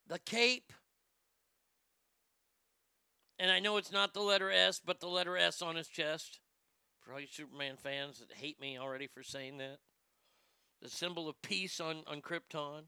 The 0.06 0.18
cape. 0.18 0.72
And 3.38 3.50
I 3.50 3.58
know 3.58 3.78
it's 3.78 3.92
not 3.92 4.12
the 4.12 4.20
letter 4.20 4.50
S, 4.50 4.82
but 4.84 5.00
the 5.00 5.08
letter 5.08 5.38
S 5.38 5.62
on 5.62 5.76
his 5.76 5.88
chest. 5.88 6.40
For 7.00 7.14
all 7.14 7.20
Superman 7.30 7.76
fans 7.76 8.20
that 8.20 8.32
hate 8.36 8.60
me 8.60 8.78
already 8.78 9.06
for 9.06 9.22
saying 9.22 9.58
that. 9.58 9.78
The 10.82 10.88
symbol 10.88 11.28
of 11.28 11.40
peace 11.42 11.78
on, 11.80 12.02
on 12.06 12.22
Krypton. 12.22 12.84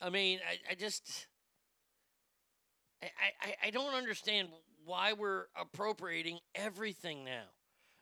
I 0.00 0.10
mean, 0.10 0.40
I, 0.48 0.58
I 0.72 0.74
just 0.74 1.26
I, 3.02 3.08
I, 3.40 3.54
I 3.66 3.70
don't 3.70 3.94
understand 3.94 4.48
why 4.84 5.12
we're 5.12 5.46
appropriating 5.60 6.38
everything 6.54 7.24
now. 7.24 7.44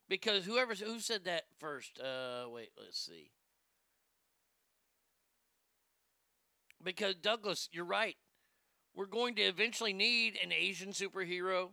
Because 0.09 0.45
whoever 0.45 0.75
who 0.75 1.01
said 1.01 1.25
that 1.25 1.45
first? 1.59 1.99
Uh 1.99 2.45
wait, 2.49 2.71
let's 2.79 3.01
see. 3.01 3.31
Because 6.85 7.15
Douglas, 7.15 7.69
you're 7.73 7.85
right. 7.85 8.17
We're 8.95 9.07
going 9.07 9.35
to 9.37 9.43
eventually 9.43 9.93
need 9.93 10.39
an 10.43 10.53
Asian 10.53 10.91
superhero, 10.91 11.71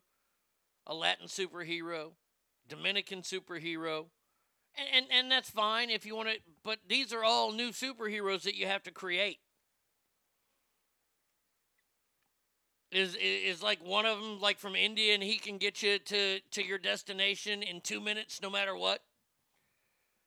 a 0.88 0.94
Latin 0.94 1.28
superhero, 1.28 2.14
Dominican 2.68 3.22
superhero. 3.22 4.06
And, 4.76 4.88
and, 4.94 5.06
and 5.12 5.32
that's 5.32 5.50
fine 5.50 5.90
if 5.90 6.06
you 6.06 6.16
want 6.16 6.30
to, 6.30 6.36
but 6.64 6.80
these 6.88 7.14
are 7.14 7.24
all 7.24 7.52
new 7.52 7.72
superheroes 7.72 8.44
that 8.44 8.56
you 8.56 8.66
have 8.66 8.84
to 8.84 8.92
create. 8.92 9.40
Is, 12.92 13.16
is 13.22 13.64
like 13.64 13.80
one 13.86 14.06
of 14.06 14.20
them 14.20 14.42
like 14.42 14.60
from 14.60 14.76
India 14.76 15.14
and 15.14 15.24
he 15.24 15.38
can 15.38 15.58
get 15.58 15.82
you 15.82 15.98
to, 15.98 16.40
to 16.52 16.66
your 16.66 16.78
destination 16.78 17.64
in 17.64 17.80
two 17.80 18.02
minutes 18.02 18.42
no 18.42 18.50
matter 18.50 18.76
what? 18.76 19.02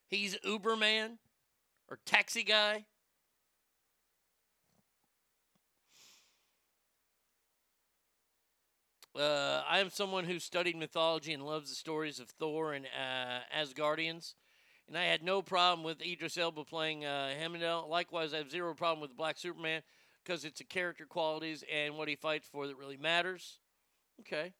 He's 0.09 0.36
Uberman 0.47 1.19
or 1.90 1.98
taxi 2.06 2.43
guy. 2.43 2.86
Uh, 9.19 9.62
I 9.69 9.78
am 9.78 9.91
someone 9.91 10.24
who 10.24 10.41
studied 10.41 10.77
mythology 10.77 11.32
and 11.32 11.47
loves 11.47 11.70
the 11.70 11.77
stories 11.77 12.19
of 12.19 12.28
Thor 12.31 12.73
and 12.73 12.86
uh, 12.86 13.41
Asgardians, 13.57 14.35
and 14.89 14.99
I 14.99 15.05
had 15.05 15.23
no 15.23 15.41
problem 15.41 15.85
with 15.85 16.03
Idris 16.03 16.36
Elba 16.36 16.65
playing 16.65 17.05
uh. 17.05 17.32
Likewise, 17.89 18.35
I 18.35 18.39
have 18.39 18.51
zero 18.51 18.74
problem 18.74 19.01
with 19.01 19.16
Black 19.16 19.39
Superman 19.39 19.82
because 20.24 20.45
it's 20.45 20.59
the 20.59 20.65
character 20.65 21.07
qualities 21.07 21.62
and 21.73 21.97
what 21.97 22.09
he 22.09 22.16
fights 22.16 22.49
for 22.51 22.66
that 22.66 22.77
really 22.77 22.97
matters. 22.97 23.59
Okay. 24.20 24.53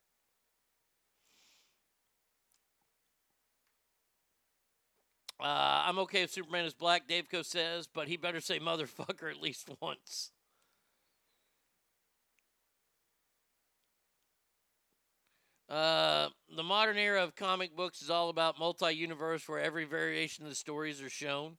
Uh, 5.41 5.83
I'm 5.87 5.99
okay 5.99 6.23
if 6.23 6.31
Superman 6.31 6.65
is 6.65 6.75
black, 6.75 7.09
Daveco 7.09 7.45
says, 7.45 7.89
but 7.93 8.07
he 8.07 8.17
better 8.17 8.41
say 8.41 8.61
motherfucker 8.61 9.31
at 9.31 9.43
least 9.43 9.69
once. 9.81 10.31
Uh, 15.75 16.29
the 16.55 16.63
modern 16.63 16.97
era 16.97 17.25
of 17.25 17.35
comic 17.35 17.75
books 17.75 18.01
is 18.01 18.09
all 18.09 18.29
about 18.29 18.61
multi-universe, 18.61 19.49
where 19.49 19.59
every 19.59 19.85
variation 19.85 20.45
of 20.45 20.51
the 20.51 20.55
stories 20.55 21.03
are 21.03 21.11
shown. 21.11 21.57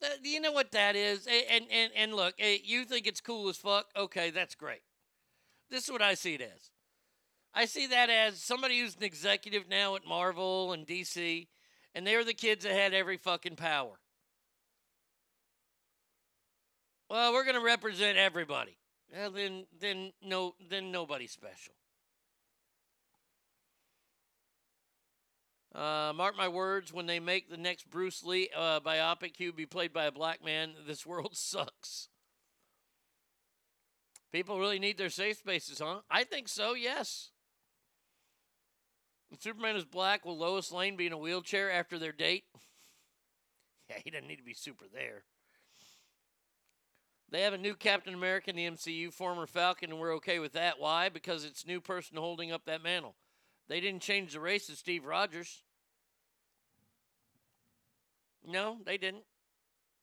Uh, 0.00 0.06
you 0.22 0.40
know 0.40 0.52
what 0.52 0.70
that 0.70 0.94
is? 0.94 1.26
And 1.26 1.66
and 1.68 1.90
and, 1.96 2.14
look, 2.14 2.34
you 2.38 2.84
think 2.84 3.08
it's 3.08 3.20
cool 3.20 3.48
as 3.48 3.56
fuck? 3.56 3.86
Okay, 3.96 4.30
that's 4.30 4.54
great. 4.54 4.82
This 5.70 5.82
is 5.82 5.90
what 5.90 6.02
I 6.02 6.14
see 6.14 6.34
it 6.34 6.40
as. 6.40 6.70
I 7.52 7.64
see 7.64 7.88
that 7.88 8.10
as 8.10 8.40
somebody 8.40 8.78
who's 8.78 8.94
an 8.94 9.02
executive 9.02 9.68
now 9.68 9.96
at 9.96 10.06
Marvel 10.06 10.72
and 10.72 10.86
DC, 10.86 11.48
and 11.96 12.06
they're 12.06 12.24
the 12.24 12.32
kids 12.32 12.62
that 12.62 12.74
had 12.74 12.94
every 12.94 13.16
fucking 13.16 13.56
power. 13.56 13.98
Well, 17.10 17.32
we're 17.32 17.44
gonna 17.44 17.60
represent 17.60 18.18
everybody. 18.18 18.78
Well, 19.12 19.32
then, 19.32 19.66
then 19.80 20.12
no, 20.22 20.54
then 20.70 20.92
nobody 20.92 21.26
special. 21.26 21.74
Uh, 25.76 26.10
mark 26.14 26.34
my 26.38 26.48
words, 26.48 26.90
when 26.90 27.04
they 27.04 27.20
make 27.20 27.50
the 27.50 27.56
next 27.58 27.90
Bruce 27.90 28.24
Lee 28.24 28.48
uh, 28.56 28.80
biopic, 28.80 29.32
he 29.36 29.44
will 29.44 29.54
be 29.54 29.66
played 29.66 29.92
by 29.92 30.06
a 30.06 30.12
black 30.12 30.42
man. 30.42 30.72
This 30.86 31.04
world 31.04 31.36
sucks. 31.36 32.08
People 34.32 34.58
really 34.58 34.78
need 34.78 34.96
their 34.96 35.10
safe 35.10 35.36
spaces, 35.38 35.78
huh? 35.78 36.00
I 36.10 36.24
think 36.24 36.48
so, 36.48 36.74
yes. 36.74 37.30
Superman 39.38 39.76
is 39.76 39.84
black, 39.84 40.24
will 40.24 40.38
Lois 40.38 40.72
Lane 40.72 40.96
be 40.96 41.06
in 41.06 41.12
a 41.12 41.18
wheelchair 41.18 41.70
after 41.70 41.98
their 41.98 42.12
date? 42.12 42.44
yeah, 43.90 43.96
he 44.02 44.10
doesn't 44.10 44.28
need 44.28 44.36
to 44.36 44.42
be 44.42 44.54
super 44.54 44.86
there. 44.90 45.24
They 47.30 47.42
have 47.42 47.52
a 47.52 47.58
new 47.58 47.74
Captain 47.74 48.14
America 48.14 48.48
in 48.48 48.56
the 48.56 48.70
MCU, 48.70 49.12
former 49.12 49.46
Falcon, 49.46 49.90
and 49.90 50.00
we're 50.00 50.14
okay 50.14 50.38
with 50.38 50.52
that. 50.52 50.78
Why? 50.78 51.10
Because 51.10 51.44
it's 51.44 51.66
new 51.66 51.80
person 51.80 52.16
holding 52.16 52.52
up 52.52 52.64
that 52.64 52.82
mantle. 52.82 53.16
They 53.68 53.80
didn't 53.80 54.02
change 54.02 54.32
the 54.32 54.40
race 54.40 54.66
to 54.66 54.76
Steve 54.76 55.04
Rogers. 55.04 55.62
No, 58.46 58.78
they 58.84 58.96
didn't. 58.96 59.24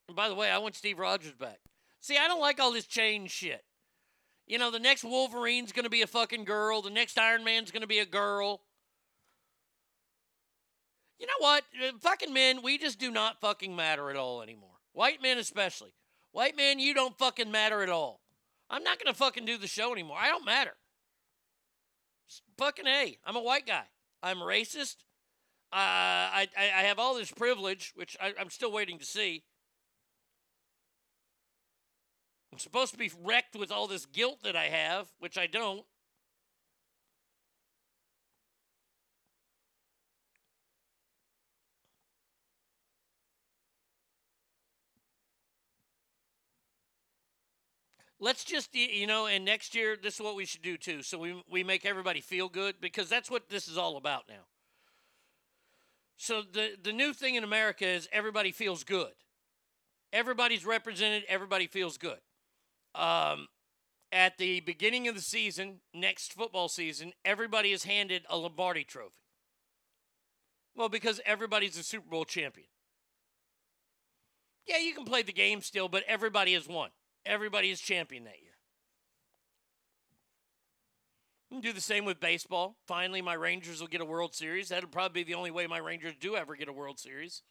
And 0.08 0.16
by 0.16 0.28
the 0.28 0.36
way, 0.36 0.52
I 0.52 0.58
want 0.58 0.76
Steve 0.76 1.00
Rogers 1.00 1.34
back. 1.34 1.60
See, 2.02 2.18
I 2.18 2.28
don't 2.28 2.42
like 2.42 2.60
all 2.60 2.74
this 2.74 2.86
change 2.86 3.32
shit. 3.32 3.64
You 4.46 4.58
know, 4.58 4.72
the 4.72 4.80
next 4.80 5.06
Wolverine's 5.06 5.72
going 5.72 5.86
to 5.86 5.90
be 5.90 6.02
a 6.02 6.08
fucking 6.08 6.44
girl. 6.44 6.82
The 6.82 6.90
next 6.90 7.18
Iron 7.18 7.46
Man's 7.46 7.72
going 7.72 7.82
to 7.82 7.88
be 7.88 8.00
a 8.00 8.06
girl. 8.06 8.62
You 11.18 11.28
know 11.28 11.34
what? 11.40 11.64
Uh, 11.82 11.92
fucking 12.02 12.34
men, 12.34 12.62
we 12.62 12.78
just 12.78 13.00
do 13.00 13.10
not 13.10 13.40
fucking 13.40 13.74
matter 13.74 14.10
at 14.10 14.18
all 14.18 14.42
anymore. 14.42 14.70
White 14.92 15.22
men, 15.22 15.38
especially. 15.38 15.94
White 16.34 16.58
men, 16.58 16.80
you 16.80 16.94
don't 16.94 17.18
fucking 17.18 17.50
matter 17.50 17.82
at 17.82 17.90
all. 17.90 18.20
I'm 18.70 18.84
not 18.84 19.02
going 19.02 19.14
to 19.14 19.18
fucking 19.18 19.46
do 19.46 19.58
the 19.58 19.68
show 19.68 19.94
anymore. 19.94 20.18
I 20.20 20.28
don't 20.28 20.44
matter 20.44 20.74
fucking 22.58 22.86
hey, 22.86 23.18
I'm 23.26 23.36
a 23.36 23.42
white 23.42 23.66
guy. 23.68 23.84
I'm 24.22 24.38
racist. 24.38 24.98
Uh, 25.72 25.76
I, 25.76 26.48
I, 26.58 26.64
I 26.64 26.82
have 26.84 27.00
all 27.00 27.16
this 27.16 27.32
privilege, 27.32 27.94
which 27.96 28.16
I, 28.22 28.34
I'm 28.40 28.50
still 28.50 28.72
waiting 28.72 29.00
to 29.00 29.06
see. 29.06 29.44
I'm 32.52 32.60
supposed 32.60 32.92
to 32.92 33.00
be 33.00 33.12
wrecked 33.24 33.56
with 33.56 33.72
all 33.72 33.88
this 33.88 34.06
guilt 34.06 34.44
that 34.44 34.56
I 34.56 34.66
have, 34.66 35.08
which 35.18 35.38
I 35.38 35.48
don't. 35.48 35.84
let's 48.24 48.46
just 48.46 48.74
you 48.74 49.06
know 49.06 49.28
and 49.28 49.44
next 49.44 49.76
year 49.76 49.98
this 50.02 50.16
is 50.16 50.22
what 50.22 50.36
we 50.36 50.46
should 50.46 50.62
do 50.62 50.78
too. 50.78 51.04
So 51.04 51.18
we, 51.20 51.44
we 51.52 51.64
make 51.64 51.86
everybody 51.86 52.22
feel 52.22 52.48
good 52.48 52.76
because 52.80 53.10
that's 53.10 53.30
what 53.30 53.50
this 53.50 53.68
is 53.68 53.78
all 53.78 53.98
about 53.98 54.24
now. 54.30 54.46
So 56.16 56.42
the 56.42 56.72
the 56.82 56.94
new 56.94 57.14
thing 57.14 57.36
in 57.36 57.44
america 57.44 57.86
is 57.86 58.08
everybody 58.12 58.52
feels 58.52 58.84
good. 58.84 59.12
Everybody's 60.14 60.66
represented 60.66 61.24
everybody 61.28 61.68
feels 61.68 61.98
good. 61.98 62.20
Um, 62.96 63.48
at 64.12 64.38
the 64.38 64.62
beginning 64.62 65.08
of 65.08 65.16
the 65.16 65.22
season 65.22 65.82
next 65.94 66.34
football 66.34 66.70
season 66.70 67.12
everybody 67.26 67.72
is 67.72 67.84
handed 67.84 68.24
a 68.30 68.38
lombardi 68.38 68.86
trophy. 68.86 69.18
Well 70.76 70.90
because 70.90 71.20
everybody's 71.26 71.78
a 71.78 71.84
super 71.84 72.10
bowl 72.10 72.24
champion. 72.24 72.68
Yeah 74.66 74.78
you 74.78 74.94
can 74.94 75.04
play 75.04 75.24
the 75.24 75.34
game 75.34 75.62
still 75.62 75.90
but 75.90 76.04
everybody 76.08 76.54
has 76.54 76.70
won 76.70 76.92
everybody 77.26 77.70
is 77.70 77.80
champion 77.80 78.26
that 78.26 78.40
year. 78.42 78.52
Do 81.62 81.72
the 81.72 81.82
same 81.82 82.06
with 82.06 82.20
baseball. 82.20 82.78
Finally, 82.88 83.22
my 83.22 83.36
Rangers 83.36 83.80
will 83.80 83.88
get 83.88 84.02
a 84.02 84.06
World 84.06 84.34
Series. 84.34 84.70
That'll 84.70 84.90
probably 84.90 85.24
be 85.24 85.32
the 85.32 85.38
only 85.38 85.52
way 85.52 85.68
my 85.68 85.78
Rangers 85.78 86.16
do 86.20 86.36
ever 86.36 86.56
get 86.56 86.68
a 86.68 86.74
World 86.74 87.00
Series. 87.00 87.44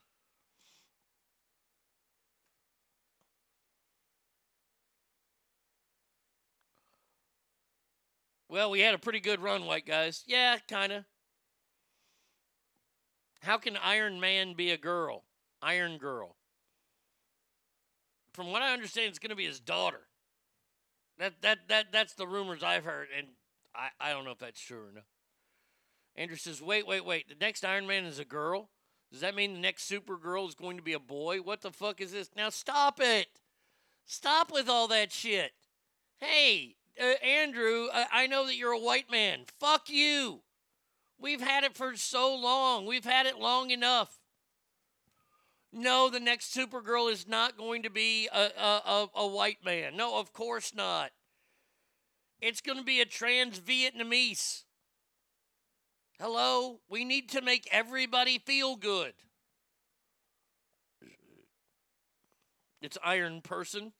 Well, 8.49 8.70
we 8.70 8.81
had 8.81 8.94
a 8.94 8.99
pretty 8.99 9.20
good 9.20 9.40
run, 9.40 9.65
white 9.65 9.86
guys. 9.86 10.24
Yeah, 10.27 10.59
kind 10.69 10.93
of. 10.93 11.05
How 13.40 13.57
can 13.57 13.77
Iron 13.77 14.20
Man 14.20 14.55
be 14.55 14.70
a 14.73 14.77
girl? 14.77 15.24
Iron 15.62 15.97
Girl 15.97 16.36
from 18.32 18.50
what 18.50 18.62
I 18.62 18.72
understand, 18.72 19.09
it's 19.09 19.18
going 19.18 19.30
to 19.30 19.36
be 19.36 19.46
his 19.46 19.60
daughter. 19.60 20.00
That 21.18 21.34
that 21.42 21.68
that 21.68 21.86
that's 21.92 22.14
the 22.14 22.26
rumors 22.26 22.62
I've 22.62 22.84
heard, 22.84 23.09
and 23.16 23.28
I 23.74 23.88
I 24.00 24.10
don't 24.10 24.24
know 24.24 24.30
if 24.30 24.38
that's 24.38 24.60
true 24.60 24.78
or 24.78 24.92
not. 24.94 25.04
Andrew 26.16 26.36
says, 26.36 26.62
"Wait, 26.62 26.86
wait, 26.86 27.04
wait! 27.04 27.28
The 27.28 27.36
next 27.38 27.64
Iron 27.64 27.86
Man 27.86 28.04
is 28.04 28.18
a 28.18 28.24
girl. 28.24 28.70
Does 29.10 29.20
that 29.20 29.34
mean 29.34 29.52
the 29.52 29.60
next 29.60 29.90
Supergirl 29.90 30.48
is 30.48 30.54
going 30.54 30.78
to 30.78 30.82
be 30.82 30.94
a 30.94 30.98
boy? 30.98 31.38
What 31.38 31.60
the 31.60 31.70
fuck 31.70 32.00
is 32.00 32.12
this? 32.12 32.30
Now 32.34 32.48
stop 32.48 32.98
it! 32.98 33.26
Stop 34.06 34.50
with 34.50 34.68
all 34.68 34.88
that 34.88 35.12
shit! 35.12 35.52
Hey, 36.18 36.76
uh, 37.00 37.24
Andrew, 37.24 37.88
I, 37.92 38.06
I 38.10 38.26
know 38.26 38.46
that 38.46 38.56
you're 38.56 38.72
a 38.72 38.78
white 38.78 39.10
man. 39.10 39.40
Fuck 39.60 39.90
you! 39.90 40.40
We've 41.20 41.42
had 41.42 41.62
it 41.62 41.76
for 41.76 41.94
so 41.94 42.34
long. 42.34 42.86
We've 42.86 43.04
had 43.04 43.26
it 43.26 43.38
long 43.38 43.70
enough 43.70 44.18
no, 45.73 46.11
the 46.11 46.20
next 46.20 46.55
Supergirl 46.55 47.11
is 47.11 47.27
not 47.27 47.57
going 47.57 47.82
to 47.85 47.90
be 47.90 48.28
a, 48.32 48.51
a, 48.59 48.82
a, 48.85 49.09
a 49.16 49.27
white 49.27 49.65
man. 49.65 49.97
No, 49.97 50.19
of 50.19 50.32
course 50.32 50.74
not. 50.74 51.11
It's 52.40 52.61
going 52.61 52.78
to 52.78 52.85
be 52.85 53.01
a 53.01 53.07
trans 53.07 53.59
Vietnamese. 53.59 54.65
Hello? 56.20 56.81
We 56.90 57.05
need 57.05 57.31
to 57.31 57.40
make 57.40 57.66
everybody 57.73 58.39
feel 58.39 58.77
good. 58.77 59.15
It's 62.82 62.99
Iron 63.03 63.40
Person. 63.40 63.93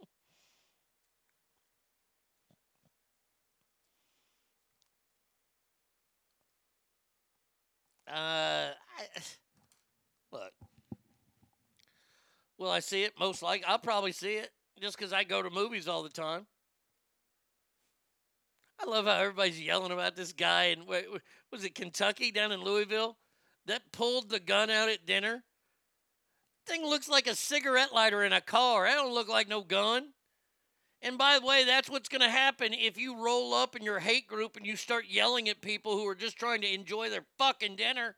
uh, 8.08 8.10
I, 8.10 8.74
Will 12.58 12.70
I 12.70 12.80
see 12.80 13.04
it? 13.04 13.14
Most 13.18 13.42
likely. 13.42 13.64
I'll 13.64 13.78
probably 13.78 14.12
see 14.12 14.34
it 14.34 14.50
just 14.80 14.98
because 14.98 15.12
I 15.12 15.24
go 15.24 15.42
to 15.42 15.50
movies 15.50 15.88
all 15.88 16.02
the 16.02 16.08
time. 16.08 16.46
I 18.80 18.88
love 18.88 19.06
how 19.06 19.16
everybody's 19.16 19.60
yelling 19.60 19.92
about 19.92 20.16
this 20.16 20.32
guy. 20.32 20.64
And 20.64 20.86
was 20.86 21.64
it 21.64 21.74
Kentucky 21.74 22.30
down 22.30 22.52
in 22.52 22.62
Louisville 22.62 23.16
that 23.66 23.92
pulled 23.92 24.28
the 24.28 24.40
gun 24.40 24.70
out 24.70 24.88
at 24.88 25.06
dinner? 25.06 25.44
Thing 26.66 26.84
looks 26.84 27.08
like 27.08 27.26
a 27.26 27.34
cigarette 27.34 27.94
lighter 27.94 28.22
in 28.22 28.32
a 28.32 28.40
car. 28.40 28.84
That 28.84 28.96
don't 28.96 29.14
look 29.14 29.28
like 29.28 29.48
no 29.48 29.62
gun. 29.62 30.10
And 31.00 31.16
by 31.16 31.38
the 31.38 31.46
way, 31.46 31.64
that's 31.64 31.88
what's 31.88 32.08
going 32.08 32.22
to 32.22 32.28
happen 32.28 32.74
if 32.74 32.98
you 32.98 33.22
roll 33.22 33.54
up 33.54 33.76
in 33.76 33.82
your 33.82 34.00
hate 34.00 34.26
group 34.26 34.56
and 34.56 34.66
you 34.66 34.76
start 34.76 35.04
yelling 35.08 35.48
at 35.48 35.60
people 35.60 35.92
who 35.92 36.06
are 36.06 36.14
just 36.14 36.36
trying 36.36 36.60
to 36.60 36.72
enjoy 36.72 37.08
their 37.08 37.24
fucking 37.38 37.76
dinner. 37.76 38.16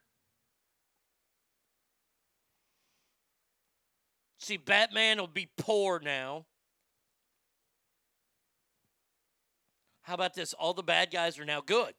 See, 4.40 4.56
Batman 4.56 5.18
will 5.18 5.26
be 5.26 5.50
poor 5.58 6.00
now. 6.02 6.46
How 10.00 10.14
about 10.14 10.34
this? 10.34 10.54
All 10.54 10.72
the 10.72 10.82
bad 10.82 11.10
guys 11.10 11.38
are 11.38 11.44
now 11.44 11.60
good. 11.60 11.92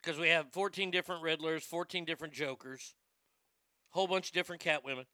Because 0.00 0.20
we 0.20 0.28
have 0.28 0.52
14 0.52 0.90
different 0.90 1.22
Riddlers, 1.22 1.62
14 1.62 2.04
different 2.04 2.34
Jokers, 2.34 2.94
a 3.92 3.96
whole 3.96 4.06
bunch 4.06 4.28
of 4.28 4.34
different 4.34 4.62
Catwomen. 4.62 5.06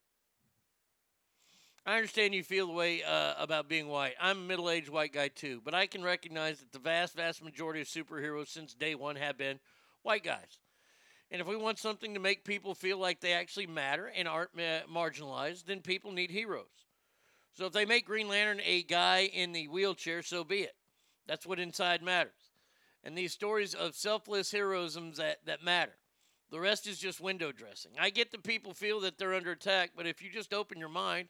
I 1.86 1.96
understand 1.96 2.34
you 2.34 2.42
feel 2.42 2.66
the 2.66 2.72
way 2.72 3.02
uh, 3.04 3.34
about 3.38 3.68
being 3.68 3.86
white. 3.86 4.14
I'm 4.20 4.38
a 4.38 4.40
middle 4.40 4.70
aged 4.70 4.88
white 4.88 5.12
guy 5.12 5.28
too, 5.28 5.62
but 5.64 5.72
I 5.72 5.86
can 5.86 6.02
recognize 6.02 6.58
that 6.58 6.72
the 6.72 6.80
vast, 6.80 7.14
vast 7.14 7.44
majority 7.44 7.80
of 7.80 7.86
superheroes 7.86 8.48
since 8.48 8.74
day 8.74 8.96
one 8.96 9.16
have 9.16 9.38
been 9.38 9.60
white 10.02 10.24
guys. 10.24 10.58
And 11.30 11.40
if 11.40 11.46
we 11.46 11.56
want 11.56 11.78
something 11.78 12.14
to 12.14 12.20
make 12.20 12.44
people 12.44 12.74
feel 12.74 12.98
like 12.98 13.20
they 13.20 13.32
actually 13.32 13.66
matter 13.66 14.10
and 14.14 14.26
aren't 14.26 14.56
marginalized, 14.56 15.66
then 15.66 15.80
people 15.80 16.10
need 16.10 16.30
heroes. 16.30 16.86
So 17.54 17.66
if 17.66 17.72
they 17.72 17.84
make 17.84 18.06
Green 18.06 18.28
Lantern 18.28 18.60
a 18.64 18.82
guy 18.82 19.24
in 19.32 19.52
the 19.52 19.68
wheelchair, 19.68 20.22
so 20.22 20.44
be 20.44 20.60
it. 20.60 20.74
That's 21.26 21.46
what 21.46 21.58
inside 21.58 22.02
matters. 22.02 22.52
And 23.04 23.16
these 23.16 23.32
stories 23.32 23.74
of 23.74 23.94
selfless 23.94 24.50
heroism 24.50 25.12
that, 25.16 25.44
that 25.44 25.62
matter. 25.62 25.96
The 26.50 26.60
rest 26.60 26.86
is 26.86 26.98
just 26.98 27.20
window 27.20 27.52
dressing. 27.52 27.92
I 28.00 28.08
get 28.08 28.30
that 28.30 28.42
people 28.42 28.72
feel 28.72 29.00
that 29.00 29.18
they're 29.18 29.34
under 29.34 29.52
attack, 29.52 29.90
but 29.94 30.06
if 30.06 30.22
you 30.22 30.30
just 30.30 30.54
open 30.54 30.78
your 30.78 30.88
mind, 30.88 31.28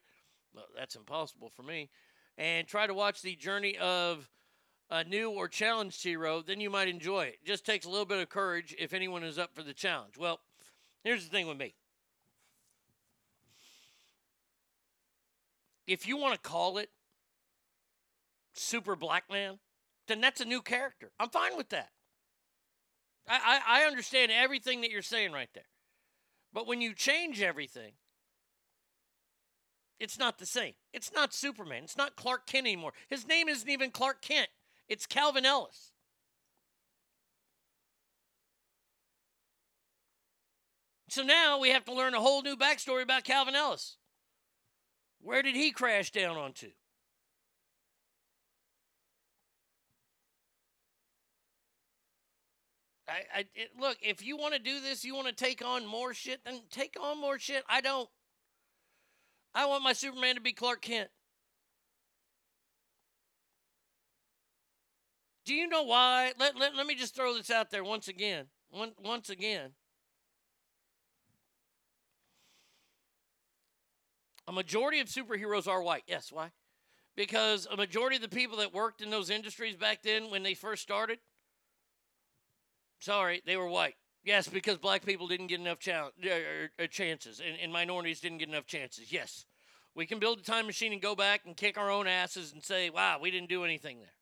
well, 0.54 0.66
that's 0.76 0.94
impossible 0.94 1.50
for 1.50 1.64
me, 1.64 1.90
and 2.36 2.68
try 2.68 2.86
to 2.86 2.94
watch 2.94 3.20
the 3.20 3.34
journey 3.34 3.76
of 3.78 4.30
a 4.90 5.04
new 5.04 5.30
or 5.30 5.48
challenged 5.48 6.02
hero, 6.02 6.42
then 6.42 6.60
you 6.60 6.70
might 6.70 6.88
enjoy 6.88 7.24
it. 7.24 7.34
it. 7.34 7.44
Just 7.44 7.66
takes 7.66 7.86
a 7.86 7.90
little 7.90 8.06
bit 8.06 8.18
of 8.18 8.28
courage 8.28 8.74
if 8.78 8.92
anyone 8.92 9.22
is 9.22 9.38
up 9.38 9.54
for 9.54 9.62
the 9.62 9.74
challenge. 9.74 10.16
Well, 10.18 10.40
here's 11.04 11.24
the 11.24 11.30
thing 11.30 11.46
with 11.46 11.58
me. 11.58 11.74
If 15.86 16.06
you 16.06 16.16
want 16.16 16.34
to 16.34 16.40
call 16.40 16.78
it 16.78 16.90
Super 18.52 18.96
Black 18.96 19.24
Man, 19.30 19.58
then 20.06 20.20
that's 20.20 20.40
a 20.40 20.44
new 20.44 20.60
character. 20.60 21.10
I'm 21.18 21.30
fine 21.30 21.56
with 21.56 21.70
that. 21.70 21.90
I, 23.28 23.60
I, 23.66 23.82
I 23.82 23.86
understand 23.86 24.32
everything 24.32 24.82
that 24.82 24.90
you're 24.90 25.02
saying 25.02 25.32
right 25.32 25.48
there. 25.54 25.64
But 26.52 26.66
when 26.66 26.80
you 26.80 26.94
change 26.94 27.42
everything, 27.42 27.92
it's 30.00 30.18
not 30.18 30.38
the 30.38 30.46
same. 30.46 30.74
It's 30.92 31.12
not 31.12 31.34
Superman. 31.34 31.84
It's 31.84 31.96
not 31.96 32.16
Clark 32.16 32.46
Kent 32.46 32.66
anymore. 32.66 32.92
His 33.08 33.26
name 33.26 33.48
isn't 33.48 33.68
even 33.68 33.90
Clark 33.90 34.22
Kent. 34.22 34.48
It's 34.88 35.06
Calvin 35.06 35.44
Ellis. 35.44 35.92
So 41.10 41.22
now 41.22 41.58
we 41.58 41.70
have 41.70 41.84
to 41.86 41.94
learn 41.94 42.14
a 42.14 42.20
whole 42.20 42.42
new 42.42 42.56
backstory 42.56 43.02
about 43.02 43.24
Calvin 43.24 43.54
Ellis. 43.54 43.96
Where 45.20 45.42
did 45.42 45.56
he 45.56 45.72
crash 45.72 46.10
down 46.10 46.36
onto? 46.36 46.68
I, 53.08 53.22
I 53.34 53.44
it, 53.54 53.70
look. 53.80 53.96
If 54.02 54.24
you 54.24 54.36
want 54.36 54.54
to 54.54 54.60
do 54.60 54.80
this, 54.80 55.04
you 55.04 55.14
want 55.14 55.28
to 55.28 55.34
take 55.34 55.64
on 55.64 55.86
more 55.86 56.12
shit. 56.12 56.40
Then 56.44 56.60
take 56.70 56.96
on 57.02 57.20
more 57.20 57.38
shit. 57.38 57.64
I 57.68 57.80
don't. 57.80 58.08
I 59.54 59.66
want 59.66 59.82
my 59.82 59.94
Superman 59.94 60.34
to 60.34 60.40
be 60.40 60.52
Clark 60.52 60.82
Kent. 60.82 61.08
Do 65.48 65.54
you 65.54 65.66
know 65.66 65.84
why? 65.84 66.34
Let, 66.38 66.58
let, 66.58 66.76
let 66.76 66.86
me 66.86 66.94
just 66.94 67.16
throw 67.16 67.34
this 67.34 67.50
out 67.50 67.70
there 67.70 67.82
once 67.82 68.06
again. 68.06 68.48
One, 68.68 68.92
once 69.02 69.30
again. 69.30 69.70
A 74.46 74.52
majority 74.52 75.00
of 75.00 75.06
superheroes 75.06 75.66
are 75.66 75.82
white. 75.82 76.02
Yes, 76.06 76.30
why? 76.30 76.50
Because 77.16 77.66
a 77.72 77.78
majority 77.78 78.16
of 78.16 78.20
the 78.20 78.28
people 78.28 78.58
that 78.58 78.74
worked 78.74 79.00
in 79.00 79.08
those 79.08 79.30
industries 79.30 79.74
back 79.74 80.02
then 80.02 80.30
when 80.30 80.42
they 80.42 80.52
first 80.52 80.82
started, 80.82 81.18
sorry, 82.98 83.40
they 83.46 83.56
were 83.56 83.68
white. 83.68 83.94
Yes, 84.24 84.48
because 84.48 84.76
black 84.76 85.02
people 85.02 85.28
didn't 85.28 85.46
get 85.46 85.60
enough 85.60 85.78
challenge, 85.78 86.12
uh, 86.26 86.82
uh, 86.82 86.86
chances 86.88 87.40
and, 87.40 87.56
and 87.58 87.72
minorities 87.72 88.20
didn't 88.20 88.36
get 88.36 88.50
enough 88.50 88.66
chances. 88.66 89.10
Yes, 89.10 89.46
we 89.94 90.04
can 90.04 90.18
build 90.18 90.40
a 90.40 90.42
time 90.42 90.66
machine 90.66 90.92
and 90.92 91.00
go 91.00 91.14
back 91.14 91.46
and 91.46 91.56
kick 91.56 91.78
our 91.78 91.90
own 91.90 92.06
asses 92.06 92.52
and 92.52 92.62
say, 92.62 92.90
wow, 92.90 93.18
we 93.18 93.30
didn't 93.30 93.48
do 93.48 93.64
anything 93.64 94.00
there. 94.00 94.17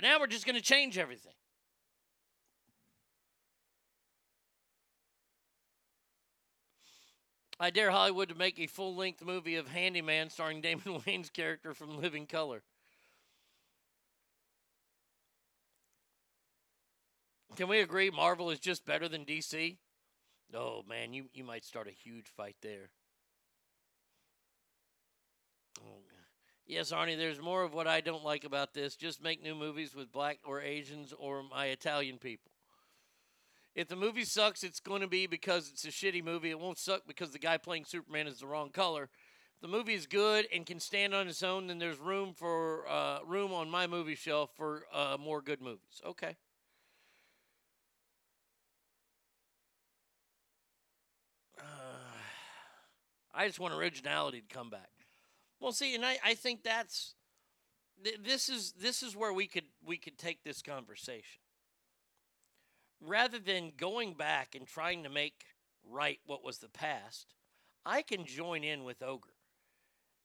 But 0.00 0.08
now 0.08 0.18
we're 0.18 0.28
just 0.28 0.46
going 0.46 0.56
to 0.56 0.62
change 0.62 0.96
everything. 0.96 1.34
I 7.58 7.68
dare 7.68 7.90
Hollywood 7.90 8.30
to 8.30 8.34
make 8.34 8.58
a 8.58 8.66
full 8.66 8.96
length 8.96 9.22
movie 9.22 9.56
of 9.56 9.68
Handyman 9.68 10.30
starring 10.30 10.62
Damon 10.62 10.84
Wayans' 10.86 11.30
character 11.30 11.74
from 11.74 12.00
Living 12.00 12.24
Color. 12.24 12.62
Can 17.56 17.68
we 17.68 17.80
agree 17.80 18.08
Marvel 18.08 18.48
is 18.48 18.58
just 18.58 18.86
better 18.86 19.06
than 19.06 19.26
DC? 19.26 19.76
Oh 20.54 20.82
man, 20.88 21.12
you, 21.12 21.26
you 21.34 21.44
might 21.44 21.66
start 21.66 21.88
a 21.88 21.90
huge 21.90 22.28
fight 22.34 22.56
there. 22.62 22.88
Oh, 25.84 25.98
yes, 26.70 26.92
Arnie, 26.92 27.16
there's 27.16 27.40
more 27.40 27.64
of 27.64 27.74
what 27.74 27.86
I 27.86 28.00
don't 28.00 28.24
like 28.24 28.44
about 28.44 28.72
this. 28.72 28.94
Just 28.94 29.22
make 29.22 29.42
new 29.42 29.54
movies 29.54 29.94
with 29.94 30.12
black 30.12 30.38
or 30.44 30.60
Asians 30.60 31.12
or 31.18 31.42
my 31.42 31.66
Italian 31.66 32.18
people. 32.18 32.52
If 33.74 33.88
the 33.88 33.96
movie 33.96 34.24
sucks, 34.24 34.62
it's 34.62 34.80
going 34.80 35.00
to 35.00 35.06
be 35.06 35.26
because 35.26 35.68
it's 35.70 35.84
a 35.84 35.88
shitty 35.88 36.24
movie. 36.24 36.50
It 36.50 36.58
won't 36.58 36.78
suck 36.78 37.02
because 37.06 37.30
the 37.30 37.38
guy 37.38 37.56
playing 37.56 37.84
Superman 37.84 38.26
is 38.26 38.38
the 38.40 38.46
wrong 38.46 38.70
color. 38.70 39.04
If 39.04 39.62
the 39.62 39.68
movie 39.68 39.94
is 39.94 40.06
good 40.06 40.46
and 40.52 40.64
can 40.66 40.80
stand 40.80 41.14
on 41.14 41.28
its 41.28 41.42
own, 41.42 41.66
then 41.66 41.78
there's 41.78 41.98
room 41.98 42.32
for 42.34 42.88
uh, 42.88 43.18
room 43.26 43.52
on 43.52 43.70
my 43.70 43.86
movie 43.86 44.14
shelf 44.14 44.50
for 44.56 44.84
uh, 44.92 45.16
more 45.20 45.40
good 45.42 45.60
movies. 45.60 46.00
Okay. 46.04 46.36
Uh, 51.58 51.62
I 53.34 53.46
just 53.46 53.60
want 53.60 53.74
originality 53.74 54.40
to 54.40 54.54
come 54.54 54.70
back. 54.70 54.99
Well, 55.60 55.72
see, 55.72 55.94
and 55.94 56.04
I, 56.04 56.18
I 56.24 56.34
think 56.34 56.62
that's 56.62 57.14
th- 58.02 58.20
this 58.22 58.48
is 58.48 58.72
this 58.72 59.02
is 59.02 59.14
where 59.14 59.32
we 59.32 59.46
could 59.46 59.66
we 59.84 59.98
could 59.98 60.18
take 60.18 60.42
this 60.42 60.62
conversation 60.62 61.40
rather 63.00 63.38
than 63.38 63.72
going 63.76 64.14
back 64.14 64.54
and 64.54 64.66
trying 64.66 65.02
to 65.04 65.08
make 65.08 65.44
right 65.88 66.20
what 66.26 66.44
was 66.44 66.58
the 66.58 66.68
past, 66.68 67.34
I 67.84 68.02
can 68.02 68.24
join 68.26 68.62
in 68.62 68.84
with 68.84 69.02
Ogre 69.02 69.30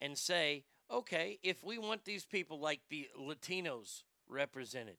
and 0.01 0.17
say, 0.17 0.65
okay, 0.91 1.39
if 1.41 1.63
we 1.63 1.77
want 1.77 2.03
these 2.03 2.25
people 2.25 2.59
like 2.59 2.81
the 2.89 3.07
Latinos 3.19 4.03
represented, 4.27 4.97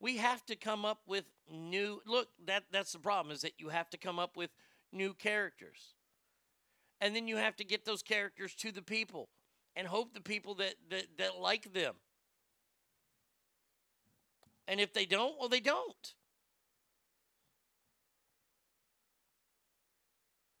we 0.00 0.16
have 0.16 0.44
to 0.46 0.56
come 0.56 0.84
up 0.84 1.00
with 1.06 1.24
new 1.50 2.00
look, 2.06 2.28
that 2.46 2.64
that's 2.72 2.92
the 2.92 2.98
problem 2.98 3.34
is 3.34 3.42
that 3.42 3.58
you 3.58 3.68
have 3.68 3.90
to 3.90 3.98
come 3.98 4.18
up 4.18 4.36
with 4.36 4.50
new 4.92 5.12
characters. 5.12 5.94
And 7.00 7.14
then 7.14 7.28
you 7.28 7.36
have 7.36 7.54
to 7.56 7.64
get 7.64 7.84
those 7.84 8.02
characters 8.02 8.54
to 8.56 8.72
the 8.72 8.82
people 8.82 9.28
and 9.78 9.86
hope 9.86 10.12
the 10.12 10.20
people 10.20 10.56
that, 10.56 10.74
that, 10.90 11.04
that 11.18 11.38
like 11.40 11.72
them. 11.72 11.94
And 14.66 14.80
if 14.80 14.92
they 14.92 15.06
don't, 15.06 15.38
well, 15.38 15.48
they 15.48 15.60
don't. 15.60 16.14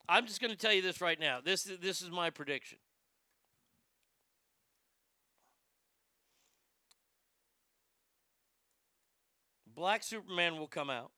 I'm 0.08 0.24
just 0.24 0.40
going 0.40 0.52
to 0.52 0.56
tell 0.56 0.72
you 0.72 0.80
this 0.80 1.00
right 1.00 1.18
now. 1.18 1.40
This 1.44 1.64
this 1.82 2.00
is 2.00 2.10
my 2.10 2.30
prediction. 2.30 2.78
Black 9.66 10.02
Superman 10.02 10.58
will 10.58 10.68
come 10.68 10.88
out. 10.88 11.10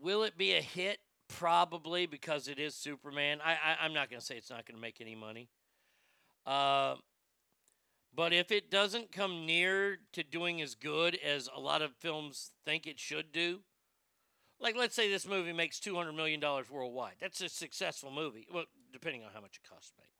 Will 0.00 0.22
it 0.22 0.38
be 0.38 0.52
a 0.52 0.60
hit? 0.60 0.98
Probably 1.28 2.06
because 2.06 2.48
it 2.48 2.58
is 2.58 2.74
Superman. 2.74 3.40
I, 3.44 3.56
I 3.80 3.86
am 3.86 3.92
not 3.92 4.10
going 4.10 4.20
to 4.20 4.24
say 4.26 4.36
it's 4.36 4.50
not 4.50 4.66
going 4.66 4.76
to 4.76 4.80
make 4.80 5.00
any 5.00 5.14
money. 5.14 5.48
Uh, 6.46 6.96
but 8.14 8.32
if 8.32 8.50
it 8.50 8.70
doesn't 8.70 9.12
come 9.12 9.44
near 9.44 9.98
to 10.12 10.22
doing 10.22 10.62
as 10.62 10.74
good 10.74 11.16
as 11.16 11.48
a 11.54 11.60
lot 11.60 11.82
of 11.82 11.92
films 11.96 12.52
think 12.64 12.86
it 12.86 12.98
should 12.98 13.32
do, 13.32 13.60
like 14.58 14.76
let's 14.76 14.94
say 14.94 15.10
this 15.10 15.28
movie 15.28 15.52
makes 15.52 15.78
$200 15.80 16.14
million 16.14 16.40
worldwide, 16.40 17.16
that's 17.20 17.40
a 17.42 17.48
successful 17.48 18.10
movie. 18.10 18.46
Well, 18.52 18.64
depending 18.92 19.22
on 19.22 19.30
how 19.34 19.40
much 19.40 19.60
it 19.62 19.68
costs 19.68 19.90
to 19.90 19.96
make. 20.00 20.10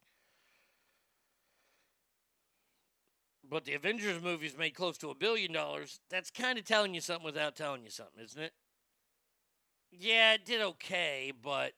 But 3.49 3.65
the 3.65 3.73
Avengers 3.73 4.21
movies 4.21 4.57
made 4.57 4.75
close 4.75 4.97
to 4.99 5.09
a 5.09 5.15
billion 5.15 5.53
dollars. 5.53 5.99
That's 6.09 6.29
kind 6.29 6.59
of 6.59 6.65
telling 6.65 6.93
you 6.93 7.01
something 7.01 7.25
without 7.25 7.55
telling 7.55 7.83
you 7.83 7.89
something, 7.89 8.23
isn't 8.23 8.41
it? 8.41 8.53
Yeah, 9.91 10.33
it 10.33 10.45
did 10.45 10.61
okay, 10.61 11.31
but. 11.41 11.73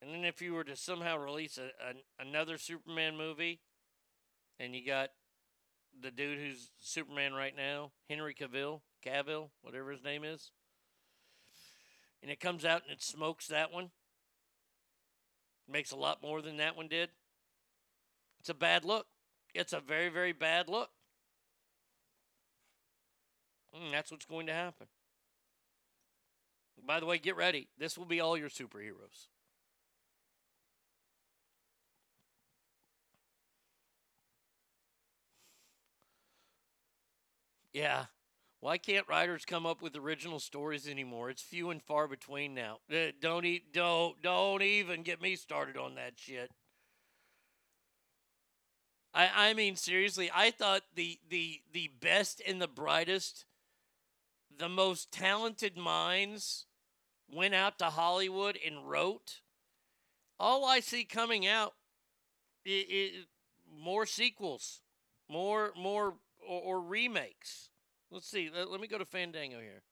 And 0.00 0.12
then 0.12 0.24
if 0.24 0.40
you 0.40 0.54
were 0.54 0.64
to 0.64 0.76
somehow 0.76 1.18
release 1.18 1.58
a, 1.58 1.70
a 1.84 1.94
another 2.24 2.56
Superman 2.56 3.16
movie, 3.16 3.60
and 4.60 4.74
you 4.74 4.86
got 4.86 5.10
the 6.00 6.10
dude 6.10 6.38
who's 6.38 6.70
Superman 6.78 7.32
right 7.32 7.56
now, 7.56 7.92
Henry 8.08 8.34
Cavill, 8.34 8.80
Cavill, 9.04 9.50
whatever 9.62 9.90
his 9.90 10.04
name 10.04 10.24
is. 10.24 10.52
And 12.22 12.30
it 12.30 12.40
comes 12.40 12.64
out 12.64 12.82
and 12.82 12.92
it 12.92 13.02
smokes 13.02 13.46
that 13.48 13.72
one. 13.72 13.90
Makes 15.70 15.92
a 15.92 15.96
lot 15.96 16.22
more 16.22 16.40
than 16.42 16.56
that 16.56 16.76
one 16.76 16.88
did. 16.88 17.10
It's 18.40 18.48
a 18.48 18.54
bad 18.54 18.84
look. 18.84 19.06
It's 19.54 19.72
a 19.72 19.80
very, 19.80 20.08
very 20.08 20.32
bad 20.32 20.68
look. 20.68 20.90
And 23.74 23.92
that's 23.92 24.10
what's 24.10 24.24
going 24.24 24.46
to 24.46 24.52
happen. 24.52 24.86
By 26.86 27.00
the 27.00 27.06
way, 27.06 27.18
get 27.18 27.36
ready. 27.36 27.68
This 27.78 27.96
will 27.98 28.06
be 28.06 28.20
all 28.20 28.36
your 28.36 28.48
superheroes. 28.48 29.28
Yeah. 37.72 38.06
Why 38.60 38.76
can't 38.78 39.08
writers 39.08 39.44
come 39.44 39.66
up 39.66 39.80
with 39.82 39.94
original 39.96 40.40
stories 40.40 40.88
anymore? 40.88 41.30
It's 41.30 41.42
few 41.42 41.70
and 41.70 41.82
far 41.82 42.08
between 42.08 42.54
now. 42.54 42.80
Uh, 42.92 43.12
don't 43.20 43.44
e- 43.44 43.64
don't 43.72 44.20
don't 44.22 44.62
even 44.62 45.02
get 45.02 45.20
me 45.22 45.36
started 45.36 45.76
on 45.76 45.94
that 45.94 46.14
shit. 46.18 46.50
I 49.14 49.50
I 49.50 49.54
mean 49.54 49.76
seriously, 49.76 50.30
I 50.32 50.50
thought 50.50 50.82
the 50.94 51.18
the 51.28 51.60
the 51.72 51.88
best 52.00 52.40
and 52.46 52.60
the 52.60 52.68
brightest, 52.68 53.44
the 54.54 54.68
most 54.68 55.10
talented 55.10 55.76
minds 55.76 56.66
went 57.32 57.54
out 57.54 57.78
to 57.78 57.86
Hollywood 57.86 58.58
and 58.64 58.88
wrote. 58.88 59.40
All 60.40 60.64
I 60.64 60.80
see 60.80 61.04
coming 61.04 61.46
out 61.46 61.74
is, 62.64 63.26
more 63.70 64.06
sequels, 64.06 64.80
more 65.28 65.72
more 65.76 66.14
or, 66.46 66.60
or 66.62 66.80
remakes. 66.80 67.68
Let's 68.10 68.28
see. 68.28 68.50
Let, 68.54 68.70
let, 68.70 68.80
me 68.80 68.88
go 68.88 68.98
to 68.98 69.04
Fandango 69.04 69.58
here. 69.58 69.82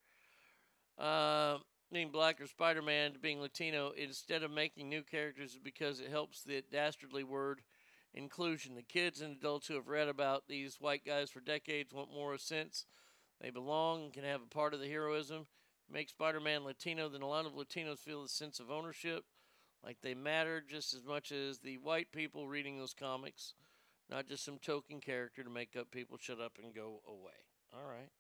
Uh, 0.98 1.58
being 1.92 2.10
black 2.10 2.40
or 2.40 2.46
Spider 2.46 2.82
Man 2.82 3.14
being 3.20 3.40
Latino, 3.40 3.92
instead 3.96 4.42
of 4.42 4.50
making 4.50 4.88
new 4.88 5.02
characters, 5.02 5.58
because 5.62 6.00
it 6.00 6.10
helps 6.10 6.42
the 6.42 6.62
dastardly 6.72 7.24
word 7.24 7.60
inclusion. 8.14 8.74
The 8.74 8.82
kids 8.82 9.20
and 9.20 9.36
adults 9.36 9.66
who 9.66 9.74
have 9.74 9.88
read 9.88 10.08
about 10.08 10.44
these 10.48 10.80
white 10.80 11.04
guys 11.04 11.30
for 11.30 11.40
decades 11.40 11.92
want 11.92 12.12
more 12.12 12.38
sense. 12.38 12.86
They 13.40 13.50
belong 13.50 14.04
and 14.04 14.12
can 14.12 14.24
have 14.24 14.42
a 14.42 14.46
part 14.46 14.72
of 14.72 14.80
the 14.80 14.88
heroism. 14.88 15.46
Make 15.90 16.08
Spider 16.08 16.40
Man 16.40 16.64
Latino, 16.64 17.08
then 17.08 17.22
a 17.22 17.28
lot 17.28 17.46
of 17.46 17.52
Latinos 17.52 17.98
feel 17.98 18.24
a 18.24 18.28
sense 18.28 18.58
of 18.58 18.70
ownership, 18.70 19.24
like 19.84 19.98
they 20.02 20.14
matter 20.14 20.62
just 20.66 20.94
as 20.94 21.04
much 21.04 21.30
as 21.30 21.58
the 21.58 21.78
white 21.78 22.10
people 22.12 22.48
reading 22.48 22.78
those 22.78 22.94
comics 22.94 23.54
not 24.10 24.28
just 24.28 24.44
some 24.44 24.58
token 24.58 25.00
character 25.00 25.42
to 25.42 25.50
make 25.50 25.76
up 25.76 25.90
people 25.90 26.16
shut 26.20 26.40
up 26.40 26.58
and 26.62 26.74
go 26.74 27.00
away. 27.06 27.32
All 27.72 27.88
right. 27.88 28.10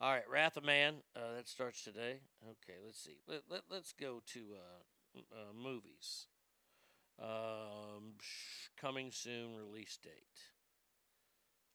All 0.00 0.12
right, 0.12 0.28
Wrath 0.30 0.56
of 0.56 0.64
Man. 0.64 0.96
Uh, 1.16 1.34
that 1.36 1.48
starts 1.48 1.82
today. 1.82 2.20
Okay, 2.44 2.78
let's 2.84 3.02
see. 3.02 3.18
Let, 3.26 3.42
let, 3.50 3.62
let's 3.68 3.92
go 3.92 4.22
to 4.34 4.40
uh, 4.54 5.18
uh, 5.32 5.52
movies. 5.52 6.26
Um, 7.20 8.14
coming 8.80 9.10
soon, 9.10 9.56
release 9.56 9.98
date. 10.00 10.12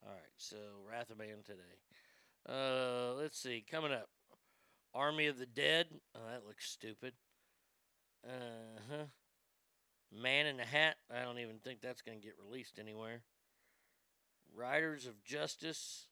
All 0.01 0.14
right, 0.14 0.22
so 0.38 0.55
Wrath 0.89 1.10
of 1.10 1.18
Man 1.18 1.43
today. 1.45 1.60
Uh, 2.47 3.14
let's 3.15 3.38
see. 3.38 3.64
Coming 3.69 3.91
up, 3.91 4.07
Army 4.94 5.28
of 5.28 5.38
the 5.38 5.45
Dead. 5.45 5.88
Oh, 6.15 6.20
that 6.32 6.45
looks 6.45 6.70
stupid. 6.70 7.14
Uh 8.26 8.80
huh. 8.90 9.06
Man 10.11 10.45
in 10.45 10.57
the 10.57 10.65
Hat. 10.65 10.95
I 11.14 11.24
don't 11.24 11.40
even 11.40 11.57
think 11.57 11.82
that's 11.82 12.02
going 12.02 12.20
to 12.20 12.24
get 12.24 12.36
released 12.44 12.80
anywhere. 12.80 13.24
Riders 14.56 15.06
of 15.06 15.24
Justice. 15.24 16.07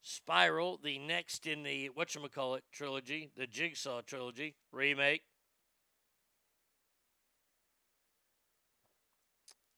Spiral, 0.00 0.78
the 0.82 0.98
next 0.98 1.46
in 1.48 1.64
the 1.64 1.90
whatchamacallit 1.90 2.60
trilogy, 2.72 3.32
the 3.36 3.46
Jigsaw 3.46 4.02
trilogy 4.02 4.54
remake. 4.70 5.22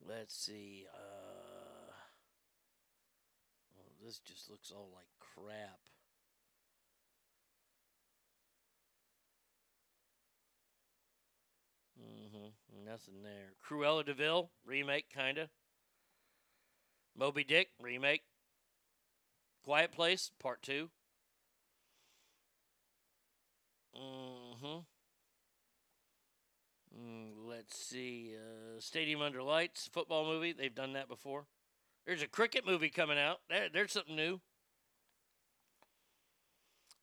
Let's 0.06 0.36
see. 0.36 0.84
Uh, 0.94 1.92
oh, 3.78 4.04
this 4.04 4.18
just 4.18 4.50
looks 4.50 4.70
all 4.70 4.90
like 4.94 5.08
crap. 5.18 5.80
Mm-hmm. 12.00 12.84
Nothing 12.84 13.22
there. 13.22 13.54
Cruella 13.64 14.04
de 14.04 14.14
Vil 14.14 14.50
remake, 14.64 15.08
kinda. 15.14 15.48
Moby 17.16 17.44
Dick 17.44 17.70
remake. 17.80 18.22
Quiet 19.64 19.92
Place 19.92 20.30
Part 20.40 20.62
Two. 20.62 20.90
Mm-hmm. 23.96 24.78
Mm, 26.98 27.30
let's 27.46 27.76
see. 27.76 28.34
Uh, 28.34 28.80
Stadium 28.80 29.20
Under 29.20 29.42
Lights 29.42 29.88
football 29.92 30.24
movie. 30.24 30.52
They've 30.52 30.74
done 30.74 30.92
that 30.94 31.08
before. 31.08 31.46
There's 32.06 32.22
a 32.22 32.28
cricket 32.28 32.64
movie 32.64 32.88
coming 32.88 33.18
out. 33.18 33.40
There, 33.50 33.68
there's 33.72 33.92
something 33.92 34.16
new. 34.16 34.40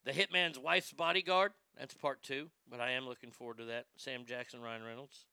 The 0.06 0.12
Hitman's 0.12 0.58
Wife's 0.58 0.92
Bodyguard. 0.92 1.52
That's 1.78 1.94
part 1.94 2.24
two, 2.24 2.50
but 2.70 2.80
I 2.80 2.92
am 2.92 3.08
looking 3.08 3.32
forward 3.32 3.58
to 3.58 3.66
that. 3.66 3.86
Sam 3.98 4.26
Jackson, 4.26 4.62
Ryan 4.62 4.84
Reynolds. 4.84 5.26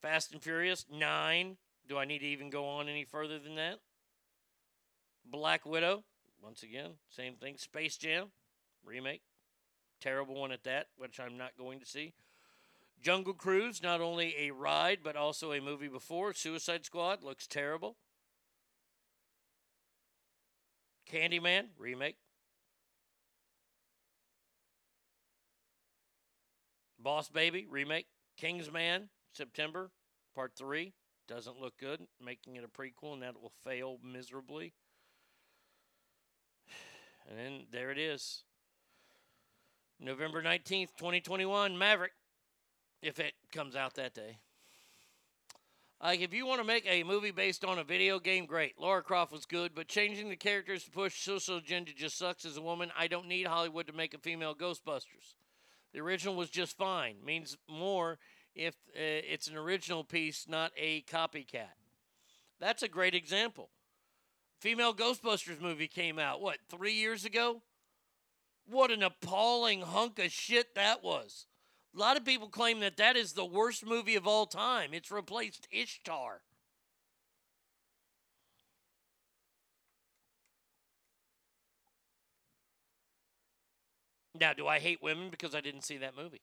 Fast 0.00 0.32
and 0.32 0.42
Furious 0.42 0.86
9. 0.90 1.56
Do 1.88 1.98
I 1.98 2.04
need 2.04 2.20
to 2.20 2.26
even 2.26 2.50
go 2.50 2.66
on 2.66 2.88
any 2.88 3.04
further 3.04 3.38
than 3.38 3.56
that? 3.56 3.80
Black 5.24 5.66
Widow. 5.66 6.04
Once 6.42 6.62
again, 6.62 6.92
same 7.10 7.34
thing. 7.34 7.56
Space 7.56 7.96
Jam 7.96 8.26
remake. 8.84 9.22
Terrible 10.00 10.34
one 10.34 10.52
at 10.52 10.64
that, 10.64 10.88
which 10.96 11.18
I'm 11.18 11.36
not 11.36 11.56
going 11.58 11.80
to 11.80 11.86
see. 11.86 12.12
Jungle 13.02 13.34
Cruise, 13.34 13.82
not 13.82 14.00
only 14.00 14.34
a 14.38 14.50
ride, 14.50 15.00
but 15.02 15.16
also 15.16 15.52
a 15.52 15.60
movie 15.60 15.88
before. 15.88 16.32
Suicide 16.32 16.84
Squad 16.84 17.22
looks 17.22 17.46
terrible. 17.46 17.96
Candyman 21.10 21.66
remake. 21.78 22.16
Boss 27.06 27.28
Baby 27.28 27.68
remake. 27.70 28.08
Kingsman 28.36 29.10
September 29.32 29.92
part 30.34 30.50
3 30.56 30.92
doesn't 31.28 31.60
look 31.60 31.78
good, 31.78 32.00
making 32.20 32.56
it 32.56 32.64
a 32.64 32.68
prequel 32.68 33.12
and 33.12 33.22
that 33.22 33.40
will 33.40 33.52
fail 33.64 33.98
miserably. 34.02 34.72
And 37.30 37.38
then 37.38 37.66
there 37.70 37.92
it 37.92 37.98
is. 37.98 38.42
November 40.00 40.42
19th, 40.42 40.96
2021, 40.98 41.78
Maverick 41.78 42.10
if 43.02 43.20
it 43.20 43.34
comes 43.52 43.76
out 43.76 43.94
that 43.94 44.12
day. 44.12 44.38
Like, 46.02 46.20
if 46.20 46.34
you 46.34 46.44
want 46.44 46.60
to 46.60 46.66
make 46.66 46.86
a 46.88 47.04
movie 47.04 47.30
based 47.30 47.64
on 47.64 47.78
a 47.78 47.84
video 47.84 48.18
game, 48.18 48.46
great. 48.46 48.80
Lara 48.80 49.02
Croft 49.02 49.30
was 49.30 49.44
good, 49.44 49.76
but 49.76 49.86
changing 49.86 50.28
the 50.28 50.36
characters 50.36 50.82
to 50.84 50.90
push 50.90 51.22
social 51.22 51.58
agenda 51.58 51.92
just 51.96 52.18
sucks 52.18 52.44
as 52.44 52.56
a 52.56 52.62
woman. 52.62 52.90
I 52.98 53.06
don't 53.06 53.28
need 53.28 53.46
Hollywood 53.46 53.86
to 53.86 53.92
make 53.92 54.12
a 54.12 54.18
female 54.18 54.56
Ghostbusters. 54.56 55.34
The 55.92 56.00
original 56.00 56.34
was 56.34 56.50
just 56.50 56.76
fine. 56.76 57.16
Means 57.24 57.56
more 57.68 58.18
if 58.54 58.74
uh, 58.74 58.98
it's 58.98 59.48
an 59.48 59.56
original 59.56 60.04
piece, 60.04 60.46
not 60.48 60.72
a 60.76 61.02
copycat. 61.02 61.74
That's 62.60 62.82
a 62.82 62.88
great 62.88 63.14
example. 63.14 63.70
Female 64.60 64.94
Ghostbusters 64.94 65.60
movie 65.60 65.88
came 65.88 66.18
out, 66.18 66.40
what, 66.40 66.58
three 66.70 66.94
years 66.94 67.24
ago? 67.24 67.62
What 68.66 68.90
an 68.90 69.02
appalling 69.02 69.82
hunk 69.82 70.18
of 70.18 70.32
shit 70.32 70.74
that 70.74 71.04
was. 71.04 71.46
A 71.94 71.98
lot 71.98 72.16
of 72.16 72.24
people 72.24 72.48
claim 72.48 72.80
that 72.80 72.96
that 72.96 73.16
is 73.16 73.32
the 73.32 73.44
worst 73.44 73.86
movie 73.86 74.16
of 74.16 74.26
all 74.26 74.46
time. 74.46 74.90
It's 74.92 75.10
replaced 75.10 75.68
Ishtar. 75.70 76.42
Now, 84.40 84.52
do 84.52 84.66
I 84.66 84.78
hate 84.78 85.02
women 85.02 85.30
because 85.30 85.54
I 85.54 85.60
didn't 85.60 85.82
see 85.82 85.96
that 85.98 86.16
movie? 86.16 86.42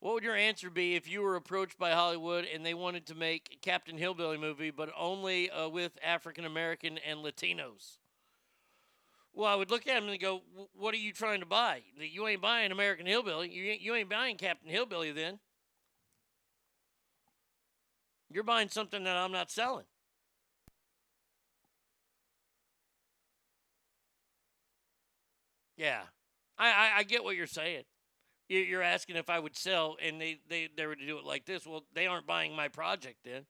What 0.00 0.14
would 0.14 0.24
your 0.24 0.36
answer 0.36 0.68
be 0.68 0.96
if 0.96 1.08
you 1.08 1.22
were 1.22 1.34
approached 1.34 1.78
by 1.78 1.92
Hollywood 1.92 2.44
and 2.44 2.64
they 2.64 2.74
wanted 2.74 3.06
to 3.06 3.14
make 3.14 3.48
a 3.50 3.56
Captain 3.56 3.96
Hillbilly 3.96 4.36
movie, 4.36 4.70
but 4.70 4.90
only 4.98 5.50
uh, 5.50 5.68
with 5.70 5.92
African 6.04 6.44
American 6.44 6.98
and 6.98 7.20
Latinos? 7.20 7.96
Well, 9.32 9.50
I 9.50 9.54
would 9.54 9.70
look 9.70 9.88
at 9.88 10.02
him 10.02 10.08
and 10.10 10.20
go, 10.20 10.42
"What 10.74 10.92
are 10.94 10.98
you 10.98 11.12
trying 11.12 11.40
to 11.40 11.46
buy? 11.46 11.82
You 11.98 12.28
ain't 12.28 12.42
buying 12.42 12.70
American 12.70 13.06
Hillbilly. 13.06 13.50
You 13.50 13.64
ain't, 13.72 13.80
you 13.80 13.94
ain't 13.94 14.10
buying 14.10 14.36
Captain 14.36 14.68
Hillbilly. 14.68 15.10
Then 15.10 15.40
you're 18.30 18.44
buying 18.44 18.68
something 18.68 19.04
that 19.04 19.16
I'm 19.16 19.32
not 19.32 19.50
selling." 19.50 19.86
Yeah, 25.76 26.02
I, 26.58 26.68
I, 26.70 26.98
I 26.98 27.02
get 27.02 27.24
what 27.24 27.36
you're 27.36 27.46
saying. 27.46 27.84
You- 28.48 28.60
You're 28.60 28.82
asking 28.82 29.16
if 29.16 29.30
I 29.30 29.38
would 29.38 29.56
sell, 29.56 29.96
and 30.02 30.20
they, 30.20 30.38
they, 30.48 30.68
they 30.76 30.86
were 30.86 30.96
to 30.96 31.06
do 31.06 31.18
it 31.18 31.24
like 31.24 31.46
this. 31.46 31.66
Well, 31.66 31.84
they 31.94 32.06
aren't 32.06 32.26
buying 32.26 32.54
my 32.54 32.68
project 32.68 33.18
then. 33.24 33.46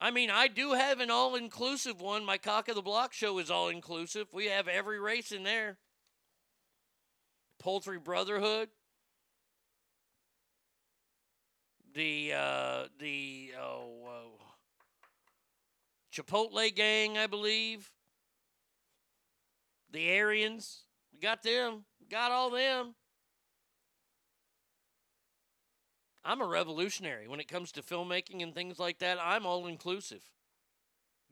I 0.00 0.10
mean, 0.12 0.30
I 0.30 0.46
do 0.48 0.72
have 0.74 1.00
an 1.00 1.10
all 1.10 1.34
inclusive 1.34 2.00
one. 2.00 2.24
My 2.24 2.38
Cock 2.38 2.68
of 2.68 2.76
the 2.76 2.82
Block 2.82 3.12
show 3.12 3.38
is 3.38 3.50
all 3.50 3.68
inclusive. 3.68 4.28
We 4.32 4.46
have 4.46 4.68
every 4.68 5.00
race 5.00 5.32
in 5.32 5.42
there 5.42 5.78
Poultry 7.58 7.98
Brotherhood, 7.98 8.68
the, 11.94 12.32
uh, 12.32 12.84
the, 13.00 13.52
oh, 13.60 13.90
uh, 14.06 14.44
Chipotle 16.12 16.74
Gang, 16.74 17.18
I 17.18 17.26
believe, 17.26 17.90
the 19.90 20.18
Aryans. 20.18 20.82
We 21.12 21.18
got 21.18 21.42
them, 21.42 21.84
got 22.10 22.30
all 22.30 22.50
them. 22.50 22.94
I'm 26.24 26.42
a 26.42 26.46
revolutionary 26.46 27.26
when 27.26 27.40
it 27.40 27.48
comes 27.48 27.72
to 27.72 27.82
filmmaking 27.82 28.42
and 28.42 28.54
things 28.54 28.78
like 28.78 28.98
that. 28.98 29.18
I'm 29.20 29.46
all 29.46 29.66
inclusive. 29.66 30.22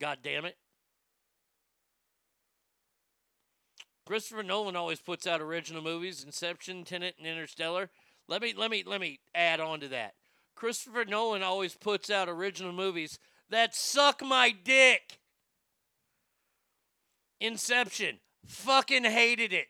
God 0.01 0.19
damn 0.23 0.45
it. 0.45 0.57
Christopher 4.07 4.45
Nolan 4.45 4.77
always 4.77 5.01
puts 5.01 5.27
out 5.27 5.41
original 5.41 5.83
movies, 5.83 6.23
Inception, 6.25 6.85
Tenet, 6.85 7.17
and 7.19 7.27
Interstellar. 7.27 7.91
Let 8.29 8.41
me 8.41 8.55
let 8.57 8.71
me 8.71 8.85
let 8.87 9.01
me 9.01 9.21
add 9.35 9.61
on 9.61 9.81
to 9.81 9.89
that. 9.89 10.15
Christopher 10.55 11.05
Nolan 11.05 11.43
always 11.43 11.75
puts 11.75 12.09
out 12.09 12.29
original 12.29 12.73
movies 12.73 13.19
that 13.51 13.75
suck 13.75 14.23
my 14.25 14.55
dick. 14.65 15.19
Inception, 17.41 18.19
fucking 18.47 19.05
hated 19.05 19.53
it. 19.53 19.67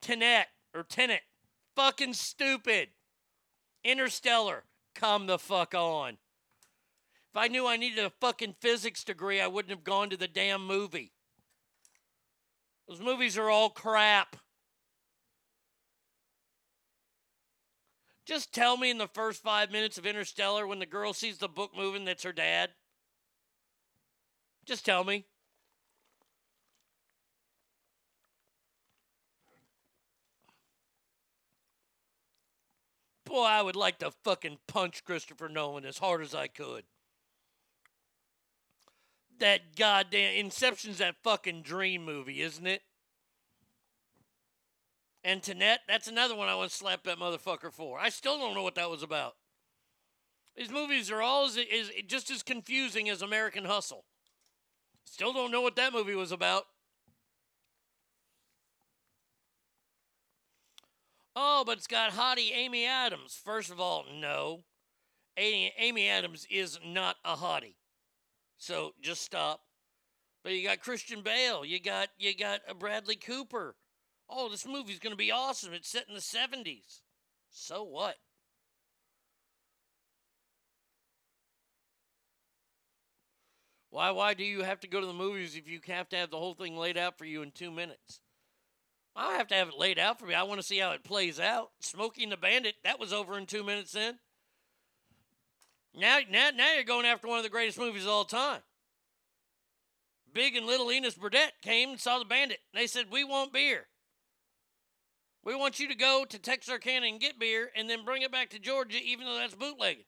Tenet 0.00 0.46
or 0.74 0.82
Tenet, 0.82 1.22
fucking 1.74 2.14
stupid. 2.14 2.88
Interstellar, 3.84 4.64
come 4.94 5.26
the 5.26 5.38
fuck 5.38 5.74
on. 5.74 6.18
If 7.30 7.36
I 7.36 7.48
knew 7.48 7.66
I 7.66 7.76
needed 7.76 8.04
a 8.04 8.10
fucking 8.20 8.56
physics 8.60 9.04
degree, 9.04 9.40
I 9.40 9.46
wouldn't 9.46 9.70
have 9.70 9.84
gone 9.84 10.10
to 10.10 10.16
the 10.16 10.28
damn 10.28 10.66
movie. 10.66 11.12
Those 12.88 13.00
movies 13.00 13.36
are 13.36 13.50
all 13.50 13.70
crap. 13.70 14.36
Just 18.24 18.52
tell 18.52 18.76
me 18.76 18.90
in 18.90 18.98
the 18.98 19.06
first 19.06 19.42
five 19.42 19.70
minutes 19.70 19.98
of 19.98 20.06
Interstellar 20.06 20.66
when 20.66 20.78
the 20.78 20.86
girl 20.86 21.12
sees 21.12 21.38
the 21.38 21.48
book 21.48 21.70
moving 21.76 22.04
that's 22.04 22.24
her 22.24 22.32
dad. 22.32 22.70
Just 24.64 24.84
tell 24.84 25.04
me. 25.04 25.26
Boy, 33.36 33.44
I 33.44 33.60
would 33.60 33.76
like 33.76 33.98
to 33.98 34.12
fucking 34.24 34.56
punch 34.66 35.04
Christopher 35.04 35.50
Nolan 35.50 35.84
as 35.84 35.98
hard 35.98 36.22
as 36.22 36.34
I 36.34 36.46
could. 36.46 36.84
That 39.38 39.76
goddamn 39.76 40.38
Inception's 40.38 40.96
that 40.98 41.16
fucking 41.22 41.60
dream 41.60 42.02
movie, 42.02 42.40
isn't 42.40 42.66
it? 42.66 42.80
And 45.22 45.42
Tenet, 45.42 45.80
that's 45.86 46.08
another 46.08 46.34
one 46.34 46.48
I 46.48 46.54
want 46.54 46.70
to 46.70 46.76
slap 46.78 47.04
that 47.04 47.18
motherfucker 47.18 47.70
for. 47.70 47.98
I 47.98 48.08
still 48.08 48.38
don't 48.38 48.54
know 48.54 48.62
what 48.62 48.76
that 48.76 48.88
was 48.88 49.02
about. 49.02 49.34
These 50.56 50.70
movies 50.70 51.10
are 51.10 51.20
all 51.20 51.44
as, 51.44 51.58
is 51.58 51.90
just 52.06 52.30
as 52.30 52.42
confusing 52.42 53.10
as 53.10 53.20
American 53.20 53.66
Hustle. 53.66 54.06
Still 55.04 55.34
don't 55.34 55.52
know 55.52 55.60
what 55.60 55.76
that 55.76 55.92
movie 55.92 56.14
was 56.14 56.32
about. 56.32 56.64
Oh, 61.38 61.64
but 61.66 61.76
it's 61.76 61.86
got 61.86 62.12
hottie 62.12 62.50
Amy 62.52 62.86
Adams. 62.86 63.38
First 63.44 63.70
of 63.70 63.78
all, 63.78 64.06
no. 64.10 64.64
Amy, 65.36 66.08
Adams 66.08 66.46
is 66.50 66.78
not 66.82 67.16
a 67.22 67.36
hottie. 67.36 67.74
So 68.56 68.94
just 69.02 69.22
stop. 69.22 69.60
But 70.42 70.54
you 70.54 70.66
got 70.66 70.80
Christian 70.80 71.20
Bale. 71.20 71.62
You 71.62 71.78
got 71.78 72.08
you 72.16 72.34
got 72.34 72.60
a 72.66 72.74
Bradley 72.74 73.16
Cooper. 73.16 73.76
Oh, 74.30 74.48
this 74.48 74.66
movie's 74.66 74.98
gonna 74.98 75.14
be 75.14 75.30
awesome. 75.30 75.74
It's 75.74 75.90
set 75.90 76.08
in 76.08 76.14
the 76.14 76.22
seventies. 76.22 77.02
So 77.50 77.82
what? 77.82 78.16
Why 83.90 84.10
why 84.10 84.32
do 84.32 84.44
you 84.44 84.62
have 84.62 84.80
to 84.80 84.88
go 84.88 85.00
to 85.00 85.06
the 85.06 85.12
movies 85.12 85.54
if 85.54 85.68
you 85.68 85.80
have 85.88 86.08
to 86.10 86.16
have 86.16 86.30
the 86.30 86.38
whole 86.38 86.54
thing 86.54 86.78
laid 86.78 86.96
out 86.96 87.18
for 87.18 87.26
you 87.26 87.42
in 87.42 87.50
two 87.50 87.70
minutes? 87.70 88.20
I 89.16 89.36
have 89.36 89.48
to 89.48 89.54
have 89.54 89.68
it 89.68 89.78
laid 89.78 89.98
out 89.98 90.18
for 90.18 90.26
me. 90.26 90.34
I 90.34 90.42
want 90.42 90.60
to 90.60 90.66
see 90.66 90.78
how 90.78 90.92
it 90.92 91.02
plays 91.02 91.40
out. 91.40 91.70
Smokey 91.80 92.22
and 92.22 92.32
the 92.32 92.36
Bandit, 92.36 92.74
that 92.84 93.00
was 93.00 93.12
over 93.12 93.38
in 93.38 93.46
two 93.46 93.64
minutes 93.64 93.92
then. 93.92 94.18
Now, 95.94 96.18
now, 96.30 96.50
now 96.54 96.74
you're 96.74 96.84
going 96.84 97.06
after 97.06 97.26
one 97.26 97.38
of 97.38 97.44
the 97.44 97.50
greatest 97.50 97.78
movies 97.78 98.02
of 98.02 98.10
all 98.10 98.26
time. 98.26 98.60
Big 100.34 100.54
and 100.54 100.66
Little 100.66 100.92
Enos 100.92 101.14
Burdette 101.14 101.62
came 101.62 101.90
and 101.90 102.00
saw 102.00 102.18
the 102.18 102.26
Bandit. 102.26 102.60
They 102.74 102.86
said, 102.86 103.10
"We 103.10 103.24
want 103.24 103.54
beer. 103.54 103.88
We 105.42 105.54
want 105.54 105.80
you 105.80 105.88
to 105.88 105.94
go 105.94 106.26
to 106.26 106.38
Texarkana 106.38 107.06
and 107.06 107.18
get 107.18 107.38
beer, 107.38 107.72
and 107.74 107.88
then 107.88 108.04
bring 108.04 108.20
it 108.20 108.30
back 108.30 108.50
to 108.50 108.58
Georgia, 108.58 108.98
even 109.02 109.24
though 109.24 109.36
that's 109.36 109.54
bootlegging." 109.54 110.04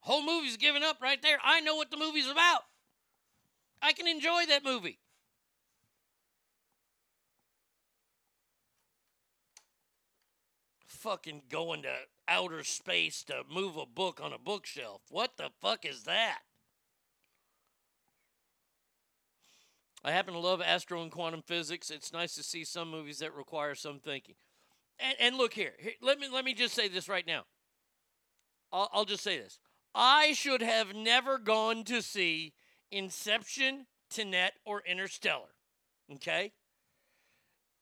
Whole 0.00 0.22
movie's 0.22 0.56
given 0.56 0.82
up 0.82 1.00
right 1.00 1.22
there. 1.22 1.38
I 1.44 1.60
know 1.60 1.76
what 1.76 1.92
the 1.92 1.96
movie's 1.96 2.28
about. 2.28 2.62
I 3.80 3.92
can 3.92 4.08
enjoy 4.08 4.46
that 4.46 4.64
movie. 4.64 4.98
Fucking 10.96 11.42
going 11.50 11.82
to 11.82 11.94
outer 12.26 12.64
space 12.64 13.22
to 13.24 13.42
move 13.48 13.76
a 13.76 13.86
book 13.86 14.20
on 14.22 14.32
a 14.32 14.38
bookshelf. 14.38 15.02
What 15.10 15.36
the 15.36 15.50
fuck 15.60 15.84
is 15.84 16.04
that? 16.04 16.38
I 20.04 20.12
happen 20.12 20.34
to 20.34 20.40
love 20.40 20.62
astro 20.62 21.02
and 21.02 21.10
quantum 21.10 21.42
physics. 21.42 21.90
It's 21.90 22.12
nice 22.12 22.34
to 22.36 22.42
see 22.42 22.64
some 22.64 22.90
movies 22.90 23.18
that 23.18 23.34
require 23.34 23.74
some 23.74 23.98
thinking. 23.98 24.36
And, 24.98 25.16
and 25.20 25.36
look 25.36 25.52
here, 25.52 25.72
here, 25.78 25.92
let 26.00 26.18
me 26.18 26.28
let 26.32 26.44
me 26.44 26.54
just 26.54 26.74
say 26.74 26.88
this 26.88 27.08
right 27.08 27.26
now. 27.26 27.42
I'll, 28.72 28.88
I'll 28.92 29.04
just 29.04 29.22
say 29.22 29.38
this. 29.38 29.58
I 29.94 30.32
should 30.32 30.62
have 30.62 30.94
never 30.94 31.38
gone 31.38 31.84
to 31.84 32.02
see 32.02 32.54
Inception, 32.90 33.86
Tenet, 34.10 34.52
or 34.64 34.82
Interstellar. 34.86 35.54
Okay? 36.12 36.52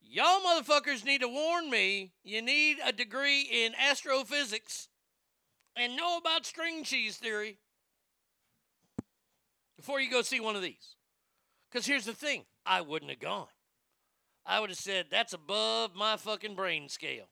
Y'all 0.07 0.41
motherfuckers 0.41 1.03
need 1.03 1.21
to 1.21 1.27
warn 1.27 1.69
me 1.69 2.11
you 2.23 2.41
need 2.41 2.77
a 2.85 2.91
degree 2.91 3.41
in 3.41 3.73
astrophysics 3.75 4.87
and 5.75 5.95
know 5.95 6.17
about 6.17 6.45
string 6.45 6.83
cheese 6.83 7.17
theory 7.17 7.57
before 9.75 9.99
you 9.99 10.09
go 10.09 10.21
see 10.21 10.39
one 10.39 10.55
of 10.55 10.61
these. 10.61 10.95
Because 11.69 11.85
here's 11.85 12.05
the 12.05 12.13
thing 12.13 12.45
I 12.65 12.81
wouldn't 12.81 13.11
have 13.11 13.19
gone. 13.19 13.47
I 14.45 14.59
would 14.59 14.69
have 14.69 14.79
said, 14.79 15.07
that's 15.09 15.33
above 15.33 15.95
my 15.95 16.17
fucking 16.17 16.55
brain 16.55 16.87
scale. 16.87 17.25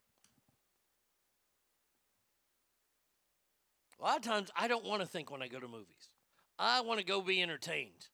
A 3.99 4.03
lot 4.03 4.17
of 4.17 4.23
times 4.23 4.49
I 4.57 4.67
don't 4.67 4.83
want 4.83 5.01
to 5.01 5.07
think 5.07 5.31
when 5.31 5.41
I 5.41 5.47
go 5.47 5.59
to 5.59 5.67
movies. 5.67 6.09
I 6.59 6.81
want 6.81 6.99
to 6.99 7.05
go 7.05 7.21
be 7.21 7.41
entertained. 7.41 8.07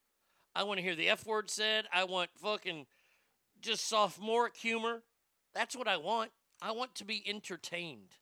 I 0.55 0.63
want 0.63 0.77
to 0.77 0.83
hear 0.83 0.95
the 0.95 1.09
F 1.09 1.25
word 1.25 1.49
said. 1.49 1.85
I 1.93 2.03
want 2.03 2.29
fucking 2.35 2.85
just 3.61 3.87
sophomoric 3.87 4.55
humor. 4.55 5.03
That's 5.53 5.75
what 5.75 5.87
I 5.87 5.97
want. 5.97 6.31
I 6.61 6.71
want 6.71 6.95
to 6.95 7.05
be 7.05 7.23
entertained. 7.25 8.15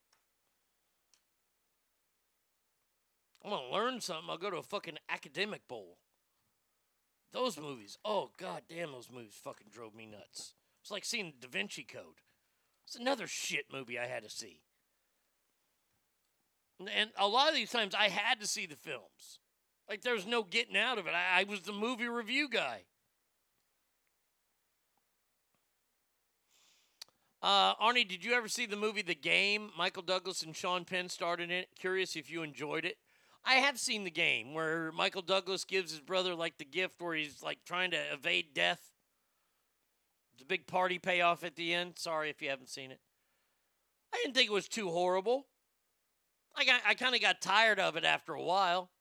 I 3.44 3.50
want 3.50 3.64
to 3.64 3.74
learn 3.74 4.02
something. 4.02 4.30
I'll 4.30 4.38
go 4.38 4.50
to 4.50 4.58
a 4.58 4.64
fucking 4.64 4.98
academic 5.10 5.68
bowl. 5.68 5.98
Those 7.34 7.60
movies, 7.60 7.98
oh 8.06 8.32
god 8.38 8.64
damn, 8.70 8.92
those 8.92 9.10
movies 9.12 9.40
fucking 9.44 9.68
drove 9.72 9.94
me 9.94 10.06
nuts. 10.06 10.54
It's 10.82 10.92
like 10.92 11.06
seeing 11.06 11.34
Da 11.40 11.48
Vinci 11.50 11.84
Code. 11.84 12.22
It's 12.86 12.96
another 12.96 13.28
shit 13.28 13.66
movie 13.72 14.00
I 14.00 14.08
had 14.08 14.24
to 14.24 14.30
see. 14.30 14.62
And 16.80 17.10
a 17.18 17.28
lot 17.28 17.50
of 17.50 17.56
these 17.56 17.72
times 17.72 17.94
I 17.96 18.08
had 18.08 18.40
to 18.40 18.48
see 18.48 18.66
the 18.66 18.76
films. 18.76 19.40
Like 19.90 20.02
there's 20.02 20.26
no 20.26 20.44
getting 20.44 20.78
out 20.78 20.98
of 20.98 21.08
it. 21.08 21.14
I, 21.14 21.42
I 21.42 21.44
was 21.44 21.62
the 21.62 21.74
movie 21.74 22.08
review 22.08 22.50
guy. 22.50 22.84
Uh, 27.42 27.76
Arnie, 27.76 28.08
did 28.08 28.26
you 28.26 28.34
ever 28.34 28.48
see 28.48 28.66
the 28.66 28.76
movie 28.76 29.04
The 29.04 29.16
Game? 29.16 29.70
Michael 29.78 30.02
Douglas 30.02 30.42
and 30.42 30.56
Sean 30.56 30.86
Penn 30.86 31.10
starred 31.10 31.40
in 31.40 31.52
it. 31.52 31.70
Curious 31.78 32.16
if 32.16 32.32
you 32.32 32.42
enjoyed 32.42 32.84
it. 32.84 32.98
I 33.46 33.56
have 33.56 33.80
seen 33.80 34.04
The 34.04 34.12
Game 34.12 34.54
where 34.54 34.92
Michael 34.92 35.22
Douglas 35.22 35.64
gives 35.64 35.92
his 35.92 36.02
brother 36.02 36.36
like 36.36 36.58
the 36.58 36.66
gift 36.66 36.96
where 37.00 37.16
he's 37.16 37.44
like 37.44 37.60
trying 37.66 37.92
to 37.92 38.14
evade 38.14 38.54
death. 38.54 38.92
A 40.42 40.46
big 40.46 40.68
party 40.68 41.00
payoff 41.00 41.44
at 41.44 41.56
the 41.56 41.74
end. 41.74 41.94
Sorry 41.98 42.30
if 42.30 42.42
you 42.42 42.50
haven't 42.50 42.70
seen 42.70 42.92
it. 42.92 43.00
I 44.14 44.18
didn't 44.18 44.36
think 44.36 44.50
it 44.50 44.54
was 44.54 44.68
too 44.68 44.90
horrible. 44.90 45.48
I 46.56 46.66
got 46.66 46.82
I 46.86 46.94
kind 46.94 47.16
of 47.16 47.22
got 47.22 47.42
tired 47.42 47.80
of 47.80 47.96
it 47.96 48.04
after 48.04 48.34
a 48.34 48.44
while. 48.44 48.92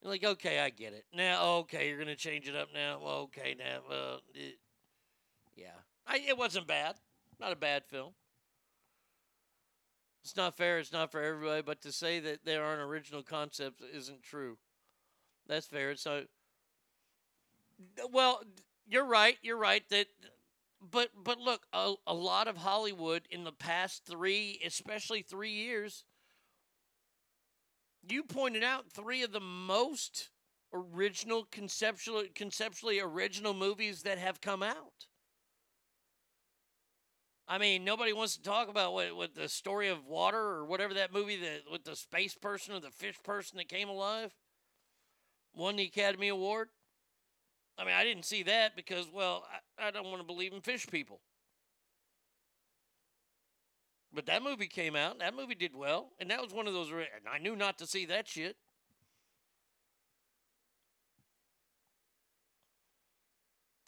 You're 0.00 0.12
like, 0.12 0.24
okay, 0.24 0.60
I 0.60 0.70
get 0.70 0.92
it. 0.92 1.04
Now, 1.14 1.44
okay, 1.60 1.88
you're 1.88 1.98
gonna 1.98 2.14
change 2.14 2.48
it 2.48 2.54
up 2.54 2.68
now. 2.74 3.00
Well, 3.02 3.16
okay, 3.22 3.56
now, 3.58 3.80
well, 3.88 4.20
it, 4.34 4.56
yeah, 4.56 4.63
I, 6.06 6.20
it 6.26 6.36
wasn't 6.36 6.66
bad. 6.66 6.96
Not 7.40 7.52
a 7.52 7.56
bad 7.56 7.84
film. 7.84 8.12
It's 10.22 10.36
not 10.36 10.56
fair. 10.56 10.78
It's 10.78 10.92
not 10.92 11.12
for 11.12 11.22
everybody. 11.22 11.62
But 11.62 11.82
to 11.82 11.92
say 11.92 12.20
that 12.20 12.44
there 12.44 12.64
aren't 12.64 12.80
original 12.80 13.22
concepts 13.22 13.82
isn't 13.82 14.22
true. 14.22 14.56
That's 15.46 15.66
fair. 15.66 15.94
Not. 16.06 16.24
Well, 18.10 18.42
you're 18.86 19.04
right. 19.04 19.36
You're 19.42 19.58
right 19.58 19.82
that. 19.90 20.06
But 20.90 21.10
but 21.22 21.38
look, 21.38 21.66
a, 21.72 21.94
a 22.06 22.14
lot 22.14 22.46
of 22.46 22.58
Hollywood 22.58 23.22
in 23.30 23.44
the 23.44 23.52
past 23.52 24.04
three, 24.04 24.60
especially 24.64 25.22
three 25.22 25.52
years, 25.52 26.04
you 28.08 28.22
pointed 28.22 28.62
out 28.62 28.90
three 28.90 29.22
of 29.22 29.32
the 29.32 29.40
most 29.40 30.28
original 30.72 31.46
conceptually 31.50 32.28
conceptually 32.28 33.00
original 33.00 33.54
movies 33.54 34.02
that 34.02 34.18
have 34.18 34.40
come 34.40 34.62
out. 34.62 35.06
I 37.46 37.58
mean, 37.58 37.84
nobody 37.84 38.12
wants 38.12 38.36
to 38.36 38.42
talk 38.42 38.68
about 38.68 38.94
what, 38.94 39.14
what 39.16 39.34
the 39.34 39.48
story 39.48 39.88
of 39.88 40.06
water 40.06 40.38
or 40.38 40.64
whatever 40.64 40.94
that 40.94 41.12
movie 41.12 41.36
that 41.36 41.62
with 41.70 41.84
the 41.84 41.94
space 41.94 42.34
person 42.34 42.74
or 42.74 42.80
the 42.80 42.90
fish 42.90 43.16
person 43.22 43.58
that 43.58 43.68
came 43.68 43.88
alive 43.88 44.32
won 45.54 45.76
the 45.76 45.84
Academy 45.84 46.28
Award. 46.28 46.68
I 47.76 47.84
mean, 47.84 47.94
I 47.94 48.04
didn't 48.04 48.24
see 48.24 48.44
that 48.44 48.76
because, 48.76 49.08
well, 49.12 49.44
I, 49.78 49.88
I 49.88 49.90
don't 49.90 50.06
want 50.06 50.20
to 50.20 50.26
believe 50.26 50.52
in 50.52 50.60
fish 50.60 50.86
people. 50.86 51.20
But 54.12 54.26
that 54.26 54.42
movie 54.42 54.68
came 54.68 54.94
out. 54.94 55.18
That 55.18 55.34
movie 55.34 55.56
did 55.56 55.74
well, 55.74 56.10
and 56.20 56.30
that 56.30 56.40
was 56.40 56.52
one 56.52 56.68
of 56.68 56.72
those. 56.72 56.90
And 56.90 57.28
I 57.30 57.38
knew 57.38 57.56
not 57.56 57.78
to 57.78 57.86
see 57.86 58.06
that 58.06 58.28
shit. 58.28 58.56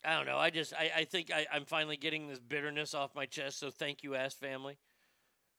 I 0.07 0.17
don't 0.17 0.27
know. 0.27 0.39
I 0.39 0.51
just 0.51 0.73
I, 0.73 0.91
I 0.99 1.05
think 1.05 1.33
I, 1.35 1.47
I'm 1.53 1.65
finally 1.65 1.97
getting 1.97 2.29
this 2.29 2.39
bitterness 2.39 2.95
off 2.95 3.17
my 3.17 3.27
chest. 3.27 3.59
So 3.59 3.71
thank 3.71 4.05
you, 4.05 4.15
ass 4.15 4.35
family, 4.35 4.79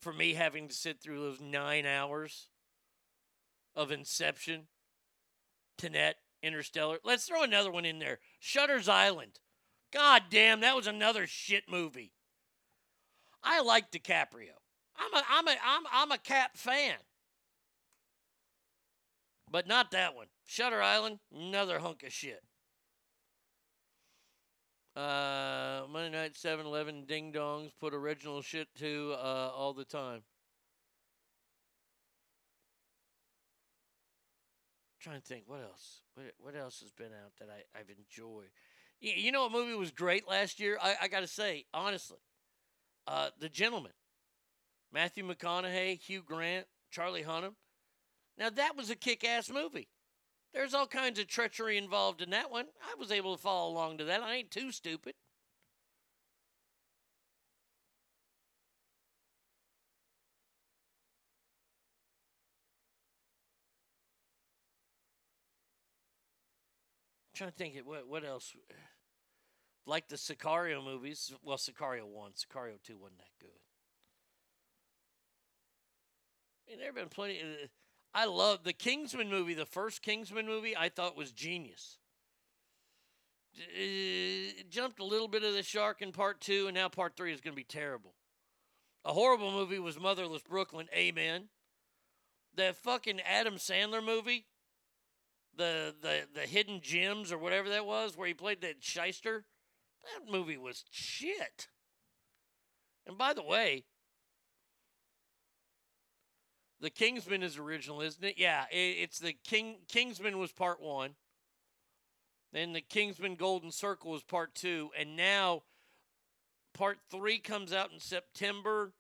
for 0.02 0.14
me 0.14 0.36
having 0.36 0.69
to 0.69 0.74
sit 0.74 1.02
through 1.02 1.19
those 1.19 1.41
nine 1.41 1.86
hours 1.86 2.48
of 3.76 3.91
Inception, 3.91 4.68
Tenet, 5.78 6.15
Interstellar. 6.41 6.99
Let's 7.03 7.26
throw 7.26 7.44
another 7.44 7.72
one 7.72 7.84
in 7.84 7.99
there. 7.99 8.19
Shutter's 8.40 8.88
Island. 8.88 9.40
God 9.91 10.24
damn, 10.30 10.61
that 10.61 10.78
was 10.78 10.88
another 10.88 11.28
shit 11.28 11.64
movie. 11.69 12.14
I 13.44 13.61
like 13.61 13.91
DiCaprio. 13.91 14.56
I'm 14.98 15.14
a 15.14 15.24
I'm 15.30 15.48
a 15.48 15.56
I'm 15.65 15.84
I'm 15.91 16.11
a 16.11 16.18
Cap 16.18 16.56
fan. 16.56 16.95
But 19.52 19.68
not 19.68 19.91
that 19.91 20.15
one. 20.15 20.28
Shutter 20.45 20.82
Island, 20.82 21.19
another 21.34 21.80
hunk 21.80 22.03
of 22.03 22.14
shit. 22.14 22.44
Uh, 24.98 25.84
Monday 25.91 26.10
night 26.10 26.36
7 26.36 26.65
Eleven 26.65 27.06
ding 27.06 27.32
dongs 27.32 27.69
put 27.80 27.94
original 27.94 28.41
shit 28.41 28.68
to 28.80 29.14
uh, 29.14 29.52
all 29.56 29.74
the 29.74 29.86
time. 29.86 30.24
trying 34.99 35.22
to 35.22 35.26
think 35.26 35.44
what 35.45 35.61
else 35.61 36.02
what, 36.15 36.26
what 36.40 36.56
else 36.56 36.82
has 36.82 36.91
been 36.91 37.11
out 37.24 37.32
that 37.40 37.48
I, 37.49 37.80
I've 37.80 37.90
enjoyed. 37.90 38.49
You, 38.99 39.14
you 39.15 39.32
know 39.32 39.44
what 39.44 39.52
movie 39.52 39.76
was 39.76 39.91
great 39.91 40.28
last 40.28 40.60
year? 40.60 40.80
I, 40.82 40.95
I 41.03 41.07
got 41.07 41.19
to 41.19 41.28
say, 41.28 41.65
honestly, 41.74 42.18
Uh, 43.06 43.30
the 43.40 43.49
Gentleman, 43.49 43.94
Matthew 44.91 45.24
McConaughey, 45.24 46.02
Hugh 46.02 46.24
Grant, 46.24 46.65
Charlie 46.91 47.24
Hunnam. 47.24 47.53
Now 48.38 48.49
that 48.49 48.76
was 48.76 48.90
a 48.90 48.95
kick-ass 48.95 49.52
movie. 49.52 49.88
There's 50.57 50.73
all 50.73 50.88
kinds 50.88 51.19
of 51.19 51.27
treachery 51.27 51.77
involved 51.77 52.19
in 52.19 52.31
that 52.31 52.49
one. 52.49 52.65
I 52.81 52.95
was 52.97 53.11
able 53.11 53.35
to 53.35 53.41
follow 53.41 53.69
along 53.69 53.99
to 53.99 54.05
that. 54.05 54.23
I 54.23 54.38
ain't 54.38 54.49
too 54.49 54.71
stupid. 54.71 55.13
trying 67.35 67.51
to 67.51 67.55
think 67.55 67.77
of 67.77 67.85
what 67.85 68.07
what 68.07 68.25
else 68.25 68.55
like 69.85 70.07
the 70.07 70.15
Sicario 70.15 70.84
movies. 70.84 71.31
Well, 71.43 71.57
Sicario 71.57 72.07
one, 72.07 72.31
Sicario 72.31 72.81
two 72.84 72.97
wasn't 72.97 73.19
that 73.19 73.39
good. 73.39 73.59
And 76.71 76.79
there 76.79 76.88
have 76.88 76.95
been 76.95 77.09
plenty. 77.09 77.39
Uh, 77.41 77.67
I 78.13 78.25
love 78.25 78.63
the 78.63 78.73
Kingsman 78.73 79.29
movie. 79.29 79.53
The 79.53 79.65
first 79.65 80.01
Kingsman 80.01 80.45
movie 80.45 80.75
I 80.75 80.89
thought 80.89 81.17
was 81.17 81.31
genius. 81.31 81.97
Uh, 83.57 84.63
jumped 84.69 84.99
a 84.99 85.05
little 85.05 85.27
bit 85.27 85.43
of 85.43 85.53
the 85.53 85.63
shark 85.63 86.01
in 86.01 86.11
part 86.11 86.41
two, 86.41 86.67
and 86.67 86.75
now 86.75 86.89
part 86.89 87.15
three 87.15 87.34
is 87.34 87.41
going 87.41 87.53
to 87.53 87.55
be 87.59 87.63
terrible. 87.63 88.13
A 89.05 89.13
horrible 89.13 89.51
movie 89.51 89.79
was 89.79 89.99
Motherless 89.99 90.43
Brooklyn. 90.43 90.88
Amen. 90.95 91.49
That 92.55 92.75
fucking 92.75 93.21
Adam 93.21 93.55
Sandler 93.55 94.03
movie 94.03 94.45
the 95.57 95.95
the 96.01 96.27
the 96.34 96.41
hidden 96.41 96.79
gems 96.81 97.31
or 97.31 97.38
whatever 97.38 97.69
that 97.69 97.85
was, 97.85 98.15
where 98.15 98.27
he 98.27 98.34
played 98.34 98.61
that 98.61 98.84
shyster. 98.84 99.45
That 100.03 100.31
movie 100.31 100.57
was 100.57 100.85
shit. 100.89 101.67
And 103.05 103.17
by 103.17 103.34
the 103.34 103.43
way, 103.43 103.85
the 106.82 106.90
Kingsman 106.90 107.44
is 107.44 107.58
original, 107.58 108.02
isn't 108.02 108.24
it? 108.24 108.36
Yeah, 108.38 108.66
it, 108.72 108.98
it's 109.02 109.20
the 109.20 109.34
King 109.44 109.78
Kingsman 109.88 110.38
was 110.38 110.52
part 110.52 110.82
one. 110.82 111.16
Then 112.54 112.74
the 112.74 112.82
Kingsman 112.82 113.36
Golden 113.36 113.72
Circle 113.72 114.12
was 114.12 114.24
part 114.24 114.56
two, 114.56 114.91
and 114.98 115.16
now 115.16 115.64
part 116.74 116.98
three 117.12 117.40
comes 117.40 117.74
out 117.74 117.91
in 117.91 117.99
September, 117.99 118.94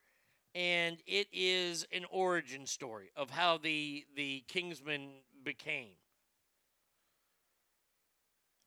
and 0.53 0.97
it 1.05 1.27
is 1.31 1.85
an 1.93 2.05
origin 2.09 2.65
story 2.65 3.11
of 3.15 3.29
how 3.29 3.57
the 3.57 4.05
the 4.15 4.43
Kingsman 4.47 5.09
became. 5.43 5.95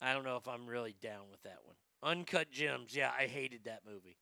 I 0.01 0.15
don't 0.15 0.25
know 0.25 0.37
if 0.37 0.49
I'm 0.49 0.67
really 0.67 0.95
down 1.03 1.25
with 1.31 1.43
that 1.43 1.59
one. 1.65 1.77
Uncut 2.03 2.51
Gems, 2.51 2.97
yeah, 2.97 3.11
I 3.17 3.27
hated 3.27 3.65
that 3.65 3.83
movie. 3.87 4.17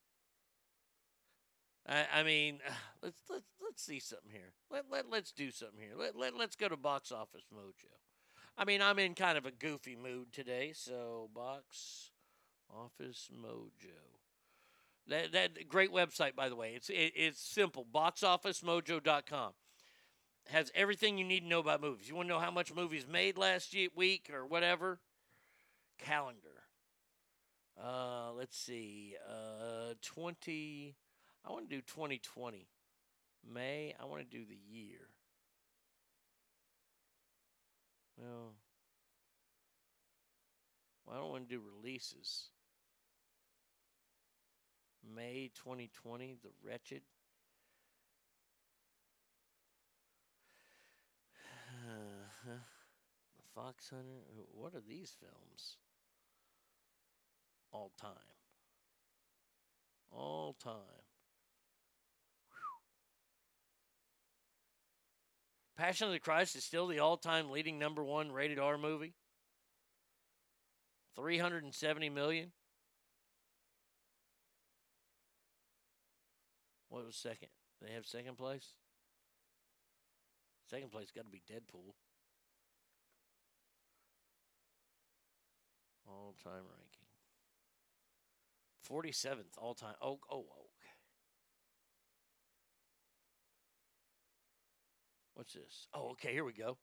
I, 1.89 2.07
I 2.21 2.23
mean, 2.23 2.61
let's 3.03 3.21
let's 3.31 3.49
let's 3.63 3.83
see 3.83 4.01
something 4.01 4.31
here. 4.31 4.53
Let 4.71 4.85
let 4.91 5.11
let's 5.11 5.33
do 5.33 5.51
something 5.51 5.81
here. 5.81 5.93
Let 5.97 6.17
let 6.17 6.37
let's 6.37 6.57
go 6.57 6.69
to 6.69 6.77
Box 6.77 7.13
Office 7.13 7.45
Mojo. 7.55 7.91
I 8.57 8.65
mean, 8.65 8.83
I'm 8.83 8.99
in 8.99 9.15
kind 9.15 9.39
of 9.39 9.47
a 9.47 9.51
goofy 9.51 9.97
mood 9.97 10.33
today, 10.33 10.73
so 10.75 11.31
Box 11.35 12.11
Office 12.75 13.31
Mojo. 13.33 13.95
That 15.07 15.33
that 15.33 15.69
great 15.69 15.93
website, 15.93 16.35
by 16.35 16.49
the 16.49 16.57
way. 16.57 16.73
It's 16.75 16.91
it, 16.91 17.13
it's 17.17 17.41
simple. 17.41 17.87
BoxOfficeMojo.com 17.95 19.53
has 20.49 20.71
everything 20.75 21.19
you 21.19 21.25
need 21.25 21.41
to 21.41 21.47
know 21.47 21.61
about 21.61 21.81
movies. 21.81 22.09
You 22.09 22.15
want 22.15 22.29
to 22.29 22.35
know 22.35 22.41
how 22.41 22.51
much 22.51 22.75
movies 22.75 23.07
made 23.11 23.39
last 23.39 23.75
year, 23.75 23.89
week 23.95 24.31
or 24.33 24.47
whatever? 24.47 24.99
calendar. 25.99 26.65
Uh, 27.83 28.33
let's 28.33 28.57
see. 28.57 29.15
Uh, 29.29 29.95
20. 30.03 30.95
I 31.49 31.53
want 31.53 31.71
to 31.71 31.77
do 31.77 31.81
2020. 31.83 32.69
May. 33.51 33.95
I 34.01 34.05
want 34.05 34.29
to 34.29 34.37
do 34.37 34.45
the 34.45 34.59
year. 34.71 35.09
Well, 38.19 38.53
well 41.07 41.17
I 41.17 41.21
don't 41.21 41.31
want 41.31 41.49
to 41.49 41.55
do 41.55 41.63
releases. 41.83 42.51
May 45.15 45.51
2020, 45.55 46.37
The 46.43 46.51
Wretched. 46.67 47.03
The 52.45 53.45
Fox 53.55 53.91
Hunter. 53.91 54.21
What 54.53 54.75
are 54.75 54.83
these 54.87 55.15
films? 55.19 55.77
all 57.73 57.93
time. 58.01 58.11
All 60.11 60.55
time. 60.63 61.08
Passion 65.79 66.09
of 66.09 66.13
the 66.13 66.19
Christ 66.19 66.57
is 66.57 66.65
still 66.65 66.89
the 66.89 66.99
all 66.99 67.17
time 67.17 67.51
leading 67.51 67.79
number 67.79 68.03
one 68.03 68.33
rated 68.33 68.59
R 68.59 68.77
movie. 68.77 69.15
370 71.15 72.11
million. 72.11 72.51
What 76.89 77.07
was 77.07 77.15
second? 77.15 77.49
They 77.81 77.93
have 77.93 78.07
second 78.07 78.37
place? 78.37 78.73
Second 80.69 80.91
place 80.91 81.13
got 81.15 81.25
to 81.25 81.31
be 81.31 81.43
Deadpool. 81.49 81.95
All 86.09 86.35
time 86.43 86.65
ranking. 86.65 87.07
47th 88.91 89.57
all 89.59 89.75
time. 89.75 89.95
Oh, 90.03 90.19
oh, 90.31 90.47
oh. 90.51 90.68
What's 95.39 95.53
this? 95.53 95.87
Oh, 95.95 96.11
okay, 96.11 96.33
here 96.33 96.45
we 96.45 96.53
go. 96.53 96.79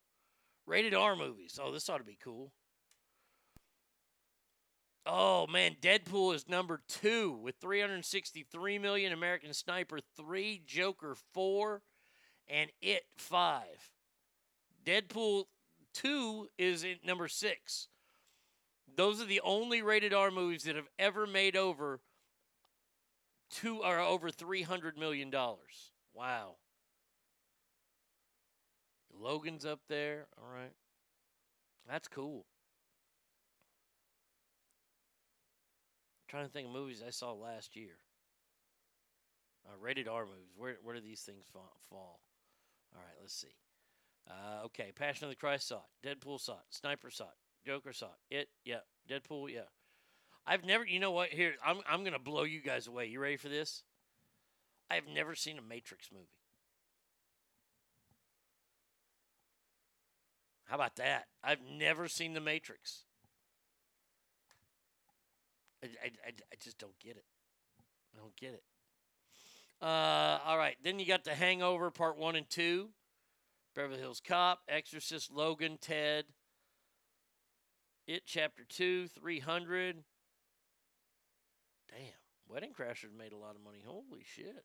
Rated 0.66 0.94
R 0.94 1.14
movies. 1.14 1.60
Oh, 1.62 1.70
this 1.72 1.90
ought 1.90 1.98
to 1.98 2.04
be 2.04 2.16
cool. 2.24 2.52
Oh 5.04 5.46
man, 5.46 5.76
Deadpool 5.80 6.34
is 6.34 6.48
number 6.48 6.80
two 6.88 7.32
with 7.32 7.56
363 7.60 8.78
million. 8.78 9.12
American 9.12 9.52
Sniper 9.52 9.98
three, 10.16 10.62
Joker 10.66 11.14
four, 11.34 11.82
and 12.48 12.70
It 12.80 13.02
five. 13.18 13.92
Deadpool 14.86 15.44
two 15.92 16.48
is 16.56 16.82
at 16.82 17.04
number 17.04 17.28
six 17.28 17.88
those 18.96 19.20
are 19.20 19.26
the 19.26 19.40
only 19.44 19.82
rated 19.82 20.14
R 20.14 20.30
movies 20.30 20.64
that 20.64 20.76
have 20.76 20.88
ever 20.98 21.26
made 21.26 21.56
over 21.56 22.00
two 23.50 23.82
or 23.82 23.98
over 23.98 24.30
three 24.30 24.62
hundred 24.62 24.98
million 24.98 25.30
dollars. 25.30 25.92
Wow. 26.14 26.56
Logan's 29.20 29.64
up 29.64 29.80
there. 29.88 30.26
All 30.38 30.52
right. 30.52 30.72
That's 31.88 32.08
cool. 32.08 32.46
I'm 36.20 36.28
trying 36.28 36.46
to 36.46 36.52
think 36.52 36.66
of 36.66 36.72
movies 36.72 37.02
I 37.06 37.10
saw 37.10 37.32
last 37.32 37.76
year. 37.76 37.98
Uh, 39.66 39.76
rated 39.80 40.08
R 40.08 40.24
movies. 40.26 40.52
Where 40.56 40.76
where 40.82 40.94
do 40.94 41.00
these 41.00 41.20
things 41.20 41.44
fall? 41.52 41.76
fall? 41.88 42.20
All 42.94 43.00
right, 43.00 43.16
let's 43.20 43.34
see. 43.34 43.54
Uh, 44.28 44.64
okay, 44.64 44.92
Passion 44.94 45.24
of 45.24 45.30
the 45.30 45.36
Christ 45.36 45.68
saw 45.68 45.78
it. 45.78 46.06
Deadpool 46.06 46.40
saw 46.40 46.54
it. 46.54 46.64
Sniper 46.70 47.10
saw 47.10 47.24
it. 47.24 47.66
Joker 47.66 47.92
saw 47.92 48.06
it. 48.06 48.36
It, 48.36 48.48
yeah. 48.64 48.80
Deadpool, 49.08 49.52
yeah. 49.52 49.68
I've 50.46 50.64
never, 50.64 50.84
you 50.84 51.00
know 51.00 51.10
what? 51.10 51.30
Here, 51.30 51.54
I'm, 51.64 51.78
I'm 51.88 52.00
going 52.00 52.12
to 52.12 52.18
blow 52.18 52.44
you 52.44 52.60
guys 52.60 52.86
away. 52.86 53.06
You 53.06 53.20
ready 53.20 53.36
for 53.36 53.48
this? 53.48 53.82
I've 54.90 55.08
never 55.12 55.34
seen 55.34 55.58
a 55.58 55.62
Matrix 55.62 56.10
movie. 56.12 56.26
How 60.66 60.74
about 60.74 60.96
that? 60.96 61.26
I've 61.42 61.62
never 61.62 62.08
seen 62.08 62.34
The 62.34 62.40
Matrix. 62.40 63.04
I, 65.82 65.86
I, 65.86 66.30
I, 66.52 66.56
just 66.62 66.78
don't 66.78 66.98
get 66.98 67.16
it. 67.16 67.24
I 68.14 68.18
don't 68.18 68.34
get 68.36 68.54
it. 68.54 68.62
Uh, 69.80 70.38
all 70.44 70.58
right. 70.58 70.76
Then 70.82 70.98
you 70.98 71.06
got 71.06 71.24
The 71.24 71.34
Hangover 71.34 71.90
Part 71.90 72.18
1 72.18 72.34
and 72.34 72.48
2, 72.50 72.88
Beverly 73.74 74.00
Hills 74.00 74.20
Cop, 74.26 74.60
Exorcist, 74.68 75.30
Logan, 75.30 75.78
Ted, 75.80 76.24
it 78.08 78.22
Chapter 78.26 78.64
2, 78.68 79.08
300. 79.08 79.96
Damn. 81.88 81.98
Wedding 82.48 82.72
Crashers 82.72 83.16
made 83.16 83.32
a 83.32 83.36
lot 83.36 83.54
of 83.54 83.62
money. 83.62 83.82
Holy 83.84 84.24
shit. 84.24 84.64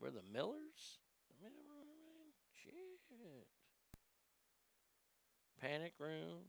We're 0.00 0.10
the 0.10 0.22
Millers? 0.32 0.98
Shit. 2.54 3.57
Panic 5.60 5.92
Room. 5.98 6.44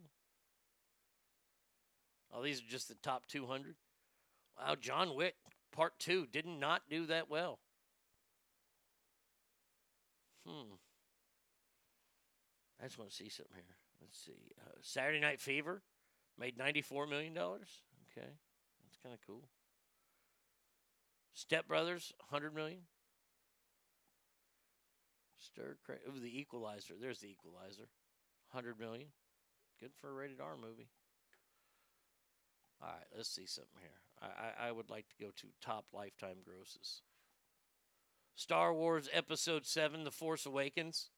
Oh, 2.33 2.43
these 2.43 2.59
are 2.59 2.69
just 2.69 2.87
the 2.87 2.95
top 2.95 3.25
200. 3.27 3.75
Wow, 4.57 4.75
John 4.79 5.15
Wick 5.15 5.35
Part 5.71 5.97
2 5.99 6.27
did 6.31 6.45
not 6.45 6.83
do 6.89 7.05
that 7.07 7.29
well. 7.29 7.59
Hmm. 10.47 10.75
I 12.81 12.85
just 12.85 12.97
want 12.97 13.09
to 13.09 13.15
see 13.15 13.29
something 13.29 13.55
here. 13.55 13.75
Let's 14.01 14.17
see. 14.17 14.51
Uh, 14.59 14.77
Saturday 14.81 15.19
Night 15.19 15.39
Fever 15.39 15.81
made 16.37 16.57
$94 16.57 17.09
million. 17.09 17.37
Okay. 17.37 17.57
That's 18.15 18.97
kind 19.03 19.13
of 19.13 19.19
cool. 19.27 19.43
Step 21.33 21.67
Brothers, 21.67 22.13
100 22.29 22.55
million. 22.55 22.79
Stir 25.37 25.77
cra- 25.85 25.95
Ooh, 26.07 26.19
the 26.19 26.39
Equalizer. 26.39 26.95
There's 26.99 27.19
the 27.19 27.29
Equalizer. 27.29 27.87
100 28.51 28.79
million. 28.79 29.09
Good 29.79 29.91
for 29.99 30.09
a 30.09 30.13
rated 30.13 30.39
R 30.41 30.55
movie. 30.55 30.89
All 32.81 32.89
right, 32.89 33.07
let's 33.15 33.29
see 33.29 33.45
something 33.45 33.79
here. 33.81 33.99
I, 34.21 34.65
I, 34.65 34.69
I 34.69 34.71
would 34.71 34.89
like 34.89 35.07
to 35.09 35.23
go 35.23 35.31
to 35.35 35.47
top 35.61 35.85
lifetime 35.93 36.37
grosses. 36.45 37.01
Star 38.35 38.73
Wars 38.73 39.09
Episode 39.11 39.65
7, 39.65 40.03
The 40.03 40.11
Force 40.11 40.45
Awakens. 40.45 41.09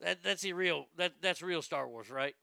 That 0.00 0.22
that's 0.22 0.42
the 0.42 0.52
real 0.52 0.88
that 0.98 1.14
that's 1.22 1.40
real 1.40 1.62
Star 1.62 1.88
Wars, 1.88 2.10
right? 2.10 2.34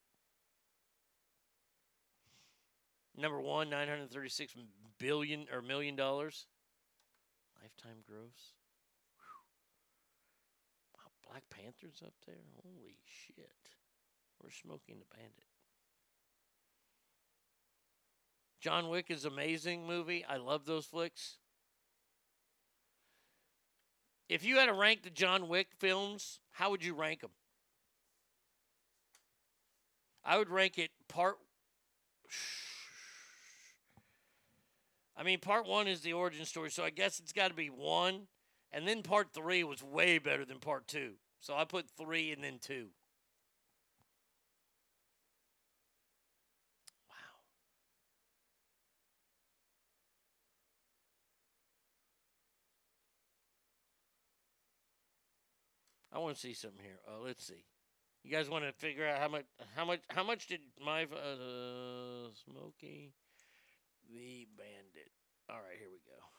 Number 3.15 3.39
one, 3.39 3.69
nine 3.69 3.87
hundred 3.87 4.11
thirty-six 4.11 4.55
billion 4.97 5.45
or 5.53 5.61
million 5.61 5.95
dollars. 5.95 6.47
Lifetime 7.61 7.99
gross. 8.07 8.53
Black 11.29 11.43
Panther's 11.49 12.01
up 12.05 12.13
there. 12.25 12.35
Holy 12.63 12.97
shit! 13.05 13.69
We're 14.41 14.51
smoking 14.51 14.97
the 14.99 15.15
bandit. 15.15 15.45
John 18.61 18.89
Wick 18.89 19.07
is 19.09 19.25
amazing 19.25 19.85
movie. 19.85 20.23
I 20.27 20.37
love 20.37 20.65
those 20.65 20.85
flicks. 20.85 21.37
If 24.29 24.45
you 24.45 24.57
had 24.57 24.67
to 24.67 24.73
rank 24.73 25.03
the 25.03 25.09
John 25.09 25.47
Wick 25.49 25.67
films, 25.77 26.39
how 26.51 26.71
would 26.71 26.83
you 26.83 26.93
rank 26.93 27.21
them? 27.21 27.31
I 30.23 30.37
would 30.37 30.49
rank 30.49 30.77
it 30.77 30.91
part. 31.09 31.37
I 35.17 35.23
mean, 35.23 35.39
part 35.39 35.67
one 35.67 35.87
is 35.87 36.01
the 36.01 36.13
origin 36.13 36.45
story, 36.45 36.71
so 36.71 36.83
I 36.83 36.89
guess 36.89 37.19
it's 37.19 37.33
got 37.33 37.49
to 37.49 37.53
be 37.53 37.67
one. 37.67 38.27
And 38.73 38.87
then 38.87 39.03
part 39.03 39.27
three 39.33 39.63
was 39.63 39.83
way 39.83 40.17
better 40.17 40.43
than 40.45 40.57
part 40.57 40.87
two. 40.87 41.13
So 41.39 41.55
I 41.55 41.63
put 41.63 41.85
three 41.95 42.31
and 42.31 42.43
then 42.43 42.57
two. 42.59 42.87
Wow. 47.07 47.15
I 56.11 56.17
want 56.17 56.33
to 56.33 56.41
see 56.41 56.53
something 56.53 56.81
here. 56.81 56.99
Uh, 57.07 57.19
let's 57.23 57.45
see. 57.45 57.65
You 58.23 58.31
guys 58.31 58.49
want 58.49 58.63
to 58.65 58.71
figure 58.71 59.05
out 59.07 59.19
how 59.19 59.27
much 59.27 59.45
how 59.75 59.85
much 59.85 59.99
how 60.09 60.23
much 60.23 60.47
did 60.47 60.61
my 60.83 61.03
uh, 61.03 62.31
Smokey 62.45 63.11
the 64.09 64.47
Bandit? 64.57 65.11
All 65.49 65.57
right, 65.57 65.77
here 65.77 65.89
we 65.91 65.99
go. 66.07 66.32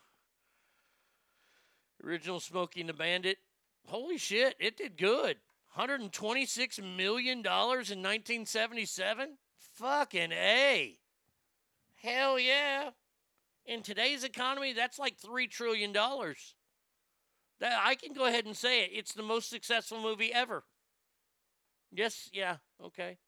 Original 2.05 2.41
Smokey 2.41 2.81
and 2.81 2.89
the 2.89 2.95
Bandit. 2.95 3.39
Holy 3.87 4.19
shit, 4.19 4.55
it 4.59 4.77
did 4.77 4.97
good. 4.97 5.37
126 5.75 6.81
million 6.81 7.43
dollars 7.43 7.91
in 7.91 7.99
1977. 7.99 9.37
Fucking 9.75 10.33
a. 10.33 10.99
Hell 11.97 12.39
yeah. 12.39 12.91
In 13.67 13.83
today's 13.83 14.25
economy, 14.25 14.73
that's 14.73 14.99
like 14.99 15.17
3 15.19 15.49
trillion 15.49 15.93
dollars. 15.93 16.55
That 17.61 17.81
I 17.85 17.95
can 17.95 18.13
go 18.13 18.27
ahead 18.27 18.47
and 18.47 18.57
say 18.57 18.85
it. 18.85 18.91
It's 18.93 19.15
the 19.15 19.23
most 19.23 19.49
successful 19.49 20.01
movie 20.01 20.33
ever. 20.33 20.65
Yes, 21.91 22.29
yeah, 22.33 22.57
okay. 22.85 23.19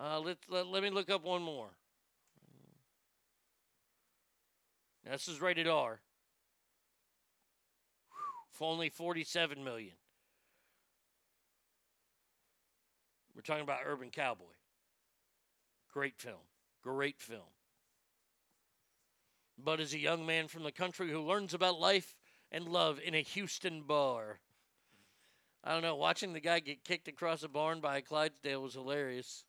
Uh, 0.00 0.20
let, 0.20 0.38
let, 0.48 0.66
let 0.66 0.82
me 0.82 0.90
look 0.90 1.10
up 1.10 1.24
one 1.24 1.42
more. 1.42 1.70
This 5.10 5.28
is 5.28 5.40
rated 5.40 5.66
R. 5.66 6.00
Only 8.62 8.88
47 8.88 9.62
million. 9.64 9.94
We're 13.34 13.42
talking 13.42 13.64
about 13.64 13.80
Urban 13.84 14.10
Cowboy. 14.10 14.44
Great 15.92 16.16
film. 16.16 16.36
Great 16.82 17.20
film. 17.20 17.42
But 19.58 19.80
as 19.80 19.94
a 19.94 19.98
young 19.98 20.24
man 20.26 20.48
from 20.48 20.62
the 20.62 20.72
country 20.72 21.10
who 21.10 21.20
learns 21.20 21.54
about 21.54 21.80
life 21.80 22.16
and 22.50 22.68
love 22.68 23.00
in 23.04 23.14
a 23.14 23.20
Houston 23.20 23.82
bar. 23.82 24.38
I 25.64 25.72
don't 25.72 25.82
know. 25.82 25.96
Watching 25.96 26.32
the 26.32 26.40
guy 26.40 26.60
get 26.60 26.84
kicked 26.84 27.08
across 27.08 27.42
a 27.42 27.48
barn 27.48 27.80
by 27.80 27.98
a 27.98 28.02
Clydesdale 28.02 28.62
was 28.62 28.74
hilarious. 28.74 29.44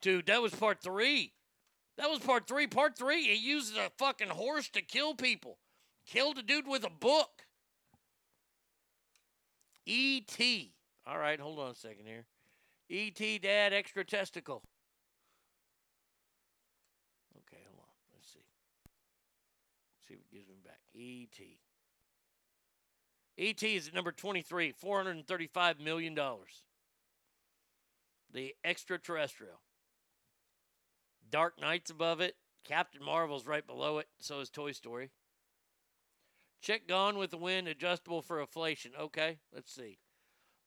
Dude, 0.00 0.26
that 0.26 0.42
was 0.42 0.54
part 0.54 0.82
three. 0.82 1.32
That 1.98 2.10
was 2.10 2.20
part 2.20 2.46
three. 2.46 2.66
Part 2.66 2.96
three, 2.96 3.24
he 3.24 3.36
uses 3.36 3.76
a 3.76 3.90
fucking 3.98 4.28
horse 4.28 4.68
to 4.70 4.82
kill 4.82 5.14
people. 5.14 5.58
Killed 6.06 6.38
a 6.38 6.42
dude 6.42 6.66
with 6.66 6.84
a 6.84 6.90
book. 6.90 7.46
E.T. 9.90 10.72
All 11.04 11.18
right, 11.18 11.40
hold 11.40 11.58
on 11.58 11.72
a 11.72 11.74
second 11.74 12.06
here. 12.06 12.24
E.T. 12.88 13.38
Dad, 13.38 13.72
extra 13.72 14.04
testicle. 14.04 14.62
Okay, 17.36 17.62
hold 17.66 17.80
on. 17.80 17.88
Let's 18.14 18.32
see. 18.32 18.38
see 20.06 20.14
what 20.14 20.30
gives 20.30 20.48
me 20.48 20.54
back. 20.64 20.78
E.T. 20.94 21.58
ET 23.36 23.62
is 23.62 23.88
at 23.88 23.94
number 23.94 24.12
23, 24.12 24.72
$435 24.72 25.80
million. 25.80 26.16
The 28.32 28.54
extraterrestrial. 28.64 29.60
Dark 31.28 31.60
Knight's 31.60 31.90
above 31.90 32.20
it. 32.20 32.36
Captain 32.64 33.02
Marvel's 33.02 33.46
right 33.46 33.66
below 33.66 33.98
it. 33.98 34.06
So 34.20 34.40
is 34.40 34.50
Toy 34.50 34.70
Story. 34.70 35.10
Check 36.60 36.86
Gone 36.86 37.16
with 37.16 37.30
the 37.30 37.38
Wind, 37.38 37.68
adjustable 37.68 38.22
for 38.22 38.40
inflation. 38.40 38.92
Okay, 38.98 39.38
let's 39.54 39.72
see. 39.72 39.98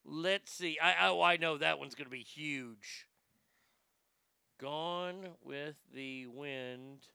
Let's 0.03 0.51
see. 0.51 0.77
I 0.81 1.11
I 1.11 1.37
know 1.37 1.57
that 1.57 1.79
one's 1.79 1.95
going 1.95 2.05
to 2.05 2.11
be 2.11 2.23
huge. 2.23 3.07
Gone 4.59 5.29
with 5.41 5.75
the 5.93 6.27
Wind, 6.27 7.07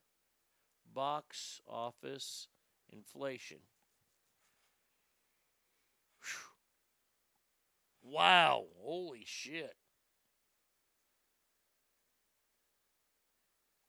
box 0.94 1.60
office 1.68 2.48
inflation. 2.90 3.58
Wow. 8.02 8.64
Holy 8.80 9.24
shit. 9.26 9.76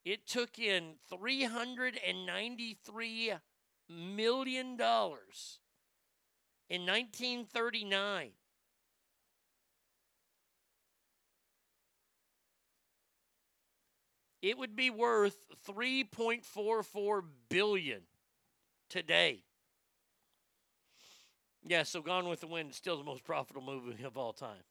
It 0.03 0.27
took 0.27 0.59
in 0.59 0.95
$393 1.11 3.39
million 3.89 4.77
dollars 4.77 5.59
in 6.69 6.85
1939. 6.85 8.31
It 14.41 14.57
would 14.57 14.75
be 14.75 14.89
worth 14.89 15.37
3.44 15.67 17.23
billion 17.49 18.01
today. 18.89 19.43
Yeah, 21.63 21.83
so 21.83 22.01
Gone 22.01 22.29
with 22.29 22.39
the 22.39 22.47
Wind 22.47 22.71
is 22.71 22.77
still 22.77 22.97
the 22.97 23.03
most 23.03 23.23
profitable 23.25 23.61
movie 23.61 24.03
of 24.03 24.17
all 24.17 24.31
time. 24.31 24.63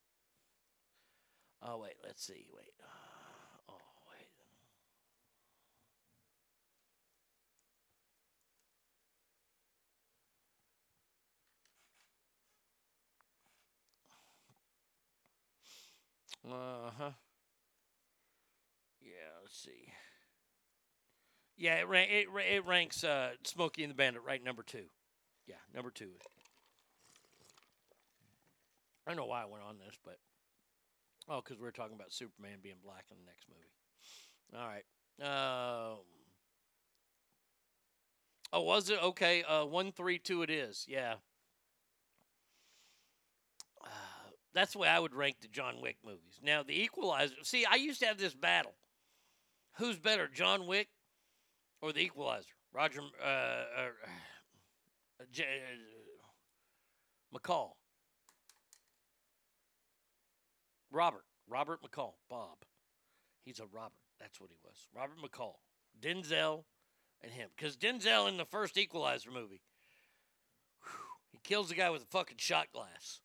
Oh 1.62 1.78
wait, 1.78 1.95
let's 2.05 2.24
see. 2.24 2.47
Wait. 2.55 2.73
Uh, 2.81 3.73
oh 3.73 3.74
wait. 4.11 4.28
Uh 16.48 16.90
huh. 16.96 17.12
Yeah, 19.00 19.38
let's 19.42 19.56
see. 19.58 19.92
Yeah, 21.56 21.76
it, 21.80 21.88
ra- 21.88 21.98
it, 21.98 22.28
it 22.50 22.66
ranks 22.66 23.02
uh, 23.02 23.30
Smokey 23.42 23.82
and 23.82 23.90
the 23.90 23.94
Bandit 23.94 24.22
right 24.24 24.42
number 24.42 24.62
two. 24.62 24.84
Yeah, 25.46 25.56
number 25.74 25.90
two. 25.90 26.10
I 29.06 29.10
don't 29.10 29.16
know 29.16 29.26
why 29.26 29.42
I 29.42 29.46
went 29.46 29.64
on 29.64 29.78
this, 29.78 29.96
but 30.04 30.18
oh, 31.28 31.40
because 31.42 31.58
we 31.60 31.66
are 31.66 31.72
talking 31.72 31.94
about 31.94 32.12
Superman 32.12 32.58
being 32.62 32.76
black 32.84 33.06
in 33.10 33.16
the 33.18 33.24
next 33.26 33.46
movie. 33.48 33.72
All 34.54 34.68
right. 34.68 34.84
Um, 35.20 35.98
oh, 38.52 38.62
was 38.62 38.90
it 38.90 39.02
okay? 39.02 39.42
Uh, 39.42 39.64
one 39.64 39.92
three 39.92 40.18
two. 40.18 40.42
It 40.42 40.50
is. 40.50 40.84
Yeah. 40.88 41.14
Uh, 43.84 43.88
that's 44.54 44.72
the 44.72 44.78
way 44.78 44.88
I 44.88 44.98
would 44.98 45.14
rank 45.14 45.36
the 45.40 45.48
John 45.48 45.80
Wick 45.80 45.96
movies. 46.04 46.40
Now, 46.42 46.62
the 46.62 46.80
Equalizer. 46.80 47.34
See, 47.42 47.64
I 47.64 47.76
used 47.76 48.00
to 48.00 48.06
have 48.06 48.18
this 48.18 48.34
battle. 48.34 48.74
Who's 49.76 49.98
better, 49.98 50.28
John 50.28 50.66
Wick 50.66 50.88
or 51.80 51.92
the 51.92 52.00
Equalizer? 52.00 52.54
Roger 52.72 53.00
uh, 53.22 53.26
uh, 53.26 53.88
J- 55.32 55.44
McCall. 57.34 57.72
Robert. 60.90 61.24
Robert 61.48 61.80
McCall. 61.82 62.14
Bob. 62.28 62.58
He's 63.44 63.60
a 63.60 63.66
Robert. 63.66 63.92
That's 64.20 64.40
what 64.40 64.50
he 64.50 64.56
was. 64.64 64.88
Robert 64.94 65.18
McCall. 65.18 65.56
Denzel 66.00 66.64
and 67.22 67.32
him. 67.32 67.50
Because 67.56 67.76
Denzel 67.76 68.28
in 68.28 68.36
the 68.36 68.44
first 68.44 68.76
Equalizer 68.76 69.30
movie, 69.30 69.62
whew, 70.82 70.92
he 71.32 71.38
kills 71.42 71.68
the 71.68 71.74
guy 71.74 71.90
with 71.90 72.02
a 72.02 72.06
fucking 72.06 72.38
shot 72.38 72.68
glass. 72.72 73.20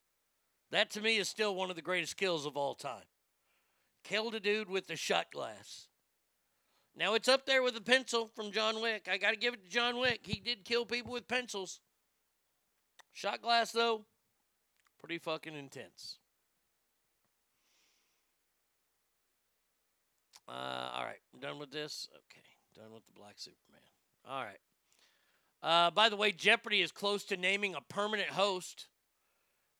That 0.74 0.90
to 0.94 1.02
me 1.02 1.18
is 1.18 1.30
still 1.30 1.54
one 1.54 1.70
of 1.70 1.76
the 1.76 1.84
greatest 1.84 2.18
kills 2.18 2.48
of 2.48 2.58
all 2.58 2.74
time. 2.74 3.06
Killed 4.04 4.34
a 4.34 4.40
dude 4.40 4.72
with 4.72 4.88
the 4.88 4.96
shot 4.96 5.28
glass. 5.32 5.88
Now 6.98 7.14
it's 7.14 7.28
up 7.28 7.46
there 7.46 7.62
with 7.62 7.76
the 7.76 7.82
pencil 7.82 8.32
from 8.36 8.52
John 8.52 8.82
Wick. 8.82 9.08
I 9.10 9.20
got 9.20 9.30
to 9.30 9.38
give 9.38 9.54
it 9.54 9.64
to 9.64 9.70
John 9.70 10.00
Wick. 10.00 10.22
He 10.24 10.40
did 10.40 10.66
kill 10.66 10.84
people 10.84 11.12
with 11.12 11.28
pencils. 11.28 11.80
Shot 13.14 13.40
glass, 13.40 13.72
though, 13.72 14.06
pretty 15.00 15.20
fucking 15.20 15.54
intense. 15.54 16.18
Uh, 20.50 20.90
all 20.96 21.04
right, 21.04 21.22
done 21.40 21.60
with 21.60 21.70
this. 21.70 22.08
Okay, 22.12 22.48
done 22.76 22.92
with 22.92 23.06
the 23.06 23.14
Black 23.14 23.36
Superman. 23.38 23.84
All 24.28 24.44
right. 24.44 24.58
Uh, 25.62 25.92
by 25.92 26.10
the 26.10 26.16
way, 26.16 26.32
Jeopardy 26.32 26.82
is 26.82 26.92
close 26.92 27.24
to 27.26 27.38
naming 27.38 27.76
a 27.76 27.82
permanent 27.82 28.30
host 28.30 28.88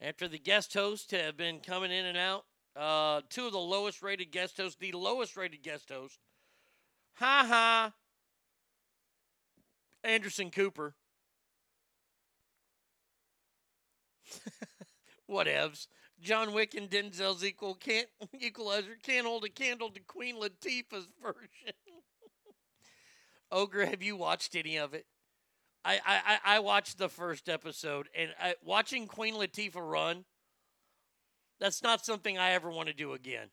after 0.02 0.28
the 0.28 0.40
guest 0.40 0.74
hosts 0.74 1.12
have 1.12 1.38
been 1.38 1.60
coming 1.60 1.92
in 1.92 2.06
and 2.06 2.18
out. 2.18 2.46
Uh, 2.76 3.22
two 3.30 3.46
of 3.46 3.52
the 3.52 3.60
lowest 3.60 4.02
rated 4.02 4.32
guest 4.32 4.58
hosts, 4.58 4.78
the 4.80 4.92
lowest 4.92 5.38
rated 5.38 5.62
guest 5.62 5.90
host, 5.90 6.18
ha 7.14 7.46
ha, 7.48 7.94
Anderson 10.04 10.50
Cooper. 10.50 10.96
Whatevs. 15.30 15.88
John 16.22 16.54
Wick 16.54 16.74
and 16.74 16.90
Denzel's 16.90 17.44
equal 17.44 17.76
can't 17.76 18.08
equalizer 18.40 18.98
can't 19.04 19.28
hold 19.28 19.44
a 19.44 19.50
candle 19.50 19.90
to 19.90 20.00
Queen 20.00 20.36
Latifah's 20.38 21.08
version. 21.22 21.74
Ogre, 23.52 23.86
have 23.86 24.02
you 24.02 24.16
watched 24.16 24.56
any 24.56 24.78
of 24.78 24.94
it? 24.94 25.06
I 25.86 26.00
I, 26.06 26.40
I- 26.56 26.60
watched 26.60 26.98
the 26.98 27.10
first 27.10 27.50
episode, 27.50 28.10
and 28.16 28.34
I, 28.40 28.56
watching 28.64 29.08
Queen 29.08 29.36
Latifah 29.36 29.76
run, 29.90 30.26
that's 31.60 31.82
not 31.82 32.06
something 32.06 32.38
I 32.38 32.52
ever 32.52 32.70
want 32.70 32.88
to 32.90 32.94
do 32.94 33.14
again. 33.14 33.50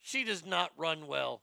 She 0.00 0.24
does 0.24 0.44
not 0.46 0.72
run 0.76 1.06
well. 1.06 1.42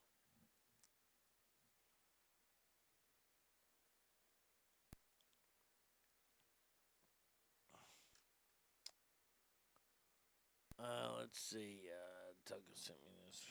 Uh, 10.79 11.09
let's 11.19 11.39
see. 11.39 11.81
Uh, 11.91 12.55
sent 12.73 12.97
me 13.05 13.11
this. 13.27 13.41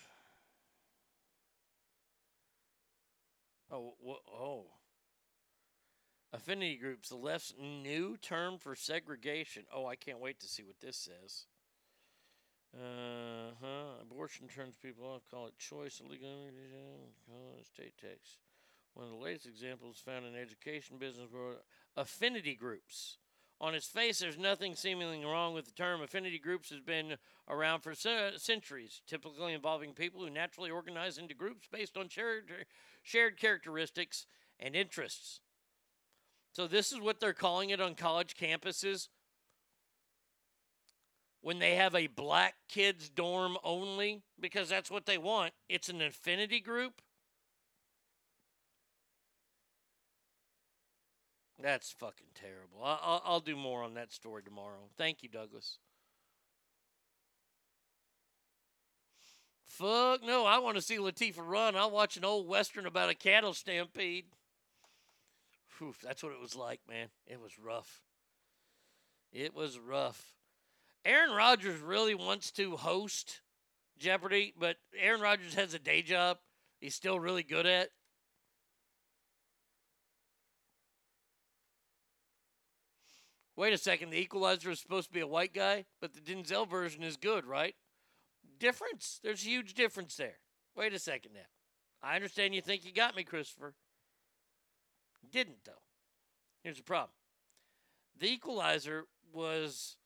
Oh, 3.70 3.94
wha- 4.00 4.20
oh. 4.30 4.77
Affinity 6.32 6.76
groups, 6.76 7.08
the 7.08 7.16
left's 7.16 7.54
new 7.58 8.16
term 8.18 8.58
for 8.58 8.74
segregation. 8.74 9.64
Oh, 9.74 9.86
I 9.86 9.96
can't 9.96 10.20
wait 10.20 10.40
to 10.40 10.46
see 10.46 10.62
what 10.62 10.80
this 10.80 10.96
says. 10.96 11.46
Uh 12.74 13.54
huh. 13.62 14.02
Abortion 14.02 14.46
turns 14.46 14.74
people 14.76 15.06
off. 15.06 15.22
Call 15.30 15.46
it 15.46 15.58
choice. 15.58 16.00
Illegal 16.04 16.50
call 17.26 17.56
it 17.58 17.66
state 17.66 17.96
tax. 17.98 18.36
One 18.92 19.06
of 19.06 19.12
the 19.12 19.18
latest 19.18 19.46
examples 19.46 20.02
found 20.04 20.26
in 20.26 20.36
education 20.36 20.98
business 20.98 21.32
world. 21.32 21.58
Affinity 21.96 22.54
groups. 22.54 23.16
On 23.60 23.74
its 23.74 23.86
face, 23.86 24.20
there's 24.20 24.38
nothing 24.38 24.76
seemingly 24.76 25.24
wrong 25.24 25.54
with 25.54 25.64
the 25.64 25.72
term. 25.72 26.00
Affinity 26.00 26.38
groups 26.38 26.70
has 26.70 26.80
been 26.80 27.16
around 27.48 27.80
for 27.80 27.94
centuries, 27.94 29.02
typically 29.06 29.52
involving 29.52 29.94
people 29.94 30.20
who 30.20 30.30
naturally 30.30 30.70
organize 30.70 31.18
into 31.18 31.34
groups 31.34 31.66
based 31.72 31.96
on 31.96 32.08
shared 32.08 32.66
shared 33.02 33.36
characteristics 33.36 34.26
and 34.60 34.76
interests. 34.76 35.40
So 36.58 36.66
this 36.66 36.90
is 36.90 36.98
what 36.98 37.20
they're 37.20 37.32
calling 37.32 37.70
it 37.70 37.80
on 37.80 37.94
college 37.94 38.34
campuses 38.34 39.06
when 41.40 41.60
they 41.60 41.76
have 41.76 41.94
a 41.94 42.08
black 42.08 42.56
kids 42.68 43.08
dorm 43.08 43.56
only 43.62 44.22
because 44.40 44.68
that's 44.68 44.90
what 44.90 45.06
they 45.06 45.18
want. 45.18 45.52
It's 45.68 45.88
an 45.88 46.02
affinity 46.02 46.58
group. 46.58 47.00
That's 51.62 51.92
fucking 51.92 52.26
terrible. 52.34 52.82
I'll, 52.82 53.22
I'll 53.24 53.40
do 53.40 53.54
more 53.54 53.84
on 53.84 53.94
that 53.94 54.12
story 54.12 54.42
tomorrow. 54.42 54.88
Thank 54.96 55.22
you, 55.22 55.28
Douglas. 55.28 55.78
Fuck 59.64 60.24
no, 60.24 60.44
I 60.44 60.58
want 60.58 60.74
to 60.74 60.82
see 60.82 60.96
Latifah 60.96 61.34
run. 61.38 61.76
I'll 61.76 61.92
watch 61.92 62.16
an 62.16 62.24
old 62.24 62.48
western 62.48 62.84
about 62.84 63.10
a 63.10 63.14
cattle 63.14 63.54
stampede. 63.54 64.24
Whew, 65.78 65.94
that's 66.02 66.22
what 66.22 66.32
it 66.32 66.40
was 66.40 66.56
like, 66.56 66.80
man. 66.88 67.08
It 67.26 67.40
was 67.40 67.58
rough. 67.58 68.02
It 69.32 69.54
was 69.54 69.78
rough. 69.78 70.34
Aaron 71.04 71.30
Rodgers 71.30 71.80
really 71.80 72.14
wants 72.14 72.50
to 72.52 72.76
host 72.76 73.40
Jeopardy, 73.98 74.54
but 74.58 74.76
Aaron 74.98 75.20
Rodgers 75.20 75.54
has 75.54 75.74
a 75.74 75.78
day 75.78 76.02
job 76.02 76.38
he's 76.80 76.94
still 76.94 77.20
really 77.20 77.42
good 77.42 77.66
at. 77.66 77.90
Wait 83.56 83.72
a 83.72 83.78
second, 83.78 84.10
the 84.10 84.20
equalizer 84.20 84.70
is 84.70 84.78
supposed 84.78 85.08
to 85.08 85.12
be 85.12 85.20
a 85.20 85.26
white 85.26 85.52
guy, 85.52 85.84
but 86.00 86.12
the 86.14 86.20
Denzel 86.20 86.68
version 86.68 87.02
is 87.02 87.16
good, 87.16 87.44
right? 87.44 87.74
Difference. 88.60 89.18
There's 89.22 89.42
a 89.44 89.48
huge 89.48 89.74
difference 89.74 90.16
there. 90.16 90.38
Wait 90.76 90.94
a 90.94 90.98
second 90.98 91.32
now. 91.34 91.40
I 92.00 92.14
understand 92.14 92.54
you 92.54 92.60
think 92.60 92.84
you 92.84 92.92
got 92.92 93.16
me, 93.16 93.24
Christopher. 93.24 93.74
Didn't, 95.30 95.64
though. 95.64 95.82
Here's 96.62 96.78
the 96.78 96.82
problem 96.82 97.10
The 98.18 98.30
Equalizer 98.30 99.04
was 99.32 99.96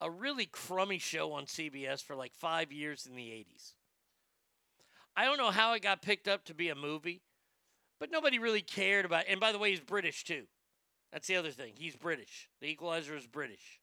a 0.00 0.10
really 0.10 0.46
crummy 0.46 0.98
show 0.98 1.32
on 1.32 1.46
CBS 1.46 2.02
for 2.02 2.14
like 2.14 2.34
five 2.34 2.72
years 2.72 3.06
in 3.06 3.16
the 3.16 3.28
80s. 3.28 3.72
I 5.16 5.24
don't 5.24 5.38
know 5.38 5.50
how 5.50 5.72
it 5.72 5.82
got 5.82 6.02
picked 6.02 6.28
up 6.28 6.44
to 6.44 6.54
be 6.54 6.68
a 6.68 6.74
movie, 6.74 7.22
but 7.98 8.10
nobody 8.10 8.38
really 8.38 8.62
cared 8.62 9.04
about 9.04 9.24
And 9.28 9.40
by 9.40 9.50
the 9.50 9.58
way, 9.58 9.70
he's 9.70 9.80
British 9.80 10.24
too. 10.24 10.44
That's 11.12 11.26
the 11.26 11.36
other 11.36 11.50
thing. 11.50 11.72
He's 11.76 11.96
British. 11.96 12.48
The 12.60 12.68
Equalizer 12.68 13.16
is 13.16 13.26
British. 13.26 13.80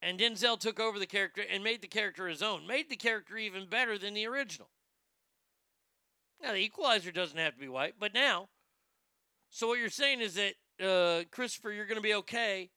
And 0.00 0.18
Denzel 0.18 0.58
took 0.58 0.78
over 0.78 0.98
the 0.98 1.06
character 1.06 1.42
and 1.50 1.64
made 1.64 1.80
the 1.80 1.88
character 1.88 2.28
his 2.28 2.42
own, 2.42 2.66
made 2.66 2.90
the 2.90 2.96
character 2.96 3.36
even 3.38 3.66
better 3.66 3.96
than 3.98 4.14
the 4.14 4.26
original. 4.26 4.68
Now, 6.44 6.52
the 6.52 6.58
Equalizer 6.58 7.10
doesn't 7.10 7.38
have 7.38 7.54
to 7.54 7.60
be 7.60 7.68
white, 7.68 7.94
but 7.98 8.12
now, 8.12 8.48
so 9.48 9.68
what 9.68 9.78
you're 9.78 9.88
saying 9.88 10.20
is 10.20 10.34
that, 10.34 10.54
uh, 10.84 11.24
Christopher, 11.30 11.72
you're 11.72 11.86
going 11.86 11.96
to 11.96 12.02
be 12.02 12.14
okay. 12.14 12.70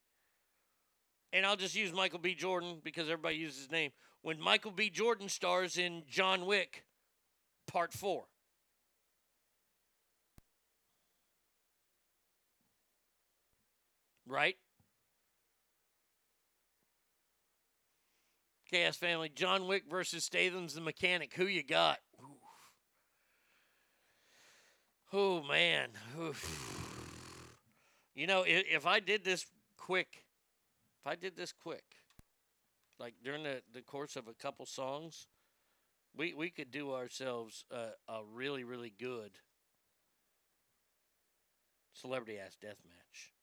And 1.33 1.45
I'll 1.45 1.57
just 1.57 1.75
use 1.75 1.91
Michael 1.91 2.19
B. 2.19 2.33
Jordan 2.33 2.79
because 2.81 3.09
everybody 3.09 3.35
uses 3.35 3.63
his 3.63 3.71
name. 3.71 3.91
When 4.21 4.39
Michael 4.39 4.71
B. 4.71 4.89
Jordan 4.89 5.27
stars 5.27 5.77
in 5.77 6.03
John 6.09 6.45
Wick, 6.45 6.85
Part 7.67 7.91
4. 7.91 8.23
Right? 14.25 14.55
Chaos 18.71 18.95
Family, 18.95 19.29
John 19.33 19.67
Wick 19.67 19.83
versus 19.89 20.23
Statham's 20.23 20.73
the 20.73 20.81
mechanic. 20.81 21.33
Who 21.33 21.47
you 21.47 21.63
got? 21.63 21.99
Oof. 22.21 22.37
Oh 25.13 25.41
man. 25.43 25.89
Oof. 26.19 27.53
You 28.13 28.27
know, 28.27 28.43
if, 28.43 28.65
if 28.69 28.85
I 28.85 28.99
did 28.99 29.23
this 29.23 29.45
quick, 29.77 30.25
if 31.01 31.07
I 31.07 31.15
did 31.15 31.37
this 31.37 31.53
quick, 31.53 31.83
like 32.99 33.13
during 33.23 33.43
the, 33.43 33.61
the 33.73 33.81
course 33.81 34.15
of 34.15 34.27
a 34.27 34.33
couple 34.33 34.65
songs, 34.65 35.27
we 36.15 36.33
we 36.33 36.49
could 36.49 36.71
do 36.71 36.93
ourselves 36.93 37.63
a, 37.71 37.89
a 38.11 38.21
really 38.33 38.63
really 38.63 38.91
good 38.99 39.31
celebrity 41.93 42.39
ass 42.39 42.57
death 42.61 42.81
match. 42.85 43.33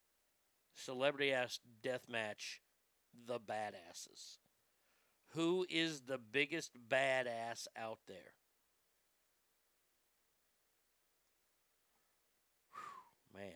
Celebrity 0.75 1.33
ass 1.33 1.61
death 1.83 2.09
match, 2.09 2.61
the 3.27 3.39
badasses. 3.39 4.39
Who 5.35 5.67
is 5.71 6.03
the 6.03 6.19
biggest 6.19 6.73
badass 6.89 7.67
out 7.77 8.01
there? 8.07 8.35
Man, 13.35 13.53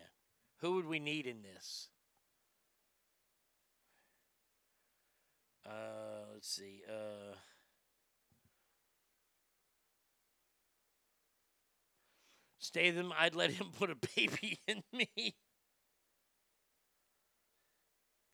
who 0.57 0.75
would 0.75 0.85
we 0.85 0.99
need 0.99 1.25
in 1.25 1.41
this? 1.41 1.89
Uh, 5.65 6.25
let's 6.33 6.49
see. 6.49 6.81
Uh, 6.87 7.35
Statham, 12.57 13.13
I'd 13.17 13.35
let 13.35 13.51
him 13.51 13.67
put 13.79 13.89
a 13.89 13.95
baby 14.15 14.59
in 14.67 14.83
me. 14.93 15.35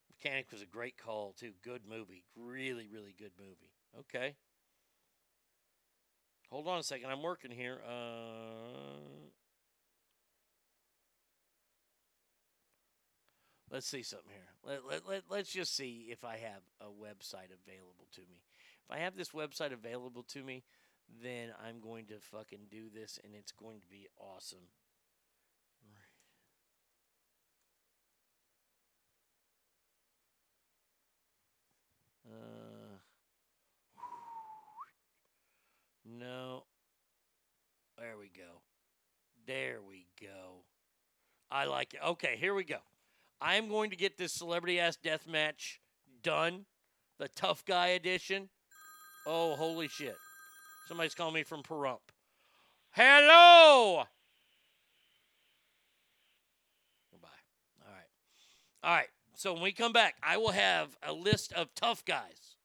Mechanic 0.10 0.52
was 0.52 0.62
a 0.62 0.66
great 0.66 0.98
call 0.98 1.34
too. 1.38 1.52
Good 1.64 1.82
movie. 1.88 2.24
Really, 2.36 2.88
really 2.92 3.14
good 3.18 3.32
movie. 3.38 3.74
Okay. 4.00 4.36
Hold 6.50 6.68
on 6.68 6.80
a 6.80 6.84
second. 6.84 7.10
I'm 7.10 7.22
working 7.22 7.52
here. 7.52 7.82
Uh, 7.88 9.30
let's 13.76 13.88
see 13.88 14.04
something 14.04 14.32
here. 14.32 14.48
Let, 14.64 14.88
let, 14.90 15.10
let, 15.10 15.24
let's 15.30 15.52
just 15.52 15.76
see 15.76 16.08
if 16.10 16.24
I 16.24 16.38
have 16.38 16.62
a 16.80 16.86
website 16.86 17.52
available 17.52 18.08
to 18.14 18.22
me. 18.22 18.42
If 18.86 18.96
I 18.96 19.00
have 19.00 19.18
this 19.18 19.32
website 19.32 19.74
available 19.74 20.24
to 20.30 20.42
me, 20.42 20.64
then 21.22 21.50
I'm 21.62 21.82
going 21.82 22.06
to 22.06 22.14
fucking 22.32 22.68
do 22.72 22.84
this 22.94 23.20
and 23.22 23.34
it's 23.36 23.52
going 23.52 23.82
to 23.82 23.88
be 23.88 24.08
awesome. 24.18 24.70
Uh, 32.26 33.00
no. 36.06 36.64
There 37.98 38.18
we 38.18 38.32
go. 38.36 38.62
There 39.46 39.80
we 39.86 40.08
go. 40.22 40.64
I 41.52 41.66
like 41.66 41.94
it. 41.94 42.00
Okay, 42.04 42.38
here 42.40 42.54
we 42.54 42.64
go. 42.64 42.78
I 43.46 43.58
am 43.58 43.70
going 43.70 43.92
to 43.92 43.96
get 43.96 44.18
this 44.18 44.34
celebrity 44.34 44.80
ass 44.80 44.96
death 44.96 45.28
match 45.28 45.80
done. 46.24 46.66
The 47.20 47.28
tough 47.28 47.64
guy 47.64 47.90
edition. 47.90 48.50
Oh, 49.28 49.56
holy 49.56 49.88
shit. 49.88 50.18
Somebody's 50.88 51.14
calling 51.14 51.36
me 51.36 51.44
from 51.44 51.62
Pahrump. 51.62 52.00
Hello. 52.90 54.06
Goodbye. 57.12 57.28
All 57.86 57.94
right. 57.94 58.10
All 58.84 58.96
right. 58.96 59.10
So 59.36 59.54
when 59.54 59.62
we 59.62 59.74
come 59.74 59.94
back, 59.94 60.16
I 60.24 60.38
will 60.38 60.52
have 60.52 60.98
a 61.04 61.14
list 61.14 61.54
of 61.54 61.68
tough 61.76 62.04
guys. 62.04 62.56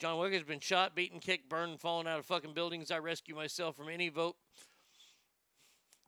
John 0.00 0.18
Wick 0.18 0.32
has 0.32 0.42
been 0.42 0.58
shot, 0.58 0.96
beaten, 0.96 1.20
kicked, 1.20 1.48
burned, 1.48 1.70
and 1.70 1.80
fallen 1.80 2.08
out 2.08 2.18
of 2.18 2.26
fucking 2.26 2.54
buildings. 2.54 2.90
I 2.90 2.98
rescue 2.98 3.36
myself 3.36 3.76
from 3.76 3.88
any 3.88 4.08
vote. 4.08 4.34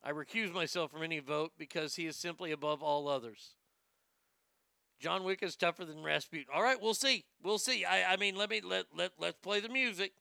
I 0.03 0.11
recuse 0.11 0.53
myself 0.53 0.91
from 0.91 1.03
any 1.03 1.19
vote 1.19 1.53
because 1.57 1.95
he 1.95 2.05
is 2.05 2.17
simply 2.17 2.51
above 2.51 2.83
all 2.83 3.07
others. 3.07 3.55
John 4.99 5.23
Wick 5.23 5.41
is 5.41 5.55
tougher 5.55 5.85
than 5.85 6.03
Rasputin. 6.03 6.47
All 6.53 6.63
right, 6.63 6.81
we'll 6.81 6.93
see. 6.93 7.25
We'll 7.41 7.57
see. 7.57 7.85
I, 7.85 8.13
I 8.13 8.17
mean, 8.17 8.35
let 8.35 8.49
me 8.49 8.61
let 8.61 8.85
let 8.95 9.11
let's 9.19 9.37
play 9.41 9.59
the 9.59 9.69
music, 9.69 10.13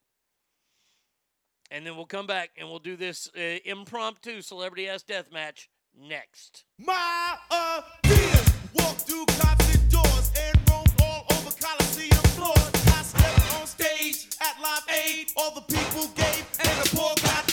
and 1.70 1.86
then 1.86 1.96
we'll 1.96 2.06
come 2.06 2.26
back 2.26 2.50
and 2.58 2.68
we'll 2.68 2.78
do 2.78 2.96
this 2.96 3.28
uh, 3.36 3.58
impromptu 3.64 4.40
celebrity 4.40 4.88
ass 4.88 5.02
death 5.02 5.32
match 5.32 5.68
next. 5.96 6.64
My 6.78 7.36
walk 8.74 8.96
through 8.96 9.26
doors 9.88 10.32
and 10.40 10.70
roam 10.70 10.86
all 11.02 11.26
over 11.30 11.50
Coliseum 11.60 12.24
floors. 12.34 12.70
I 12.86 13.02
stepped 13.02 13.60
on 13.60 13.66
stage 13.66 14.28
at 14.40 14.60
Live 14.60 14.88
Aid. 15.06 15.32
All 15.36 15.54
the 15.54 15.60
people 15.60 16.08
gave 16.14 16.46
and 16.58 16.82
the 16.82 16.96
poor 16.96 17.14
got 17.22 17.51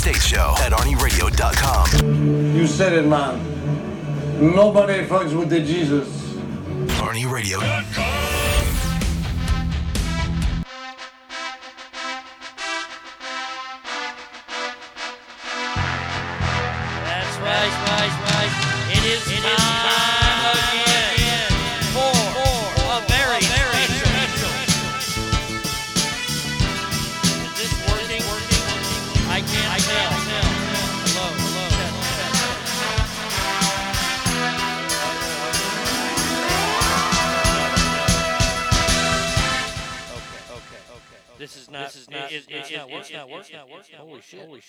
State 0.00 0.22
Show 0.22 0.54
at 0.60 0.72
ArnieRadio.com. 0.72 2.56
You 2.56 2.66
said 2.66 2.94
it, 2.94 3.06
man. 3.06 3.36
Nobody 4.40 5.04
fucks 5.06 5.38
with 5.38 5.50
the 5.50 5.60
Jesus. 5.60 6.08
ArnieRadio.com. 7.02 8.29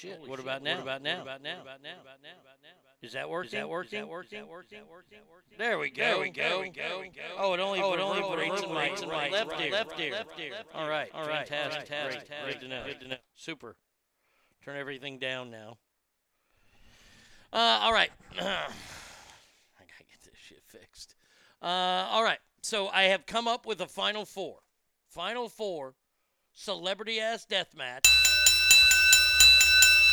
shit! 0.02 0.20
What 0.28 0.40
about 0.40 0.64
now? 0.64 0.76
What 0.76 0.84
about 0.84 1.02
now? 1.04 1.18
What 1.18 1.22
about 1.22 1.44
now? 1.44 1.56
What 1.56 1.62
about 1.62 1.82
now? 1.84 2.30
Is 3.02 3.14
that 3.14 3.30
working? 3.30 3.48
Is 3.48 3.52
that 3.54 3.70
working? 3.70 4.00
Is 4.00 4.30
that 4.32 4.48
working? 4.48 5.20
There 5.58 5.80
we 5.80 5.90
go. 5.90 6.04
There 6.04 6.20
we 6.20 6.30
go. 6.30 6.42
There 6.42 7.00
we 7.00 7.08
go. 7.08 7.22
Oh, 7.38 7.54
it 7.54 7.60
only 7.60 7.82
oh, 7.82 7.94
it 7.94 8.00
only 8.00 8.22
operates 8.22 8.62
in 8.62 8.70
my, 8.70 8.90
in 8.90 9.08
my 9.08 9.30
left 9.30 9.60
ear. 9.60 9.72
Left 9.72 10.00
ear. 10.00 10.12
Left 10.12 10.40
ear. 10.40 10.54
All 10.74 10.88
right. 10.88 11.10
All 11.14 11.26
right. 11.26 11.48
Fantastic. 11.48 11.88
Fantastic. 11.88 12.30
Good 12.48 12.62
to 12.62 12.68
know. 12.68 12.84
Good 12.86 13.00
to 13.02 13.08
know. 13.08 13.16
Super. 13.36 13.76
Turn 14.64 14.78
everything 14.78 15.18
down 15.18 15.50
now. 15.50 15.78
Uh, 17.52 17.80
all 17.82 17.94
right. 17.94 18.12
I 18.40 18.44
gotta 18.44 20.04
get 20.08 20.22
this 20.24 20.36
shit 20.48 20.62
fixed. 20.68 21.16
Uh, 21.62 21.66
all 21.66 22.24
right. 22.24 22.40
So 22.62 22.88
I 22.90 23.04
have 23.04 23.26
come 23.26 23.48
up 23.48 23.66
with 23.66 23.82
a 23.82 23.88
final 23.88 24.26
four. 24.26 24.60
Final 25.10 25.50
four 25.50 25.96
celebrity 26.54 27.20
ass 27.20 27.46
death 27.46 27.76
match. 27.76 28.21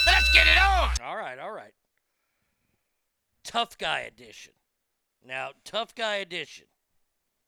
Let's 0.06 0.32
get 0.32 0.46
it 0.46 0.58
on. 0.58 0.90
All 1.04 1.16
right, 1.16 1.38
all 1.38 1.52
right. 1.52 1.72
Tough 3.44 3.78
guy 3.78 4.00
edition. 4.00 4.52
Now, 5.26 5.50
tough 5.64 5.94
guy 5.94 6.16
edition. 6.16 6.66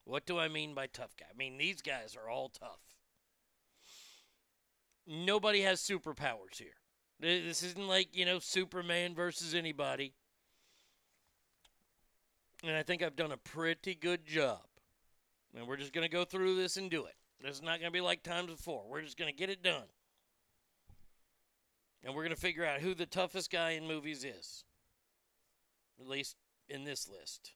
What 0.04 0.26
do 0.26 0.38
I 0.38 0.48
mean 0.48 0.74
by 0.74 0.86
tough 0.86 1.16
guy? 1.18 1.26
I 1.32 1.36
mean 1.36 1.58
these 1.58 1.82
guys 1.82 2.16
are 2.16 2.28
all 2.28 2.48
tough. 2.48 2.80
Nobody 5.06 5.62
has 5.62 5.80
superpowers 5.80 6.58
here. 6.58 6.76
This 7.20 7.62
isn't 7.62 7.86
like, 7.86 8.16
you 8.16 8.24
know, 8.24 8.38
Superman 8.38 9.14
versus 9.14 9.54
anybody. 9.54 10.14
And 12.64 12.76
I 12.76 12.82
think 12.82 13.02
I've 13.02 13.16
done 13.16 13.32
a 13.32 13.36
pretty 13.36 13.94
good 13.94 14.24
job. 14.24 14.60
And 15.54 15.66
we're 15.66 15.76
just 15.76 15.92
going 15.92 16.06
to 16.06 16.12
go 16.12 16.24
through 16.24 16.56
this 16.56 16.76
and 16.76 16.90
do 16.90 17.04
it. 17.04 17.14
This 17.42 17.56
is 17.56 17.62
not 17.62 17.80
going 17.80 17.90
to 17.90 17.90
be 17.90 18.00
like 18.00 18.22
times 18.22 18.50
before. 18.50 18.84
We're 18.88 19.02
just 19.02 19.18
going 19.18 19.30
to 19.30 19.36
get 19.36 19.50
it 19.50 19.62
done. 19.62 19.84
And 22.04 22.14
we're 22.14 22.22
going 22.22 22.34
to 22.34 22.40
figure 22.40 22.64
out 22.64 22.80
who 22.80 22.94
the 22.94 23.06
toughest 23.06 23.50
guy 23.50 23.72
in 23.72 23.86
movies 23.86 24.24
is. 24.24 24.64
At 26.00 26.06
least 26.06 26.36
in 26.68 26.84
this 26.84 27.08
list. 27.08 27.52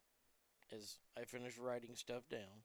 As 0.73 0.97
I 1.17 1.23
finish 1.23 1.57
writing 1.57 1.95
stuff 1.95 2.27
down. 2.29 2.63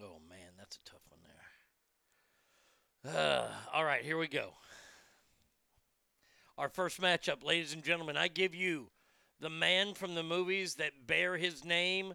Oh, 0.00 0.20
man, 0.28 0.52
that's 0.56 0.76
a 0.76 0.90
tough 0.90 1.02
one 1.08 1.20
there. 1.24 1.34
Uh, 3.04 3.48
all 3.72 3.84
right, 3.84 4.04
here 4.04 4.18
we 4.18 4.28
go. 4.28 4.52
Our 6.56 6.68
first 6.68 7.00
matchup, 7.00 7.44
ladies 7.44 7.72
and 7.72 7.84
gentlemen, 7.84 8.16
I 8.16 8.28
give 8.28 8.54
you 8.54 8.90
the 9.40 9.50
man 9.50 9.94
from 9.94 10.14
the 10.14 10.22
movies 10.22 10.74
that 10.74 11.06
bear 11.06 11.36
his 11.36 11.64
name, 11.64 12.14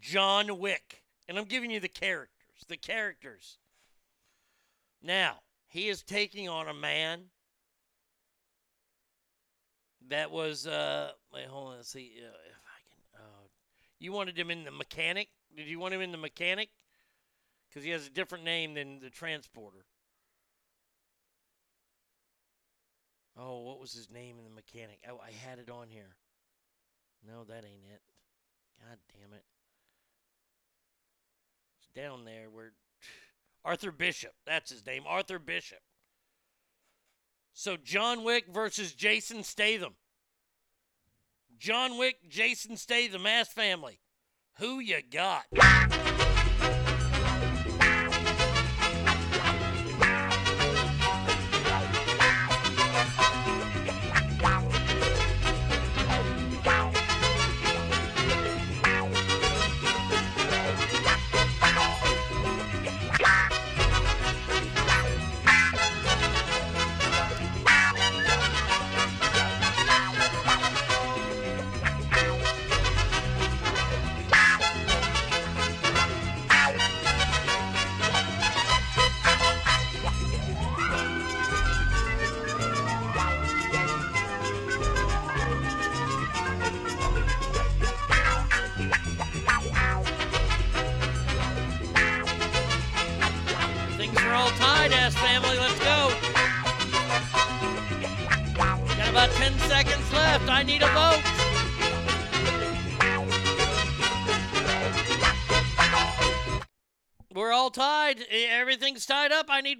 John 0.00 0.58
Wick. 0.58 1.02
And 1.28 1.38
I'm 1.38 1.44
giving 1.44 1.70
you 1.70 1.80
the 1.80 1.88
characters. 1.88 2.64
The 2.66 2.76
characters. 2.76 3.58
Now, 5.02 5.36
he 5.68 5.88
is 5.88 6.02
taking 6.02 6.48
on 6.48 6.68
a 6.68 6.74
man 6.74 7.24
that 10.08 10.30
was 10.30 10.66
uh 10.66 11.10
wait, 11.32 11.46
hold 11.46 11.72
on, 11.72 11.76
let's 11.76 11.90
see 11.90 12.14
uh, 12.18 12.26
if 12.26 12.62
I 12.64 12.78
can 12.88 13.24
uh 13.24 13.46
you 13.98 14.12
wanted 14.12 14.38
him 14.38 14.50
in 14.50 14.64
the 14.64 14.70
mechanic? 14.70 15.28
Did 15.56 15.66
you 15.66 15.78
want 15.78 15.94
him 15.94 16.00
in 16.00 16.12
the 16.12 16.18
mechanic? 16.18 16.70
Because 17.68 17.84
he 17.84 17.90
has 17.90 18.06
a 18.06 18.10
different 18.10 18.44
name 18.44 18.74
than 18.74 19.00
the 19.00 19.10
transporter. 19.10 19.84
Oh, 23.36 23.60
what 23.60 23.78
was 23.78 23.92
his 23.92 24.10
name 24.10 24.36
in 24.38 24.44
the 24.44 24.50
mechanic? 24.50 24.98
Oh, 25.08 25.20
I 25.24 25.30
had 25.48 25.58
it 25.58 25.70
on 25.70 25.88
here. 25.88 26.16
No, 27.26 27.44
that 27.44 27.64
ain't 27.64 27.84
it. 27.92 28.00
God 28.80 28.98
damn 29.12 29.32
it. 29.32 29.44
It's 31.78 31.88
down 31.94 32.24
there 32.24 32.50
where 32.50 32.72
Arthur 33.68 33.92
Bishop. 33.92 34.32
That's 34.46 34.70
his 34.70 34.86
name. 34.86 35.02
Arthur 35.06 35.38
Bishop. 35.38 35.80
So 37.52 37.76
John 37.76 38.24
Wick 38.24 38.46
versus 38.50 38.94
Jason 38.94 39.42
Statham. 39.42 39.96
John 41.58 41.98
Wick, 41.98 42.30
Jason 42.30 42.78
Statham, 42.78 43.26
Ass 43.26 43.52
Family. 43.52 44.00
Who 44.58 44.78
you 44.78 45.00
got? 45.10 45.44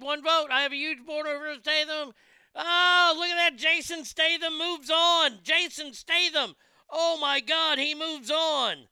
One 0.09 0.23
vote. 0.23 0.47
I 0.51 0.63
have 0.63 0.71
a 0.71 0.75
huge 0.75 1.05
board 1.05 1.27
over 1.27 1.53
Statham. 1.61 2.13
Oh, 2.55 3.13
look 3.15 3.29
at 3.29 3.35
that. 3.35 3.57
Jason 3.57 4.03
Statham 4.03 4.57
moves 4.57 4.89
on. 4.89 5.33
Jason 5.43 5.93
Statham. 5.93 6.55
Oh 6.89 7.19
my 7.21 7.39
God, 7.39 7.77
he 7.77 7.93
moves 7.93 8.31
on. 8.31 8.87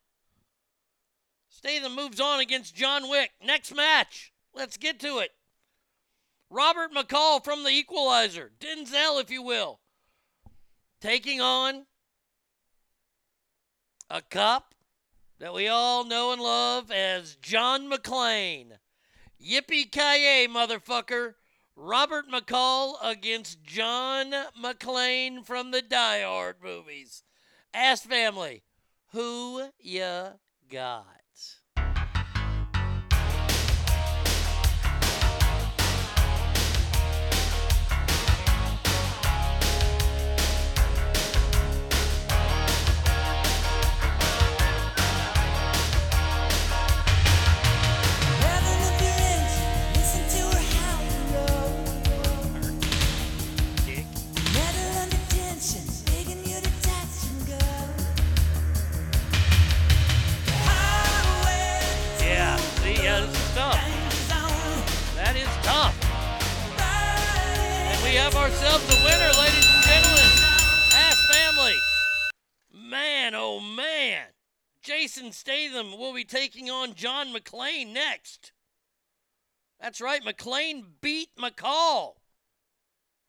Statham 1.50 1.96
moves 1.96 2.22
on 2.22 2.40
against 2.40 2.76
John 2.76 3.10
Wick. 3.10 3.32
Next 3.44 3.76
match. 3.76 4.32
Let's 4.54 4.78
get 4.78 5.00
to 5.00 5.18
it. 5.18 5.32
Robert 6.52 6.94
McCall 6.94 7.44
from 7.44 7.64
The 7.64 7.72
Equalizer, 7.72 8.52
Denzel, 8.60 9.20
if 9.20 9.32
you 9.32 9.42
will, 9.42 9.80
taking 11.02 11.42
on 11.42 11.88
a 14.08 14.22
cop 14.22 14.76
that 15.40 15.54
we 15.54 15.68
all 15.68 16.06
know 16.06 16.32
and 16.32 16.42
love 16.42 16.92
as 16.92 17.38
John 17.38 17.90
McClane. 17.90 18.74
Yippee 19.42 19.92
ki 19.92 20.48
motherfucker! 20.48 21.36
Robert 21.76 22.28
McCall 22.28 22.96
against 23.04 23.64
John 23.64 24.32
McClane 24.60 25.46
from 25.46 25.70
the 25.72 25.84
Die 25.84 26.22
Hard 26.24 26.56
movies. 26.64 27.24
Ask 27.74 28.04
family, 28.04 28.64
who 29.12 29.70
ya 29.80 30.32
got? 30.70 31.17
Have 68.30 68.36
ourselves 68.36 68.84
a 68.84 69.06
winner, 69.06 69.32
ladies 69.40 69.66
and 69.74 69.84
gentlemen. 69.86 70.32
Ask 70.92 71.32
family. 71.32 71.76
Man, 72.74 73.34
oh 73.34 73.62
man. 73.62 74.26
Jason 74.82 75.32
Statham 75.32 75.98
will 75.98 76.14
be 76.14 76.26
taking 76.26 76.70
on 76.70 76.94
John 76.94 77.34
McClane 77.34 77.94
next. 77.94 78.52
That's 79.80 80.02
right, 80.02 80.22
McClane 80.26 80.84
beat 81.00 81.30
McCall. 81.38 82.16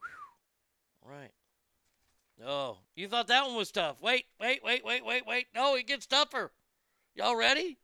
Whew. 0.01 1.13
Right. 1.13 1.31
Oh, 2.45 2.79
you 2.97 3.07
thought 3.07 3.29
that 3.29 3.47
one 3.47 3.55
was 3.55 3.71
tough. 3.71 4.03
Wait, 4.03 4.25
wait, 4.41 4.65
wait, 4.65 4.85
wait, 4.85 5.07
wait, 5.07 5.25
wait. 5.25 5.47
No, 5.55 5.77
it 5.77 5.87
gets 5.87 6.07
tougher. 6.07 6.51
Y'all 7.15 7.37
ready? 7.37 7.79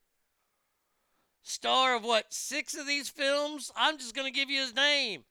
Star 1.44 1.94
of 1.94 2.02
what, 2.02 2.32
six 2.34 2.76
of 2.76 2.88
these 2.88 3.08
films? 3.08 3.70
I'm 3.76 3.98
just 3.98 4.16
going 4.16 4.26
to 4.26 4.36
give 4.36 4.50
you 4.50 4.62
his 4.62 4.74
name. 4.74 5.22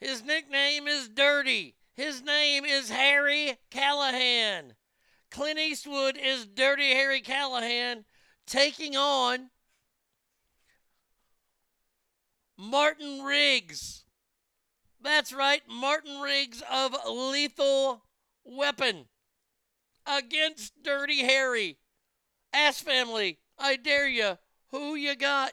His 0.00 0.22
nickname 0.24 0.86
is 0.86 1.08
Dirty. 1.08 1.74
His 1.94 2.22
name 2.22 2.64
is 2.64 2.90
Harry 2.90 3.58
Callahan. 3.70 4.74
Clint 5.30 5.58
Eastwood 5.58 6.16
is 6.16 6.46
Dirty 6.46 6.94
Harry 6.94 7.20
Callahan 7.20 8.04
taking 8.46 8.96
on 8.96 9.50
Martin 12.56 13.22
Riggs. 13.22 14.04
That's 15.00 15.32
right, 15.32 15.62
Martin 15.68 16.20
Riggs 16.20 16.62
of 16.70 16.94
Lethal 17.08 18.02
Weapon 18.44 19.06
against 20.06 20.82
Dirty 20.82 21.24
Harry. 21.24 21.78
Ass 22.52 22.80
family, 22.80 23.38
I 23.58 23.76
dare 23.76 24.08
you, 24.08 24.38
who 24.70 24.94
you 24.94 25.14
got? 25.16 25.52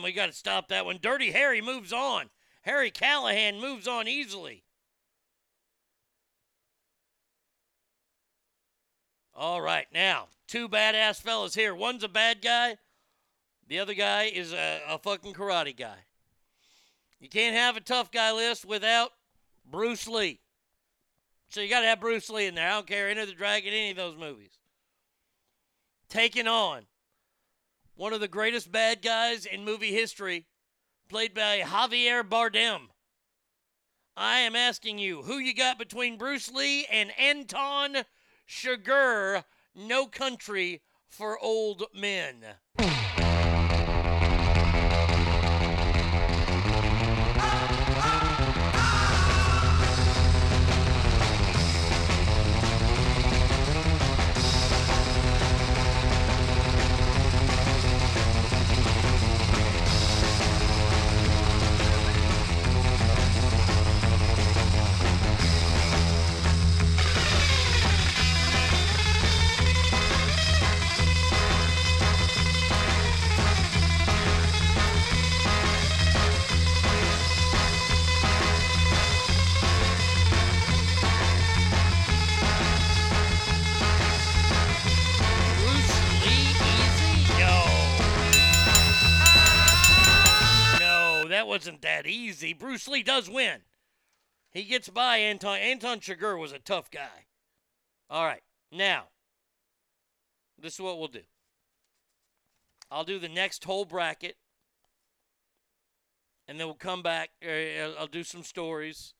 We 0.00 0.12
got 0.12 0.26
to 0.26 0.32
stop 0.32 0.68
that 0.68 0.86
one. 0.86 0.98
Dirty 1.02 1.32
Harry 1.32 1.60
moves 1.60 1.92
on. 1.92 2.30
Harry 2.62 2.90
Callahan 2.90 3.60
moves 3.60 3.86
on 3.88 4.08
easily. 4.08 4.62
All 9.34 9.60
right, 9.60 9.86
now, 9.92 10.28
two 10.46 10.68
badass 10.68 11.20
fellas 11.20 11.54
here. 11.54 11.74
One's 11.74 12.04
a 12.04 12.08
bad 12.08 12.42
guy, 12.42 12.76
the 13.68 13.78
other 13.78 13.94
guy 13.94 14.24
is 14.24 14.52
a, 14.52 14.82
a 14.88 14.98
fucking 14.98 15.32
karate 15.32 15.76
guy. 15.76 15.96
You 17.18 17.28
can't 17.28 17.56
have 17.56 17.76
a 17.76 17.80
tough 17.80 18.10
guy 18.10 18.32
list 18.32 18.64
without 18.64 19.12
Bruce 19.64 20.06
Lee. 20.06 20.40
So 21.48 21.60
you 21.60 21.70
got 21.70 21.80
to 21.80 21.86
have 21.86 22.00
Bruce 22.00 22.28
Lee 22.28 22.46
in 22.46 22.54
there. 22.54 22.68
I 22.68 22.72
don't 22.72 22.86
care. 22.86 23.08
Enter 23.08 23.26
the 23.26 23.32
Dragon, 23.32 23.72
any 23.72 23.90
of 23.90 23.96
those 23.96 24.16
movies. 24.16 24.58
Taking 26.08 26.46
on 26.46 26.82
one 27.94 28.12
of 28.12 28.20
the 28.20 28.28
greatest 28.28 28.72
bad 28.72 29.02
guys 29.02 29.44
in 29.46 29.64
movie 29.64 29.92
history, 29.92 30.46
played 31.08 31.34
by 31.34 31.60
Javier 31.60 32.22
Bardem. 32.22 32.88
I 34.16 34.38
am 34.38 34.56
asking 34.56 34.98
you, 34.98 35.22
who 35.22 35.38
you 35.38 35.54
got 35.54 35.78
between 35.78 36.18
Bruce 36.18 36.50
Lee 36.50 36.86
and 36.86 37.10
Anton 37.18 37.98
Chigurh, 38.48 39.44
No 39.74 40.06
Country 40.06 40.82
for 41.08 41.38
Old 41.38 41.84
Men? 41.94 42.44
That 92.02 92.10
easy. 92.10 92.52
Bruce 92.52 92.88
Lee 92.88 93.02
does 93.02 93.30
win. 93.30 93.60
He 94.50 94.64
gets 94.64 94.88
by 94.88 95.18
Anton. 95.18 95.58
Anton 95.58 96.00
Chigurh 96.00 96.38
was 96.38 96.52
a 96.52 96.58
tough 96.58 96.90
guy. 96.90 97.26
All 98.10 98.24
right, 98.24 98.42
now, 98.70 99.04
this 100.60 100.74
is 100.74 100.80
what 100.80 100.98
we'll 100.98 101.08
do. 101.08 101.22
I'll 102.90 103.04
do 103.04 103.18
the 103.18 103.28
next 103.28 103.64
whole 103.64 103.86
bracket, 103.86 104.36
and 106.46 106.60
then 106.60 106.66
we'll 106.66 106.74
come 106.74 107.02
back. 107.02 107.30
uh, 107.42 107.98
I'll 107.98 108.06
do 108.06 108.22
some 108.22 108.42
stories. 108.42 109.14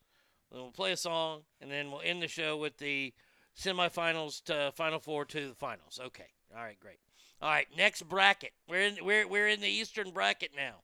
Then 0.51 0.61
we'll 0.61 0.73
play 0.73 0.93
a 0.93 0.97
song, 0.97 1.43
and 1.61 1.71
then 1.71 1.91
we'll 1.91 2.03
end 2.05 2.23
the 2.23 2.29
show 2.29 2.59
with 2.59 2.77
the 2.77 3.15
semifinals 3.59 4.45
to 4.45 4.73
final 4.75 4.99
four 4.99 5.25
to 5.25 5.49
the 5.49 5.55
finals. 5.55 5.99
Okay. 6.05 6.27
All 6.55 6.63
right, 6.63 6.79
great. 6.79 6.99
All 7.41 7.49
right, 7.49 7.67
next 7.77 8.03
bracket. 8.03 8.53
We're 8.69 8.83
in 8.83 8.99
we're 9.03 9.27
we're 9.27 9.49
in 9.49 9.63
the 9.63 9.69
Eastern 9.69 10.11
bracket 10.11 10.51
now. 10.55 10.83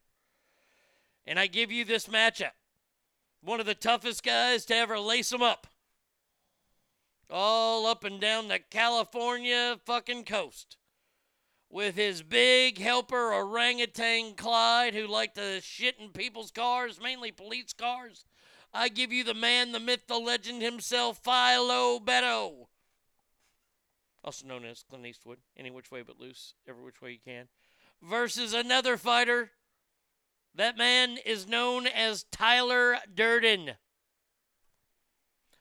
And 1.29 1.39
I 1.39 1.47
give 1.47 1.71
you 1.71 1.85
this 1.85 2.07
matchup. 2.07 2.53
One 3.43 3.61
of 3.61 3.67
the 3.67 3.75
toughest 3.75 4.23
guys 4.25 4.65
to 4.65 4.75
ever 4.75 4.99
lace 4.99 5.29
them 5.29 5.43
up. 5.43 5.67
All 7.29 7.87
up 7.87 8.03
and 8.03 8.19
down 8.19 8.49
the 8.49 8.59
California 8.59 9.79
fucking 9.85 10.25
coast. 10.25 10.79
With 11.69 11.97
his 11.97 12.23
big 12.23 12.79
helper 12.79 13.35
orangutan 13.35 14.37
Clyde, 14.37 14.95
who 14.95 15.07
liked 15.07 15.35
to 15.35 15.61
shit 15.61 15.97
in 16.01 16.09
people's 16.09 16.51
cars, 16.51 16.99
mainly 16.99 17.31
police 17.31 17.75
cars. 17.75 18.25
I 18.73 18.89
give 18.89 19.13
you 19.13 19.23
the 19.23 19.35
man, 19.35 19.73
the 19.73 19.81
myth, 19.81 20.07
the 20.09 20.19
legend 20.19 20.63
himself, 20.63 21.19
Philo 21.23 22.01
Beddoe. 22.01 22.69
Also 24.25 24.47
known 24.47 24.65
as 24.65 24.83
Clint 24.83 25.05
Eastwood. 25.05 25.41
Any 25.59 25.71
which 25.71 25.91
way 25.91 26.01
but 26.01 26.19
loose, 26.19 26.55
every 26.67 26.83
which 26.83 27.03
way 27.03 27.13
you 27.13 27.19
can. 27.23 27.49
Versus 28.03 28.55
another 28.55 28.97
fighter. 28.97 29.51
That 30.55 30.77
man 30.77 31.19
is 31.25 31.47
known 31.47 31.87
as 31.87 32.25
Tyler 32.25 32.99
Durden. 33.15 33.73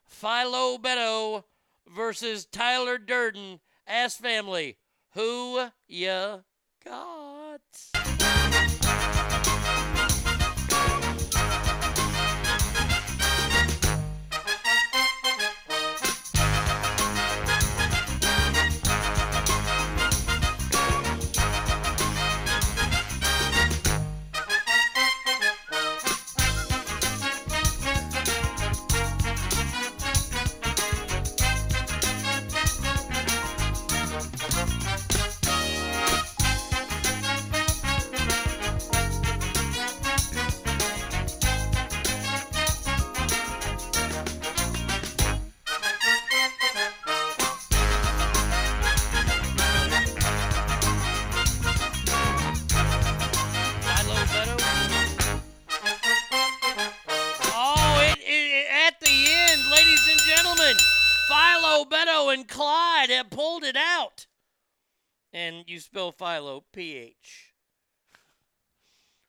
Philo 0.05 0.77
Beddoe 0.77 1.43
versus 1.87 2.45
Tyler 2.45 2.97
Durden. 2.97 3.59
Ask 3.85 4.19
family. 4.19 4.77
Who 5.13 5.69
ya 5.87 6.39
got? 6.83 8.06
You 65.67 65.81
spell 65.81 66.13
Philo, 66.13 66.63
P 66.71 66.95
H. 66.95 67.53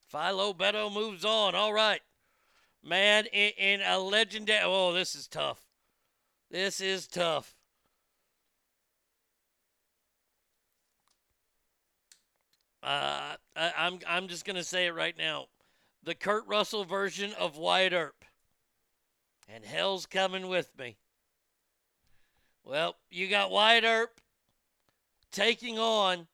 Philo 0.06 0.54
Beddoe 0.54 0.88
moves 0.88 1.24
on. 1.24 1.56
All 1.56 1.72
right. 1.72 2.00
Man, 2.82 3.26
in, 3.32 3.50
in 3.58 3.80
a 3.82 3.98
legendary. 3.98 4.62
Oh, 4.64 4.92
this 4.92 5.16
is 5.16 5.26
tough. 5.26 5.58
This 6.48 6.80
is 6.80 7.08
tough. 7.08 7.56
Uh, 12.84 13.34
I, 13.56 13.72
I'm 13.76 13.98
I'm 14.08 14.28
just 14.28 14.44
gonna 14.44 14.62
say 14.62 14.86
it 14.86 14.94
right 14.94 15.18
now. 15.18 15.46
The 16.04 16.14
Kurt 16.14 16.46
Russell 16.46 16.84
version 16.84 17.32
of 17.32 17.58
Wyatt 17.58 17.92
Earp. 17.92 18.24
And 19.48 19.64
hell's 19.64 20.06
coming 20.06 20.46
with 20.46 20.70
me. 20.78 20.98
Well, 22.62 22.94
you 23.10 23.26
got 23.26 23.50
Wyatt 23.50 23.82
Earp 23.82 24.20
taking 25.30 25.78
on 25.78 26.26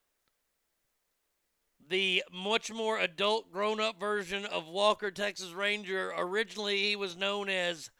the 1.87 2.23
much 2.33 2.71
more 2.71 2.97
adult 2.99 3.51
grown 3.51 3.79
up 3.79 3.99
version 3.99 4.45
of 4.45 4.67
Walker 4.67 5.11
Texas 5.11 5.51
Ranger. 5.51 6.11
Originally 6.17 6.77
he 6.77 6.95
was 6.95 7.15
known 7.15 7.49
as 7.49 7.91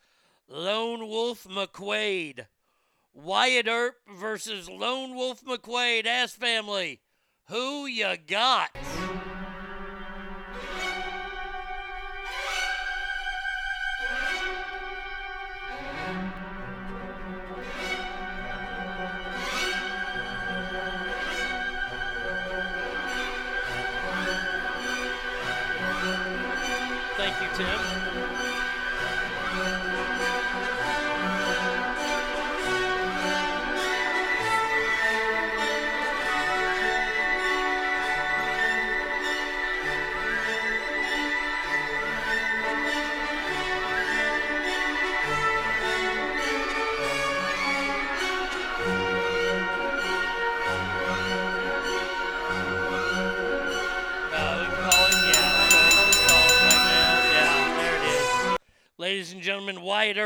Lone 0.48 1.08
Wolf 1.08 1.46
McQuaid. 1.46 2.48
Wyatt 3.14 3.68
Earp 3.68 3.96
versus 4.18 4.70
Lone 4.70 5.16
Wolf 5.16 5.44
McQuaid, 5.46 6.06
ass 6.06 6.34
family. 6.34 7.02
Who 7.48 7.86
you 7.86 8.16
got? 8.28 8.76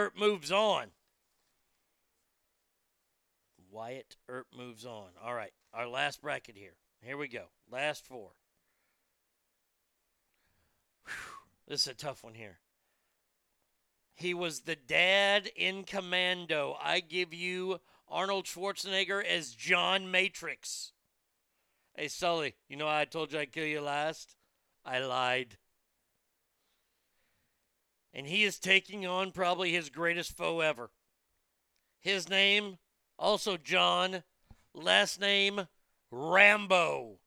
Earp 0.10 0.18
moves 0.18 0.52
on. 0.52 0.88
Wyatt 3.72 4.16
Earp 4.28 4.48
moves 4.58 4.84
on. 4.84 5.10
All 5.24 5.36
right, 5.36 5.54
our 5.72 5.88
last 5.88 6.20
bracket 6.20 6.58
here. 6.58 6.74
Here 7.04 7.16
we 7.16 7.28
go. 7.28 7.46
Last 7.72 8.08
four. 8.08 8.32
Whew, 11.06 11.14
this 11.68 11.82
is 11.82 11.88
a 11.88 11.94
tough 11.94 12.24
one 12.24 12.34
here. 12.34 12.58
He 14.16 14.34
was 14.34 14.62
the 14.62 14.76
dad 14.76 15.52
in 15.56 15.84
Commando. 15.84 16.76
I 16.82 17.02
give 17.02 17.32
you 17.32 17.80
Arnold 18.08 18.46
Schwarzenegger 18.46 19.24
as 19.24 19.54
John 19.54 20.10
Matrix. 20.10 20.94
Hey, 21.96 22.08
Sully, 22.08 22.56
you 22.68 22.78
know 22.78 22.88
I 22.88 23.06
told 23.06 23.32
you 23.32 23.40
I'd 23.40 23.52
kill 23.52 23.66
you 23.66 23.82
last? 23.82 24.36
I 24.84 25.00
lied. 25.00 25.58
And 28.14 28.28
he 28.28 28.44
is 28.44 28.60
taking 28.60 29.06
on 29.06 29.32
probably 29.32 29.72
his 29.72 29.90
greatest 29.90 30.36
foe 30.36 30.62
ever. 30.62 30.92
His 32.00 32.30
name, 32.30 32.78
also 33.18 33.58
John, 33.58 34.24
last 34.74 35.20
name, 35.20 35.68
Rambo. 36.12 37.20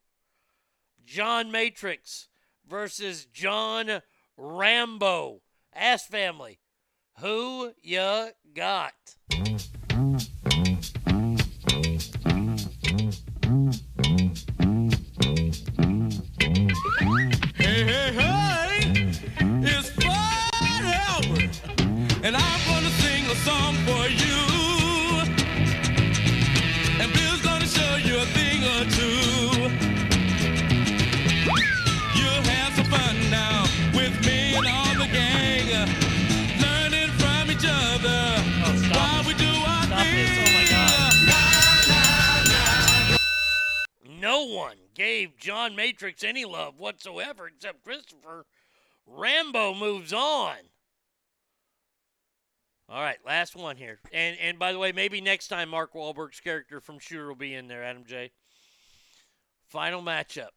John 1.04 1.50
Matrix 1.50 2.28
versus 2.68 3.26
John 3.26 4.02
Rambo. 4.36 5.42
Ass 5.74 6.06
family, 6.06 6.58
who 7.20 7.72
ya 7.82 8.28
got? 8.54 9.16
No 44.42 44.54
one 44.56 44.76
gave 44.94 45.36
John 45.36 45.76
Matrix 45.76 46.24
any 46.24 46.44
love 46.44 46.80
whatsoever 46.80 47.46
except 47.46 47.84
Christopher. 47.84 48.44
Rambo 49.06 49.74
moves 49.74 50.12
on. 50.12 50.56
All 52.88 53.00
right, 53.00 53.18
last 53.24 53.54
one 53.54 53.76
here. 53.76 54.00
And 54.12 54.36
and 54.40 54.58
by 54.58 54.72
the 54.72 54.80
way, 54.80 54.90
maybe 54.90 55.20
next 55.20 55.46
time 55.46 55.68
Mark 55.68 55.94
Wahlberg's 55.94 56.40
character 56.40 56.80
from 56.80 56.98
Shooter 56.98 57.28
will 57.28 57.36
be 57.36 57.54
in 57.54 57.68
there, 57.68 57.84
Adam 57.84 58.04
J. 58.04 58.32
Final 59.68 60.02
matchup. 60.02 60.50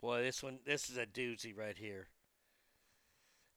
Boy, 0.00 0.22
this 0.22 0.42
one 0.42 0.58
this 0.64 0.88
is 0.88 0.96
a 0.96 1.04
doozy 1.04 1.56
right 1.56 1.76
here. 1.76 2.08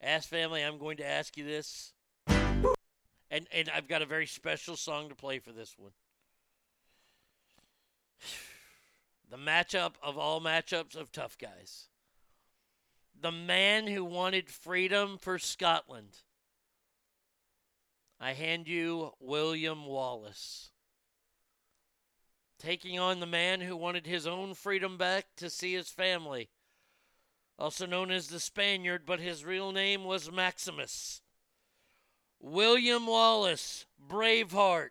Ask 0.02 0.28
family, 0.28 0.64
I'm 0.64 0.80
going 0.80 0.98
to 0.98 1.08
ask 1.08 1.38
you 1.38 1.46
this. 1.46 1.94
And 2.28 3.48
and 3.54 3.70
I've 3.74 3.88
got 3.88 4.02
a 4.02 4.06
very 4.06 4.28
special 4.28 4.76
song 4.76 5.08
to 5.10 5.16
play 5.16 5.40
for 5.40 5.54
this 5.54 5.76
one. 5.78 5.92
The 9.30 9.38
matchup 9.38 9.94
of 10.02 10.18
all 10.18 10.40
matchups 10.40 10.96
of 10.96 11.12
tough 11.12 11.38
guys. 11.38 11.90
The 13.20 13.32
man 13.32 13.88
who 13.88 14.06
wanted 14.06 14.50
freedom 14.50 15.18
for 15.18 15.38
Scotland. 15.38 16.20
I 18.20 18.34
hand 18.34 18.68
you 18.68 19.12
William 19.20 19.86
Wallace. 19.86 20.72
Taking 22.60 22.98
on 22.98 23.20
the 23.20 23.26
man 23.26 23.62
who 23.62 23.76
wanted 23.76 24.08
his 24.08 24.26
own 24.26 24.54
freedom 24.54 24.98
back 24.98 25.26
to 25.38 25.50
see 25.50 25.74
his 25.74 25.90
family. 25.90 26.50
Also 27.60 27.86
known 27.86 28.12
as 28.12 28.28
the 28.28 28.40
Spaniard, 28.40 29.04
but 29.06 29.20
his 29.20 29.44
real 29.44 29.72
name 29.72 30.06
was 30.06 30.32
Maximus. 30.32 31.22
William 32.40 33.08
Wallace, 33.08 33.86
Braveheart, 34.10 34.90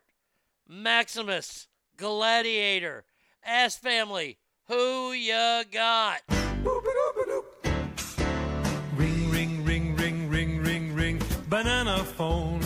Maximus, 0.69 1.69
Gladiator, 1.97 3.05
Ass 3.47 3.77
Family, 3.77 4.39
who 4.67 5.13
ya 5.13 5.63
got? 5.71 6.21
Ring, 8.97 9.31
ring, 9.31 9.65
ring, 9.65 9.95
ring, 9.95 10.29
ring, 10.29 10.63
ring, 10.63 10.95
ring, 10.95 11.23
banana 11.49 12.03
phone. 12.03 12.61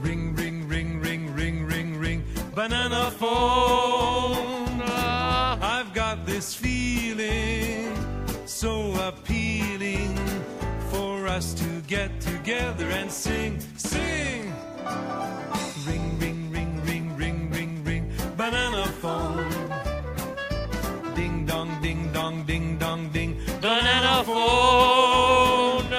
Ring, 0.00 0.34
ring, 0.34 0.66
ring, 0.66 1.00
ring, 1.00 1.32
ring, 1.32 1.64
ring, 1.64 1.98
ring, 1.98 2.24
banana 2.52 3.12
phone. 3.12 4.82
I've 4.82 5.94
got 5.94 6.26
this 6.26 6.52
feeling 6.52 7.94
so 8.44 8.92
appealing 9.06 10.16
for 10.90 11.28
us 11.28 11.54
to 11.54 11.80
get 11.86 12.20
together 12.20 12.86
and 12.86 13.08
sing, 13.10 13.60
sing. 13.76 14.52
Ring, 15.86 16.18
ring, 16.18 16.41
phone. 19.02 19.50
Ding 21.16 21.44
dong, 21.44 21.70
ding 21.82 22.12
dong, 22.12 22.44
ding 22.44 22.78
dong, 22.78 23.08
ding, 23.10 23.36
Banana 23.60 24.22
phone. 24.22 25.92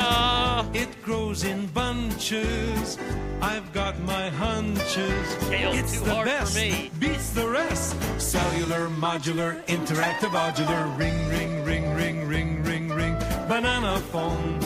It 0.74 0.90
grows 1.04 1.44
in 1.44 1.68
bunches. 1.68 2.98
I've 3.42 3.68
got 3.74 4.00
my 4.04 4.30
hunches. 4.30 5.26
Kale's 5.50 5.78
it's 5.80 6.00
the 6.00 6.16
best. 6.24 6.56
Beats 7.02 7.32
the 7.32 7.48
rest. 7.50 7.98
Cellular, 8.22 8.88
modular, 8.88 9.52
interactive, 9.66 10.32
modular. 10.40 10.84
Ring, 10.98 11.18
ring, 11.28 11.66
ring, 11.66 11.94
ring, 11.94 12.26
ring, 12.26 12.64
ring, 12.64 12.88
ring. 12.88 13.16
Banana 13.50 14.00
phone. 14.14 14.60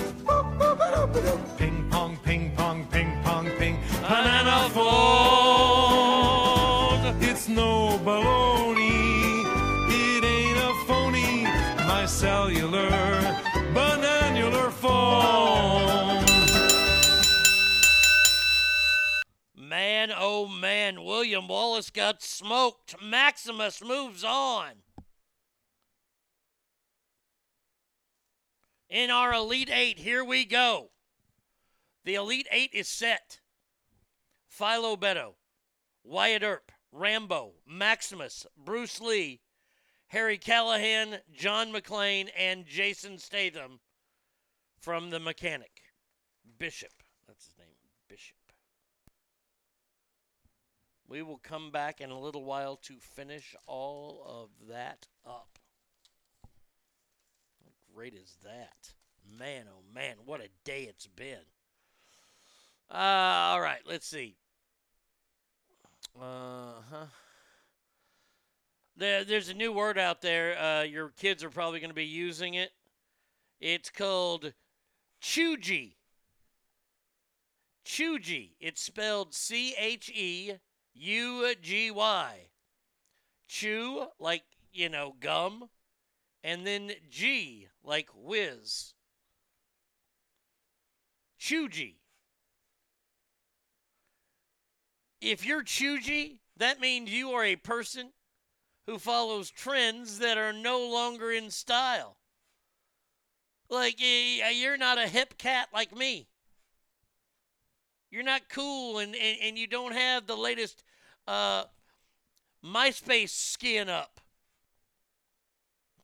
Ping 1.58 1.90
pong, 1.90 2.16
ping 2.24 2.52
pong, 2.56 2.86
ping 2.92 3.12
pong, 3.24 3.50
ping. 3.58 3.80
Banana 4.04 4.70
phone. 4.76 5.87
No 7.58 7.98
baloney. 8.06 9.44
It 9.90 10.24
ain't 10.24 10.60
a 10.60 10.74
phony. 10.86 11.44
My 11.88 12.06
cellular, 12.06 12.88
bananular 13.74 14.72
phone. 14.72 16.24
Man, 19.58 20.12
oh 20.16 20.48
man, 20.48 21.04
William 21.04 21.48
Wallace 21.48 21.90
got 21.90 22.22
smoked. 22.22 22.96
Maximus 23.02 23.84
moves 23.84 24.24
on. 24.24 24.84
In 28.88 29.10
our 29.10 29.34
Elite 29.34 29.72
Eight, 29.74 29.98
here 29.98 30.24
we 30.24 30.46
go. 30.46 30.92
The 32.06 32.14
Elite 32.14 32.48
Eight 32.52 32.70
is 32.72 32.88
set. 32.88 33.40
Philo 34.48 34.96
Beddoe, 34.96 35.34
Wyatt 36.04 36.44
Earp, 36.44 36.72
Rambo, 36.98 37.54
Maximus, 37.68 38.48
Bruce 38.58 39.00
Lee, 39.00 39.42
Harry 40.08 40.38
Callahan, 40.38 41.20
John 41.32 41.72
McClane, 41.72 42.30
and 42.36 42.66
Jason 42.66 43.20
Statham 43.20 43.80
from 44.80 45.12
The 45.12 45.20
Mechanic. 45.20 45.82
Bishop. 46.58 46.94
That's 47.28 47.46
his 47.46 47.58
name. 47.58 47.68
Bishop. 48.10 48.38
We 51.08 51.22
will 51.22 51.38
come 51.38 51.72
back 51.72 52.02
in 52.02 52.10
a 52.10 52.20
little 52.20 52.44
while 52.44 52.78
to 52.84 52.96
finish 53.00 53.56
all 53.68 54.24
of 54.26 54.68
that 54.70 55.08
up. 55.26 55.60
How 57.64 57.72
great 57.94 58.14
is 58.14 58.38
that? 58.44 58.94
Man, 59.38 59.66
oh 59.70 59.84
man, 59.94 60.16
what 60.26 60.42
a 60.42 60.50
day 60.64 60.84
it's 60.84 61.08
been. 61.08 61.46
Uh, 62.90 62.96
all 62.96 63.62
right, 63.62 63.82
let's 63.86 64.08
see. 64.08 64.38
Uh 66.20 66.82
huh. 66.90 67.06
There, 68.96 69.24
there's 69.24 69.50
a 69.50 69.54
new 69.54 69.72
word 69.72 70.00
out 70.00 70.22
there. 70.22 70.58
Uh, 70.58 70.82
your 70.82 71.10
kids 71.10 71.44
are 71.44 71.52
probably 71.52 71.80
going 71.80 71.92
to 71.92 71.96
be 71.96 72.06
using 72.06 72.56
it. 72.56 72.72
It's 73.60 73.92
called 73.92 74.54
Cheugy. 75.22 75.94
Cheugy. 77.86 78.52
It's 78.60 78.82
spelled 78.82 79.36
C 79.36 79.76
H 79.78 80.10
E 80.10 80.54
U 80.96 81.56
G 81.62 81.92
Y. 81.92 82.36
Chew, 83.48 84.08
like, 84.20 84.44
you 84.74 84.90
know, 84.90 85.16
gum. 85.20 85.70
And 86.44 86.66
then 86.66 86.92
G, 87.12 87.68
like 87.84 88.10
whiz. 88.16 88.94
Cheugy. 91.40 91.96
If 95.22 95.46
you're 95.46 95.64
Cheugy, 95.64 96.40
that 96.58 96.80
means 96.80 97.12
you 97.12 97.32
are 97.32 97.44
a 97.44 97.56
person 97.56 98.12
who 98.86 99.00
follows 99.00 99.50
trends 99.50 100.20
that 100.20 100.38
are 100.38 100.54
no 100.54 100.88
longer 100.88 101.32
in 101.32 101.52
style. 101.52 102.18
Like, 103.70 103.96
you're 104.00 104.78
not 104.78 104.98
a 104.98 105.08
hip 105.08 105.38
cat 105.38 105.70
like 105.74 105.96
me. 105.96 106.28
You're 108.10 108.24
not 108.24 108.48
cool 108.50 109.00
and, 109.00 109.14
and, 109.16 109.38
and 109.42 109.58
you 109.58 109.68
don't 109.68 109.94
have 109.94 110.26
the 110.26 110.38
latest 110.38 110.84
uh, 111.28 111.66
MySpace 112.64 113.30
skin 113.30 113.90
up. 113.90 114.22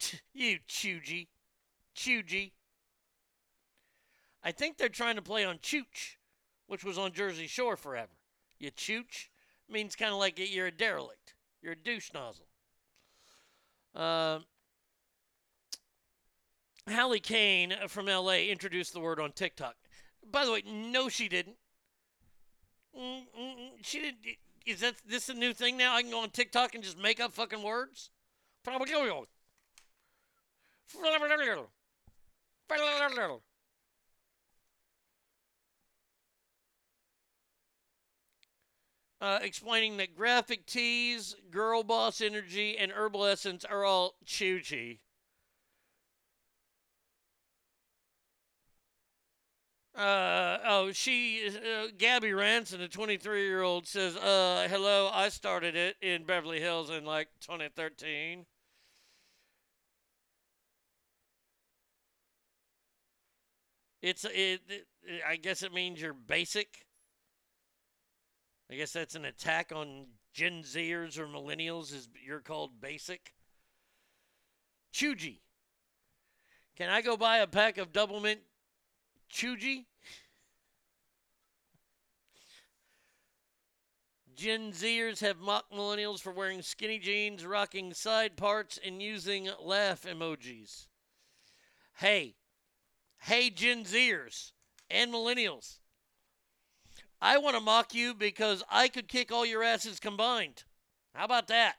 you 0.34 0.60
Cheugy. 0.68 1.28
Cheugy. 1.96 2.52
I 4.44 4.52
think 4.52 4.78
they're 4.78 4.90
trying 4.90 5.16
to 5.16 5.22
play 5.22 5.46
on 5.46 5.60
Chooch, 5.60 6.18
which 6.68 6.84
was 6.84 6.98
on 6.98 7.14
Jersey 7.14 7.48
Shore 7.48 7.78
forever. 7.78 8.12
You 8.64 8.72
Chooch 8.72 9.28
means 9.70 9.94
kind 9.94 10.14
of 10.14 10.20
like 10.20 10.40
you're 10.40 10.68
a 10.68 10.72
derelict. 10.72 11.34
You're 11.62 11.74
a 11.74 11.76
douche 11.76 12.14
nozzle. 12.14 12.48
Uh, 13.94 14.40
Hallie 16.90 17.20
Cain 17.20 17.74
from 17.90 18.06
LA 18.06 18.46
introduced 18.50 18.94
the 18.94 19.02
word 19.02 19.20
on 19.20 19.34
TikTok. 19.34 19.76
By 20.32 20.46
the 20.46 20.54
way, 20.54 20.64
no, 20.66 21.10
she 21.10 21.28
didn't. 21.28 21.58
Mm, 22.98 23.24
mm, 23.38 23.58
mm, 23.58 23.70
She 23.82 24.00
didn't. 24.00 24.20
Is 24.66 24.80
that 24.80 24.96
this 25.06 25.28
a 25.28 25.34
new 25.34 25.52
thing 25.52 25.76
now? 25.76 25.94
I 25.96 26.02
can 26.02 26.12
go 26.12 26.22
on 26.22 26.30
TikTok 26.30 26.74
and 26.74 26.82
just 26.82 26.98
make 26.98 27.20
up 27.20 27.34
fucking 27.34 27.64
words. 27.64 28.12
Uh, 39.24 39.40
explaining 39.42 39.96
that 39.96 40.18
graphic 40.18 40.66
tees, 40.66 41.34
girl 41.50 41.82
boss 41.82 42.20
energy, 42.20 42.78
and 42.78 42.92
herbal 42.92 43.24
essence 43.26 43.64
are 43.64 43.86
all 43.86 44.16
choo-choo. 44.26 44.98
Uh, 49.96 50.58
oh, 50.66 50.92
she, 50.92 51.48
uh, 51.48 51.88
Gabby 51.98 52.34
Ranson, 52.34 52.82
a 52.82 52.90
23 52.90 53.46
year 53.46 53.62
old, 53.62 53.88
says, 53.88 54.18
uh, 54.18 54.68
hello, 54.70 55.10
I 55.14 55.30
started 55.30 55.78
it 55.78 55.96
in 56.02 56.26
Beverly 56.26 56.60
Hills 56.60 56.90
in 56.90 57.06
like 57.06 57.30
2013. 57.40 58.46
It's, 64.02 64.26
it, 64.26 64.60
it, 64.68 64.88
I 65.26 65.38
guess 65.38 65.64
it 65.64 65.72
means 65.72 66.02
you're 66.02 66.14
basic. 66.14 66.86
I 68.74 68.76
guess 68.76 68.92
that's 68.92 69.14
an 69.14 69.26
attack 69.26 69.72
on 69.72 70.08
Gen 70.34 70.64
Zers 70.64 71.20
or 71.20 71.28
millennials, 71.28 71.94
is 71.94 72.10
you're 72.26 72.40
called 72.40 72.82
basic. 72.82 73.36
Cheugy. 74.92 75.42
Can 76.76 76.90
I 76.90 77.04
go 77.04 77.16
buy 77.16 77.38
a 77.38 77.46
pack 77.46 77.78
of 77.78 77.94
double 77.94 78.20
mint 78.20 78.40
Cheugy? 79.32 79.86
Gen 84.34 84.72
Zers 84.72 85.20
have 85.20 85.38
mocked 85.38 85.72
millennials 85.72 86.20
for 86.20 86.32
wearing 86.32 86.64
skinny 86.64 86.98
jeans, 86.98 87.46
rocking 87.46 87.94
side 87.94 88.36
parts, 88.36 88.80
and 88.84 89.04
using 89.04 89.50
laugh 89.62 90.02
emojis. 90.02 90.88
Hey, 91.98 92.38
hey, 93.20 93.52
Gen 93.52 93.84
Zers 93.84 94.54
and 94.90 95.14
millennials. 95.14 95.78
I 97.26 97.38
want 97.38 97.56
to 97.56 97.62
mock 97.62 97.96
you 97.96 98.14
because 98.14 98.64
I 98.70 98.90
could 98.90 99.08
kick 99.08 99.32
all 99.32 99.46
your 99.46 99.64
asses 99.64 99.98
combined. 99.98 100.66
How 101.16 101.24
about 101.24 101.48
that? 101.48 101.76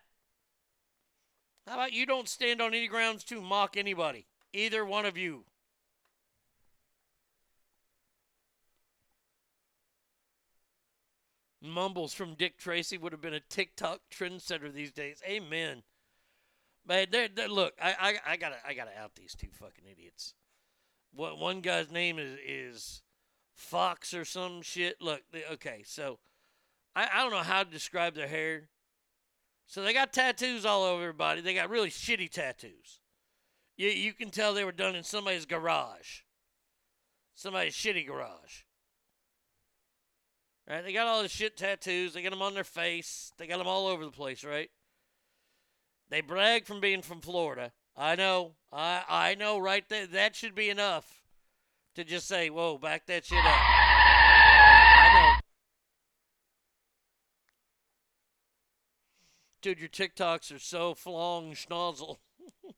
How 1.67 1.75
about 1.75 1.93
you 1.93 2.07
don't 2.07 2.31
stand 2.31 2.63
on 2.63 2.73
any 2.73 2.89
grounds 2.89 3.25
to 3.25 3.43
mock 3.43 3.77
anybody? 3.77 4.27
Either 4.55 4.87
one 4.87 5.05
of 5.05 5.19
you. 5.19 5.45
mumbles 11.67 12.13
from 12.13 12.35
Dick 12.35 12.59
Tracy 12.59 12.99
would 12.99 13.13
have 13.13 13.23
been 13.23 13.33
a 13.33 13.41
TikTok 13.41 14.01
trendsetter 14.15 14.71
these 14.71 14.93
days. 14.93 15.23
Amen. 15.27 15.83
Man, 16.87 17.07
they're, 17.11 17.29
they're, 17.35 17.49
look, 17.49 17.73
I, 17.83 17.95
I, 17.99 18.33
I 18.33 18.37
gotta, 18.37 18.57
I 18.69 18.75
gotta 18.75 18.91
out 19.01 19.15
these 19.15 19.35
two 19.35 19.49
fucking 19.51 19.87
idiots. 19.91 20.35
What 21.15 21.39
one 21.39 21.63
guy's 21.63 21.91
name 21.91 22.19
is 22.19 22.37
is 22.47 23.03
Fox 23.55 24.13
or 24.13 24.25
some 24.25 24.63
shit. 24.63 25.01
Look, 25.01 25.23
they, 25.33 25.45
okay, 25.53 25.83
so 25.85 26.19
I, 26.95 27.09
I 27.13 27.23
don't 27.23 27.33
know 27.33 27.39
how 27.39 27.63
to 27.63 27.71
describe 27.71 28.15
their 28.15 28.29
hair. 28.29 28.69
So 29.67 29.83
they 29.83 29.93
got 29.93 30.13
tattoos 30.13 30.65
all 30.65 30.85
over 30.85 31.03
their 31.03 31.13
body. 31.13 31.41
They 31.41 31.55
got 31.55 31.71
really 31.71 31.91
shitty 31.91 32.31
tattoos. 32.31 33.01
You, 33.77 33.89
you 33.89 34.13
can 34.13 34.31
tell 34.31 34.55
they 34.55 34.65
were 34.65 34.73
done 34.73 34.95
in 34.95 35.05
somebody's 35.05 35.47
garage, 35.47 36.21
somebody's 37.35 37.75
shitty 37.75 38.07
garage. 38.07 38.63
Right? 40.69 40.83
They 40.83 40.93
got 40.93 41.07
all 41.07 41.23
the 41.23 41.29
shit 41.29 41.57
tattoos. 41.57 42.15
They 42.15 42.23
got 42.23 42.31
them 42.31 42.41
on 42.41 42.55
their 42.55 42.65
face. 42.65 43.33
They 43.37 43.47
got 43.47 43.59
them 43.59 43.67
all 43.67 43.87
over 43.87 44.05
the 44.05 44.11
place, 44.11 44.45
right? 44.45 44.71
They 46.09 46.23
brag 46.23 46.65
from 46.65 46.81
being 46.81 47.03
from 47.03 47.21
Florida. 47.21 47.73
I 47.97 48.17
know. 48.17 48.53
I 48.73 49.03
I 49.09 49.35
know 49.35 49.59
right 49.59 49.87
there. 49.89 50.07
That 50.07 50.35
should 50.35 50.55
be 50.55 50.71
enough 50.71 51.24
to 51.95 52.05
just 52.05 52.27
say, 52.27 52.51
whoa, 52.51 52.79
back 52.79 53.07
that 53.07 53.25
shit 53.25 53.45
up. 53.45 53.61
Dude, 59.63 59.81
your 59.81 59.89
TikToks 59.89 60.55
are 60.55 60.59
so 60.59 60.95
flong 60.95 61.55
schnozzle. 61.55 62.19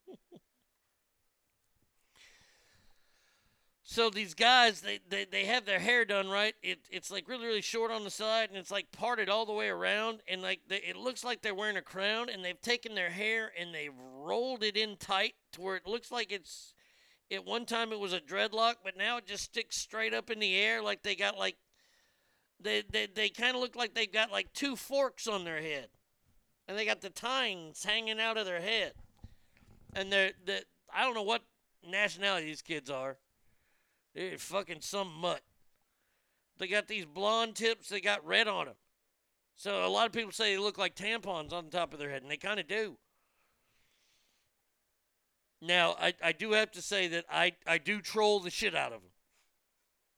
So 3.89 4.11
these 4.11 4.35
guys, 4.35 4.81
they, 4.81 4.99
they, 5.09 5.25
they 5.25 5.45
have 5.45 5.65
their 5.65 5.79
hair 5.79 6.05
done 6.05 6.29
right. 6.29 6.57
It, 6.61 6.81
it's 6.91 7.09
like 7.09 7.29
really 7.29 7.47
really 7.47 7.63
short 7.63 7.93
on 7.93 8.03
the 8.03 8.11
side, 8.11 8.49
and 8.49 8.59
it's 8.59 8.73
like 8.73 8.91
parted 8.91 9.29
all 9.29 9.47
the 9.47 9.53
way 9.53 9.69
around, 9.69 10.23
and 10.29 10.43
like 10.43 10.61
they, 10.69 10.79
it 10.79 10.97
looks 10.97 11.23
like 11.23 11.41
they're 11.41 11.55
wearing 11.55 11.77
a 11.77 11.83
crown. 11.83 12.29
And 12.29 12.45
they've 12.45 12.61
taken 12.61 12.97
their 12.97 13.11
hair 13.11 13.53
and 13.59 13.73
they've 13.73 13.95
rolled 13.97 14.65
it 14.65 14.77
in 14.77 14.97
tight 14.97 15.35
to 15.53 15.61
where 15.61 15.77
it 15.77 15.87
looks 15.87 16.11
like 16.11 16.33
it's. 16.33 16.75
At 17.31 17.45
one 17.45 17.67
time 17.67 17.93
it 17.93 17.99
was 17.99 18.13
a 18.13 18.21
dreadlock, 18.21 18.77
but 18.85 18.97
now 18.97 19.17
it 19.17 19.27
just 19.27 19.45
sticks 19.45 19.81
straight 19.81 20.15
up 20.15 20.31
in 20.31 20.39
the 20.39 20.57
air, 20.57 20.83
like 20.83 21.03
they 21.03 21.15
got 21.15 21.39
like. 21.39 21.57
They 22.61 22.83
they, 22.91 23.07
they 23.07 23.29
kind 23.29 23.55
of 23.55 23.61
look 23.61 23.77
like 23.77 23.95
they've 23.95 24.11
got 24.11 24.33
like 24.33 24.53
two 24.53 24.77
forks 24.77 25.27
on 25.27 25.45
their 25.45 25.61
head, 25.61 25.89
and 26.67 26.79
they 26.79 26.87
got 26.87 27.03
the 27.03 27.11
tines 27.11 27.85
hanging 27.85 28.21
out 28.21 28.39
of 28.39 28.47
their 28.47 28.61
head, 28.61 28.93
and 29.95 30.11
they're 30.11 30.33
the 30.45 30.63
I 30.95 31.03
don't 31.05 31.15
know 31.15 31.23
what 31.23 31.43
nationality 31.87 32.47
these 32.47 32.63
kids 32.63 32.89
are. 32.89 33.19
They're 34.15 34.39
fucking 34.39 34.81
some 34.81 35.13
mutt. 35.21 35.43
They 36.59 36.69
got 36.69 36.89
these 36.89 37.05
blonde 37.05 37.57
tips, 37.57 37.89
they 37.89 38.01
got 38.01 38.27
red 38.27 38.49
on 38.49 38.67
them. 38.67 38.77
So 39.57 39.85
a 39.85 39.89
lot 39.89 40.07
of 40.07 40.13
people 40.13 40.33
say 40.33 40.55
they 40.55 40.59
look 40.59 40.79
like 40.79 40.95
tampons 40.95 41.53
on 41.53 41.67
the 41.67 41.71
top 41.71 41.93
of 41.93 41.99
their 41.99 42.11
head, 42.11 42.23
and 42.23 42.31
they 42.31 42.37
kind 42.37 42.61
of 42.61 42.69
do. 42.69 42.97
Now, 45.67 45.97
I, 46.01 46.15
I 46.23 46.33
do 46.33 46.53
have 46.53 46.71
to 46.73 46.83
say 46.83 47.09
that 47.09 47.25
I, 47.31 47.53
I 47.67 47.79
do 47.79 48.01
troll 48.01 48.41
the 48.41 48.51
shit 48.51 48.75
out 48.75 48.93
of 48.93 49.01
them. 49.01 49.11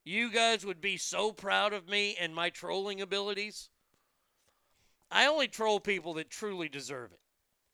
You 0.04 0.30
guys 0.30 0.64
would 0.64 0.80
be 0.80 0.96
so 0.96 1.32
proud 1.32 1.72
of 1.72 1.88
me 1.88 2.16
and 2.20 2.34
my 2.34 2.50
trolling 2.50 3.00
abilities. 3.00 3.70
I 5.10 5.26
only 5.26 5.48
troll 5.48 5.80
people 5.80 6.14
that 6.14 6.30
truly 6.30 6.68
deserve 6.68 7.12
it. 7.12 7.20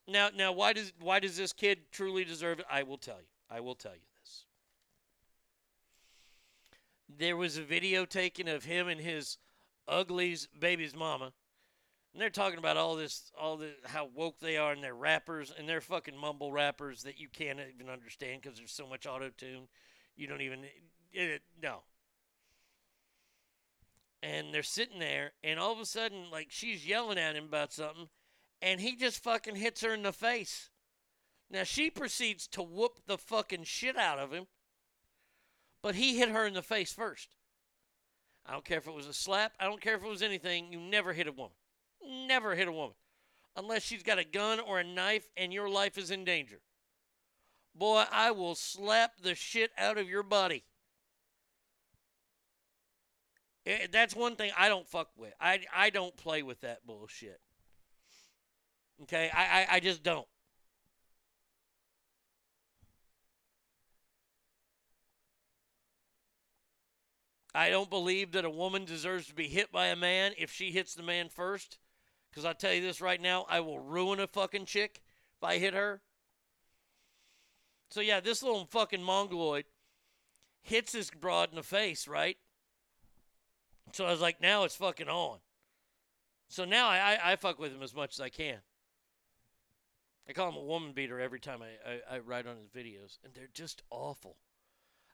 Now, 0.07 0.31
now, 0.35 0.53
why 0.53 0.73
does 0.73 0.93
why 1.01 1.19
does 1.19 1.37
this 1.37 1.53
kid 1.53 1.91
truly 1.91 2.25
deserve 2.25 2.61
it? 2.61 2.67
I 2.71 2.83
will 2.83 2.99
tell 2.99 3.17
you. 3.17 3.27
I 3.51 3.61
will 3.61 3.75
tell 3.75 3.95
you 3.95 4.07
this. 4.21 4.45
There 7.09 7.37
was 7.37 7.57
a 7.57 7.63
video 7.63 8.05
taken 8.05 8.47
of 8.49 8.65
him 8.65 8.89
and 8.89 9.01
his 9.01 9.39
uglies 9.89 10.49
baby's 10.59 10.95
mama, 10.95 11.33
and 12.15 12.23
they're 12.23 12.31
talking 12.31 12.61
about 12.61 12.77
all 12.77 12.95
this, 12.95 13.33
all 13.39 13.57
the 13.57 13.71
how 13.85 14.09
woke 14.15 14.39
they 14.39 14.57
are, 14.57 14.73
and 14.73 14.83
they're 14.83 14.95
rappers, 14.95 15.53
and 15.57 15.69
they're 15.69 15.81
fucking 15.81 16.17
mumble 16.17 16.53
rappers 16.53 17.03
that 17.03 17.19
you 17.19 17.29
can't 17.29 17.59
even 17.75 17.91
understand 17.91 18.41
because 18.41 18.57
there's 18.57 18.73
so 18.73 18.87
much 18.87 19.05
auto 19.05 19.31
tune, 19.37 19.67
you 20.17 20.29
don't 20.29 20.41
even 20.41 20.61
it, 21.13 21.43
no. 21.61 21.83
And 24.23 24.55
they're 24.55 24.63
sitting 24.63 25.01
there, 25.01 25.33
and 25.43 25.59
all 25.59 25.73
of 25.73 25.81
a 25.81 25.85
sudden, 25.85 26.31
like 26.31 26.47
she's 26.51 26.87
yelling 26.87 27.19
at 27.19 27.35
him 27.35 27.47
about 27.47 27.73
something, 27.73 28.09
and 28.63 28.81
he 28.81 28.95
just 28.95 29.23
fucking 29.23 29.57
hits 29.57 29.83
her 29.83 29.93
in 29.93 30.05
the 30.05 30.13
face. 30.13 30.71
Now 31.51 31.65
she 31.65 31.91
proceeds 31.91 32.47
to 32.49 32.63
whoop 32.63 33.01
the 33.07 33.19
fucking 33.19 33.65
shit 33.65 33.97
out 33.97 34.21
of 34.21 34.33
him, 34.33 34.47
but 35.83 35.97
he 35.97 36.17
hit 36.17 36.29
her 36.29 36.47
in 36.47 36.55
the 36.55 36.63
face 36.63 36.93
first. 36.93 37.31
I 38.47 38.53
don't 38.53 38.65
care 38.65 38.79
if 38.79 38.87
it 38.87 38.95
was 38.95 39.09
a 39.09 39.13
slap. 39.13 39.53
I 39.59 39.65
don't 39.65 39.81
care 39.81 39.97
if 39.97 40.05
it 40.05 40.09
was 40.09 40.23
anything. 40.23 40.73
You 40.73 40.79
never 40.79 41.13
hit 41.13 41.27
a 41.27 41.33
woman. 41.33 41.57
Never 42.07 42.55
hit 42.55 42.69
a 42.69 42.73
woman. 42.73 42.95
Unless 43.57 43.83
she's 43.83 44.03
got 44.03 44.19
a 44.19 44.25
gun 44.25 44.61
or 44.61 44.81
a 44.81 44.85
knife 44.85 45.29
and 45.37 45.53
your 45.53 45.69
life 45.69 45.97
is 45.97 46.11
in 46.11 46.25
danger. 46.25 46.61
Boy, 47.75 48.05
I 48.11 48.31
will 48.31 48.55
slap 48.55 49.21
the 49.23 49.35
shit 49.35 49.71
out 49.79 49.99
of 49.99 50.09
your 50.09 50.23
body. 50.23 50.65
Eh, 53.67 53.87
That's 53.91 54.15
one 54.15 54.37
thing 54.37 54.53
I 54.57 54.69
don't 54.69 54.89
fuck 54.89 55.11
with. 55.17 55.33
I, 55.41 55.61
I 55.75 55.91
don't 55.91 56.17
play 56.17 56.43
with 56.43 56.61
that 56.61 56.87
bullshit. 56.87 57.41
Okay? 59.03 59.31
I, 59.33 59.43
I, 59.43 59.67
I 59.77 59.81
just 59.81 60.03
don't. 60.03 60.27
I 67.57 67.71
don't 67.71 67.89
believe 67.89 68.33
that 68.33 68.45
a 68.45 68.51
woman 68.51 68.85
deserves 68.85 69.29
to 69.29 69.35
be 69.35 69.47
hit 69.47 69.71
by 69.71 69.87
a 69.87 69.97
man 69.97 70.33
if 70.37 70.53
she 70.53 70.73
hits 70.73 70.95
the 70.95 71.05
man 71.05 71.29
first. 71.29 71.79
Because 72.35 72.45
I 72.45 72.53
tell 72.53 72.73
you 72.73 72.81
this 72.81 73.01
right 73.01 73.21
now, 73.21 73.47
I 73.49 73.61
will 73.61 73.79
ruin 73.79 74.19
a 74.19 74.27
fucking 74.27 74.65
chick 74.65 75.01
if 75.37 75.45
I 75.45 75.59
hit 75.59 75.73
her. 75.73 76.01
So 77.93 78.01
yeah, 78.01 78.19
this 78.19 78.43
little 78.43 78.65
fucking 78.65 79.05
mongoloid 79.05 79.67
hits 80.61 80.93
this 80.93 81.11
broad 81.11 81.51
in 81.51 81.55
the 81.55 81.63
face, 81.63 82.09
right? 82.09 82.37
So 83.93 84.05
I 84.05 84.11
was 84.11 84.21
like, 84.21 84.41
now 84.41 84.65
it's 84.65 84.75
fucking 84.75 85.09
on. 85.09 85.39
So 86.49 86.65
now 86.65 86.89
I, 86.89 86.97
I, 86.97 87.33
I 87.33 87.37
fuck 87.37 87.61
with 87.61 87.73
him 87.73 87.85
as 87.85 87.95
much 87.95 88.15
as 88.17 88.21
I 88.21 88.31
can. 88.31 88.59
I 90.29 90.33
call 90.33 90.49
him 90.49 90.57
a 90.57 90.65
woman 90.65 90.91
beater 90.93 91.21
every 91.21 91.39
time 91.39 91.61
I, 91.63 91.89
I, 91.89 92.17
I 92.17 92.19
write 92.19 92.49
on 92.49 92.57
his 92.57 92.69
videos, 92.69 93.19
and 93.23 93.33
they're 93.33 93.47
just 93.55 93.83
awful. 93.91 94.39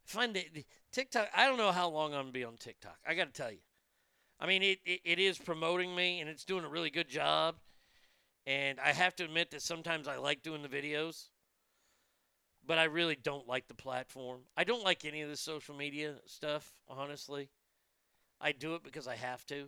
I 0.07 0.11
find 0.11 0.35
that 0.37 0.55
the 0.55 0.65
TikTok. 0.91 1.29
I 1.37 1.47
don't 1.47 1.59
know 1.59 1.73
how 1.73 1.91
long 1.91 2.15
I'm 2.15 2.21
gonna 2.21 2.33
be 2.33 2.45
on 2.45 2.57
TikTok. 2.57 2.97
I 3.07 3.13
got 3.13 3.35
to 3.35 3.43
tell 3.43 3.53
you. 3.53 3.59
I 4.41 4.47
mean, 4.47 4.63
it, 4.63 4.79
it, 4.87 5.01
it 5.05 5.19
is 5.19 5.39
promoting 5.39 5.95
me, 5.95 6.21
and 6.21 6.31
it's 6.31 6.45
doing 6.45 6.65
a 6.65 6.69
really 6.69 6.91
good 6.91 7.09
job. 7.09 7.57
And 8.47 8.81
I 8.81 8.93
have 8.93 9.15
to 9.17 9.25
admit 9.25 9.51
that 9.51 9.61
sometimes 9.61 10.09
I 10.09 10.17
like 10.17 10.43
doing 10.43 10.63
the 10.63 10.69
videos, 10.69 11.29
but 12.67 12.79
I 12.79 12.85
really 12.85 13.19
don't 13.23 13.47
like 13.47 13.69
the 13.69 13.75
platform. 13.75 14.41
I 14.57 14.65
don't 14.65 14.83
like 14.83 15.05
any 15.05 15.21
of 15.21 15.29
the 15.29 15.37
social 15.37 15.75
media 15.75 16.15
stuff, 16.25 16.73
honestly. 16.89 17.51
I 18.41 18.53
do 18.53 18.75
it 18.75 18.83
because 18.83 19.07
I 19.07 19.17
have 19.17 19.45
to. 19.47 19.67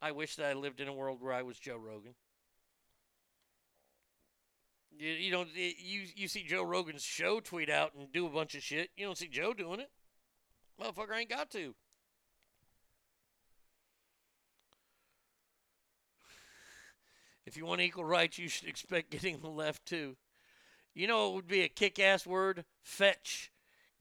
I 0.00 0.12
wish 0.12 0.36
that 0.36 0.46
I 0.46 0.54
lived 0.54 0.80
in 0.80 0.88
a 0.88 0.92
world 0.92 1.18
where 1.20 1.34
I 1.34 1.42
was 1.42 1.58
Joe 1.58 1.76
Rogan. 1.76 2.14
You, 4.98 5.10
you 5.10 5.30
don't 5.30 5.48
you 5.54 6.02
you 6.14 6.28
see 6.28 6.44
Joe 6.44 6.62
Rogan's 6.62 7.02
show 7.02 7.40
tweet 7.40 7.68
out 7.68 7.92
and 7.98 8.12
do 8.12 8.26
a 8.26 8.30
bunch 8.30 8.54
of 8.54 8.62
shit. 8.62 8.90
You 8.96 9.04
don't 9.06 9.18
see 9.18 9.28
Joe 9.28 9.52
doing 9.52 9.80
it. 9.80 9.90
Motherfucker 10.80 11.18
ain't 11.18 11.30
got 11.30 11.50
to. 11.50 11.74
If 17.46 17.56
you 17.56 17.66
want 17.66 17.80
equal 17.80 18.04
rights, 18.04 18.38
you 18.38 18.48
should 18.48 18.68
expect 18.68 19.10
getting 19.10 19.40
the 19.40 19.48
left 19.48 19.84
too. 19.86 20.16
You 20.94 21.06
know 21.06 21.28
it 21.28 21.34
would 21.34 21.48
be 21.48 21.62
a 21.62 21.68
kick-ass 21.68 22.26
word? 22.26 22.64
Fetch. 22.82 23.50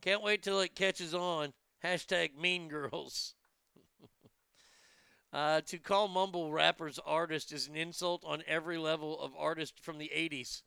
Can't 0.02 0.22
wait 0.22 0.44
till 0.44 0.60
it 0.62 0.76
catches 0.76 1.14
on. 1.14 1.54
Hashtag 1.84 2.38
Mean 2.38 2.68
Girls. 2.70 3.36
uh, 5.34 5.62
to 5.62 5.78
call 5.78 6.08
mumble 6.08 6.52
rappers 6.52 7.00
artists 7.06 7.52
is 7.52 7.68
an 7.68 7.76
insult 7.76 8.24
on 8.26 8.44
every 8.48 8.78
level 8.78 9.20
of 9.20 9.32
artist 9.38 9.80
from 9.80 9.98
the 9.98 10.12
80s 10.16 10.62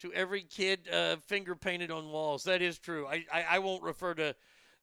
to 0.00 0.12
every 0.12 0.42
kid 0.42 0.88
uh, 0.92 1.16
finger 1.16 1.54
painted 1.54 1.90
on 1.90 2.10
walls. 2.10 2.44
That 2.44 2.60
is 2.60 2.78
true. 2.78 3.06
I, 3.06 3.24
I, 3.32 3.44
I 3.52 3.58
won't 3.60 3.82
refer 3.82 4.14
to 4.14 4.34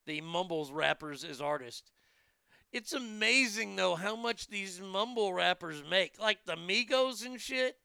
the 0.06 0.22
mumbles 0.22 0.72
rappers 0.72 1.24
as 1.24 1.42
artists. 1.42 1.92
It's 2.72 2.94
amazing 2.94 3.76
though 3.76 3.96
how 3.96 4.16
much 4.16 4.48
these 4.48 4.80
mumble 4.80 5.34
rappers 5.34 5.84
make, 5.90 6.20
like 6.20 6.46
the 6.46 6.56
Migos 6.56 7.26
and 7.26 7.40
shit, 7.40 7.78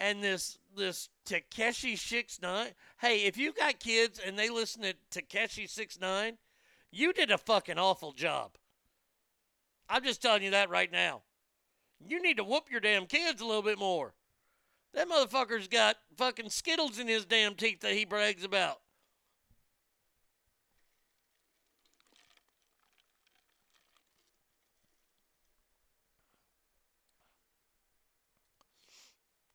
and 0.00 0.22
this 0.22 0.58
this 0.76 1.08
Tekashi 1.26 1.98
Six 1.98 2.40
Nine. 2.40 2.70
Hey, 3.00 3.24
if 3.24 3.36
you 3.36 3.52
got 3.52 3.80
kids 3.80 4.20
and 4.24 4.38
they 4.38 4.48
listen 4.48 4.82
to 4.82 4.94
Tekashi 5.10 5.68
Six 5.68 6.00
Nine, 6.00 6.38
you 6.90 7.12
did 7.12 7.30
a 7.30 7.38
fucking 7.38 7.78
awful 7.78 8.12
job. 8.12 8.52
I'm 9.88 10.02
just 10.02 10.22
telling 10.22 10.42
you 10.42 10.50
that 10.50 10.70
right 10.70 10.90
now. 10.90 11.22
You 12.06 12.22
need 12.22 12.38
to 12.38 12.44
whoop 12.44 12.70
your 12.70 12.80
damn 12.80 13.06
kids 13.06 13.40
a 13.40 13.46
little 13.46 13.62
bit 13.62 13.78
more. 13.78 14.14
That 14.94 15.08
motherfucker's 15.08 15.68
got 15.68 15.96
fucking 16.16 16.50
Skittles 16.50 16.98
in 16.98 17.06
his 17.06 17.26
damn 17.26 17.54
teeth 17.54 17.80
that 17.80 17.92
he 17.92 18.04
brags 18.04 18.44
about. 18.44 18.80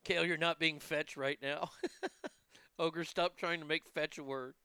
Kale, 0.04 0.26
you're 0.26 0.38
not 0.38 0.60
being 0.60 0.80
fetch 0.80 1.16
right 1.16 1.38
now. 1.42 1.70
Ogre, 2.80 3.04
stop 3.04 3.38
trying 3.38 3.60
to 3.60 3.66
make 3.66 3.88
fetch 3.90 4.18
a 4.18 4.24
word. 4.24 4.56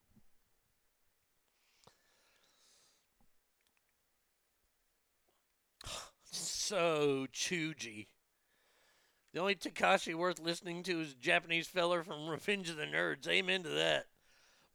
so 6.30 7.26
choogy. 7.32 8.06
The 9.34 9.40
only 9.40 9.54
Takashi 9.54 10.14
worth 10.14 10.40
listening 10.40 10.82
to 10.84 11.02
is 11.02 11.12
Japanese 11.14 11.66
feller 11.66 12.02
from 12.02 12.26
Revenge 12.30 12.70
of 12.70 12.76
the 12.76 12.86
Nerds. 12.86 13.28
Amen 13.28 13.62
to 13.64 13.68
that. 13.68 14.06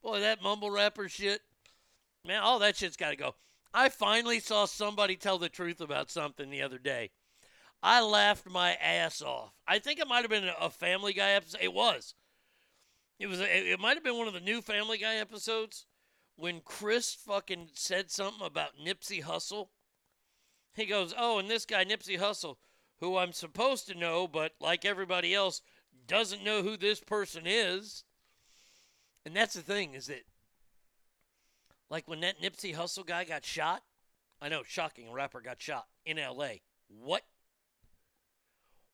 Boy, 0.04 0.20
that 0.20 0.44
mumble 0.44 0.70
rapper 0.70 1.10
shit. 1.10 1.42
Man, 2.26 2.42
all 2.44 2.60
that 2.60 2.78
shit's 2.78 2.98
got 2.98 3.10
to 3.10 3.16
go. 3.16 3.36
I 3.74 3.90
finally 3.90 4.40
saw 4.40 4.66
somebody 4.66 5.16
tell 5.16 5.40
the 5.40 5.50
truth 5.50 5.82
about 5.82 6.12
something 6.12 6.52
the 6.52 6.62
other 6.62 6.78
day. 6.78 7.10
I 7.84 8.02
laughed 8.02 8.50
my 8.50 8.74
ass 8.76 9.22
off. 9.22 9.54
I 9.68 9.80
think 9.80 10.00
it 10.00 10.08
might 10.08 10.22
have 10.22 10.30
been 10.30 10.50
a 10.60 10.70
Family 10.70 11.14
Guy 11.14 11.32
episode. 11.32 11.62
It 11.62 11.74
was. 11.74 12.14
It 13.20 13.28
was. 13.28 13.40
It 13.40 13.80
might 13.80 13.96
have 13.96 14.04
been 14.04 14.18
one 14.18 14.28
of 14.28 14.34
the 14.34 14.40
new 14.40 14.62
Family 14.62 14.98
Guy 14.98 15.16
episodes 15.16 15.86
when 16.36 16.62
Chris 16.62 17.14
fucking 17.14 17.70
said 17.74 18.12
something 18.12 18.46
about 18.46 18.78
Nipsey 18.84 19.24
Hussle. 19.24 19.70
He 20.74 20.86
goes, 20.86 21.14
"Oh, 21.18 21.40
and 21.40 21.50
this 21.50 21.66
guy 21.66 21.84
Nipsey 21.84 22.20
Hussle, 22.20 22.58
who 23.00 23.18
I'm 23.18 23.34
supposed 23.34 23.88
to 23.88 23.96
know, 23.96 24.28
but 24.28 24.54
like 24.60 24.86
everybody 24.86 25.34
else, 25.34 25.62
doesn't 26.08 26.44
know 26.44 26.62
who 26.62 26.78
this 26.78 27.00
person 27.00 27.44
is." 27.46 28.04
And 29.26 29.36
that's 29.36 29.54
the 29.54 29.62
thing 29.62 29.94
is 29.94 30.08
that, 30.08 30.24
like 31.90 32.08
when 32.08 32.22
that 32.22 32.42
Nipsey 32.42 32.76
Hussle 32.76 33.06
guy 33.06 33.24
got 33.24 33.46
shot, 33.46 33.84
I 34.40 34.50
know, 34.50 34.64
shocking, 34.64 35.10
a 35.10 35.14
rapper 35.14 35.42
got 35.42 35.62
shot 35.62 35.88
in 36.06 36.18
L.A. 36.18 36.62
What? 36.88 37.24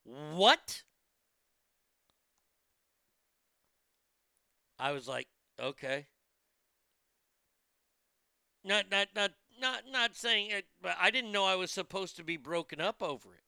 What? 0.08 0.82
I 4.78 4.92
was 4.92 5.06
like, 5.06 5.28
okay. 5.60 6.06
Not, 8.64 8.90
not, 8.90 9.08
not, 9.14 9.32
not, 9.60 9.82
not 9.90 10.16
saying 10.16 10.50
it, 10.50 10.66
but 10.80 10.96
I 11.00 11.10
didn't 11.10 11.32
know 11.32 11.44
I 11.44 11.56
was 11.56 11.70
supposed 11.70 12.16
to 12.16 12.24
be 12.24 12.36
broken 12.36 12.80
up 12.80 13.02
over 13.02 13.34
it. 13.34 13.42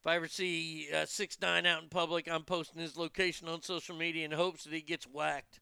If 0.00 0.06
I 0.06 0.16
ever 0.16 0.28
see 0.28 0.88
uh, 0.94 1.06
six 1.06 1.36
nine 1.40 1.66
out 1.66 1.82
in 1.82 1.88
public, 1.88 2.28
I'm 2.30 2.44
posting 2.44 2.80
his 2.80 2.96
location 2.96 3.48
on 3.48 3.62
social 3.62 3.96
media 3.96 4.24
in 4.24 4.32
hopes 4.32 4.64
that 4.64 4.72
he 4.72 4.80
gets 4.80 5.06
whacked. 5.06 5.60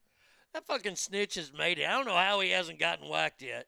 That 0.53 0.67
fucking 0.67 0.97
snitch 0.97 1.35
has 1.35 1.51
made 1.51 1.79
it. 1.79 1.87
I 1.87 1.91
don't 1.93 2.05
know 2.05 2.15
how 2.15 2.39
he 2.41 2.51
hasn't 2.51 2.79
gotten 2.79 3.09
whacked 3.09 3.41
yet. 3.41 3.67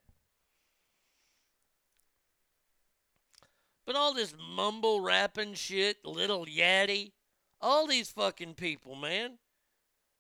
But 3.88 3.96
all 3.96 4.14
this 4.14 4.36
mumble 4.38 5.00
rapping 5.00 5.54
shit, 5.54 6.04
little 6.04 6.46
Yachty, 6.46 7.14
all 7.62 7.88
these 7.88 8.10
fucking 8.10 8.56
people, 8.56 8.96
man, 8.96 9.38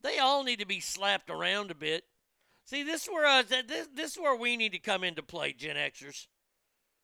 they 0.01 0.19
all 0.19 0.45
need 0.45 0.59
to 0.59 0.65
be 0.65 0.79
slapped 0.79 1.29
around 1.29 1.69
a 1.69 1.75
bit. 1.75 2.05
See, 2.63 2.83
this 2.83 3.03
is 3.03 3.09
where 3.09 3.25
I 3.27 3.41
was 3.41 3.51
at, 3.51 3.67
this 3.67 3.89
this 3.93 4.11
is 4.11 4.17
where 4.17 4.37
we 4.37 4.55
need 4.55 4.71
to 4.71 4.79
come 4.79 5.03
into 5.03 5.21
play, 5.21 5.51
Gen 5.51 5.75
Xers. 5.75 6.27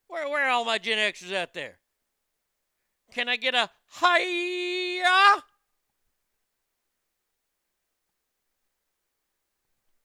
Where 0.07 0.29
where 0.29 0.45
are 0.45 0.51
all 0.51 0.63
my 0.63 0.77
Gen 0.77 0.97
Xers 0.97 1.35
out 1.35 1.53
there? 1.53 1.79
Can 3.11 3.27
I 3.27 3.35
get 3.35 3.55
a 3.55 3.69
hiya? 3.99 5.43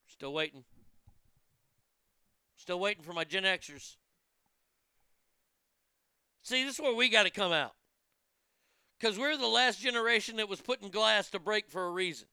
Still 0.09 0.33
waiting. 0.33 0.65
Still 2.57 2.81
waiting 2.81 3.05
for 3.05 3.13
my 3.13 3.23
Gen 3.23 3.45
Xers. 3.45 3.95
See, 6.49 6.65
this 6.65 6.77
is 6.77 6.81
where 6.81 6.95
we 6.95 7.11
got 7.11 7.25
to 7.25 7.31
come 7.31 7.53
out. 7.53 7.75
Because 8.99 9.19
we're 9.19 9.37
the 9.37 9.47
last 9.47 9.83
generation 9.83 10.37
that 10.37 10.49
was 10.49 10.63
put 10.63 10.81
in 10.81 10.89
glass 10.89 11.29
to 11.31 11.39
break 11.39 11.69
for 11.69 11.85
a 11.85 11.91
reason. 11.91 12.27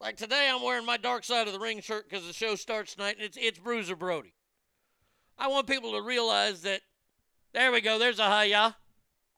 Like 0.00 0.16
today, 0.16 0.50
I'm 0.52 0.60
wearing 0.60 0.84
my 0.84 0.96
Dark 0.96 1.22
Side 1.22 1.46
of 1.46 1.52
the 1.52 1.60
Ring 1.60 1.80
shirt 1.80 2.10
because 2.10 2.26
the 2.26 2.32
show 2.32 2.56
starts 2.56 2.96
tonight, 2.96 3.14
and 3.14 3.24
it's, 3.24 3.38
it's 3.40 3.60
Bruiser 3.60 3.94
Brody. 3.94 4.34
I 5.38 5.46
want 5.46 5.68
people 5.68 5.92
to 5.92 6.02
realize 6.02 6.62
that, 6.62 6.80
there 7.52 7.70
we 7.70 7.80
go, 7.80 7.96
there's 7.96 8.18
a 8.18 8.42
hiya. 8.42 8.74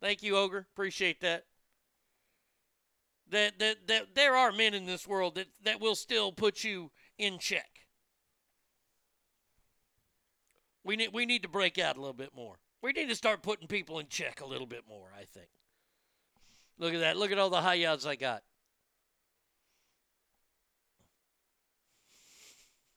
Thank 0.00 0.22
you, 0.22 0.38
Ogre. 0.38 0.66
Appreciate 0.72 1.20
that. 1.20 1.44
That, 3.30 3.58
that, 3.58 3.86
that 3.86 4.14
there 4.14 4.34
are 4.34 4.50
men 4.50 4.72
in 4.72 4.86
this 4.86 5.06
world 5.06 5.34
that, 5.34 5.48
that 5.64 5.78
will 5.78 5.94
still 5.94 6.32
put 6.32 6.64
you 6.64 6.90
in 7.18 7.38
check. 7.38 7.68
We 10.82 10.96
need, 10.96 11.10
we 11.12 11.26
need 11.26 11.42
to 11.42 11.50
break 11.50 11.78
out 11.78 11.98
a 11.98 12.00
little 12.00 12.14
bit 12.14 12.34
more. 12.34 12.56
We 12.80 12.92
need 12.92 13.08
to 13.08 13.16
start 13.16 13.42
putting 13.42 13.66
people 13.66 13.98
in 13.98 14.06
check 14.08 14.40
a 14.40 14.46
little 14.46 14.66
bit 14.66 14.84
more, 14.88 15.08
I 15.18 15.24
think. 15.24 15.48
Look 16.78 16.94
at 16.94 17.00
that. 17.00 17.16
Look 17.16 17.32
at 17.32 17.38
all 17.38 17.50
the 17.50 17.60
high 17.60 17.74
yards 17.74 18.06
I 18.06 18.14
got. 18.14 18.44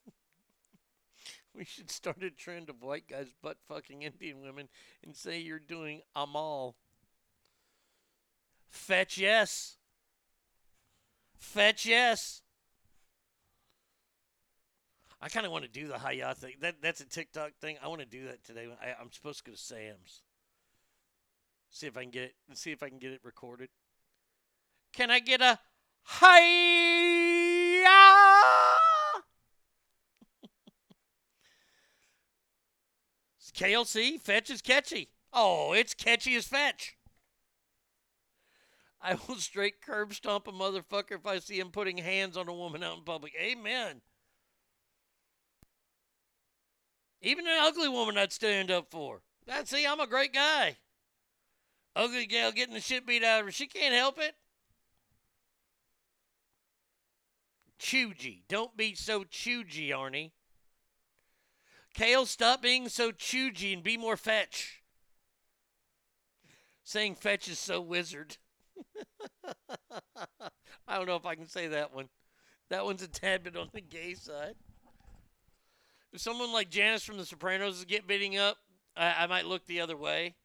we 1.56 1.66
should 1.66 1.90
start 1.90 2.22
a 2.22 2.30
trend 2.30 2.70
of 2.70 2.84
white 2.84 3.08
guys 3.08 3.34
butt 3.42 3.58
fucking 3.68 4.04
Indian 4.04 4.42
women 4.42 4.70
and 5.04 5.16
say 5.16 5.40
you're 5.40 5.58
doing 5.58 6.02
Amal. 6.16 6.76
Fetch 8.70 9.18
yes. 9.18 9.78
Fetch 11.36 11.88
yes. 11.88 12.44
I 15.22 15.30
kind 15.30 15.46
of 15.46 15.52
want 15.52 15.64
to 15.66 15.70
do 15.70 15.88
the 15.88 15.94
Hayat 15.96 16.38
thing. 16.38 16.56
That 16.62 16.82
that's 16.82 17.00
a 17.02 17.06
TikTok 17.06 17.52
thing. 17.62 17.78
I 17.84 17.88
want 17.88 18.02
to 18.02 18.08
do 18.08 18.26
that 18.26 18.44
today. 18.44 18.68
I, 18.82 19.00
I'm 19.00 19.12
supposed 19.12 19.40
to 19.40 19.52
go 19.52 19.56
to 19.56 19.58
Sam's. 19.58 20.24
See 21.70 21.88
if 21.88 21.96
I 21.96 22.02
can 22.02 22.12
get 22.12 22.24
it. 22.24 22.36
See 22.54 22.72
if 22.72 22.82
I 22.82 22.90
can 22.90 22.98
get 22.98 23.12
it 23.12 23.22
recorded. 23.24 23.70
Can 24.94 25.12
I 25.12 25.20
get 25.20 25.42
a 25.42 25.60
hiya? 26.20 27.88
KLC 33.54 34.20
fetch 34.20 34.50
is 34.50 34.62
catchy. 34.62 35.10
Oh, 35.32 35.74
it's 35.74 35.94
catchy 35.94 36.36
as 36.36 36.48
fetch. 36.48 36.98
I 39.02 39.16
will 39.16 39.36
straight 39.38 39.82
curb 39.82 40.14
stomp 40.14 40.48
a 40.48 40.52
motherfucker 40.52 41.12
if 41.12 41.26
I 41.26 41.40
see 41.40 41.60
him 41.60 41.70
putting 41.70 41.98
hands 41.98 42.38
on 42.38 42.50
a 42.50 42.54
woman 42.54 42.84
out 42.84 42.98
in 42.98 43.04
public. 43.04 43.34
Amen. 43.40 44.02
Even 47.22 47.46
an 47.48 47.58
ugly 47.60 47.88
woman 47.88 48.18
I'd 48.18 48.32
stand 48.32 48.72
up 48.72 48.90
for. 48.90 49.22
That 49.46 49.68
see, 49.68 49.86
I'm 49.86 50.00
a 50.00 50.08
great 50.08 50.34
guy. 50.34 50.78
Ugly 51.96 52.26
gal 52.28 52.52
getting 52.52 52.74
the 52.74 52.80
shit 52.80 53.06
beat 53.06 53.24
out 53.24 53.42
of 53.42 53.46
her. 53.48 53.52
She 53.52 53.68
can't 53.68 53.94
help 53.94 54.18
it. 54.18 54.36
Choogey. 57.80 58.44
Don't 58.48 58.78
be 58.78 58.96
so 58.96 59.24
choogey, 59.24 59.90
Arnie. 59.90 60.32
Kale, 61.94 62.26
stop 62.26 62.62
being 62.62 62.88
so 62.88 63.12
choogey 63.12 63.74
and 63.74 63.84
be 63.84 63.98
more 63.98 64.16
fetch. 64.16 64.82
Saying 66.84 67.16
fetch 67.16 67.48
is 67.48 67.60
so 67.60 67.82
wizard. 67.82 68.38
I 70.88 70.98
don't 70.98 71.08
know 71.08 71.16
if 71.16 71.26
I 71.26 71.36
can 71.36 71.48
say 71.48 71.68
that 71.68 71.94
one. 71.94 72.10
That 72.70 72.86
one's 72.86 73.04
a 73.04 73.08
tad 73.08 73.44
bit 73.44 73.58
on 73.58 73.70
the 73.74 73.82
gay 73.82 74.14
side. 74.14 74.56
If 76.14 76.22
someone 76.22 76.52
like 76.52 76.70
Janice 76.70 77.04
from 77.04 77.18
The 77.18 77.26
Sopranos 77.26 77.80
is 77.80 77.86
get 77.86 78.08
beating 78.08 78.38
up, 78.38 78.58
I, 78.96 79.24
I 79.24 79.28
might 79.28 79.46
look 79.46 79.66
the 79.66 79.82
other 79.82 79.96
way. 79.96 80.36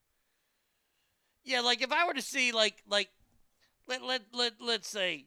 Yeah, 1.45 1.61
like 1.61 1.83
if 1.83 1.93
I 1.93 2.07
were 2.07 2.15
to 2.15 2.23
see 2.23 2.53
like 2.53 2.83
like 2.89 3.09
let 3.89 4.03
let 4.03 4.23
let 4.33 4.55
let's 4.61 4.89
say 4.89 5.27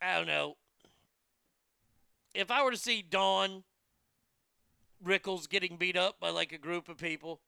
I 0.00 0.16
don't 0.16 0.26
know. 0.26 0.56
If 2.34 2.50
I 2.50 2.64
were 2.64 2.70
to 2.70 2.76
see 2.76 3.02
Don 3.02 3.62
Rickles 5.04 5.48
getting 5.48 5.76
beat 5.76 5.96
up 5.96 6.18
by 6.18 6.30
like 6.30 6.52
a 6.52 6.58
group 6.58 6.88
of 6.88 6.96
people, 6.96 7.40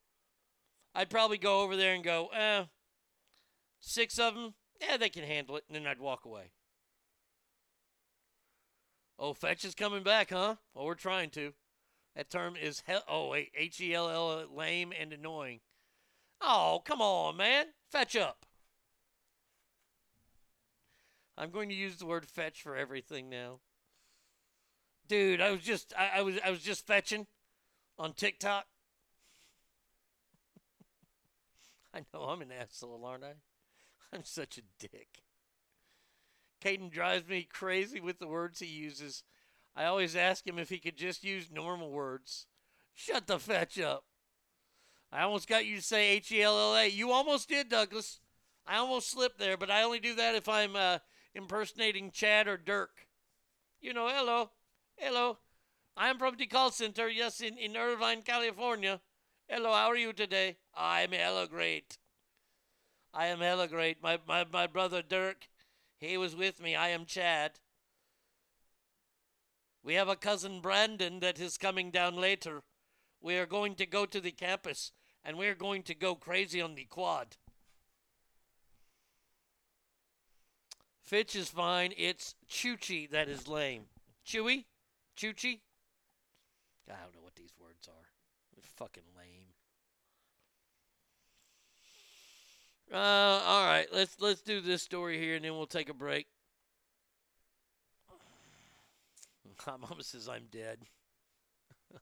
I'd 0.95 1.11
probably 1.11 1.39
go 1.39 1.63
over 1.63 1.77
there 1.77 1.95
and 1.95 2.05
go, 2.05 2.29
eh, 2.29 2.65
six 3.81 4.19
of 4.19 4.35
them, 4.35 4.55
yeah, 4.81 4.97
they 4.97 5.09
can 5.09 5.25
handle 5.25 5.57
it, 5.57 5.65
and 5.67 5.75
then 5.75 5.87
I'd 5.87 6.01
walk 6.01 6.25
away. 6.25 6.51
Oh, 9.19 9.33
fetch 9.33 9.65
is 9.65 9.75
coming 9.75 10.03
back, 10.03 10.31
huh? 10.31 10.57
Well, 10.75 10.85
we're 10.87 10.95
trying 10.95 11.31
to. 11.31 11.55
That 12.17 12.31
term 12.31 12.57
is 12.57 12.83
he- 12.87 12.95
oh 13.09 13.35
H 13.35 13.81
E 13.81 13.95
L 13.95 14.09
L 14.11 14.47
lame 14.53 14.93
and 14.99 15.13
annoying. 15.13 15.61
Oh, 16.41 16.83
come 16.85 17.01
on, 17.01 17.37
man. 17.37 17.67
Fetch 17.91 18.17
up. 18.17 18.47
I'm 21.37 21.51
going 21.51 21.69
to 21.69 21.75
use 21.75 21.97
the 21.97 22.07
word 22.07 22.27
fetch 22.27 22.63
for 22.63 22.77
everything 22.77 23.29
now. 23.29 23.61
Dude, 25.09 25.41
I 25.41 25.51
was 25.51 25.61
just 25.61 25.93
I, 25.99 26.19
I 26.19 26.23
was 26.23 26.37
I 26.45 26.51
was 26.51 26.63
just 26.63 26.87
fetching 26.87 27.27
on 27.99 28.15
TikTok. 28.15 28.67
I 31.95 32.01
know 32.13 32.23
I'm 32.23 32.43
an 32.43 32.53
asshole, 32.53 33.05
aren't 33.05 33.25
I? 33.25 33.35
I'm 34.13 34.25
such 34.25 34.59
a 34.59 34.63
dick. 34.79 35.24
Caden 36.65 36.91
drives 36.91 37.29
me 37.29 37.47
crazy 37.51 38.01
with 38.01 38.19
the 38.19 38.27
words 38.27 38.61
he 38.61 38.67
uses. 38.67 39.23
I 39.77 39.85
always 39.85 40.17
ask 40.17 40.47
him 40.47 40.59
if 40.59 40.71
he 40.71 40.79
could 40.79 40.97
just 40.97 41.25
use 41.25 41.51
normal 41.53 41.91
words. 41.91 42.47
Shut 42.95 43.27
the 43.27 43.39
fetch 43.39 43.79
up. 43.79 44.05
I 45.13 45.23
almost 45.23 45.49
got 45.49 45.67
you 45.67 45.77
to 45.77 45.83
say 45.83 46.11
H 46.11 46.33
E 46.33 46.43
L 46.43 46.57
L 46.57 46.77
A. 46.77 46.87
You 46.87 47.11
almost 47.11 47.49
did, 47.49 47.69
Douglas. 47.69 48.21
I 48.67 48.79
almost 48.79 49.11
slipped 49.11 49.39
there, 49.39 49.57
but 49.57 49.71
I 49.71 49.83
only 49.83 50.01
do 50.01 50.15
that 50.15 50.35
if 50.35 50.49
I'm 50.49 50.75
uh, 50.75 50.99
impersonating 51.35 52.11
Chad 52.11 52.49
or 52.49 52.57
Dirk. 52.57 53.09
You 53.81 53.93
know, 53.93 54.09
hello, 54.09 54.51
hello. 54.97 55.39
I'm 55.97 56.19
from 56.19 56.37
the 56.37 56.47
call 56.47 56.71
center, 56.71 57.09
yes, 57.09 57.41
in, 57.41 57.59
in 57.59 57.77
Irvine, 57.77 58.23
California. 58.23 59.01
Hello, 59.49 59.73
how 59.73 59.89
are 59.89 59.97
you 59.97 60.13
today? 60.13 60.57
I'm 60.75 61.13
hella 61.13 61.47
great. 61.47 61.99
I 63.13 63.27
am 63.27 63.41
hella 63.41 63.69
great. 63.69 64.03
My, 64.03 64.19
my, 64.27 64.47
my 64.51 64.67
brother 64.67 65.03
Dirk, 65.03 65.47
he 66.05 66.17
was 66.17 66.37
with 66.37 66.61
me. 66.61 66.75
I 66.75 66.89
am 66.89 67.07
Chad. 67.07 67.53
We 69.83 69.95
have 69.95 70.09
a 70.09 70.17
cousin 70.17 70.61
Brandon 70.61 71.21
that 71.21 71.39
is 71.39 71.59
coming 71.59 71.91
down 71.91 72.17
later. 72.17 72.63
We 73.21 73.37
are 73.37 73.47
going 73.47 73.75
to 73.77 73.87
go 73.87 74.07
to 74.07 74.21
the 74.21 74.31
campus 74.31 74.93
and 75.25 75.39
we 75.39 75.47
are 75.47 75.55
going 75.55 75.83
to 75.85 75.95
go 75.95 76.15
crazy 76.15 76.61
on 76.61 76.75
the 76.75 76.85
quad. 76.85 77.37
Fitch 81.03 81.37
is 81.37 81.49
fine. 81.49 81.93
It's 81.97 82.35
Chuchi 82.51 83.11
that 83.11 83.29
is 83.29 83.47
lame. 83.47 83.85
Chewy? 84.27 84.65
Chuchi? 85.17 85.61
I 86.89 86.93
don't 87.03 87.15
know 87.15 87.23
what 87.23 87.35
these 87.35 87.53
words 87.61 87.89
are. 87.89 88.09
They're 88.55 88.65
fucking 88.77 89.05
lame. 89.17 89.45
Uh, 92.95 93.43
all 93.45 93.67
right, 93.67 93.89
let's 93.93 94.17
let's 94.21 94.41
do 94.41 94.61
this 94.61 94.81
story 94.81 95.19
here, 95.19 95.35
and 95.35 95.45
then 95.45 95.57
we'll 95.57 95.67
take 95.67 95.89
a 95.89 95.95
break. 95.95 96.29
My 99.67 99.77
mom 99.77 100.01
says 100.01 100.29
I'm 100.29 100.45
dead. 100.49 100.79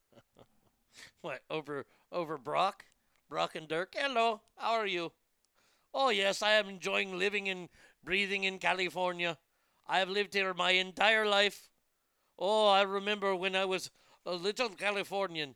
what 1.22 1.40
over 1.48 1.86
over 2.12 2.36
Brock, 2.36 2.84
Brock 3.30 3.54
and 3.54 3.66
Dirk? 3.66 3.94
Hello, 3.96 4.42
how 4.58 4.72
are 4.72 4.86
you? 4.86 5.12
Oh 5.94 6.10
yes, 6.10 6.42
I 6.42 6.52
am 6.52 6.68
enjoying 6.68 7.18
living 7.18 7.48
and 7.48 7.70
breathing 8.04 8.44
in 8.44 8.58
California. 8.58 9.38
I 9.86 9.98
have 9.98 10.10
lived 10.10 10.34
here 10.34 10.52
my 10.52 10.72
entire 10.72 11.24
life. 11.24 11.70
Oh, 12.38 12.68
I 12.68 12.82
remember 12.82 13.34
when 13.34 13.56
I 13.56 13.64
was 13.64 13.90
a 14.26 14.34
little 14.34 14.68
Californian. 14.68 15.54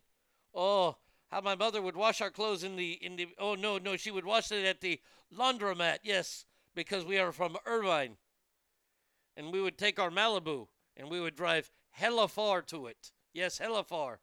Oh, 0.55 0.97
how 1.29 1.41
my 1.41 1.55
mother 1.55 1.81
would 1.81 1.95
wash 1.95 2.21
our 2.21 2.29
clothes 2.29 2.63
in 2.63 2.75
the 2.75 2.93
in 2.93 3.15
the 3.15 3.27
oh 3.37 3.55
no 3.55 3.77
no 3.77 3.97
she 3.97 4.11
would 4.11 4.25
wash 4.25 4.51
it 4.51 4.65
at 4.65 4.81
the 4.81 4.99
laundromat 5.35 5.97
yes 6.03 6.45
because 6.75 7.03
we 7.03 7.17
are 7.17 7.31
from 7.31 7.57
Irvine. 7.65 8.17
And 9.35 9.51
we 9.51 9.61
would 9.61 9.77
take 9.77 9.99
our 9.99 10.11
Malibu 10.11 10.67
and 10.95 11.09
we 11.09 11.19
would 11.19 11.35
drive 11.35 11.71
hella 11.89 12.27
far 12.27 12.61
to 12.63 12.85
it. 12.85 13.11
Yes 13.33 13.57
hella 13.57 13.83
far. 13.83 14.19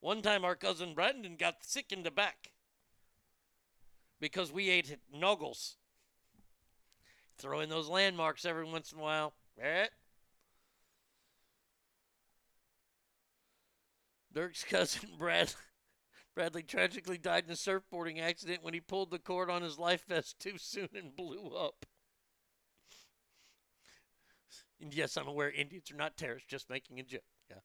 One 0.00 0.22
time 0.22 0.44
our 0.44 0.54
cousin 0.54 0.94
Brandon 0.94 1.36
got 1.36 1.64
sick 1.64 1.92
in 1.92 2.04
the 2.04 2.10
back 2.10 2.52
because 4.20 4.52
we 4.52 4.70
ate 4.70 4.92
at 4.92 5.00
Nuggles 5.12 5.74
throw 7.36 7.60
in 7.60 7.68
those 7.68 7.88
landmarks 7.88 8.44
every 8.44 8.64
once 8.64 8.92
in 8.92 8.98
a 8.98 9.02
while. 9.02 9.34
Eh? 9.60 9.86
Dirk's 14.32 14.64
cousin 14.68 15.10
Brad 15.18 15.52
Bradley 16.38 16.62
tragically 16.62 17.18
died 17.18 17.46
in 17.46 17.50
a 17.50 17.54
surfboarding 17.54 18.22
accident 18.22 18.62
when 18.62 18.72
he 18.72 18.78
pulled 18.78 19.10
the 19.10 19.18
cord 19.18 19.50
on 19.50 19.62
his 19.62 19.76
life 19.76 20.04
vest 20.06 20.38
too 20.38 20.56
soon 20.56 20.88
and 20.94 21.16
blew 21.16 21.48
up. 21.48 21.84
And 24.80 24.94
yes, 24.94 25.16
I'm 25.16 25.26
aware 25.26 25.50
Indians 25.50 25.90
are 25.90 25.96
not 25.96 26.16
terrorists, 26.16 26.48
just 26.48 26.70
making 26.70 27.00
a 27.00 27.02
joke. 27.02 27.22
Yeah. 27.50 27.56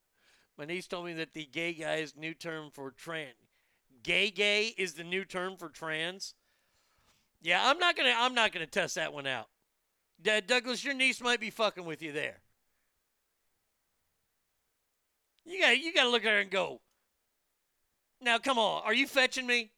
My 0.58 0.66
niece 0.66 0.88
told 0.88 1.06
me 1.06 1.14
that 1.14 1.34
the 1.36 1.46
gay 1.46 1.74
guy 1.74 1.98
is 1.98 2.16
new 2.16 2.34
term 2.34 2.72
for 2.74 2.90
trans. 2.90 3.36
Gay 4.02 4.32
gay 4.32 4.74
is 4.76 4.96
the 4.96 5.04
new 5.04 5.24
term 5.24 5.56
for 5.56 5.70
trans. 5.70 6.34
Yeah, 7.44 7.62
I'm 7.70 7.78
not 7.78 7.96
gonna 7.96 8.16
I'm 8.18 8.34
not 8.34 8.54
gonna 8.54 8.66
test 8.66 8.96
that 8.96 9.14
one 9.14 9.28
out. 9.28 9.50
D- 10.20 10.42
Douglas, 10.42 10.84
your 10.84 10.96
niece 10.96 11.22
might 11.22 11.40
be 11.40 11.52
fucking 11.52 11.86
with 11.86 12.02
you 12.02 12.12
there. 12.12 12.42
You 15.46 15.60
got 15.60 15.80
you 15.80 15.94
got 15.94 16.06
to 16.06 16.10
look 16.10 16.26
at 16.26 16.32
her 16.32 16.40
and 16.40 16.50
go. 16.50 16.82
Now, 18.24 18.38
come 18.38 18.58
on, 18.58 18.84
are 18.86 18.94
you 18.94 19.06
fetching 19.06 19.46
me? 19.46 19.72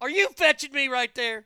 Are 0.00 0.08
you 0.08 0.28
fetching 0.30 0.72
me 0.72 0.88
right 0.88 1.14
there? 1.14 1.44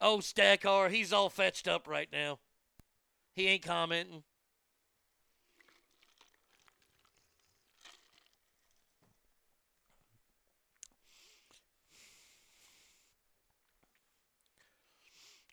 Oh, 0.00 0.18
Stackar, 0.18 0.90
he's 0.90 1.12
all 1.12 1.28
fetched 1.28 1.68
up 1.68 1.86
right 1.86 2.08
now. 2.10 2.38
He 3.34 3.48
ain't 3.48 3.62
commenting. 3.62 4.22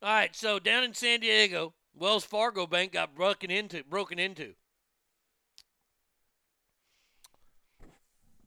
All 0.01 0.09
right, 0.09 0.35
so 0.35 0.59
down 0.59 0.83
in 0.83 0.93
San 0.93 1.19
Diego, 1.19 1.73
Wells 1.93 2.23
Fargo 2.23 2.65
Bank 2.67 2.93
got 2.93 3.15
broken 3.15 3.51
into. 3.51 3.83
Broken 3.83 4.17
into. 4.17 4.53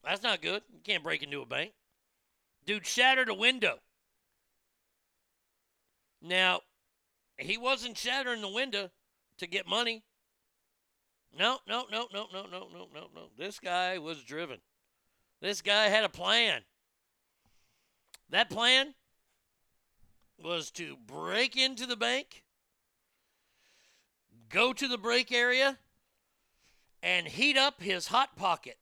That's 0.09 0.23
not 0.23 0.41
good. 0.41 0.63
You 0.73 0.81
can't 0.83 1.03
break 1.03 1.23
into 1.23 1.43
a 1.43 1.47
bank. 1.47 1.73
Dude 2.65 2.87
shattered 2.87 3.29
a 3.29 3.35
window. 3.35 3.79
Now, 6.23 6.61
he 7.37 7.59
wasn't 7.59 7.99
shattering 7.99 8.41
the 8.41 8.49
window 8.49 8.91
to 9.37 9.47
get 9.47 9.69
money. 9.69 10.03
No, 11.39 11.59
no, 11.69 11.85
no, 11.93 12.07
no, 12.11 12.27
no, 12.33 12.47
no, 12.51 12.69
no, 12.73 12.89
no, 12.95 13.09
no. 13.15 13.27
This 13.37 13.61
guy 13.61 13.99
was 13.99 14.25
driven. 14.25 14.61
This 15.43 15.61
guy 15.61 15.89
had 15.89 16.05
a 16.05 16.09
plan. 16.09 16.63
That 18.31 18.49
plan 18.49 18.95
was 20.43 20.71
to 20.73 20.97
break 21.07 21.55
into 21.55 21.85
the 21.85 21.97
bank, 21.97 22.45
go 24.49 24.73
to 24.73 24.89
the 24.89 24.99
break 24.99 25.31
area, 25.31 25.79
and 27.03 27.29
heat 27.29 27.59
up 27.59 27.83
his 27.83 28.07
hot 28.07 28.37
pocket. 28.37 28.79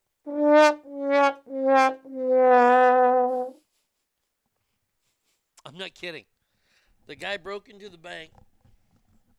I'm 5.64 5.78
not 5.78 5.94
kidding. 5.94 6.24
The 7.06 7.14
guy 7.14 7.36
broke 7.36 7.68
into 7.68 7.88
the 7.88 7.98
bank 7.98 8.32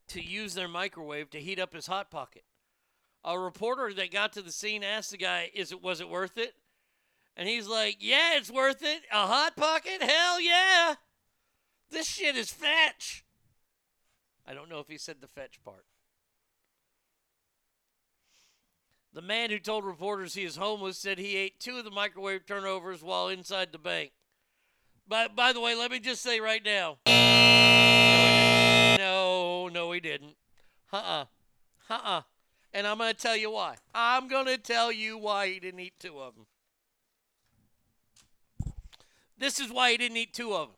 to 0.09 0.21
use 0.21 0.53
their 0.53 0.69
microwave 0.69 1.29
to 1.31 1.39
heat 1.39 1.59
up 1.59 1.73
his 1.73 1.87
hot 1.87 2.09
pocket. 2.09 2.43
A 3.25 3.37
reporter 3.37 3.93
that 3.93 4.11
got 4.11 4.31
to 4.33 4.41
the 4.41 4.51
scene 4.51 4.83
asked 4.83 5.11
the 5.11 5.17
guy, 5.17 5.51
"Is 5.53 5.73
it 5.73 5.81
was 5.81 5.99
it 5.99 6.07
worth 6.07 6.37
it?" 6.37 6.55
And 7.35 7.49
he's 7.49 7.67
like, 7.67 7.97
"Yeah, 7.99 8.37
it's 8.37 8.49
worth 8.49 8.81
it. 8.81 9.03
A 9.11 9.27
hot 9.27 9.57
pocket? 9.57 10.01
Hell 10.01 10.39
yeah! 10.39 10.95
This 11.89 12.07
shit 12.07 12.37
is 12.37 12.51
fetch." 12.51 13.25
I 14.45 14.53
don't 14.53 14.69
know 14.69 14.79
if 14.79 14.87
he 14.87 14.97
said 14.97 15.19
the 15.19 15.27
fetch 15.27 15.61
part. 15.65 15.85
The 19.17 19.23
man 19.23 19.49
who 19.49 19.57
told 19.57 19.83
reporters 19.83 20.35
he 20.35 20.43
is 20.43 20.57
homeless 20.57 20.99
said 20.99 21.17
he 21.17 21.35
ate 21.37 21.59
two 21.59 21.79
of 21.79 21.85
the 21.85 21.89
microwave 21.89 22.45
turnovers 22.45 23.01
while 23.01 23.29
inside 23.29 23.71
the 23.71 23.79
bank. 23.79 24.11
By, 25.07 25.27
by 25.27 25.53
the 25.53 25.59
way, 25.59 25.73
let 25.73 25.89
me 25.89 25.99
just 25.99 26.21
say 26.21 26.39
right 26.39 26.63
now. 26.63 26.99
No, 28.99 29.69
no, 29.69 29.91
he 29.91 29.99
didn't. 29.99 30.35
Uh 30.93 30.97
uh-uh. 30.97 31.25
uh. 31.89 31.93
Uh 31.95 31.99
uh. 32.03 32.21
And 32.71 32.85
I'm 32.85 32.99
going 32.99 33.11
to 33.11 33.19
tell 33.19 33.35
you 33.35 33.49
why. 33.49 33.77
I'm 33.91 34.27
going 34.27 34.45
to 34.45 34.59
tell 34.59 34.91
you 34.91 35.17
why 35.17 35.47
he 35.47 35.59
didn't 35.59 35.79
eat 35.79 35.93
two 35.99 36.19
of 36.19 36.35
them. 36.35 36.45
This 39.35 39.59
is 39.59 39.71
why 39.71 39.93
he 39.93 39.97
didn't 39.97 40.17
eat 40.17 40.35
two 40.35 40.53
of 40.53 40.67
them. 40.67 40.77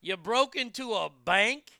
You 0.00 0.16
broke 0.16 0.54
into 0.54 0.92
a 0.92 1.10
bank 1.24 1.79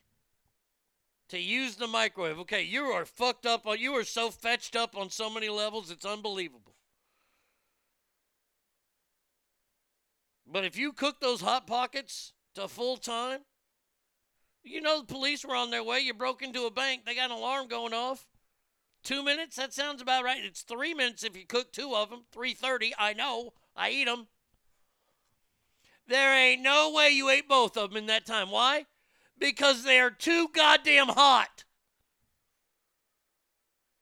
to 1.31 1.39
use 1.39 1.75
the 1.75 1.87
microwave. 1.87 2.39
Okay, 2.39 2.61
you 2.61 2.83
are 2.83 3.05
fucked 3.05 3.45
up. 3.45 3.65
On, 3.65 3.79
you 3.79 3.93
are 3.93 4.03
so 4.03 4.29
fetched 4.29 4.75
up 4.75 4.95
on 4.95 5.09
so 5.09 5.29
many 5.29 5.49
levels, 5.49 5.89
it's 5.89 6.05
unbelievable. 6.05 6.75
But 10.45 10.65
if 10.65 10.77
you 10.77 10.91
cook 10.91 11.21
those 11.21 11.39
hot 11.39 11.65
pockets 11.65 12.33
to 12.55 12.67
full 12.67 12.97
time, 12.97 13.39
you 14.63 14.81
know 14.81 14.99
the 14.99 15.07
police 15.07 15.45
were 15.45 15.55
on 15.55 15.71
their 15.71 15.83
way. 15.83 15.99
You 15.99 16.13
broke 16.13 16.41
into 16.41 16.65
a 16.65 16.71
bank. 16.71 17.05
They 17.05 17.15
got 17.15 17.31
an 17.31 17.37
alarm 17.37 17.67
going 17.67 17.93
off. 17.93 18.27
Two 19.01 19.23
minutes. 19.23 19.55
That 19.55 19.73
sounds 19.73 20.01
about 20.01 20.25
right. 20.25 20.43
It's 20.43 20.61
three 20.61 20.93
minutes 20.93 21.23
if 21.23 21.37
you 21.37 21.45
cook 21.45 21.71
two 21.71 21.95
of 21.95 22.09
them. 22.09 22.25
Three 22.31 22.53
thirty. 22.53 22.93
I 22.99 23.13
know. 23.13 23.53
I 23.75 23.89
eat 23.91 24.05
them. 24.05 24.27
There 26.07 26.37
ain't 26.37 26.61
no 26.61 26.91
way 26.91 27.09
you 27.11 27.29
ate 27.29 27.47
both 27.47 27.77
of 27.77 27.89
them 27.89 27.97
in 27.97 28.07
that 28.07 28.25
time. 28.25 28.51
Why? 28.51 28.85
Because 29.41 29.83
they 29.83 29.99
are 29.99 30.11
too 30.11 30.47
goddamn 30.53 31.07
hot. 31.07 31.65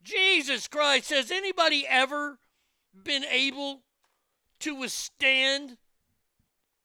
Jesus 0.04 0.68
Christ, 0.68 1.10
has 1.12 1.32
anybody 1.32 1.86
ever 1.88 2.40
been 3.04 3.24
able 3.24 3.84
to 4.60 4.76
withstand 4.76 5.78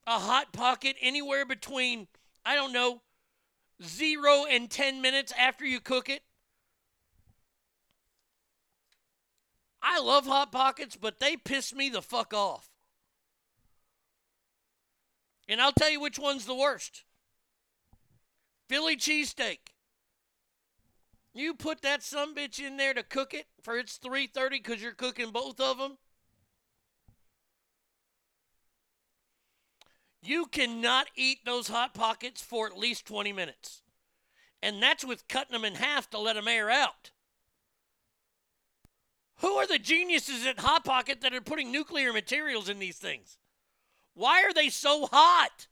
a 0.07 0.21
hot 0.21 0.53
pocket 0.53 0.95
anywhere 1.01 1.45
between, 1.45 2.07
I 2.47 2.55
don't 2.55 2.73
know, 2.73 3.03
zero 3.83 4.45
and 4.49 4.71
10 4.71 5.03
minutes 5.03 5.33
after 5.37 5.67
you 5.67 5.81
cook 5.81 6.09
it? 6.09 6.23
I 9.83 10.01
love 10.01 10.27
Hot 10.27 10.53
Pockets, 10.53 10.97
but 10.97 11.19
they 11.19 11.37
piss 11.37 11.75
me 11.75 11.91
the 11.91 12.01
fuck 12.01 12.33
off. 12.33 12.71
And 15.49 15.61
I'll 15.61 15.73
tell 15.73 15.91
you 15.91 16.01
which 16.01 16.19
one's 16.19 16.47
the 16.47 16.55
worst. 16.55 17.05
Philly 18.69 18.97
cheesesteak. 18.97 19.59
You 21.33 21.55
put 21.55 21.83
that 21.83 22.03
some 22.03 22.35
bitch 22.35 22.65
in 22.65 22.77
there 22.77 22.95
to 22.95 23.03
cook 23.03 23.35
it 23.35 23.47
for 23.61 23.77
its 23.77 23.99
3:30 23.99 24.51
because 24.51 24.81
you're 24.81 24.93
cooking 24.93 25.31
both 25.31 25.61
of 25.61 25.79
them. 25.79 25.99
You 30.23 30.47
cannot 30.47 31.09
eat 31.17 31.45
those 31.45 31.69
hot 31.69 31.93
pockets 31.93 32.41
for 32.41 32.67
at 32.67 32.79
least 32.79 33.05
20 33.05 33.33
minutes. 33.33 33.83
And 34.63 34.83
that's 34.83 35.05
with 35.05 35.29
cutting 35.29 35.53
them 35.53 35.65
in 35.65 35.75
half 35.75 36.09
to 36.11 36.19
let 36.19 36.35
them 36.37 36.49
air 36.49 36.71
out. 36.71 37.11
Who 39.39 39.55
are 39.57 39.67
the 39.67 39.79
geniuses 39.79 40.47
at 40.47 40.61
Hot 40.61 40.85
Pocket 40.85 41.21
that 41.21 41.35
are 41.35 41.41
putting 41.43 41.71
nuclear 41.71 42.13
materials 42.13 42.71
in 42.71 42.79
these 42.79 42.97
things? 42.97 43.37
Why 44.15 44.43
are 44.43 44.55
they 44.55 44.71
so 44.71 45.07
hot? 45.13 45.67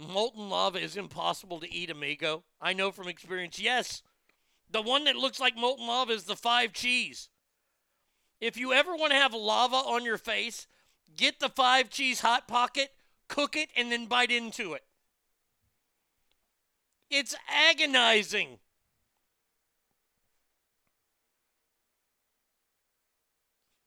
Molten 0.00 0.48
lava 0.48 0.78
is 0.78 0.96
impossible 0.96 1.60
to 1.60 1.72
eat, 1.72 1.90
amigo. 1.90 2.44
I 2.60 2.72
know 2.72 2.90
from 2.90 3.08
experience. 3.08 3.58
Yes, 3.58 4.02
the 4.70 4.82
one 4.82 5.04
that 5.04 5.16
looks 5.16 5.40
like 5.40 5.56
molten 5.56 5.86
lava 5.86 6.12
is 6.12 6.24
the 6.24 6.36
five 6.36 6.72
cheese. 6.72 7.28
If 8.40 8.56
you 8.56 8.72
ever 8.72 8.96
want 8.96 9.12
to 9.12 9.18
have 9.18 9.34
lava 9.34 9.76
on 9.76 10.04
your 10.04 10.16
face, 10.16 10.66
get 11.16 11.40
the 11.40 11.50
five 11.50 11.90
cheese 11.90 12.20
hot 12.20 12.48
pocket, 12.48 12.90
cook 13.28 13.56
it, 13.56 13.68
and 13.76 13.92
then 13.92 14.06
bite 14.06 14.30
into 14.30 14.72
it. 14.72 14.84
It's 17.10 17.34
agonizing. 17.48 18.58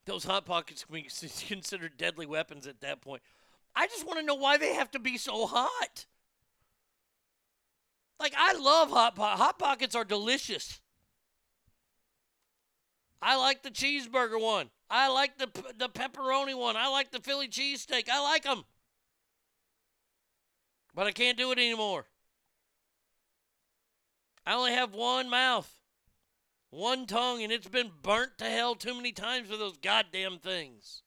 Those 0.06 0.24
hot 0.24 0.44
pockets 0.44 0.84
can 0.84 0.94
be 0.94 1.02
considered 1.48 1.96
deadly 1.96 2.26
weapons 2.26 2.66
at 2.66 2.80
that 2.82 3.00
point. 3.00 3.22
I 3.76 3.86
just 3.86 4.06
want 4.06 4.18
to 4.18 4.24
know 4.24 4.34
why 4.34 4.56
they 4.56 4.74
have 4.74 4.90
to 4.92 4.98
be 4.98 5.16
so 5.16 5.46
hot. 5.46 6.06
Like 8.20 8.34
I 8.36 8.54
love 8.54 8.90
hot 8.90 9.16
pot. 9.16 9.38
Hot 9.38 9.58
pockets 9.58 9.94
are 9.94 10.04
delicious. 10.04 10.80
I 13.20 13.36
like 13.36 13.62
the 13.62 13.70
cheeseburger 13.70 14.40
one. 14.40 14.70
I 14.90 15.08
like 15.08 15.38
the 15.38 15.48
the 15.76 15.88
pepperoni 15.88 16.56
one. 16.56 16.76
I 16.76 16.88
like 16.88 17.10
the 17.10 17.20
Philly 17.20 17.48
cheesesteak. 17.48 18.08
I 18.08 18.22
like 18.22 18.44
them. 18.44 18.64
But 20.94 21.06
I 21.06 21.12
can't 21.12 21.38
do 21.38 21.50
it 21.50 21.58
anymore. 21.58 22.06
I 24.46 24.54
only 24.54 24.72
have 24.72 24.94
one 24.94 25.30
mouth, 25.30 25.80
one 26.70 27.06
tongue, 27.06 27.42
and 27.42 27.50
it's 27.50 27.68
been 27.68 27.90
burnt 28.02 28.36
to 28.38 28.44
hell 28.44 28.74
too 28.74 28.94
many 28.94 29.10
times 29.10 29.48
with 29.48 29.58
those 29.58 29.78
goddamn 29.78 30.38
things. 30.38 31.03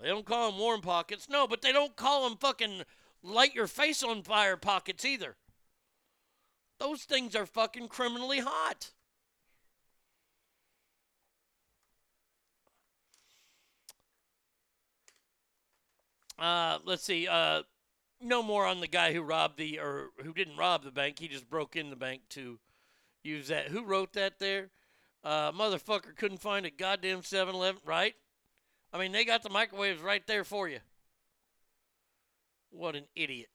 They 0.00 0.08
don't 0.08 0.26
call 0.26 0.50
them 0.50 0.60
warm 0.60 0.80
pockets. 0.82 1.28
No, 1.28 1.46
but 1.46 1.62
they 1.62 1.72
don't 1.72 1.96
call 1.96 2.28
them 2.28 2.36
fucking 2.38 2.82
light 3.22 3.54
your 3.54 3.66
face 3.66 4.02
on 4.02 4.22
fire 4.22 4.56
pockets 4.56 5.04
either. 5.04 5.36
Those 6.78 7.04
things 7.04 7.34
are 7.34 7.46
fucking 7.46 7.88
criminally 7.88 8.40
hot. 8.40 8.90
Uh, 16.38 16.78
let's 16.84 17.02
see. 17.02 17.26
Uh, 17.26 17.62
no 18.20 18.42
more 18.42 18.66
on 18.66 18.80
the 18.80 18.86
guy 18.86 19.12
who 19.12 19.22
robbed 19.22 19.58
the 19.58 19.78
or 19.78 20.10
who 20.22 20.32
didn't 20.32 20.56
rob 20.56 20.84
the 20.84 20.90
bank. 20.90 21.18
He 21.18 21.28
just 21.28 21.48
broke 21.48 21.76
in 21.76 21.90
the 21.90 21.96
bank 21.96 22.22
to 22.30 22.58
use 23.22 23.48
that. 23.48 23.68
Who 23.68 23.84
wrote 23.84 24.12
that 24.12 24.38
there? 24.38 24.70
Uh, 25.24 25.50
motherfucker 25.52 26.14
couldn't 26.16 26.40
find 26.40 26.66
a 26.66 26.70
goddamn 26.70 27.22
7-Eleven, 27.22 27.80
right? 27.84 28.14
I 28.92 28.98
mean, 28.98 29.12
they 29.12 29.24
got 29.24 29.42
the 29.42 29.50
microwaves 29.50 30.00
right 30.00 30.26
there 30.26 30.44
for 30.44 30.68
you. 30.68 30.78
What 32.70 32.96
an 32.96 33.04
idiot. 33.14 33.48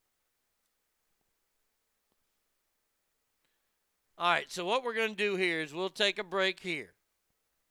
All 4.18 4.32
right, 4.32 4.52
so 4.52 4.66
what 4.66 4.84
we're 4.84 4.94
going 4.94 5.16
to 5.16 5.16
do 5.16 5.36
here 5.36 5.62
is 5.62 5.74
we'll 5.74 5.90
take 5.90 6.20
a 6.20 6.24
break 6.24 6.60
here. 6.60 6.94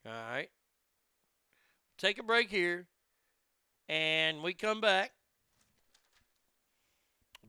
All 0.05 0.11
right. 0.11 0.49
Take 1.97 2.19
a 2.19 2.23
break 2.23 2.49
here. 2.49 2.87
And 3.87 4.41
we 4.41 4.53
come 4.53 4.81
back. 4.81 5.11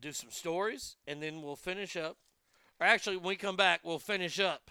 Do 0.01 0.13
some 0.13 0.31
stories, 0.31 0.97
and 1.07 1.23
then 1.23 1.43
we'll 1.43 1.57
finish 1.57 1.97
up. 1.97 2.17
Or 2.81 2.87
actually, 2.87 3.17
when 3.17 3.27
we 3.27 3.37
come 3.37 3.57
back, 3.57 3.81
we'll 3.85 4.01
finish 4.01 4.41
up. 4.41 4.71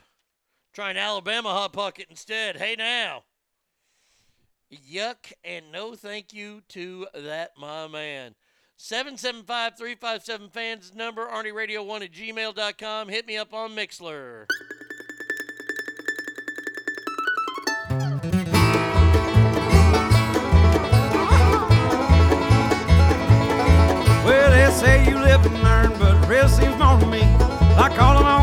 Try 0.73 0.91
an 0.91 0.97
Alabama 0.97 1.49
Hot 1.49 1.73
Pocket 1.73 2.07
instead. 2.09 2.57
Hey, 2.57 2.75
now. 2.77 3.23
Yuck 4.71 5.33
and 5.43 5.65
no 5.71 5.95
thank 5.95 6.33
you 6.33 6.61
to 6.69 7.07
that, 7.13 7.51
my 7.57 7.87
man. 7.87 8.35
775 8.77 9.77
357 9.77 10.49
fans 10.49 10.93
number, 10.95 11.27
ArnieRadio1 11.27 12.03
at 12.03 12.11
gmail.com. 12.11 13.09
Hit 13.09 13.27
me 13.27 13.37
up 13.37 13.53
on 13.53 13.71
Mixlr. 13.71 14.45
Well, 24.25 24.51
they 24.51 24.71
say 24.73 25.07
you 25.07 25.19
live 25.19 25.45
and 25.45 25.61
learn, 25.61 25.89
but 25.99 26.27
real 26.27 26.47
seems 26.47 26.75
more 26.77 26.99
to 26.99 27.05
me 27.05 27.21
like 27.75 27.99
all 28.01 28.21
along 28.21 28.40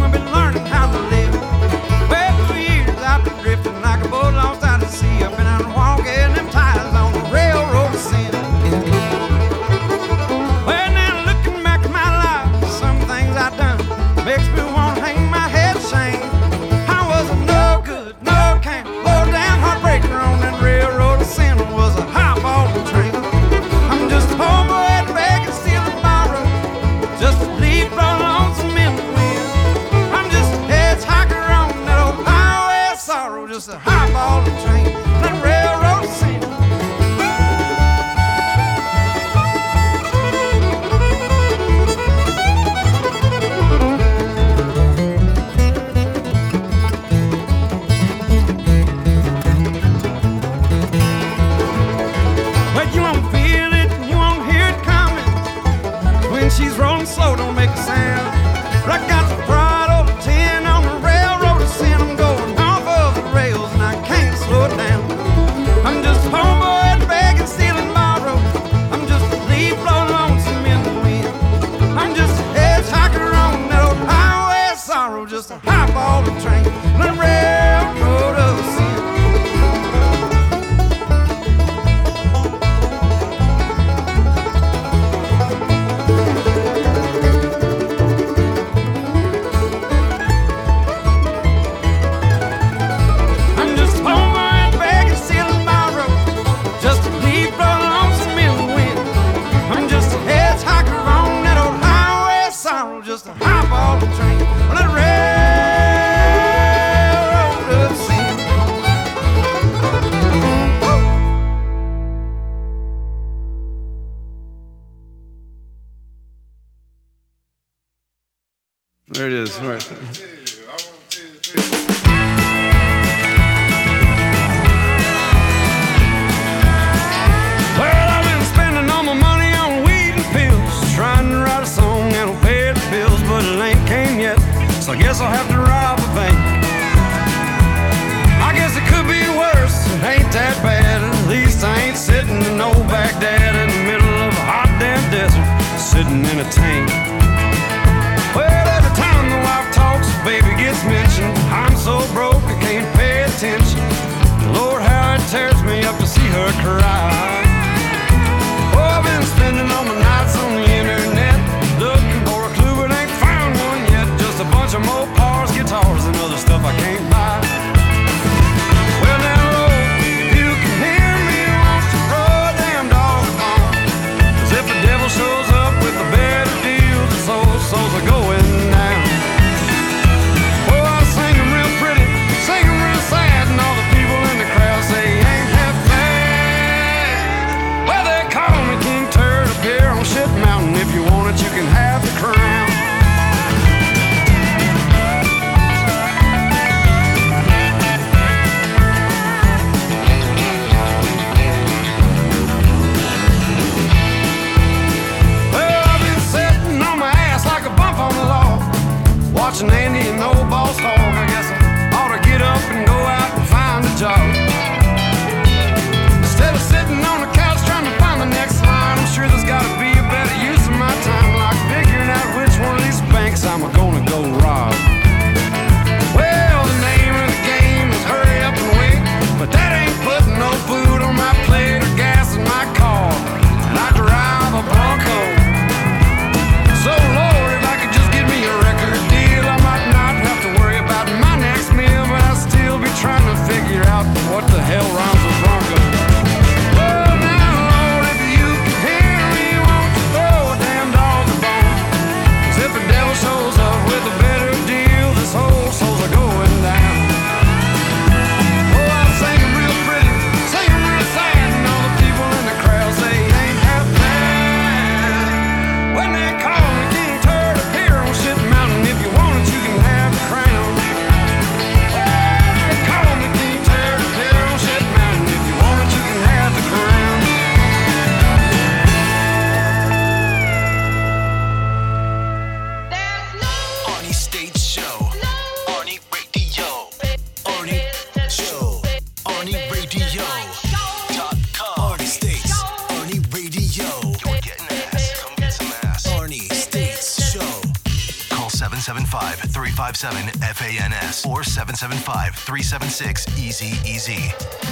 Seven 301.78 301.98
five 301.98 302.34
three 302.34 302.64
seven 302.64 302.88
six 302.88 303.24
376 303.24 303.38
Easy 303.38 303.88
Easy. 303.88 304.67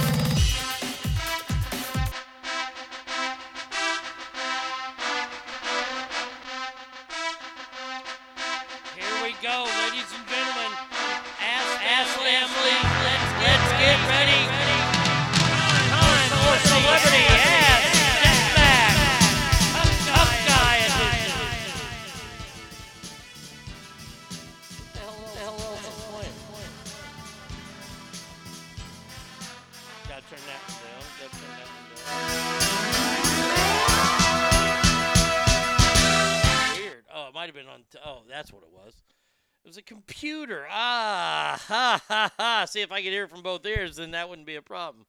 if 42.87 42.91
I 42.93 43.01
could 43.01 43.11
hear 43.11 43.27
from 43.27 43.41
both 43.41 43.65
ears, 43.65 43.97
then 43.97 44.11
that 44.11 44.29
wouldn't 44.29 44.47
be 44.47 44.55
a 44.55 44.61
problem. 44.61 45.05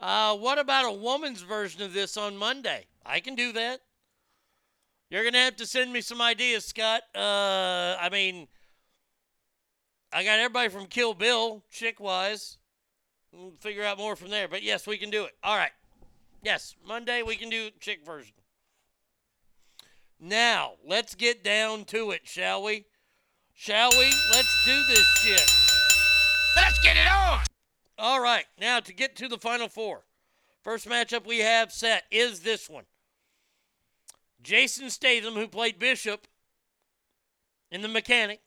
Uh, 0.00 0.36
what 0.36 0.58
about 0.58 0.86
a 0.86 0.92
woman's 0.92 1.42
version 1.42 1.80
of 1.80 1.92
this 1.94 2.16
on 2.16 2.36
Monday? 2.36 2.86
I 3.06 3.20
can 3.20 3.36
do 3.36 3.52
that. 3.52 3.80
You're 5.08 5.22
going 5.22 5.34
to 5.34 5.38
have 5.38 5.54
to 5.56 5.66
send 5.66 5.92
me 5.92 6.00
some 6.00 6.20
ideas, 6.20 6.64
Scott. 6.64 7.02
Uh, 7.14 7.96
I 8.00 8.08
mean, 8.10 8.48
I 10.12 10.24
got 10.24 10.40
everybody 10.40 10.68
from 10.68 10.86
Kill 10.86 11.14
Bill, 11.14 11.62
chick 11.70 12.00
wise. 12.00 12.58
We'll 13.32 13.52
figure 13.60 13.84
out 13.84 13.98
more 13.98 14.16
from 14.16 14.30
there. 14.30 14.48
But 14.48 14.64
yes, 14.64 14.84
we 14.84 14.98
can 14.98 15.10
do 15.10 15.24
it. 15.24 15.32
All 15.44 15.56
right. 15.56 15.70
Yes, 16.42 16.74
Monday 16.84 17.22
we 17.22 17.36
can 17.36 17.50
do 17.50 17.70
chick 17.78 18.04
version. 18.04 18.34
Now, 20.18 20.72
let's 20.84 21.14
get 21.14 21.44
down 21.44 21.84
to 21.86 22.10
it, 22.10 22.22
shall 22.24 22.64
we? 22.64 22.86
Shall 23.54 23.90
we? 23.90 24.12
Let's 24.32 24.64
do 24.64 24.82
this 24.88 25.06
shit. 25.22 25.61
Let's 26.56 26.78
get 26.82 26.96
it 26.96 27.06
on. 27.10 27.40
All 27.98 28.20
right, 28.20 28.46
now 28.60 28.80
to 28.80 28.92
get 28.92 29.16
to 29.16 29.28
the 29.28 29.38
final 29.38 29.68
four. 29.68 30.04
First 30.62 30.88
matchup 30.88 31.26
we 31.26 31.38
have 31.38 31.72
set 31.72 32.04
is 32.10 32.40
this 32.40 32.68
one. 32.68 32.84
Jason 34.42 34.90
Statham, 34.90 35.34
who 35.34 35.46
played 35.48 35.78
Bishop 35.78 36.26
in 37.70 37.82
The 37.82 37.88
Mechanic, 37.88 38.40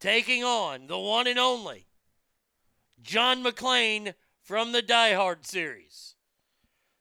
taking 0.00 0.42
on 0.42 0.86
the 0.86 0.98
one 0.98 1.26
and 1.26 1.38
only 1.38 1.86
John 3.02 3.44
McClane 3.44 4.14
from 4.42 4.72
the 4.72 4.82
Die 4.82 5.14
Hard 5.14 5.46
series. 5.46 6.14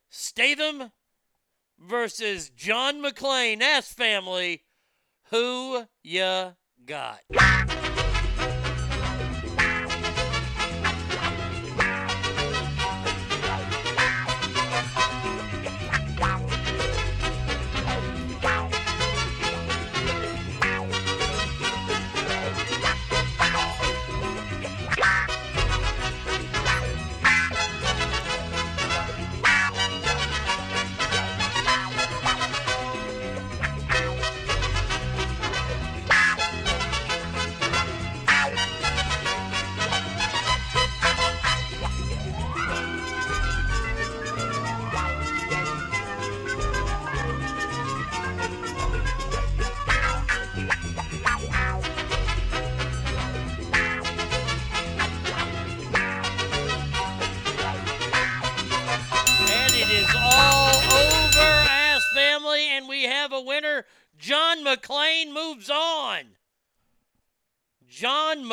Statham 0.10 0.92
versus 1.80 2.50
John 2.50 3.02
McClane. 3.02 3.62
S 3.62 3.92
family 3.94 4.64
who 5.32 5.86
ya 6.04 6.52
got. 6.86 7.22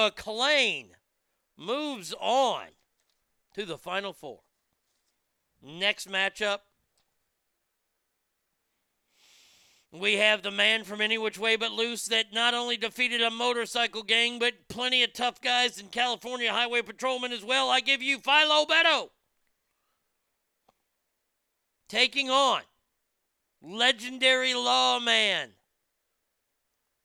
McClane 0.06 0.90
moves 1.56 2.14
on 2.20 2.66
to 3.54 3.64
the 3.64 3.78
Final 3.78 4.12
Four. 4.12 4.40
Next 5.62 6.08
matchup, 6.08 6.58
we 9.90 10.14
have 10.14 10.42
the 10.42 10.50
man 10.50 10.84
from 10.84 11.00
Any 11.00 11.18
Which 11.18 11.38
Way 11.38 11.56
But 11.56 11.72
Loose 11.72 12.06
that 12.06 12.32
not 12.32 12.54
only 12.54 12.76
defeated 12.76 13.22
a 13.22 13.30
motorcycle 13.30 14.02
gang, 14.02 14.38
but 14.38 14.68
plenty 14.68 15.02
of 15.02 15.12
tough 15.12 15.40
guys 15.40 15.80
and 15.80 15.90
California 15.90 16.52
highway 16.52 16.82
patrolmen 16.82 17.32
as 17.32 17.44
well. 17.44 17.70
I 17.70 17.80
give 17.80 18.02
you 18.02 18.18
Philo 18.18 18.66
Beddoe. 18.66 19.10
Taking 21.88 22.30
on 22.30 22.62
legendary 23.62 24.54
lawman 24.54 25.50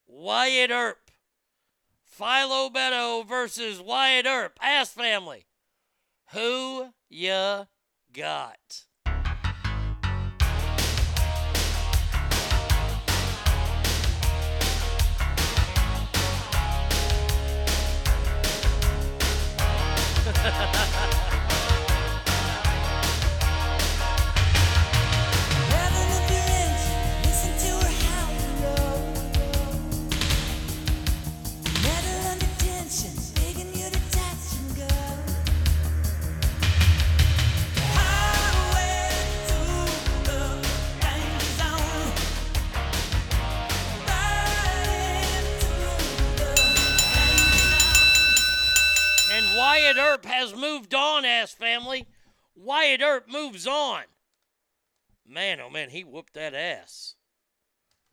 Wyatt 0.07 0.71
Earp. 0.71 1.10
Philo 2.11 2.69
Beddoe 2.69 3.25
versus 3.25 3.79
Wyatt 3.81 4.25
Earp. 4.25 4.59
Ass 4.61 4.91
family. 4.91 5.45
Who 6.33 6.89
ya 7.09 7.65
got? 8.13 8.83
And 20.43 21.05
has 50.31 50.55
moved 50.55 50.93
on, 50.93 51.25
ass 51.25 51.51
family. 51.51 52.07
Wyatt 52.55 53.01
Earp 53.01 53.29
moves 53.29 53.67
on. 53.67 54.03
Man, 55.27 55.59
oh 55.59 55.69
man, 55.69 55.89
he 55.89 56.03
whooped 56.03 56.33
that 56.33 56.53
ass. 56.53 57.15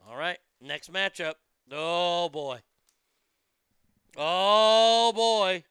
All 0.07 0.17
right, 0.17 0.39
next 0.61 0.93
matchup. 0.93 1.35
Oh 1.71 2.29
boy. 2.29 2.61
Oh 4.17 5.13
boy. 5.15 5.65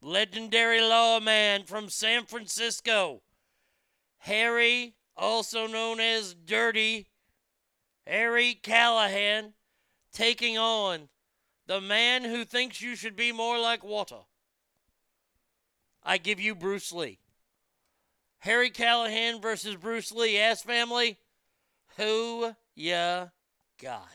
Legendary 0.00 0.80
lawman 0.80 1.64
from 1.64 1.88
San 1.88 2.24
Francisco. 2.24 3.22
Harry, 4.18 4.94
also 5.16 5.66
known 5.66 6.00
as 6.00 6.34
Dirty, 6.34 7.08
Harry 8.06 8.54
Callahan, 8.54 9.54
taking 10.12 10.56
on 10.56 11.08
the 11.66 11.80
man 11.80 12.24
who 12.24 12.44
thinks 12.44 12.80
you 12.80 12.94
should 12.96 13.16
be 13.16 13.32
more 13.32 13.58
like 13.58 13.84
water. 13.84 14.20
I 16.02 16.18
give 16.18 16.40
you 16.40 16.54
Bruce 16.54 16.92
Lee. 16.92 17.18
Harry 18.40 18.70
Callahan 18.70 19.40
versus 19.40 19.76
Bruce 19.76 20.12
Lee. 20.12 20.38
Ass 20.38 20.62
family, 20.62 21.18
who 21.96 22.52
ya 22.74 23.28
got? 23.82 24.06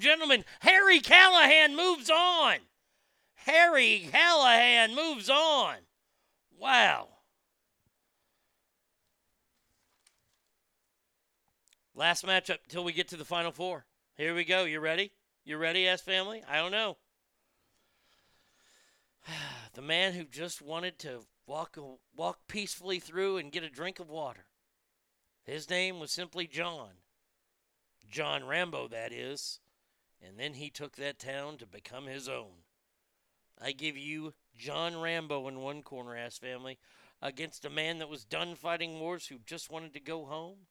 Gentlemen, 0.00 0.44
Harry 0.60 1.00
Callahan 1.00 1.76
moves 1.76 2.10
on. 2.10 2.56
Harry 3.46 4.08
Callahan 4.10 4.94
moves 4.94 5.30
on. 5.30 5.76
Wow. 6.58 7.08
Last 11.94 12.24
matchup 12.24 12.58
till 12.68 12.84
we 12.84 12.92
get 12.92 13.08
to 13.08 13.16
the 13.16 13.24
final 13.24 13.52
four. 13.52 13.84
Here 14.16 14.34
we 14.34 14.44
go. 14.44 14.64
You 14.64 14.80
ready? 14.80 15.12
You 15.44 15.56
ready, 15.56 15.86
S 15.86 16.00
family? 16.00 16.42
I 16.48 16.58
don't 16.58 16.72
know. 16.72 16.96
the 19.74 19.82
man 19.82 20.12
who 20.12 20.24
just 20.24 20.62
wanted 20.62 20.98
to 21.00 21.20
walk 21.46 21.76
walk 22.16 22.38
peacefully 22.48 23.00
through 23.00 23.38
and 23.38 23.52
get 23.52 23.64
a 23.64 23.68
drink 23.68 23.98
of 23.98 24.08
water. 24.08 24.46
His 25.44 25.68
name 25.68 25.98
was 25.98 26.10
simply 26.12 26.46
John. 26.46 26.90
John 28.10 28.46
Rambo, 28.46 28.88
that 28.88 29.12
is. 29.12 29.60
And 30.26 30.38
then 30.38 30.54
he 30.54 30.70
took 30.70 30.96
that 30.96 31.18
town 31.18 31.56
to 31.58 31.66
become 31.66 32.06
his 32.06 32.28
own. 32.28 32.64
I 33.60 33.72
give 33.72 33.96
you 33.96 34.34
John 34.56 35.00
Rambo 35.00 35.48
in 35.48 35.60
one 35.60 35.82
corner, 35.82 36.16
ass 36.16 36.38
family, 36.38 36.78
against 37.22 37.64
a 37.64 37.70
man 37.70 37.98
that 37.98 38.08
was 38.08 38.24
done 38.24 38.54
fighting 38.54 39.00
wars 39.00 39.26
who 39.26 39.36
just 39.44 39.70
wanted 39.70 39.92
to 39.94 40.00
go 40.00 40.24
home 40.24 40.66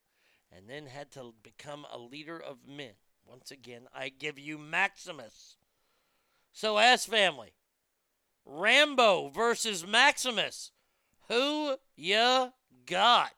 and 0.52 0.70
then 0.70 0.88
had 0.88 1.12
to 1.12 1.34
become 1.44 1.86
a 1.92 1.98
leader 1.98 2.40
of 2.40 2.68
men. 2.68 2.94
Once 3.26 3.52
again, 3.52 3.88
I 3.94 4.10
give 4.10 4.40
you 4.40 4.58
Maximus. 4.58 5.58
So, 6.52 6.80
ass 6.80 7.06
family, 7.06 7.54
Rambo 8.46 9.30
versus 9.30 9.86
Maximus. 9.86 10.72
Who 11.28 11.76
ya 11.96 12.50
got? 12.88 13.34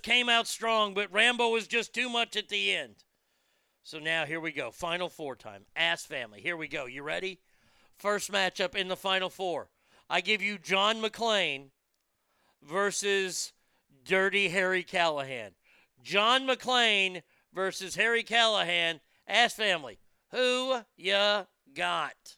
Came 0.00 0.28
out 0.28 0.46
strong, 0.46 0.94
but 0.94 1.12
Rambo 1.12 1.48
was 1.48 1.66
just 1.66 1.92
too 1.94 2.08
much 2.08 2.36
at 2.36 2.48
the 2.48 2.74
end. 2.74 3.04
So 3.84 4.00
now 4.00 4.26
here 4.26 4.40
we 4.40 4.50
go. 4.50 4.72
Final 4.72 5.08
four 5.08 5.36
time. 5.36 5.62
Ass 5.76 6.04
family. 6.04 6.40
Here 6.40 6.56
we 6.56 6.66
go. 6.66 6.86
You 6.86 7.04
ready? 7.04 7.38
First 7.96 8.32
matchup 8.32 8.74
in 8.74 8.88
the 8.88 8.96
final 8.96 9.30
four. 9.30 9.68
I 10.10 10.20
give 10.20 10.42
you 10.42 10.58
John 10.58 10.96
McClane 10.96 11.70
versus 12.62 13.52
Dirty 14.04 14.48
Harry 14.48 14.82
Callahan. 14.82 15.52
John 16.02 16.48
McClane 16.48 17.22
versus 17.54 17.94
Harry 17.94 18.24
Callahan. 18.24 19.00
Ass 19.28 19.54
family. 19.54 19.98
Who 20.32 20.80
ya 20.96 21.44
got? 21.74 22.36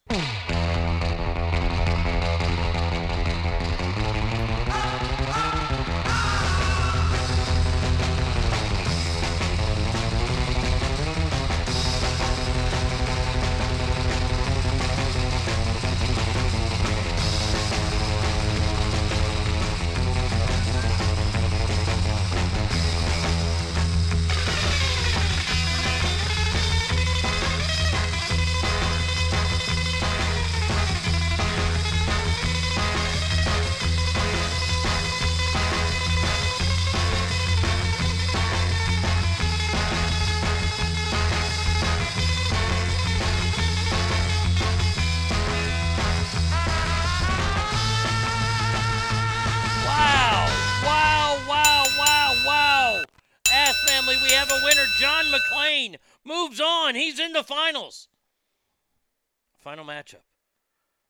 Final 59.69 59.85
matchup. 59.85 60.25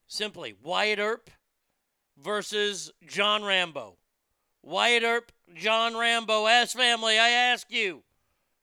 Simply 0.08 0.56
Wyatt 0.60 0.98
Earp 0.98 1.30
versus 2.20 2.90
John 3.06 3.44
Rambo. 3.44 3.98
Wyatt 4.64 5.04
Earp, 5.04 5.30
John 5.54 5.96
Rambo. 5.96 6.48
Ask 6.48 6.76
family, 6.76 7.20
I 7.20 7.28
ask 7.28 7.70
you, 7.70 8.02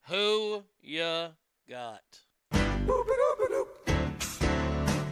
who 0.09 0.65
ya 0.82 1.30
got? 1.69 2.03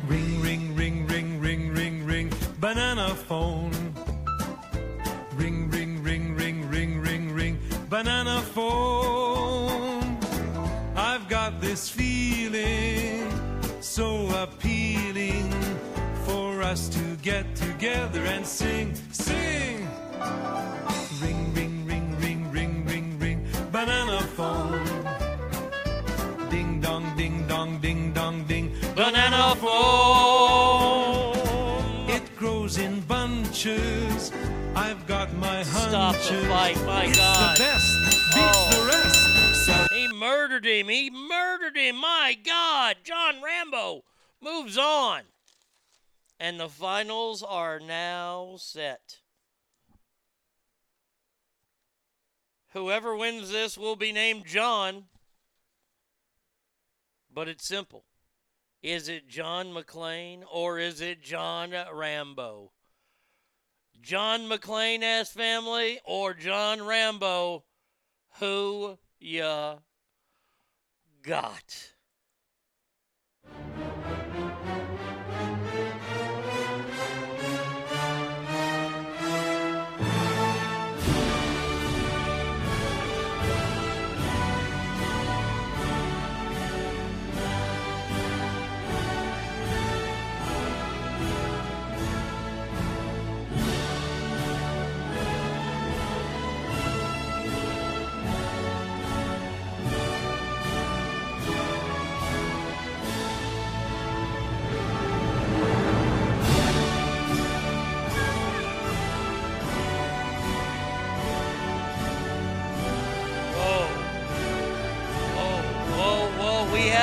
Ring, 0.06 0.42
ring, 0.42 0.76
ring, 0.76 1.08
ring, 1.08 1.40
ring, 1.40 1.74
ring, 1.74 2.06
ring, 2.06 2.34
banana 2.60 3.16
phone. 3.16 3.72
Ring, 5.36 5.72
ring, 5.72 6.03
ring, 6.03 6.36
ring, 6.36 6.68
ring, 6.68 7.00
ring, 7.00 7.34
ring, 7.34 7.58
banana 7.90 8.42
phone. 8.42 10.18
I've 10.98 11.30
got 11.30 11.62
this 11.62 11.88
feeling 11.88 13.34
so 13.94 14.26
for 14.28 14.53
us 16.74 16.90
to 16.90 17.16
get 17.22 17.45
together 17.56 18.22
and 18.22 18.43
sing, 18.43 18.95
sing. 19.11 19.88
Ring, 21.22 21.53
ring, 21.53 21.85
ring, 21.85 22.18
ring, 22.18 22.50
ring, 22.50 22.84
ring, 22.88 23.19
ring, 23.19 23.48
banana 23.72 24.22
phone. 24.35 24.84
Ding 26.50 26.82
dong, 26.82 27.16
ding 27.16 27.45
dong, 27.48 27.77
ding 27.80 28.11
dong, 28.11 28.45
ding, 28.45 28.74
Banana 28.95 29.56
phone. 29.58 31.38
it 32.10 32.24
grows 32.35 32.80
in 32.80 33.02
bunches. 33.02 34.32
I've 34.76 35.06
got 35.06 35.32
my 35.35 35.61
Stop 35.61 35.92
the 35.92 35.98
hunches. 36.22 36.48
fight, 36.48 36.84
my 36.88 37.03
it's 37.03 37.18
God. 37.19 37.56
the 37.56 37.60
best, 37.60 37.85
beats 38.34 38.58
Oh. 38.58 38.69
the 38.74 38.82
rest. 38.88 39.19
So 39.68 39.74
He 39.93 40.08
murdered 40.08 40.66
him. 40.66 40.90
He 40.90 41.11
murdered 41.11 41.77
him. 41.77 41.98
My 41.98 42.35
God. 42.43 42.95
John 43.03 43.43
Rambo 43.43 44.03
moves 44.42 44.76
on. 44.76 45.22
And 46.44 46.60
the 46.60 46.68
finals 46.68 47.42
are 47.42 47.80
now 47.80 48.56
set. 48.58 49.20
Whoever 52.74 53.16
wins 53.16 53.50
this 53.50 53.78
will 53.78 53.96
be 53.96 54.12
named 54.12 54.46
John. 54.46 55.06
But 57.34 57.48
it's 57.48 57.66
simple. 57.66 58.04
Is 58.82 59.08
it 59.08 59.30
John 59.30 59.68
McClane 59.68 60.44
or 60.52 60.80
is 60.80 61.00
it 61.00 61.24
John 61.24 61.74
Rambo? 61.94 62.74
John 64.02 64.42
McClane 64.50 65.02
S 65.02 65.32
family 65.32 66.02
or 66.04 66.34
John 66.34 66.86
Rambo? 66.86 67.64
Who 68.40 68.98
ya 69.18 69.78
got? 71.22 71.93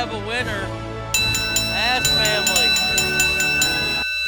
Have 0.00 0.14
a 0.14 0.26
winner. 0.26 0.66
Ass 1.76 2.08
family. 2.08 2.68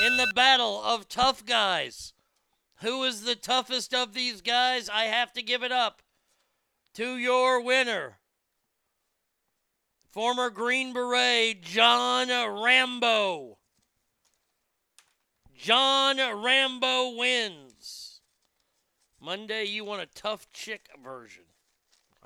In 0.07 0.19
the 0.19 0.31
battle 0.35 0.83
of 0.85 1.09
tough 1.09 1.47
guys. 1.47 2.13
Who 2.83 3.05
is 3.05 3.23
the 3.23 3.37
toughest 3.37 3.95
of 3.95 4.13
these 4.13 4.43
guys? 4.43 4.91
I 4.91 5.05
have 5.05 5.33
to 5.33 5.43
give 5.43 5.63
it 5.63 5.73
up 5.73 6.03
to 6.93 7.17
your 7.17 7.65
winner. 7.65 8.19
Former 10.11 10.51
Green 10.51 10.93
Beret, 10.93 11.63
John 11.63 12.29
Rambo. 12.29 13.57
John 15.57 16.19
Rambo 16.19 17.17
wins. 17.17 18.21
Monday, 19.19 19.65
you 19.65 19.87
want 19.87 20.03
a 20.03 20.07
tough 20.15 20.53
chick 20.53 20.91
version. 21.03 21.45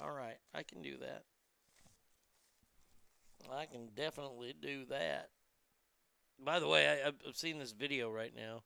All 0.03 0.11
right, 0.11 0.39
I 0.53 0.65
can 0.65 0.83
do 0.83 0.97
that. 0.99 1.23
I 3.53 3.67
can 3.67 3.89
definitely 3.95 4.55
do 4.61 4.85
that. 4.87 5.31
By 6.39 6.59
the 6.59 6.69
way, 6.69 6.89
I, 6.89 7.09
I've 7.09 7.37
seen 7.37 7.59
this 7.59 7.73
video 7.73 8.11
right 8.11 8.33
now. 8.35 8.63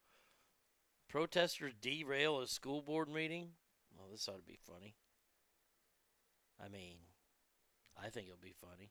Protesters 1.08 1.74
derail 1.80 2.40
a 2.40 2.46
school 2.46 2.82
board 2.82 3.08
meeting. 3.08 3.50
Well, 3.96 4.08
this 4.10 4.28
ought 4.28 4.38
to 4.38 4.44
be 4.44 4.58
funny. 4.66 4.94
I 6.62 6.68
mean, 6.68 6.96
I 8.00 8.08
think 8.08 8.26
it'll 8.26 8.38
be 8.40 8.54
funny. 8.60 8.90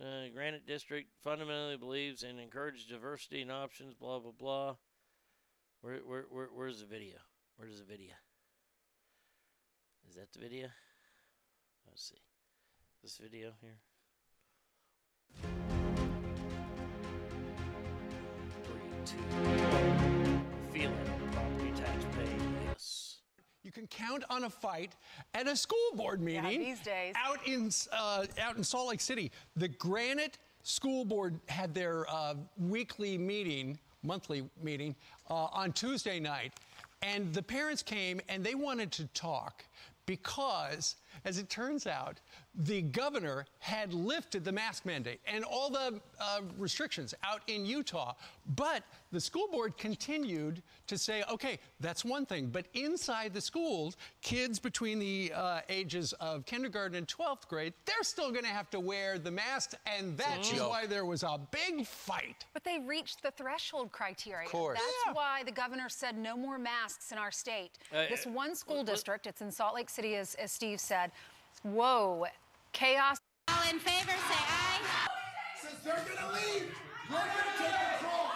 Uh, 0.00 0.28
Granite 0.32 0.66
District 0.66 1.08
fundamentally 1.22 1.76
believes 1.76 2.22
in 2.22 2.38
encourage 2.38 2.86
diversity 2.86 3.42
and 3.42 3.50
options. 3.50 3.94
Blah 3.94 4.20
blah 4.20 4.32
blah. 4.32 4.76
Where 5.80 5.98
where 5.98 6.24
where 6.30 6.48
where's 6.54 6.80
the 6.80 6.86
video? 6.86 7.16
Where's 7.56 7.78
the 7.78 7.84
video? 7.84 8.14
Is 10.08 10.14
that 10.14 10.32
the 10.32 10.40
video? 10.40 10.68
Let's 11.86 12.08
see. 12.08 12.22
This 13.02 13.18
video 13.18 13.52
here. 13.60 13.78
Three, 18.64 18.80
two. 19.04 19.16
Feeling 20.72 20.96
property 21.32 21.72
tax 21.76 22.04
paid. 22.16 22.42
Yes. 22.66 23.16
You 23.62 23.72
can 23.72 23.86
count 23.86 24.24
on 24.30 24.44
a 24.44 24.50
fight 24.50 24.94
at 25.34 25.46
a 25.46 25.56
school 25.56 25.78
board 25.94 26.20
meeting. 26.20 26.60
these 26.60 26.80
days. 26.80 27.14
Out 27.16 27.46
in 27.46 27.70
uh, 27.92 28.26
out 28.40 28.56
in 28.56 28.64
Salt 28.64 28.88
Lake 28.88 29.00
City, 29.00 29.30
the 29.56 29.68
Granite 29.68 30.38
School 30.62 31.04
Board 31.04 31.38
had 31.48 31.74
their 31.74 32.08
uh, 32.10 32.34
weekly 32.58 33.16
meeting, 33.16 33.78
monthly 34.02 34.48
meeting, 34.62 34.94
uh, 35.30 35.48
on 35.52 35.72
Tuesday 35.72 36.18
night, 36.20 36.52
and 37.02 37.32
the 37.32 37.42
parents 37.42 37.82
came 37.82 38.20
and 38.28 38.44
they 38.44 38.54
wanted 38.54 38.90
to 38.92 39.06
talk 39.08 39.64
because, 40.06 40.96
as 41.24 41.38
it 41.38 41.48
turns 41.48 41.86
out, 41.86 42.20
the 42.54 42.82
governor 42.82 43.46
had 43.60 43.92
lifted 43.92 44.44
the 44.44 44.52
mask 44.52 44.84
mandate 44.84 45.20
and 45.26 45.44
all 45.44 45.70
the 45.70 46.00
uh, 46.20 46.40
restrictions 46.58 47.14
out 47.22 47.42
in 47.46 47.64
Utah, 47.64 48.14
but 48.56 48.82
the 49.12 49.20
school 49.20 49.46
board 49.50 49.76
continued 49.78 50.62
to 50.86 50.98
say, 50.98 51.22
okay, 51.30 51.58
that's 51.80 52.04
one 52.04 52.26
thing, 52.26 52.46
but 52.46 52.66
inside 52.74 53.32
the 53.32 53.40
schools, 53.40 53.96
kids 54.22 54.58
between 54.58 54.98
the 54.98 55.32
uh, 55.34 55.60
ages 55.68 56.12
of 56.14 56.44
kindergarten 56.46 56.96
and 56.96 57.06
12th 57.06 57.46
grade, 57.48 57.72
they're 57.86 58.02
still 58.02 58.30
going 58.30 58.44
to 58.44 58.50
have 58.50 58.68
to 58.70 58.80
wear 58.80 59.18
the 59.18 59.30
mask, 59.30 59.74
and 59.86 60.16
that's 60.16 60.50
joke. 60.50 60.70
why 60.70 60.86
there 60.86 61.04
was 61.04 61.22
a 61.22 61.38
big 61.50 61.86
fight. 61.86 62.44
But 62.54 62.64
they 62.64 62.78
reached 62.78 63.22
the 63.22 63.30
threshold 63.30 63.92
criteria. 63.92 64.46
Of 64.46 64.52
course. 64.52 64.78
That's 64.78 65.16
why 65.16 65.42
the 65.44 65.52
governor 65.52 65.88
said 65.88 66.18
no 66.18 66.36
more 66.36 66.58
masks 66.58 67.12
in 67.12 67.18
our 67.18 67.30
state. 67.30 67.70
Uh, 67.94 68.04
this 68.10 68.26
one 68.26 68.54
school 68.54 68.78
let- 68.78 68.86
district, 68.86 69.26
it's 69.26 69.40
in 69.40 69.50
Salt 69.50 69.74
Lake 69.74 69.90
City, 69.90 70.16
as, 70.16 70.34
as 70.36 70.50
Steve 70.52 70.80
said. 70.80 71.07
Whoa, 71.62 72.26
chaos. 72.72 73.18
All 73.48 73.70
in 73.70 73.78
favor, 73.78 74.10
say 74.10 74.16
aye. 74.34 74.80
Since 75.60 75.82
they're 75.84 75.94
gonna 75.94 76.32
leave, 76.34 76.74
you're 77.08 77.18
gonna 77.18 77.58
take 77.58 77.98
control. 77.98 78.26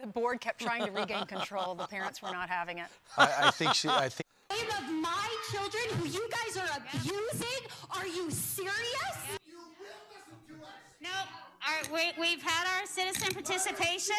The 0.00 0.06
board 0.08 0.40
kept 0.40 0.60
trying 0.60 0.84
to 0.84 0.90
regain 0.90 1.24
control. 1.24 1.74
The 1.74 1.86
parents 1.86 2.20
were 2.20 2.30
not 2.30 2.50
having 2.50 2.78
it. 2.78 2.88
I, 3.16 3.32
I 3.44 3.50
think 3.50 3.74
she. 3.74 3.88
I 3.88 4.08
think. 4.10 4.26
Name 4.50 4.68
of 4.76 4.92
my 5.02 5.28
children 5.50 5.84
who 5.98 6.06
you 6.08 6.28
guys 6.28 6.58
are 6.58 6.68
abusing? 6.92 7.70
Are 7.90 8.06
you 8.06 8.30
serious? 8.30 9.16
You 9.46 9.56
will 9.56 9.64
listen 9.80 10.36
to 10.48 10.62
us. 10.62 10.70
No. 11.00 11.08
All 11.66 11.74
right, 11.74 11.90
we, 11.90 12.20
we've 12.20 12.42
had 12.42 12.66
our 12.66 12.86
citizen 12.86 13.32
participation. 13.32 14.14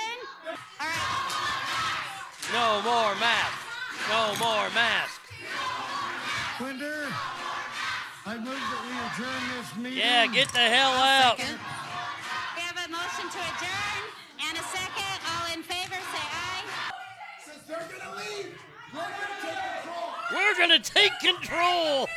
All 0.48 0.56
right. 0.80 2.16
No 2.52 2.82
more 2.82 3.14
mask. 3.20 3.75
No 4.10 4.36
more 4.40 4.70
masks. 4.74 5.20
Quinder, 6.58 7.08
I 8.26 8.38
move 8.38 8.56
that 8.56 8.82
we 8.86 8.94
adjourn 9.26 9.44
this 9.58 9.76
meeting. 9.78 10.00
Yeah, 10.00 10.28
get 10.28 10.50
the 10.50 10.60
hell 10.60 10.94
out. 10.94 11.38
We 11.38 12.62
have 12.62 12.78
a 12.78 12.90
motion 12.90 13.30
to 13.30 13.40
adjourn 13.40 14.04
and 14.48 14.58
a 14.58 14.64
second. 14.64 15.18
All 15.28 15.54
in 15.54 15.64
favor, 15.64 15.96
say 15.96 16.26
aye. 16.32 16.64
Since 17.44 17.64
they're 17.68 17.90
gonna 18.00 18.16
leave, 18.18 18.58
you're 18.94 19.02
gonna 19.02 19.42
take 19.42 19.60
control. 19.84 20.16
We're 20.32 20.56
going 20.56 20.70
to 20.70 20.92
take 20.92 21.20
control. 21.20 22.08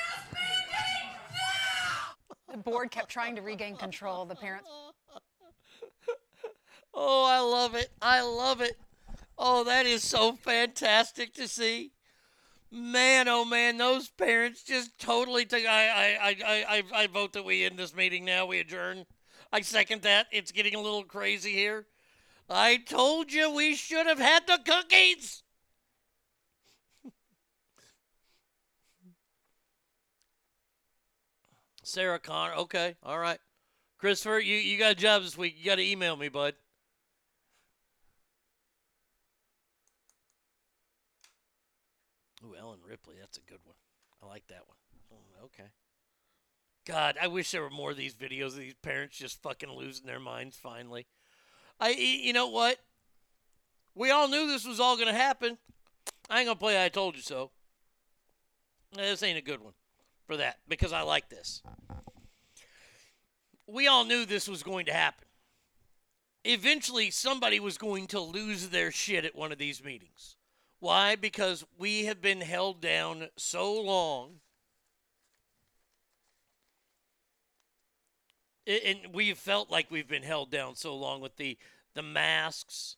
The 2.51 2.59
board 2.59 2.91
kept 2.91 3.11
trying 3.11 3.37
to 3.37 3.43
regain 3.43 3.77
control. 3.77 4.25
The 4.25 4.35
parents. 4.35 4.69
Oh, 7.01 7.25
I 7.25 7.39
love 7.39 7.77
it. 7.77 7.91
I 8.03 8.23
love 8.23 8.61
it. 8.61 8.77
Oh, 9.39 9.63
that 9.65 9.87
is 9.87 10.03
so 10.03 10.33
fantastic 10.33 11.33
to 11.35 11.47
see. 11.47 11.93
Man, 12.71 13.29
oh 13.29 13.45
man, 13.45 13.77
those 13.77 14.09
parents 14.11 14.65
just 14.65 14.99
totally 14.99 15.47
took. 15.47 15.65
I, 15.65 15.89
I, 15.89 16.19
I, 16.45 16.65
I, 16.69 16.83
I 17.03 17.07
vote 17.07 17.33
that 17.35 17.45
we 17.45 17.65
end 17.65 17.79
this 17.79 17.95
meeting 17.95 18.25
now. 18.25 18.47
We 18.47 18.59
adjourn. 18.59 19.07
I 19.53 19.61
second 19.61 20.03
that. 20.03 20.27
It's 20.33 20.51
getting 20.53 20.75
a 20.75 20.81
little 20.81 21.05
crazy 21.05 21.53
here. 21.53 21.87
I 22.51 22.79
told 22.79 23.33
you 23.33 23.51
we 23.51 23.77
should 23.77 24.07
have 24.07 24.19
had 24.19 24.47
the 24.47 24.59
cookies. 24.65 25.45
Sarah 31.83 32.19
Connor. 32.19 32.55
Okay, 32.55 32.97
all 33.03 33.19
right. 33.19 33.39
Christopher, 33.99 34.39
you, 34.41 34.57
you 34.57 34.79
got 34.79 34.93
a 34.93 34.95
job 34.95 35.23
this 35.23 35.39
week. 35.39 35.57
You 35.59 35.65
got 35.65 35.77
to 35.77 35.91
email 35.91 36.17
me, 36.17 36.29
bud. 36.29 36.55
Ooh, 42.45 42.55
Ellen 42.57 42.78
Ripley. 42.89 43.17
That's 43.21 43.39
a 43.39 43.43
good 43.43 43.61
one. 43.65 43.77
I 44.23 44.27
like 44.27 44.47
that 44.49 44.67
one. 44.67 44.77
Oh, 45.13 45.45
okay. 45.47 45.71
God, 46.87 47.17
I 47.21 47.27
wish 47.27 47.51
there 47.51 47.63
were 47.63 47.71
more 47.71 47.91
of 47.91 47.97
these 47.97 48.15
videos 48.15 48.49
of 48.49 48.57
these 48.57 48.75
parents 48.75 49.19
just 49.19 49.43
fucking 49.43 49.71
losing 49.71 50.07
their 50.07 50.21
minds 50.21 50.57
finally. 50.57 51.07
I, 51.79 51.91
you 51.91 52.33
know 52.33 52.49
what? 52.49 52.79
We 53.95 54.11
all 54.11 54.29
knew 54.29 54.47
this 54.47 54.67
was 54.67 54.81
all 54.81 54.97
going 54.97 55.09
to 55.09 55.15
happen. 55.15 55.59
I 56.31 56.39
ain't 56.39 56.47
going 56.47 56.57
to 56.57 56.61
play 56.61 56.83
I 56.83 56.89
told 56.89 57.15
you 57.15 57.23
so. 57.23 57.51
This 58.97 59.23
ain't 59.23 59.39
a 59.39 59.43
good 59.43 59.63
one 59.63 59.75
for 60.27 60.39
that 60.39 60.59
because 60.67 60.93
I 60.93 61.03
like 61.03 61.29
this. 61.29 61.63
We 63.67 63.87
all 63.87 64.05
knew 64.05 64.25
this 64.25 64.49
was 64.49 64.63
going 64.63 64.87
to 64.87 64.95
happen. 64.95 65.27
Eventually, 66.45 67.11
somebody 67.11 67.61
was 67.61 67.77
going 67.77 68.07
to 68.09 68.21
lose 68.21 68.71
their 68.71 68.91
shit 68.91 69.27
at 69.27 69.37
one 69.37 69.53
of 69.53 69.59
these 69.59 69.85
meetings. 69.85 70.38
Why? 70.81 71.17
Because 71.17 71.65
we 71.77 72.05
have 72.05 72.21
been 72.21 72.41
held 72.41 72.81
down 72.81 73.29
so 73.37 73.73
long. 73.73 74.41
And 78.67 79.15
we've 79.15 79.39
felt 79.39 79.71
like 79.71 79.91
we've 79.91 80.09
been 80.09 80.23
held 80.23 80.51
down 80.51 80.77
so 80.77 80.95
long 80.95 81.21
with 81.21 81.37
the, 81.37 81.57
the 81.95 82.03
masks. 82.03 82.97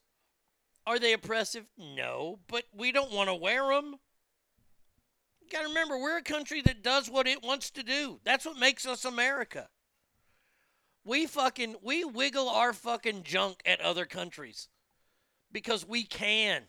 Are 0.86 0.98
they 0.98 1.12
oppressive? 1.12 1.66
No, 1.78 2.40
but 2.48 2.64
we 2.74 2.90
don't 2.90 3.12
want 3.12 3.28
to 3.28 3.34
wear 3.34 3.68
them. 3.68 3.94
You 5.40 5.48
got 5.50 5.62
to 5.62 5.68
remember, 5.68 5.98
we're 5.98 6.18
a 6.18 6.22
country 6.22 6.60
that 6.62 6.82
does 6.82 7.08
what 7.08 7.28
it 7.28 7.42
wants 7.42 7.70
to 7.70 7.82
do. 7.82 8.20
That's 8.24 8.44
what 8.44 8.58
makes 8.58 8.84
us 8.86 9.04
America. 9.04 9.68
We 11.04 11.26
fucking 11.26 11.76
we 11.82 12.04
wiggle 12.04 12.48
our 12.48 12.72
fucking 12.72 13.22
junk 13.22 13.62
at 13.64 13.80
other 13.80 14.04
countries 14.04 14.68
because 15.50 15.86
we 15.86 16.04
can. 16.04 16.64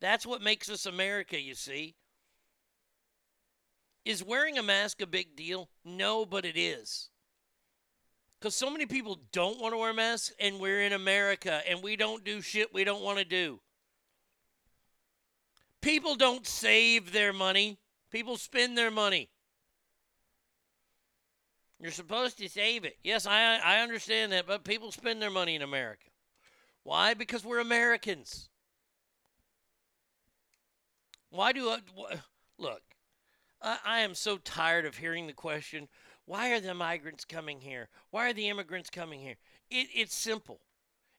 That's 0.00 0.26
what 0.26 0.42
makes 0.42 0.68
us 0.68 0.86
America, 0.86 1.40
you 1.40 1.54
see. 1.54 1.94
Is 4.04 4.22
wearing 4.22 4.58
a 4.58 4.62
mask 4.62 5.02
a 5.02 5.06
big 5.06 5.34
deal? 5.34 5.68
No, 5.84 6.24
but 6.24 6.44
it 6.44 6.56
is. 6.56 7.10
Because 8.38 8.54
so 8.54 8.70
many 8.70 8.86
people 8.86 9.18
don't 9.32 9.60
want 9.60 9.72
to 9.72 9.78
wear 9.78 9.92
masks, 9.92 10.32
and 10.38 10.60
we're 10.60 10.82
in 10.82 10.92
America, 10.92 11.62
and 11.68 11.82
we 11.82 11.96
don't 11.96 12.24
do 12.24 12.40
shit 12.40 12.72
we 12.72 12.84
don't 12.84 13.02
want 13.02 13.18
to 13.18 13.24
do. 13.24 13.60
People 15.80 16.14
don't 16.14 16.46
save 16.46 17.12
their 17.12 17.32
money, 17.32 17.78
people 18.10 18.36
spend 18.36 18.76
their 18.76 18.90
money. 18.90 19.30
You're 21.80 21.90
supposed 21.92 22.38
to 22.38 22.48
save 22.48 22.84
it. 22.84 22.96
Yes, 23.04 23.26
I, 23.26 23.56
I 23.56 23.80
understand 23.80 24.32
that, 24.32 24.46
but 24.46 24.64
people 24.64 24.92
spend 24.92 25.20
their 25.20 25.30
money 25.30 25.54
in 25.54 25.62
America. 25.62 26.06
Why? 26.84 27.14
Because 27.14 27.44
we're 27.44 27.58
Americans. 27.58 28.48
Why 31.36 31.52
do 31.52 31.68
I 31.68 31.78
wh- 31.96 32.16
look? 32.58 32.82
I, 33.60 33.78
I 33.84 33.98
am 34.00 34.14
so 34.14 34.38
tired 34.38 34.86
of 34.86 34.96
hearing 34.96 35.26
the 35.26 35.32
question: 35.32 35.88
Why 36.24 36.52
are 36.52 36.60
the 36.60 36.74
migrants 36.74 37.24
coming 37.24 37.60
here? 37.60 37.88
Why 38.10 38.30
are 38.30 38.32
the 38.32 38.48
immigrants 38.48 38.90
coming 38.90 39.20
here? 39.20 39.36
It, 39.70 39.88
it's 39.94 40.14
simple. 40.14 40.60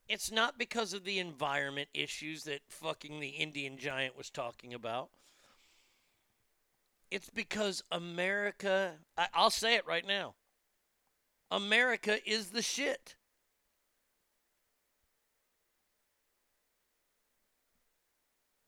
It's 0.10 0.32
not 0.32 0.58
because 0.58 0.94
of 0.94 1.04
the 1.04 1.20
environment 1.20 1.90
issues 1.94 2.46
that 2.46 2.62
fucking 2.68 3.20
the 3.20 3.30
Indian 3.30 3.78
giant 3.78 4.18
was 4.18 4.30
talking 4.30 4.74
about. 4.74 5.10
It's 7.12 7.30
because 7.30 7.84
America. 7.92 8.94
I, 9.18 9.28
I'll 9.34 9.50
say 9.50 9.76
it 9.76 9.86
right 9.86 10.06
now. 10.06 10.34
America 11.52 12.18
is 12.30 12.50
the 12.50 12.62
shit. 12.62 13.16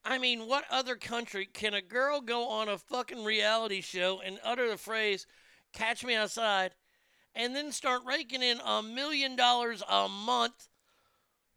I 0.09 0.17
mean, 0.17 0.47
what 0.47 0.65
other 0.71 0.95
country 0.95 1.45
can 1.45 1.75
a 1.75 1.83
girl 1.83 2.19
go 2.19 2.49
on 2.49 2.67
a 2.67 2.79
fucking 2.79 3.23
reality 3.23 3.79
show 3.79 4.19
and 4.25 4.39
utter 4.43 4.67
the 4.67 4.75
phrase, 4.75 5.27
catch 5.71 6.03
me 6.03 6.15
outside, 6.15 6.71
and 7.35 7.55
then 7.55 7.71
start 7.71 8.01
raking 8.07 8.41
in 8.41 8.59
a 8.65 8.81
million 8.81 9.35
dollars 9.35 9.83
a 9.87 10.09
month, 10.09 10.67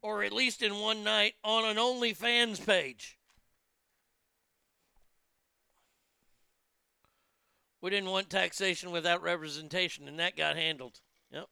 or 0.02 0.22
at 0.22 0.34
least 0.34 0.60
in 0.60 0.80
one 0.80 1.02
night, 1.02 1.32
on 1.42 1.64
an 1.64 1.78
OnlyFans 1.78 2.64
page? 2.66 3.16
We 7.80 7.88
didn't 7.88 8.10
want 8.10 8.28
taxation 8.28 8.90
without 8.90 9.22
representation, 9.22 10.06
and 10.06 10.18
that 10.18 10.36
got 10.36 10.56
handled. 10.56 11.00
Yep. 11.30 11.46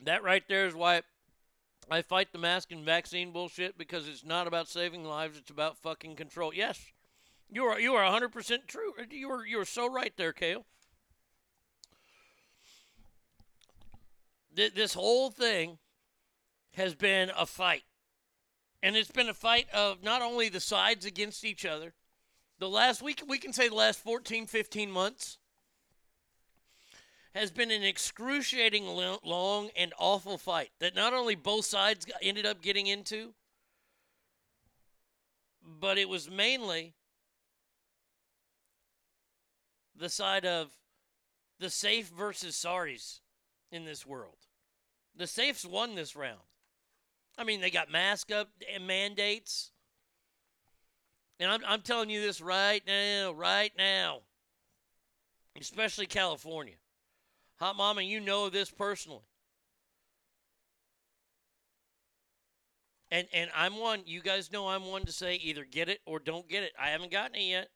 That 0.00 0.24
right 0.24 0.42
there 0.48 0.66
is 0.66 0.74
why 0.74 1.02
I 1.88 2.02
fight 2.02 2.32
the 2.32 2.38
mask 2.38 2.72
and 2.72 2.84
vaccine 2.84 3.30
bullshit 3.30 3.78
because 3.78 4.08
it's 4.08 4.24
not 4.24 4.46
about 4.46 4.68
saving 4.68 5.04
lives; 5.04 5.38
it's 5.38 5.50
about 5.50 5.78
fucking 5.78 6.16
control. 6.16 6.52
Yes, 6.52 6.80
you 7.48 7.64
are 7.64 7.78
you 7.78 7.94
are 7.94 8.02
100 8.04 8.30
percent 8.32 8.66
true. 8.66 8.92
You 9.10 9.30
are 9.30 9.46
you 9.46 9.60
are 9.60 9.64
so 9.64 9.88
right 9.90 10.12
there, 10.16 10.32
Kale. 10.32 10.64
Th- 14.54 14.74
This 14.74 14.94
whole 14.94 15.30
thing 15.30 15.78
has 16.74 16.94
been 16.94 17.30
a 17.36 17.46
fight, 17.46 17.84
and 18.82 18.96
it's 18.96 19.10
been 19.12 19.28
a 19.28 19.34
fight 19.34 19.68
of 19.72 20.02
not 20.02 20.22
only 20.22 20.48
the 20.48 20.60
sides 20.60 21.04
against 21.04 21.44
each 21.44 21.64
other. 21.64 21.94
The 22.58 22.68
last 22.68 23.02
week 23.02 23.22
we 23.28 23.38
can 23.38 23.52
say 23.52 23.68
the 23.68 23.74
last 23.74 24.00
14, 24.00 24.46
15 24.46 24.90
months 24.90 25.38
has 27.36 27.50
been 27.50 27.70
an 27.70 27.82
excruciating 27.82 28.86
long 29.22 29.68
and 29.76 29.92
awful 29.98 30.38
fight 30.38 30.70
that 30.80 30.94
not 30.94 31.12
only 31.12 31.34
both 31.34 31.66
sides 31.66 32.06
ended 32.22 32.46
up 32.46 32.62
getting 32.62 32.86
into, 32.86 33.34
but 35.62 35.98
it 35.98 36.08
was 36.08 36.30
mainly 36.30 36.94
the 39.94 40.08
side 40.08 40.46
of 40.46 40.72
the 41.58 41.68
safe 41.68 42.08
versus 42.08 42.54
sorries 42.56 43.20
in 43.70 43.84
this 43.84 44.06
world. 44.06 44.38
The 45.14 45.26
safes 45.26 45.66
won 45.66 45.94
this 45.94 46.16
round. 46.16 46.40
I 47.36 47.44
mean, 47.44 47.60
they 47.60 47.70
got 47.70 47.90
mask 47.90 48.32
up 48.32 48.48
and 48.72 48.86
mandates. 48.86 49.72
And 51.38 51.50
I'm, 51.50 51.60
I'm 51.66 51.82
telling 51.82 52.08
you 52.08 52.22
this 52.22 52.40
right 52.40 52.82
now, 52.86 53.32
right 53.32 53.72
now, 53.76 54.20
especially 55.60 56.06
California. 56.06 56.76
Hot 57.56 57.76
Mama, 57.76 58.02
you 58.02 58.20
know 58.20 58.50
this 58.50 58.70
personally. 58.70 59.24
And 63.10 63.28
and 63.32 63.50
I'm 63.54 63.78
one, 63.78 64.02
you 64.04 64.20
guys 64.20 64.52
know 64.52 64.68
I'm 64.68 64.86
one 64.86 65.04
to 65.04 65.12
say 65.12 65.36
either 65.36 65.64
get 65.64 65.88
it 65.88 66.00
or 66.06 66.18
don't 66.18 66.48
get 66.48 66.64
it. 66.64 66.72
I 66.78 66.88
haven't 66.88 67.12
gotten 67.12 67.36
it 67.36 67.44
yet. 67.44 67.68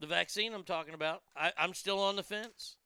The 0.00 0.06
vaccine 0.06 0.54
I'm 0.54 0.64
talking 0.64 0.94
about. 0.94 1.22
I, 1.36 1.52
I'm 1.56 1.74
still 1.74 2.00
on 2.00 2.16
the 2.16 2.22
fence. 2.22 2.76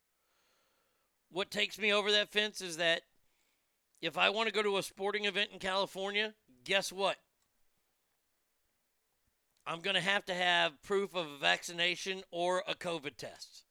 What 1.31 1.51
takes 1.51 1.79
me 1.79 1.93
over 1.93 2.11
that 2.13 2.31
fence 2.31 2.61
is 2.61 2.77
that 2.77 3.03
if 4.03 4.19
I 4.19 4.31
want 4.31 4.49
to 4.49 4.55
go 4.55 4.63
to 4.63 4.79
a 4.79 4.83
sporting 4.83 5.25
event 5.25 5.51
in 5.53 5.59
California, 5.59 6.35
guess 6.65 6.93
what? 6.93 7.17
I'm 9.67 9.81
going 9.81 9.97
to 9.97 10.01
have 10.01 10.25
to 10.27 10.35
have 10.35 10.81
proof 10.83 11.15
of 11.15 11.27
a 11.27 11.39
vaccination 11.39 12.23
or 12.31 12.63
a 12.69 12.75
COVID 12.75 13.17
test. 13.17 13.66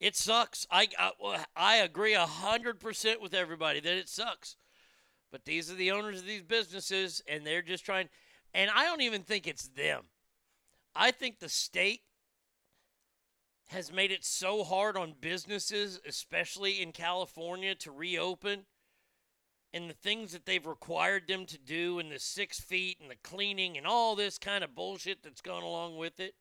It 0.00 0.16
sucks. 0.16 0.66
I, 0.70 0.88
I, 0.98 1.44
I 1.56 1.76
agree 1.76 2.14
100% 2.14 3.20
with 3.20 3.34
everybody 3.34 3.80
that 3.80 3.96
it 3.96 4.08
sucks. 4.08 4.56
But 5.30 5.44
these 5.44 5.70
are 5.70 5.74
the 5.74 5.90
owners 5.90 6.20
of 6.20 6.26
these 6.26 6.42
businesses, 6.42 7.22
and 7.26 7.46
they're 7.46 7.62
just 7.62 7.84
trying. 7.84 8.08
And 8.54 8.70
I 8.70 8.84
don't 8.84 9.02
even 9.02 9.22
think 9.22 9.46
it's 9.46 9.68
them. 9.68 10.04
I 10.94 11.10
think 11.10 11.38
the 11.38 11.48
state 11.48 12.02
has 13.68 13.92
made 13.92 14.10
it 14.10 14.24
so 14.24 14.64
hard 14.64 14.96
on 14.96 15.14
businesses, 15.20 16.00
especially 16.06 16.80
in 16.80 16.92
California, 16.92 17.74
to 17.74 17.90
reopen 17.90 18.64
and 19.72 19.90
the 19.90 19.94
things 19.94 20.32
that 20.32 20.46
they've 20.46 20.66
required 20.66 21.28
them 21.28 21.44
to 21.44 21.58
do 21.58 21.98
and 21.98 22.10
the 22.10 22.18
six 22.18 22.58
feet 22.58 22.98
and 23.00 23.10
the 23.10 23.16
cleaning 23.22 23.76
and 23.76 23.86
all 23.86 24.16
this 24.16 24.38
kind 24.38 24.64
of 24.64 24.74
bullshit 24.74 25.22
that's 25.22 25.42
gone 25.42 25.62
along 25.62 25.98
with 25.98 26.18
it. 26.20 26.34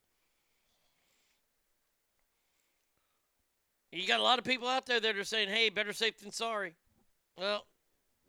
You 3.98 4.08
got 4.08 4.20
a 4.20 4.24
lot 4.24 4.38
of 4.38 4.46
people 4.46 4.68
out 4.68 4.86
there 4.86 5.00
that 5.00 5.18
are 5.18 5.24
saying, 5.24 5.50
hey, 5.50 5.70
better 5.70 5.92
safe 5.92 6.20
than 6.20 6.32
sorry. 6.32 6.76
Well, 7.36 7.66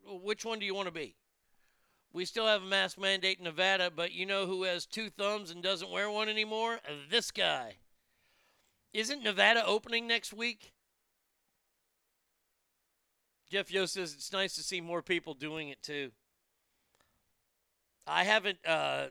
which 0.07 0.43
one 0.43 0.59
do 0.59 0.65
you 0.65 0.75
want 0.75 0.87
to 0.87 0.93
be? 0.93 1.15
We 2.11 2.25
still 2.25 2.47
have 2.47 2.63
a 2.63 2.67
mask 2.67 2.99
mandate 2.99 3.37
in 3.37 3.45
Nevada, 3.45 3.91
but 3.95 4.13
you 4.13 4.25
know 4.25 4.47
who 4.47 4.63
has 4.63 4.87
two 4.87 5.11
thumbs 5.11 5.51
and 5.51 5.63
doesn't 5.63 5.91
wear 5.91 6.11
one 6.11 6.31
anymore? 6.31 6.79
This 7.11 7.31
guy. 7.31 7.77
Isn't 8.95 9.23
Nevada 9.23 9.63
opening 9.67 10.07
next 10.07 10.33
week? 10.33 10.73
Jeff 13.51 13.71
Yo 13.71 13.85
says 13.85 14.15
it's 14.15 14.33
nice 14.33 14.55
to 14.55 14.63
see 14.63 14.81
more 14.81 15.03
people 15.03 15.35
doing 15.35 15.69
it 15.69 15.83
too. 15.83 16.13
I 18.07 18.25
haven't. 18.25 18.59
Uh, 18.67 19.09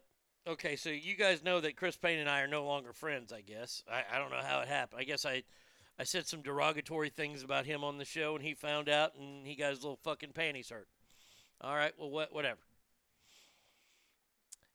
okay, 0.48 0.76
so 0.76 0.90
you 0.90 1.16
guys 1.16 1.44
know 1.44 1.61
that 1.61 1.76
Chris 1.76 1.98
Payne 1.98 2.18
and 2.18 2.30
I 2.30 2.42
are 2.42 2.48
no 2.48 2.66
longer 2.66 2.94
friends. 2.94 3.32
I 3.32 3.42
guess 3.42 3.84
I, 3.92 4.16
I 4.16 4.18
don't 4.18 4.32
know 4.32 4.42
how 4.44 4.61
it 4.61 4.68
happened. 4.68 5.00
I 5.00 5.03
guess 5.03 5.24
I 5.24 5.44
I 6.00 6.03
said 6.03 6.27
some 6.27 6.42
derogatory 6.42 7.09
things 7.09 7.43
about 7.43 7.66
him 7.66 7.84
on 7.84 7.98
the 7.98 8.06
show, 8.06 8.35
and 8.35 8.43
he 8.43 8.53
found 8.53 8.88
out, 8.88 9.16
and 9.16 9.48
he 9.48 9.56
got 9.56 9.72
his 9.72 9.84
little 9.84 10.00
fucking 10.03 10.34
panties 10.34 10.69
hurt. 10.69 10.88
All 11.59 11.76
right, 11.76 11.93
well, 11.98 12.11
what, 12.11 12.34
whatever. 12.34 12.59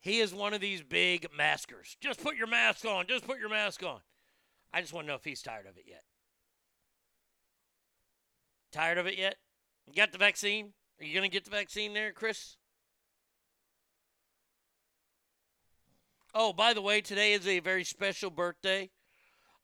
He 0.01 0.19
is 0.19 0.35
one 0.35 0.53
of 0.53 0.61
these 0.61 0.83
big 0.83 1.29
maskers. 1.37 1.97
Just 2.01 2.21
put 2.23 2.37
your 2.37 2.49
mask 2.49 2.85
on. 2.85 3.07
Just 3.07 3.25
put 3.25 3.39
your 3.39 3.49
mask 3.49 3.85
on. 3.85 4.01
I 4.73 4.81
just 4.81 4.93
want 4.93 5.07
to 5.07 5.13
know 5.13 5.17
if 5.17 5.25
he's 5.25 5.43
tired 5.43 5.67
of 5.67 5.77
it 5.77 5.85
yet. 5.87 6.03
Tired 8.73 8.99
of 8.99 9.07
it 9.07 9.17
yet? 9.17 9.37
You 9.87 9.95
got 9.95 10.11
the 10.11 10.19
vaccine? 10.19 10.73
Are 11.01 11.05
you 11.05 11.15
going 11.15 11.31
to 11.31 11.33
get 11.33 11.45
the 11.45 11.51
vaccine 11.51 11.95
there, 11.95 12.11
Chris? 12.11 12.57
Oh, 16.35 16.53
by 16.53 16.73
the 16.73 16.83
way, 16.83 17.01
today 17.01 17.35
is 17.35 17.47
a 17.47 17.61
very 17.61 17.85
special 17.85 18.31
birthday. 18.31 18.91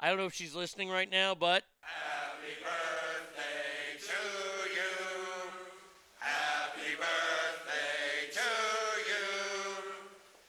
I 0.00 0.08
don't 0.08 0.18
know 0.18 0.26
if 0.26 0.34
she's 0.34 0.54
listening 0.54 0.90
right 0.90 1.10
now, 1.10 1.34
but 1.34 1.64
Happy 1.80 2.54
birthday 2.62 3.98
to 3.98 4.12
you. 4.70 5.50
Happy 6.20 6.94
birthday 6.94 8.30
to 8.32 8.40
you. 9.08 9.82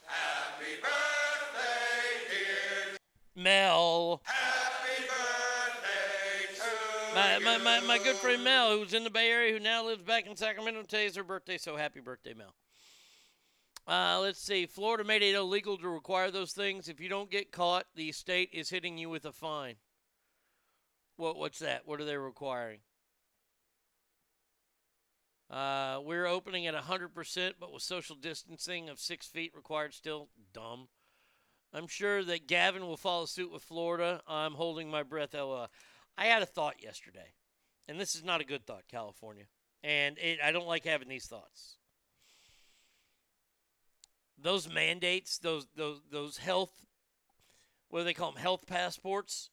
Happy 0.06 0.80
birthday, 0.80 2.30
dear. 2.30 2.98
Mel, 3.36 4.22
Happy 4.24 5.04
birthday 5.08 6.54
to 6.56 7.16
my, 7.16 7.40
my, 7.40 7.58
my, 7.64 7.80
my 7.88 7.98
good 8.04 8.18
friend 8.18 8.44
Mel, 8.44 8.78
who's 8.78 8.94
in 8.94 9.04
the 9.04 9.10
Bay 9.10 9.32
Area, 9.32 9.52
who 9.52 9.60
now 9.60 9.84
lives 9.84 10.04
back 10.04 10.28
in 10.28 10.36
Sacramento, 10.36 10.84
today's 10.84 11.16
her 11.16 11.24
birthday, 11.24 11.58
so 11.58 11.76
happy 11.76 12.02
birthday, 12.02 12.36
Mel. 12.36 12.54
Uh, 13.90 14.20
let's 14.22 14.40
see. 14.40 14.68
Florida 14.68 15.04
made 15.04 15.24
it 15.24 15.34
illegal 15.34 15.76
to 15.76 15.90
require 15.90 16.30
those 16.30 16.52
things. 16.52 16.88
If 16.88 17.00
you 17.00 17.10
don't 17.10 17.32
get 17.32 17.52
caught, 17.52 17.88
the 17.96 18.12
state 18.12 18.52
is 18.54 18.70
hitting 18.70 19.00
you 19.00 19.10
with 19.10 19.26
a 19.26 19.32
fine. 19.32 19.78
What? 21.18 21.38
What's 21.38 21.58
that? 21.58 21.88
What 21.88 22.00
are 22.00 22.06
they 22.06 22.16
requiring? 22.16 22.82
Uh, 25.50 26.02
we're 26.06 26.28
opening 26.28 26.68
at 26.68 26.76
100%, 26.76 27.54
but 27.60 27.74
with 27.74 27.82
social 27.82 28.16
distancing 28.16 28.90
of 28.90 29.00
six 29.00 29.26
feet 29.26 29.54
required 29.56 29.96
still. 29.96 30.30
Dumb. 30.54 30.90
I'm 31.74 31.88
sure 31.88 32.24
that 32.24 32.46
Gavin 32.48 32.86
will 32.86 32.96
follow 32.96 33.26
suit 33.26 33.52
with 33.52 33.64
Florida. 33.64 34.22
I'm 34.28 34.54
holding 34.54 34.92
my 34.92 35.02
breath. 35.02 35.34
LOL. 35.34 35.68
I 36.16 36.26
had 36.26 36.44
a 36.44 36.48
thought 36.48 36.84
yesterday, 36.84 37.34
and 37.88 38.00
this 38.00 38.14
is 38.14 38.24
not 38.24 38.40
a 38.40 38.46
good 38.46 38.68
thought, 38.68 38.84
California. 38.88 39.46
And 39.84 40.20
it, 40.20 40.38
I 40.44 40.52
don't 40.52 40.68
like 40.68 40.86
having 40.86 41.08
these 41.08 41.26
thoughts 41.26 41.78
those 44.42 44.72
mandates, 44.72 45.38
those 45.38 45.68
those 45.76 46.02
those 46.12 46.38
health, 46.38 46.72
what 47.90 48.00
do 48.00 48.06
they 48.06 48.14
call 48.14 48.32
them? 48.32 48.42
Health 48.42 48.66
passports. 48.68 49.50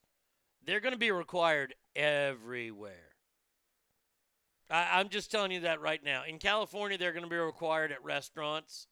They're 0.65 0.81
going 0.81 0.94
to 0.94 0.98
be 0.98 1.12
required 1.12 1.74
everywhere. 1.94 3.15
I, 4.68 4.89
I'm 4.94 5.08
just 5.08 5.31
telling 5.31 5.52
you 5.52 5.60
that 5.60 5.81
right 5.81 6.02
now. 6.02 6.24
In 6.24 6.39
California, 6.39 6.98
they're 6.98 7.12
going 7.12 7.24
to 7.24 7.31
be 7.31 7.36
required 7.36 7.92
at 7.92 8.02
restaurants. 8.02 8.89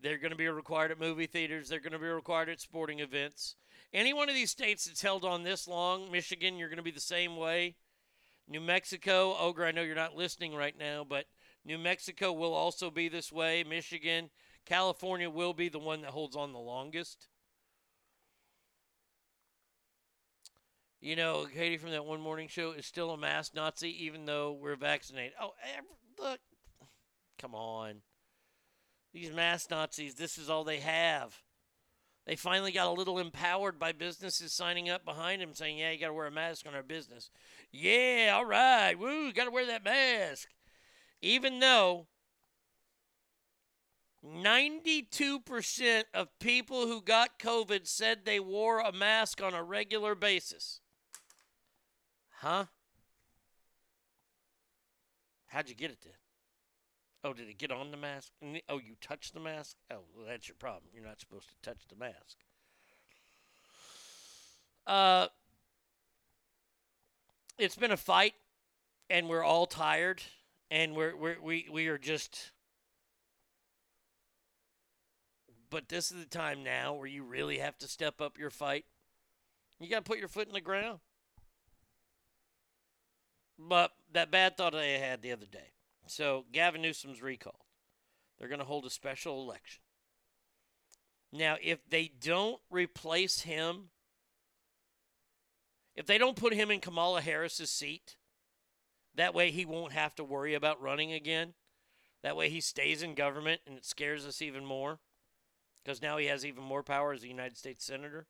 They're 0.00 0.18
going 0.18 0.30
to 0.30 0.36
be 0.36 0.48
required 0.48 0.90
at 0.90 1.00
movie 1.00 1.26
theaters. 1.26 1.68
They're 1.68 1.80
going 1.80 1.92
to 1.92 1.98
be 1.98 2.06
required 2.06 2.48
at 2.48 2.60
sporting 2.60 3.00
events. 3.00 3.56
Any 3.92 4.12
one 4.12 4.28
of 4.28 4.34
these 4.34 4.50
states 4.50 4.86
that's 4.86 5.02
held 5.02 5.24
on 5.24 5.42
this 5.42 5.66
long, 5.66 6.10
Michigan, 6.10 6.56
you're 6.56 6.68
going 6.68 6.76
to 6.78 6.82
be 6.82 6.90
the 6.90 7.00
same 7.00 7.36
way. 7.36 7.74
New 8.48 8.60
Mexico, 8.60 9.36
Ogre, 9.38 9.66
I 9.66 9.72
know 9.72 9.82
you're 9.82 9.94
not 9.94 10.16
listening 10.16 10.54
right 10.54 10.78
now, 10.78 11.04
but 11.06 11.26
New 11.64 11.78
Mexico 11.78 12.32
will 12.32 12.54
also 12.54 12.90
be 12.90 13.08
this 13.08 13.30
way. 13.30 13.64
Michigan, 13.64 14.30
California 14.68 15.30
will 15.30 15.54
be 15.54 15.70
the 15.70 15.78
one 15.78 16.02
that 16.02 16.10
holds 16.10 16.36
on 16.36 16.52
the 16.52 16.58
longest. 16.58 17.26
You 21.00 21.16
know, 21.16 21.46
Katie 21.52 21.78
from 21.78 21.92
that 21.92 22.04
one 22.04 22.20
morning 22.20 22.48
show 22.48 22.72
is 22.72 22.84
still 22.84 23.10
a 23.10 23.16
mask 23.16 23.54
Nazi, 23.54 24.04
even 24.04 24.26
though 24.26 24.52
we're 24.52 24.76
vaccinated. 24.76 25.32
Oh, 25.40 25.52
look, 26.18 26.40
come 27.38 27.54
on. 27.54 28.02
These 29.14 29.32
mask 29.32 29.70
Nazis, 29.70 30.16
this 30.16 30.36
is 30.36 30.50
all 30.50 30.64
they 30.64 30.80
have. 30.80 31.40
They 32.26 32.36
finally 32.36 32.72
got 32.72 32.88
a 32.88 32.92
little 32.92 33.18
empowered 33.18 33.78
by 33.78 33.92
businesses 33.92 34.52
signing 34.52 34.90
up 34.90 35.02
behind 35.02 35.40
them 35.40 35.54
saying, 35.54 35.78
yeah, 35.78 35.92
you 35.92 35.98
got 35.98 36.08
to 36.08 36.12
wear 36.12 36.26
a 36.26 36.30
mask 36.30 36.66
on 36.66 36.74
our 36.74 36.82
business. 36.82 37.30
Yeah, 37.72 38.32
all 38.34 38.44
right. 38.44 38.98
Woo, 38.98 39.32
got 39.32 39.44
to 39.44 39.50
wear 39.50 39.64
that 39.64 39.84
mask. 39.84 40.48
Even 41.22 41.58
though 41.58 42.06
92% 44.24 46.04
of 46.12 46.38
people 46.38 46.86
who 46.86 47.00
got 47.00 47.38
COVID 47.38 47.86
said 47.86 48.24
they 48.24 48.40
wore 48.40 48.80
a 48.80 48.92
mask 48.92 49.42
on 49.42 49.54
a 49.54 49.62
regular 49.62 50.14
basis. 50.14 50.80
Huh? 52.40 52.66
How'd 55.48 55.68
you 55.68 55.74
get 55.74 55.90
it 55.90 56.00
then? 56.02 56.12
Oh, 57.24 57.32
did 57.32 57.48
it 57.48 57.58
get 57.58 57.72
on 57.72 57.90
the 57.90 57.96
mask? 57.96 58.30
Oh, 58.68 58.78
you 58.78 58.94
touched 59.00 59.34
the 59.34 59.40
mask? 59.40 59.76
Oh, 59.90 60.00
well, 60.14 60.26
that's 60.28 60.46
your 60.46 60.54
problem. 60.56 60.84
You're 60.94 61.04
not 61.04 61.20
supposed 61.20 61.48
to 61.48 61.54
touch 61.62 61.82
the 61.88 61.96
mask. 61.96 62.36
Uh, 64.86 65.26
it's 67.58 67.76
been 67.76 67.90
a 67.90 67.96
fight, 67.96 68.34
and 69.10 69.28
we're 69.28 69.42
all 69.42 69.66
tired, 69.66 70.22
and 70.70 70.94
we're, 70.94 71.14
we're 71.16 71.36
we 71.42 71.66
we 71.70 71.88
are 71.88 71.98
just. 71.98 72.52
But 75.70 75.88
this 75.88 76.10
is 76.10 76.18
the 76.18 76.28
time 76.28 76.64
now 76.64 76.94
where 76.94 77.06
you 77.06 77.22
really 77.24 77.58
have 77.58 77.76
to 77.78 77.88
step 77.88 78.20
up 78.20 78.38
your 78.38 78.50
fight. 78.50 78.86
You 79.80 79.88
got 79.88 80.04
to 80.04 80.08
put 80.08 80.18
your 80.18 80.28
foot 80.28 80.48
in 80.48 80.54
the 80.54 80.60
ground. 80.60 81.00
But 83.58 83.92
that 84.12 84.30
bad 84.30 84.56
thought 84.56 84.74
I 84.74 84.84
had 84.84 85.20
the 85.20 85.32
other 85.32 85.46
day. 85.46 85.72
So 86.06 86.44
Gavin 86.52 86.80
Newsom's 86.80 87.22
recalled. 87.22 87.64
They're 88.38 88.48
going 88.48 88.60
to 88.60 88.64
hold 88.64 88.86
a 88.86 88.90
special 88.90 89.42
election. 89.42 89.82
Now, 91.32 91.56
if 91.60 91.78
they 91.90 92.10
don't 92.20 92.60
replace 92.70 93.40
him, 93.40 93.90
if 95.94 96.06
they 96.06 96.16
don't 96.16 96.36
put 96.36 96.54
him 96.54 96.70
in 96.70 96.80
Kamala 96.80 97.20
Harris's 97.20 97.70
seat, 97.70 98.16
that 99.14 99.34
way 99.34 99.50
he 99.50 99.66
won't 99.66 99.92
have 99.92 100.14
to 100.14 100.24
worry 100.24 100.54
about 100.54 100.80
running 100.80 101.12
again. 101.12 101.54
That 102.22 102.36
way 102.36 102.48
he 102.48 102.60
stays 102.60 103.02
in 103.02 103.14
government 103.14 103.60
and 103.66 103.76
it 103.76 103.84
scares 103.84 104.24
us 104.24 104.40
even 104.40 104.64
more 104.64 105.00
because 105.88 106.02
now 106.02 106.18
he 106.18 106.26
has 106.26 106.44
even 106.44 106.62
more 106.62 106.82
power 106.82 107.14
as 107.14 107.22
a 107.22 107.28
United 107.28 107.56
States 107.56 107.82
Senator. 107.82 108.26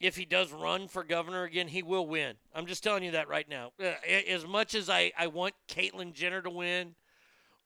If 0.00 0.16
he 0.16 0.24
does 0.24 0.50
run 0.50 0.88
for 0.88 1.04
governor 1.04 1.44
again, 1.44 1.68
he 1.68 1.84
will 1.84 2.04
win. 2.04 2.34
I'm 2.52 2.66
just 2.66 2.82
telling 2.82 3.04
you 3.04 3.12
that 3.12 3.28
right 3.28 3.48
now. 3.48 3.70
Uh, 3.80 3.92
As 4.28 4.44
much 4.44 4.74
as 4.74 4.90
I, 4.90 5.12
I 5.16 5.28
want 5.28 5.54
Caitlyn 5.68 6.14
Jenner 6.14 6.42
to 6.42 6.50
win 6.50 6.96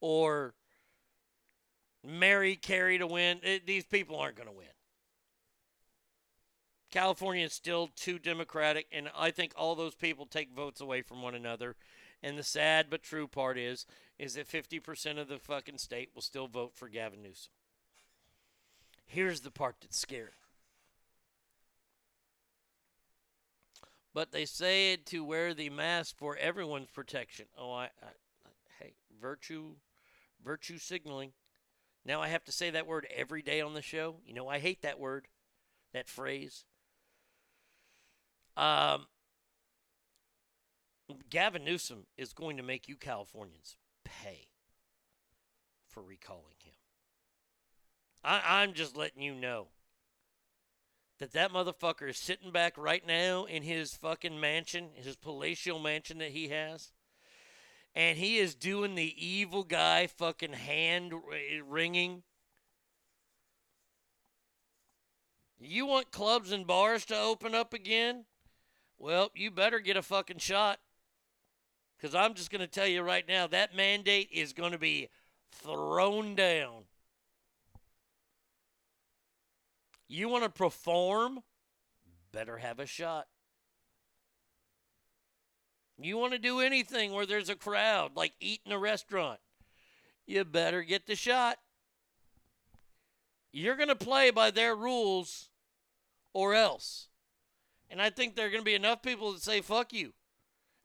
or 0.02 0.52
Mary 2.06 2.54
Carey 2.54 2.98
to 2.98 3.06
win, 3.06 3.40
it, 3.42 3.66
these 3.66 3.86
people 3.86 4.16
aren't 4.16 4.36
going 4.36 4.50
to 4.50 4.54
win. 4.54 4.66
California 6.92 7.46
is 7.46 7.54
still 7.54 7.88
too 7.96 8.18
democratic, 8.18 8.88
and 8.92 9.08
I 9.16 9.30
think 9.30 9.54
all 9.56 9.74
those 9.74 9.94
people 9.94 10.26
take 10.26 10.52
votes 10.54 10.82
away 10.82 11.00
from 11.00 11.22
one 11.22 11.34
another. 11.34 11.76
And 12.22 12.36
the 12.36 12.42
sad 12.42 12.88
but 12.90 13.02
true 13.02 13.26
part 13.26 13.56
is, 13.56 13.86
is 14.20 14.34
that 14.34 14.46
50% 14.46 15.18
of 15.18 15.28
the 15.28 15.38
fucking 15.38 15.78
state 15.78 16.10
will 16.14 16.20
still 16.20 16.46
vote 16.46 16.72
for 16.74 16.88
Gavin 16.88 17.22
Newsom. 17.22 17.52
Here's 19.06 19.40
the 19.40 19.50
part 19.50 19.76
that's 19.80 19.98
scary. 19.98 20.28
But 24.12 24.30
they 24.30 24.44
said 24.44 25.06
to 25.06 25.24
wear 25.24 25.54
the 25.54 25.70
mask 25.70 26.18
for 26.18 26.36
everyone's 26.36 26.90
protection. 26.90 27.46
Oh, 27.58 27.72
I, 27.72 27.84
I 27.84 28.10
hey, 28.78 28.92
virtue, 29.20 29.76
virtue 30.44 30.76
signaling. 30.76 31.32
Now 32.04 32.20
I 32.20 32.28
have 32.28 32.44
to 32.44 32.52
say 32.52 32.68
that 32.70 32.86
word 32.86 33.06
every 33.14 33.40
day 33.40 33.62
on 33.62 33.72
the 33.72 33.82
show. 33.82 34.16
You 34.26 34.34
know, 34.34 34.48
I 34.48 34.58
hate 34.58 34.82
that 34.82 35.00
word, 35.00 35.28
that 35.94 36.08
phrase. 36.08 36.64
Um, 38.54 39.06
Gavin 41.30 41.64
Newsom 41.64 42.04
is 42.18 42.34
going 42.34 42.58
to 42.58 42.62
make 42.62 42.86
you 42.86 42.96
Californians 42.96 43.76
pay 44.22 44.46
for 45.88 46.02
recalling 46.02 46.56
him. 46.62 46.74
I, 48.22 48.62
I'm 48.62 48.74
just 48.74 48.96
letting 48.96 49.22
you 49.22 49.34
know 49.34 49.68
that 51.18 51.32
that 51.32 51.52
motherfucker 51.52 52.08
is 52.08 52.18
sitting 52.18 52.50
back 52.50 52.76
right 52.76 53.06
now 53.06 53.44
in 53.44 53.62
his 53.62 53.94
fucking 53.94 54.40
mansion, 54.40 54.88
his 54.94 55.16
palatial 55.16 55.78
mansion 55.78 56.18
that 56.18 56.30
he 56.30 56.48
has, 56.48 56.92
and 57.94 58.18
he 58.18 58.38
is 58.38 58.54
doing 58.54 58.94
the 58.94 59.14
evil 59.16 59.64
guy 59.64 60.06
fucking 60.06 60.54
hand 60.54 61.12
r- 61.12 61.20
eh, 61.34 61.60
wringing. 61.66 62.22
You 65.60 65.84
want 65.86 66.10
clubs 66.10 66.52
and 66.52 66.66
bars 66.66 67.04
to 67.06 67.18
open 67.18 67.54
up 67.54 67.74
again? 67.74 68.24
Well, 68.98 69.30
you 69.34 69.50
better 69.50 69.78
get 69.80 69.96
a 69.96 70.02
fucking 70.02 70.38
shot. 70.38 70.78
Because 72.00 72.14
I'm 72.14 72.34
just 72.34 72.50
going 72.50 72.60
to 72.60 72.66
tell 72.66 72.86
you 72.86 73.02
right 73.02 73.26
now 73.28 73.46
that 73.48 73.76
mandate 73.76 74.30
is 74.32 74.52
going 74.52 74.72
to 74.72 74.78
be 74.78 75.08
thrown 75.52 76.34
down. 76.34 76.84
You 80.08 80.28
want 80.28 80.44
to 80.44 80.50
perform? 80.50 81.40
Better 82.32 82.56
have 82.56 82.78
a 82.78 82.86
shot. 82.86 83.26
You 86.00 86.16
want 86.16 86.32
to 86.32 86.38
do 86.38 86.60
anything 86.60 87.12
where 87.12 87.26
there's 87.26 87.50
a 87.50 87.54
crowd, 87.54 88.12
like 88.16 88.32
eat 88.40 88.60
in 88.64 88.72
a 88.72 88.78
restaurant? 88.78 89.40
You 90.26 90.44
better 90.44 90.82
get 90.82 91.06
the 91.06 91.14
shot. 91.14 91.58
You're 93.52 93.76
going 93.76 93.88
to 93.88 93.96
play 93.96 94.30
by 94.30 94.50
their 94.50 94.74
rules 94.74 95.50
or 96.32 96.54
else. 96.54 97.08
And 97.90 98.00
I 98.00 98.08
think 98.08 98.36
there 98.36 98.46
are 98.46 98.50
going 98.50 98.62
to 98.62 98.64
be 98.64 98.74
enough 98.74 99.02
people 99.02 99.32
that 99.32 99.42
say, 99.42 99.60
fuck 99.60 99.92
you. 99.92 100.14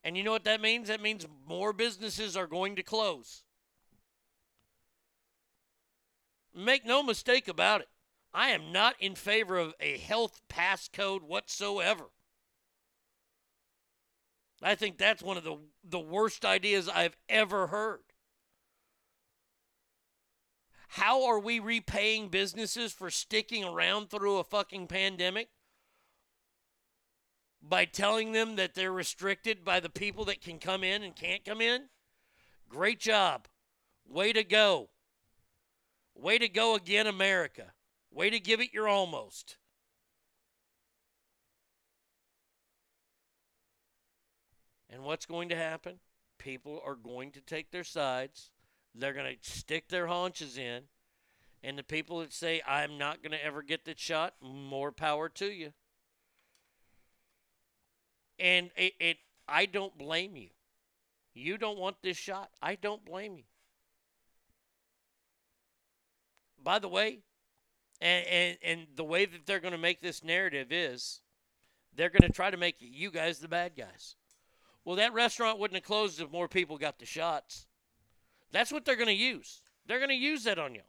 And 0.06 0.16
you 0.16 0.24
know 0.24 0.32
what 0.32 0.44
that 0.44 0.62
means? 0.62 0.88
That 0.88 1.02
means 1.02 1.26
more 1.48 1.74
businesses 1.74 2.38
are 2.38 2.46
going 2.46 2.76
to 2.76 2.84
close. 2.84 3.44
Make 6.56 6.86
no 6.86 7.02
mistake 7.02 7.48
about 7.48 7.82
it. 7.82 7.90
I 8.32 8.50
am 8.50 8.72
not 8.72 8.96
in 9.00 9.16
favor 9.16 9.58
of 9.58 9.74
a 9.80 9.98
health 9.98 10.42
pass 10.48 10.88
code 10.88 11.24
whatsoever. 11.24 12.12
I 14.62 14.76
think 14.76 15.00
that's 15.00 15.24
one 15.24 15.38
of 15.38 15.44
the, 15.44 15.58
the 15.84 16.00
worst 16.00 16.46
ideas 16.46 16.88
I've 16.88 17.18
ever 17.28 17.68
heard. 17.68 18.02
How 20.90 21.26
are 21.26 21.40
we 21.40 21.60
repaying 21.60 22.30
businesses 22.30 22.94
for 22.94 23.10
sticking 23.10 23.64
around 23.64 24.12
through 24.12 24.38
a 24.38 24.44
fucking 24.44 24.86
pandemic? 24.86 25.50
By 27.68 27.86
telling 27.86 28.32
them 28.32 28.58
that 28.58 28.76
they're 28.76 28.92
restricted 28.92 29.66
by 29.66 29.80
the 29.80 29.90
people 29.90 30.26
that 30.26 30.42
can 30.42 30.60
come 30.60 30.84
in 30.84 31.02
and 31.02 31.16
can't 31.16 31.44
come 31.44 31.62
in? 31.62 31.84
Great 32.70 33.00
job. 33.00 33.48
Way 34.08 34.34
to 34.34 34.44
go. 34.44 34.90
Way 36.14 36.38
to 36.38 36.48
go 36.48 36.76
again, 36.76 37.08
America. 37.08 37.74
Way 38.12 38.30
to 38.30 38.40
give 38.40 38.62
it 38.62 38.74
your 38.74 38.88
almost. 38.88 39.58
And 44.90 45.04
what's 45.04 45.26
going 45.26 45.50
to 45.50 45.56
happen? 45.56 46.00
People 46.38 46.82
are 46.86 46.96
going 46.96 47.32
to 47.32 47.42
take 47.42 47.72
their 47.72 47.84
sides. 47.84 48.52
They're 48.94 49.14
going 49.14 49.36
to 49.36 49.50
stick 49.50 49.90
their 49.90 50.08
haunches 50.08 50.58
in. 50.58 50.84
And 51.64 51.78
the 51.78 51.84
people 51.84 52.20
that 52.20 52.32
say, 52.32 52.62
I'm 52.66 52.98
not 52.98 53.24
going 53.24 53.32
to 53.32 53.44
ever 53.44 53.64
get 53.64 53.86
that 53.86 54.00
shot, 54.00 54.36
more 54.42 54.92
power 54.92 55.28
to 55.30 55.48
you. 55.48 55.74
And 58.40 58.70
it, 58.76 58.94
it, 59.00 59.18
I 59.48 59.66
don't 59.66 59.98
blame 59.98 60.36
you. 60.36 60.50
You 61.34 61.58
don't 61.58 61.78
want 61.78 61.98
this 62.02 62.18
shot. 62.18 62.50
I 62.62 62.76
don't 62.76 63.06
blame 63.06 63.38
you. 63.38 63.44
By 66.64 66.80
the 66.80 66.88
way, 66.88 67.20
and, 68.02 68.26
and, 68.28 68.58
and 68.64 68.88
the 68.96 69.04
way 69.04 69.26
that 69.26 69.46
they're 69.46 69.60
going 69.60 69.74
to 69.74 69.78
make 69.78 70.02
this 70.02 70.24
narrative 70.24 70.68
is 70.72 71.22
they're 71.96 72.10
going 72.10 72.30
to 72.30 72.36
try 72.36 72.50
to 72.50 72.58
make 72.58 72.76
you 72.80 73.12
guys 73.12 73.40
the 73.40 73.48
bad 73.48 73.74
guys. 73.78 74.16
Well, 74.84 74.96
that 74.98 75.14
restaurant 75.14 75.60
wouldn't 75.60 75.76
have 75.76 75.86
closed 75.86 76.22
if 76.22 76.32
more 76.32 76.48
people 76.48 76.78
got 76.78 77.00
the 77.00 77.06
shots. 77.06 77.68
That's 78.52 78.72
what 78.72 78.86
they're 78.86 78.96
going 78.96 79.08
to 79.08 79.14
use. 79.14 79.62
They're 79.88 80.00
going 80.00 80.10
to 80.10 80.16
use 80.16 80.44
that 80.46 80.60
on 80.60 80.76
you. 80.76 80.82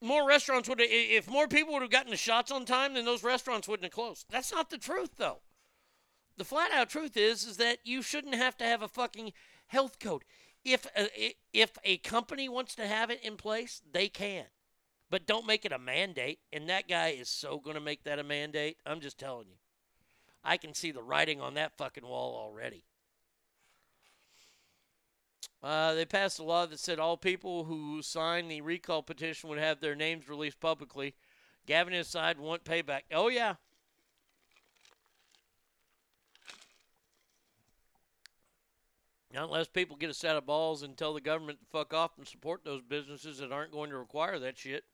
More 0.00 0.26
restaurants 0.26 0.68
would 0.68 0.80
have, 0.80 0.88
if 0.90 1.28
more 1.28 1.48
people 1.48 1.72
would 1.72 1.82
have 1.82 1.90
gotten 1.90 2.10
the 2.10 2.16
shots 2.16 2.52
on 2.52 2.64
time, 2.64 2.94
then 2.94 3.04
those 3.04 3.24
restaurants 3.24 3.66
wouldn't 3.66 3.84
have 3.84 3.92
closed. 3.92 4.26
That's 4.30 4.52
not 4.52 4.70
the 4.70 4.78
truth, 4.78 5.16
though. 5.16 5.38
The 6.36 6.44
flat 6.44 6.70
out 6.72 6.88
truth 6.88 7.16
is, 7.16 7.44
is 7.44 7.56
that 7.56 7.78
you 7.84 8.00
shouldn't 8.00 8.36
have 8.36 8.56
to 8.58 8.64
have 8.64 8.80
a 8.80 8.88
fucking 8.88 9.32
health 9.66 9.98
code. 9.98 10.22
If 10.64 10.86
uh, 10.96 11.06
a, 11.16 11.34
if 11.52 11.78
a 11.84 11.98
company 11.98 12.48
wants 12.48 12.76
to 12.76 12.86
have 12.86 13.10
it 13.10 13.20
in 13.24 13.36
place, 13.36 13.82
they 13.92 14.08
can. 14.08 14.44
But 15.10 15.26
don't 15.26 15.46
make 15.46 15.64
it 15.64 15.72
a 15.72 15.78
mandate. 15.78 16.38
And 16.52 16.68
that 16.68 16.88
guy 16.88 17.08
is 17.08 17.28
so 17.28 17.58
going 17.58 17.74
to 17.74 17.80
make 17.80 18.04
that 18.04 18.20
a 18.20 18.24
mandate. 18.24 18.76
I'm 18.86 19.00
just 19.00 19.18
telling 19.18 19.48
you. 19.48 19.56
I 20.44 20.56
can 20.56 20.74
see 20.74 20.92
the 20.92 21.02
writing 21.02 21.40
on 21.40 21.54
that 21.54 21.76
fucking 21.76 22.06
wall 22.06 22.36
already. 22.36 22.84
Uh, 25.62 25.92
they 25.94 26.04
passed 26.04 26.38
a 26.38 26.44
law 26.44 26.66
that 26.66 26.78
said 26.78 26.98
all 26.98 27.16
people 27.16 27.64
who 27.64 28.00
signed 28.00 28.50
the 28.50 28.60
recall 28.60 29.02
petition 29.02 29.48
would 29.48 29.58
have 29.58 29.80
their 29.80 29.96
names 29.96 30.28
released 30.28 30.60
publicly. 30.60 31.14
Gavin 31.66 31.92
and 31.92 31.98
his 31.98 32.08
side 32.08 32.38
want 32.38 32.64
payback. 32.64 33.02
Oh, 33.12 33.28
yeah. 33.28 33.54
Not 39.34 39.44
unless 39.44 39.68
people 39.68 39.96
get 39.96 40.08
a 40.10 40.14
set 40.14 40.36
of 40.36 40.46
balls 40.46 40.82
and 40.82 40.96
tell 40.96 41.12
the 41.12 41.20
government 41.20 41.58
to 41.60 41.66
fuck 41.66 41.92
off 41.92 42.12
and 42.16 42.26
support 42.26 42.64
those 42.64 42.82
businesses 42.82 43.38
that 43.38 43.52
aren't 43.52 43.72
going 43.72 43.90
to 43.90 43.98
require 43.98 44.38
that 44.38 44.56
shit. 44.56 44.84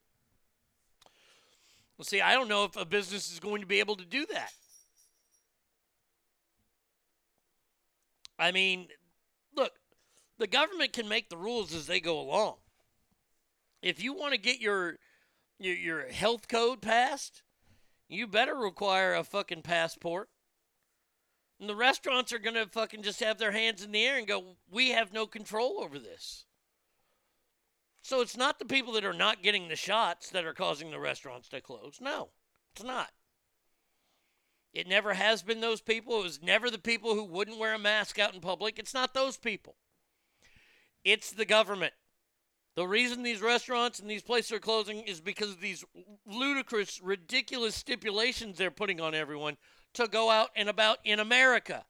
Well, 1.97 2.05
see, 2.05 2.21
I 2.21 2.33
don't 2.33 2.49
know 2.49 2.65
if 2.65 2.77
a 2.77 2.85
business 2.85 3.33
is 3.33 3.39
going 3.39 3.61
to 3.61 3.67
be 3.67 3.79
able 3.79 3.97
to 3.97 4.05
do 4.05 4.27
that. 4.33 4.53
I 8.37 8.51
mean, 8.51 8.89
look, 9.55 9.73
the 10.45 10.49
government 10.49 10.93
can 10.93 11.09
make 11.09 11.31
the 11.31 11.39
rules 11.39 11.73
as 11.73 11.87
they 11.87 12.01
go 12.01 12.21
along. 12.21 12.57
If 13.81 14.05
you 14.05 14.13
want 14.13 14.35
to 14.35 14.39
get 14.39 14.61
your, 14.61 14.99
your 15.59 15.75
your 15.75 16.09
health 16.09 16.49
code 16.49 16.83
passed, 16.83 17.43
you 18.11 18.27
better 18.27 18.55
require 18.55 19.15
a 19.15 19.25
fucking 19.25 19.63
passport. 19.63 20.29
And 21.59 21.67
the 21.67 21.75
restaurants 21.75 22.31
are 22.31 22.39
going 22.39 22.57
to 22.57 22.67
fucking 22.67 23.03
just 23.05 23.21
have 23.21 23.39
their 23.39 23.53
hands 23.53 23.83
in 23.83 23.93
the 23.93 24.05
air 24.05 24.19
and 24.19 24.27
go, 24.27 24.57
"We 24.71 24.91
have 24.91 25.15
no 25.15 25.27
control 25.27 25.81
over 25.83 25.99
this." 25.99 26.45
So 28.03 28.21
it's 28.21 28.37
not 28.37 28.59
the 28.59 28.67
people 28.67 28.93
that 28.93 29.05
are 29.07 29.15
not 29.15 29.43
getting 29.43 29.69
the 29.69 29.77
shots 29.77 30.29
that 30.29 30.45
are 30.45 30.53
causing 30.53 30.91
the 30.91 31.01
restaurants 31.01 31.49
to 31.49 31.63
close. 31.63 32.01
No, 32.03 32.33
it's 32.75 32.85
not. 32.85 33.13
It 34.75 34.87
never 34.87 35.15
has 35.15 35.43
been 35.43 35.63
those 35.63 35.81
people. 35.81 36.21
It 36.21 36.25
was 36.25 36.43
never 36.43 36.69
the 36.69 36.77
people 36.77 37.15
who 37.15 37.25
wouldn't 37.25 37.59
wear 37.59 37.73
a 37.73 37.79
mask 37.79 38.19
out 38.19 38.35
in 38.35 38.43
public. 38.43 38.79
It's 38.79 38.93
not 38.93 39.15
those 39.15 39.39
people. 39.39 39.77
It's 41.05 41.31
the 41.31 41.45
government. 41.45 41.93
The 42.77 42.87
reason 42.87 43.23
these 43.23 43.41
restaurants 43.41 44.01
and 44.01 44.11
these 44.11 44.23
places 44.23 44.51
are 44.53 44.59
closing 44.59 45.03
is 45.03 45.21
because 45.21 45.51
of 45.51 45.61
these 45.61 45.85
ludicrous, 46.27 47.01
ridiculous 47.01 47.77
stipulations 47.77 48.59
they're 48.59 48.71
putting 48.71 49.01
on 49.01 49.15
everyone 49.15 49.57
to 49.95 50.09
go 50.09 50.31
out 50.31 50.49
and 50.57 50.69
about 50.69 50.99
in 51.05 51.21
America. 51.21 51.85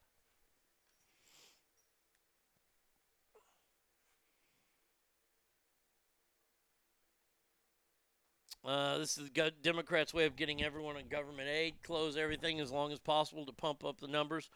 Uh, 8.62 8.97
this 8.97 9.18
is 9.18 9.28
the 9.28 9.52
Democrats' 9.62 10.15
way 10.15 10.25
of 10.25 10.36
getting 10.36 10.62
everyone 10.62 10.97
on 10.97 11.07
government 11.09 11.49
aid, 11.49 11.75
close 11.83 12.17
everything 12.17 12.60
as 12.60 12.70
long 12.70 12.93
as 12.93 12.99
possible 12.99 13.44
to 13.44 13.52
pump 13.52 13.84
up 13.84 14.01
the 14.01 14.07
numbers 14.07 14.49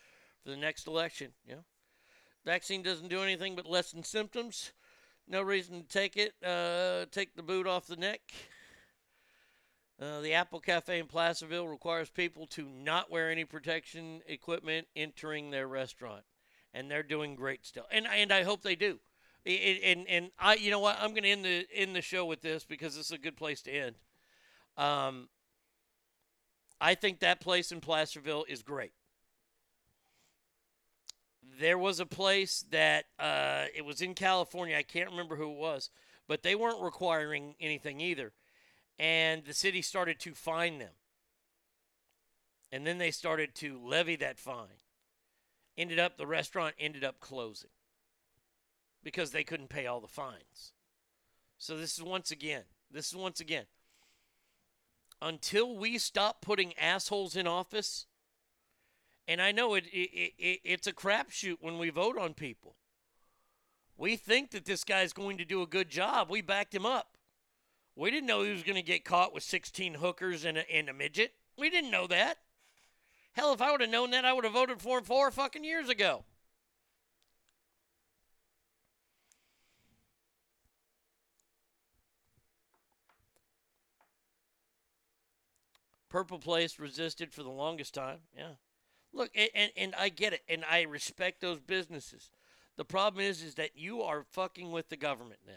for 0.43 0.51
the 0.51 0.57
next 0.57 0.87
election. 0.87 1.33
Know, 1.47 1.65
vaccine 2.49 2.83
doesn't 2.83 3.09
do 3.09 3.21
anything 3.21 3.55
but 3.55 3.67
lessen 3.67 4.03
symptoms. 4.03 4.73
No 5.29 5.43
reason 5.43 5.83
to 5.83 5.87
take 5.87 6.17
it. 6.17 6.33
Uh, 6.43 7.05
take 7.11 7.37
the 7.37 7.43
boot 7.43 7.67
off 7.67 7.87
the 7.87 7.97
neck. 7.97 8.23
Uh, 10.01 10.23
the 10.23 10.33
Apple 10.33 10.59
Cafe 10.59 10.99
in 10.99 11.07
Placerville 11.07 11.69
requires 11.69 12.09
people 12.09 12.47
to 12.47 12.67
not 12.67 13.11
wear 13.11 13.31
any 13.31 13.45
protection 13.45 14.23
equipment 14.27 14.87
entering 14.97 15.51
their 15.51 15.69
restaurant, 15.69 16.23
and 16.73 16.91
they're 16.91 17.03
doing 17.03 17.35
great 17.35 17.67
still. 17.67 17.85
And 17.91 18.07
and 18.07 18.33
I 18.33 18.45
hope 18.45 18.63
they 18.63 18.77
do. 18.77 18.99
It, 19.45 19.83
and 19.85 20.09
and 20.09 20.31
I, 20.39 20.55
you 20.55 20.71
know 20.71 20.81
what, 20.81 20.97
I'm 20.99 21.11
going 21.11 21.25
to 21.25 21.31
end 21.31 21.45
the 21.45 21.67
end 21.75 21.95
the 21.95 22.01
show 22.01 22.25
with 22.25 22.41
this 22.41 22.65
because 22.65 22.97
is 22.97 23.11
a 23.11 23.19
good 23.19 23.37
place 23.37 23.61
to 23.63 23.71
end. 23.71 23.97
Um, 24.79 25.29
I 26.81 26.95
think 26.95 27.19
that 27.21 27.41
place 27.41 27.73
in 27.73 27.83
Placerville 27.83 28.47
is 28.49 28.63
great. 28.63 28.93
There 31.59 31.79
was 31.79 32.01
a 32.01 32.07
place 32.07 32.65
that 32.71 33.07
uh, 33.19 33.65
it 33.75 33.85
was 33.85 34.01
in 34.03 34.15
California. 34.15 34.77
I 34.77 34.83
can't 34.83 35.11
remember 35.11 35.37
who 35.37 35.51
it 35.51 35.59
was, 35.59 35.91
but 36.27 36.43
they 36.43 36.55
weren't 36.55 36.83
requiring 36.83 37.55
anything 37.61 38.01
either, 38.01 38.33
and 38.99 39.45
the 39.45 39.55
city 39.55 39.83
started 39.83 40.21
to 40.21 40.35
fine 40.35 40.79
them. 40.79 40.93
And 42.71 42.87
then 42.87 42.99
they 42.99 43.11
started 43.11 43.55
to 43.57 43.81
levy 43.83 44.17
that 44.17 44.39
fine. 44.39 44.83
Ended 45.77 45.99
up, 45.99 46.19
the 46.19 46.27
restaurant 46.27 46.75
ended 46.79 47.03
up 47.03 47.21
closing 47.21 47.71
because 49.03 49.31
they 49.31 49.45
couldn't 49.45 49.69
pay 49.69 49.87
all 49.87 50.01
the 50.01 50.09
fines. 50.09 50.73
So 51.57 51.77
this 51.77 51.97
is 51.97 52.03
once 52.03 52.31
again, 52.31 52.65
this 52.91 53.09
is 53.09 53.17
once 53.17 53.41
again, 53.41 53.65
until 55.23 55.77
we 55.77 55.99
stop 55.99 56.43
putting 56.43 56.77
assholes 56.79 57.37
in 57.37 57.47
office, 57.47 58.07
and 59.29 59.43
I 59.43 59.53
know 59.53 59.75
it, 59.75 59.85
it, 59.93 60.33
it 60.39 60.61
it's 60.65 60.87
a 60.87 60.93
crapshoot 60.93 61.59
when 61.61 61.79
we 61.79 61.91
vote 61.91 62.17
on 62.19 62.33
people. 62.33 62.75
We 63.99 64.17
think 64.17 64.53
that 64.53 64.65
this 64.65 64.85
guy's 64.85 65.13
going 65.13 65.37
to 65.39 65.45
do 65.45 65.61
a 65.61 65.67
good 65.67 65.91
job. 65.91 66.31
We 66.31 66.41
backed 66.41 66.75
him 66.75 66.87
up. 66.87 67.19
We 67.95 68.11
didn't 68.11 68.27
know 68.27 68.43
he 68.43 68.53
was 68.53 68.63
going 68.63 68.77
to 68.77 68.83
get 68.83 69.05
caught 69.05 69.35
with 69.35 69.43
16 69.43 69.95
hookers 69.95 70.45
and 70.45 70.57
a, 70.57 70.75
and 70.75 70.89
a 70.89 70.95
midget. 70.95 71.35
We 71.59 71.69
didn't 71.69 71.91
know 71.91 72.07
that. 72.07 72.39
Hell, 73.33 73.53
if 73.53 73.61
I 73.61 73.71
would 73.71 73.83
have 73.83 73.91
known 73.91 74.13
that, 74.13 74.25
I 74.25 74.33
would 74.33 74.45
have 74.45 74.55
voted 74.55 74.81
for 74.81 74.99
him 74.99 75.05
four 75.05 75.31
fucking 75.31 75.65
years 75.65 75.89
ago. 75.89 76.25
Purple 86.09 86.39
Place 86.39 86.79
resisted 86.79 87.33
for 87.35 87.43
the 87.43 87.51
longest 87.51 87.93
time. 87.93 88.21
Yeah. 88.35 88.55
Look, 89.13 89.31
and, 89.35 89.51
and, 89.55 89.73
and 89.77 89.95
I 89.97 90.09
get 90.11 90.33
it, 90.33 90.43
and 90.49 90.65
I 90.71 90.83
respect 90.83 91.41
those 91.41 91.61
businesses. 91.61 92.31
The 92.77 92.85
problem 92.85 93.25
is, 93.25 93.43
is 93.43 93.55
that 93.55 93.77
you 93.77 94.03
are 94.03 94.25
fucking 94.31 94.71
with 94.71 94.89
the 94.89 94.97
government 94.97 95.41
then. 95.47 95.57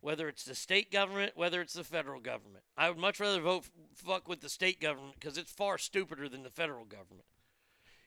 Whether 0.00 0.28
it's 0.28 0.44
the 0.44 0.54
state 0.54 0.90
government, 0.90 1.32
whether 1.36 1.60
it's 1.60 1.74
the 1.74 1.84
federal 1.84 2.20
government. 2.20 2.64
I 2.76 2.88
would 2.88 2.98
much 2.98 3.20
rather 3.20 3.40
vote 3.40 3.66
fuck 3.94 4.28
with 4.28 4.40
the 4.40 4.48
state 4.48 4.80
government 4.80 5.14
because 5.18 5.38
it's 5.38 5.52
far 5.52 5.78
stupider 5.78 6.28
than 6.28 6.42
the 6.42 6.50
federal 6.50 6.84
government. 6.84 7.26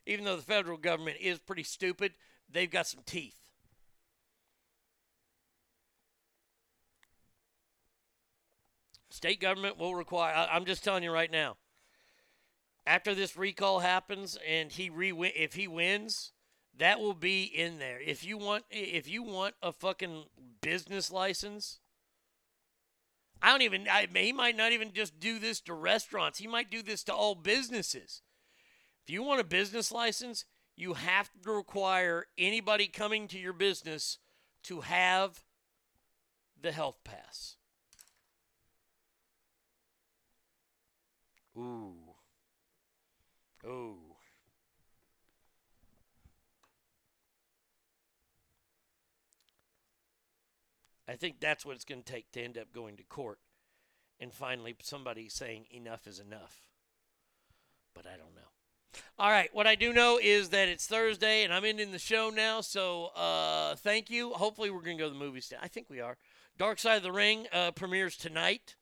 Even 0.06 0.26
though 0.26 0.36
the 0.36 0.42
federal 0.42 0.78
government 0.78 1.18
is 1.20 1.40
pretty 1.40 1.64
stupid, 1.64 2.14
they've 2.52 2.70
got 2.70 2.86
some 2.86 3.02
teeth. 3.06 3.40
State 9.10 9.40
government 9.40 9.78
will 9.78 9.96
require. 9.96 10.36
I, 10.36 10.48
I'm 10.52 10.66
just 10.66 10.84
telling 10.84 11.02
you 11.02 11.12
right 11.12 11.32
now. 11.32 11.56
After 12.88 13.16
this 13.16 13.36
recall 13.36 13.80
happens 13.80 14.38
and 14.48 14.72
he 14.72 14.90
re 14.90 15.12
if 15.36 15.54
he 15.54 15.68
wins, 15.68 16.32
that 16.78 17.00
will 17.00 17.14
be 17.14 17.44
in 17.44 17.80
there. 17.80 18.00
If 18.00 18.24
you 18.24 18.38
want 18.38 18.66
if 18.70 19.08
you 19.08 19.24
want 19.24 19.56
a 19.62 19.72
fucking 19.72 20.26
business 20.62 21.12
license, 21.12 21.80
I 23.42 23.52
don't 23.52 23.64
even 23.64 23.88
I, 23.88 24.08
he 24.14 24.34
might 24.34 24.56
not 24.56 24.72
even 24.72 24.94
just 24.94 25.20
do 25.20 25.40
this 25.40 25.62
to 25.62 25.74
restaurants. 25.74 26.40
He 26.40 26.48
might 26.48 26.70
do 26.70 26.84
this 26.84 27.04
to 27.06 27.14
all 27.14 27.34
businesses. 27.34 28.22
If 29.04 29.14
you 29.14 29.24
want 29.24 29.42
a 29.42 29.46
business 29.46 29.92
license, 29.92 30.46
you 30.76 30.94
have 30.94 31.30
to 31.44 31.52
require 31.52 32.28
anybody 32.38 32.88
coming 32.88 33.28
to 33.30 33.40
your 33.40 33.54
business 33.54 34.20
to 34.64 34.82
have 34.82 35.44
the 36.62 36.72
health 36.72 36.98
pass. 37.04 37.56
Ooh. 41.58 42.05
Ooh. 43.66 43.98
I 51.08 51.16
think 51.16 51.40
that's 51.40 51.66
what 51.66 51.76
it's 51.76 51.86
going 51.86 52.02
to 52.02 52.12
take 52.12 52.32
to 52.32 52.42
end 52.42 52.58
up 52.58 52.74
going 52.74 52.98
to 52.98 53.04
court 53.04 53.40
and 54.20 54.34
finally 54.34 54.76
somebody 54.82 55.30
saying 55.30 55.66
enough 55.72 56.08
is 56.08 56.20
enough. 56.20 56.62
But 57.94 58.06
I 58.08 58.18
don't 58.18 58.36
know. 58.36 58.42
All 59.20 59.30
right, 59.30 59.50
what 59.54 59.68
I 59.68 59.76
do 59.76 59.94
know 59.94 60.20
is 60.22 60.50
that 60.50 60.68
it's 60.68 60.88
Thursday 60.88 61.44
and 61.44 61.54
I'm 61.54 61.66
ending 61.66 61.92
the 61.92 62.00
show 62.00 62.30
now, 62.30 62.62
so 62.62 63.08
uh, 63.16 63.76
thank 63.76 64.10
you. 64.10 64.32
Hopefully, 64.32 64.70
we're 64.70 64.82
going 64.82 64.98
to 64.98 65.04
go 65.04 65.10
to 65.10 65.14
the 65.14 65.20
movies. 65.20 65.52
I 65.62 65.68
think 65.68 65.90
we 65.90 66.00
are. 66.00 66.18
Dark 66.58 66.80
Side 66.80 66.98
of 66.98 67.04
the 67.04 67.12
Ring 67.12 67.48
uh, 67.52 67.72
premieres 67.72 68.16
tonight 68.16 68.76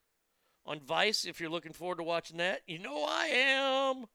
on 0.66 0.80
Vice 0.80 1.26
if 1.26 1.40
you're 1.40 1.50
looking 1.50 1.74
forward 1.74 1.98
to 1.98 2.04
watching 2.04 2.38
that. 2.38 2.62
You 2.68 2.80
know 2.80 3.06
I 3.08 3.26
am. 3.26 4.06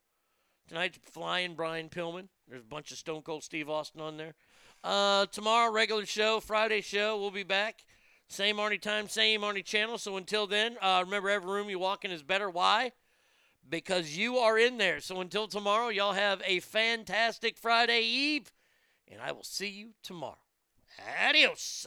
Tonight's 0.68 0.98
flying 1.10 1.54
Brian 1.54 1.88
Pillman. 1.88 2.28
There's 2.46 2.60
a 2.62 2.66
bunch 2.66 2.90
of 2.92 2.98
Stone 2.98 3.22
Cold 3.22 3.42
Steve 3.42 3.70
Austin 3.70 4.02
on 4.02 4.18
there. 4.18 4.34
Uh, 4.84 5.26
tomorrow, 5.26 5.72
regular 5.72 6.04
show. 6.04 6.40
Friday 6.40 6.82
show, 6.82 7.18
we'll 7.18 7.30
be 7.30 7.42
back. 7.42 7.84
Same 8.28 8.58
Arnie 8.58 8.80
time, 8.80 9.08
same 9.08 9.40
Arnie 9.40 9.64
channel. 9.64 9.96
So 9.96 10.18
until 10.18 10.46
then, 10.46 10.76
uh, 10.82 11.02
remember 11.04 11.30
every 11.30 11.50
room 11.50 11.70
you 11.70 11.78
walk 11.78 12.04
in 12.04 12.10
is 12.10 12.22
better. 12.22 12.50
Why? 12.50 12.92
Because 13.68 14.16
you 14.16 14.36
are 14.36 14.58
in 14.58 14.76
there. 14.76 15.00
So 15.00 15.20
until 15.22 15.48
tomorrow, 15.48 15.88
y'all 15.88 16.12
have 16.12 16.42
a 16.46 16.60
fantastic 16.60 17.56
Friday 17.56 18.02
Eve, 18.02 18.52
and 19.10 19.20
I 19.22 19.32
will 19.32 19.44
see 19.44 19.68
you 19.68 19.90
tomorrow. 20.02 20.36
Adios. 21.26 21.86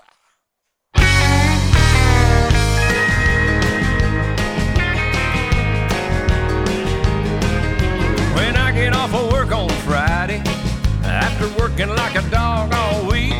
After 11.41 11.59
working 11.59 11.89
like 11.89 12.15
a 12.15 12.29
dog 12.29 12.71
all 12.73 13.09
week, 13.09 13.33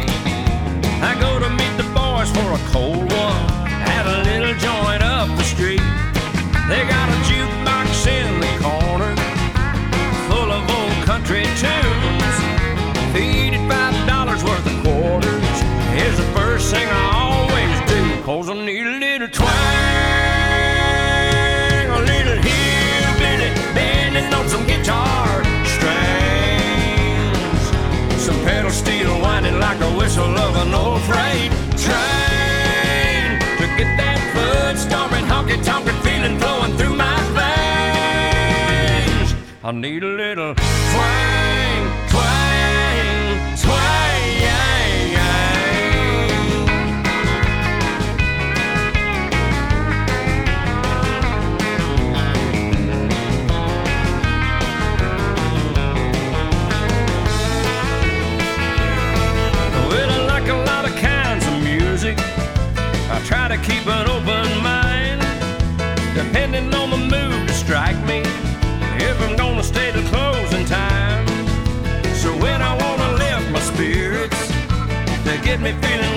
I 1.04 1.16
go 1.20 1.40
to 1.40 1.50
meet 1.50 1.74
the 1.78 1.88
boys 1.94 2.30
for 2.32 2.54
a 2.54 2.62
cold 2.72 3.12
one 3.12 3.46
at 3.86 4.06
a 4.06 4.24
little 4.24 4.56
joint 4.56 5.04
up 5.04 5.28
the 5.38 5.44
street. 5.44 5.82
They 6.68 6.82
got 6.88 7.08
a 7.10 7.18
jukebox 7.30 8.08
in 8.08 8.40
the 8.40 8.54
corner 8.64 9.14
full 10.28 10.52
of 10.52 10.64
old 10.70 11.06
country 11.06 11.44
tunes. 11.62 12.36
Feed 13.14 13.54
it 13.54 13.68
five 13.70 13.96
dollars 14.08 14.44
worth 14.44 14.66
of 14.66 14.84
quarters 14.84 15.58
is 15.94 16.18
the 16.18 16.30
first 16.34 16.74
thing 16.74 16.88
I 16.88 17.11
I 39.64 39.72
need 39.72 40.02
a 40.02 40.08
little 40.08 40.56
me 75.62 75.74
feeling 75.74 76.11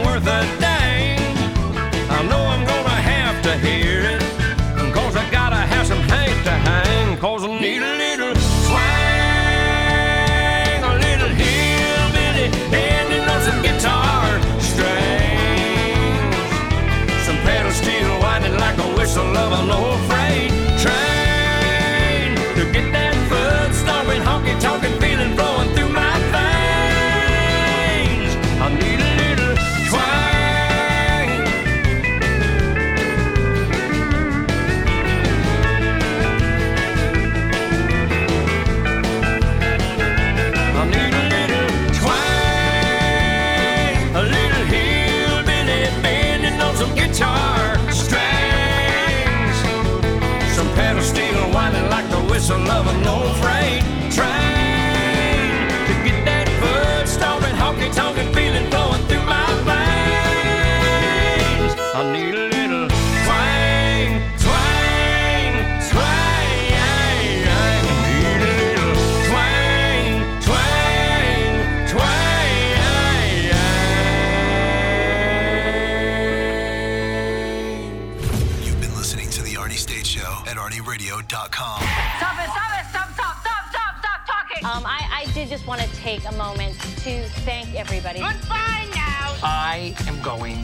take 86.04 86.28
a 86.28 86.32
moment 86.32 86.78
to 86.98 87.26
thank 87.46 87.74
everybody. 87.74 88.18
Goodbye 88.18 88.86
now. 88.94 89.34
I 89.42 89.94
am 90.06 90.20
going 90.20 90.58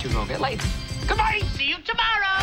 to 0.00 0.08
go 0.08 0.24
get 0.24 0.40
laid. 0.40 0.62
Goodbye. 1.06 1.42
See 1.56 1.68
you 1.68 1.76
tomorrow. 1.84 2.40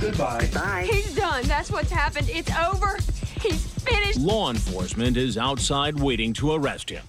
Goodbye. 0.00 0.48
Bye. 0.54 0.88
He's 0.88 1.16
done. 1.16 1.46
That's 1.46 1.72
what's 1.72 1.90
happened. 1.90 2.30
It's 2.30 2.52
over. 2.56 2.98
He's 3.40 3.66
finished. 3.82 4.20
Law 4.20 4.50
enforcement 4.50 5.16
is 5.16 5.36
outside 5.36 5.98
waiting 5.98 6.32
to 6.34 6.52
arrest 6.52 6.90
him. 6.90 7.02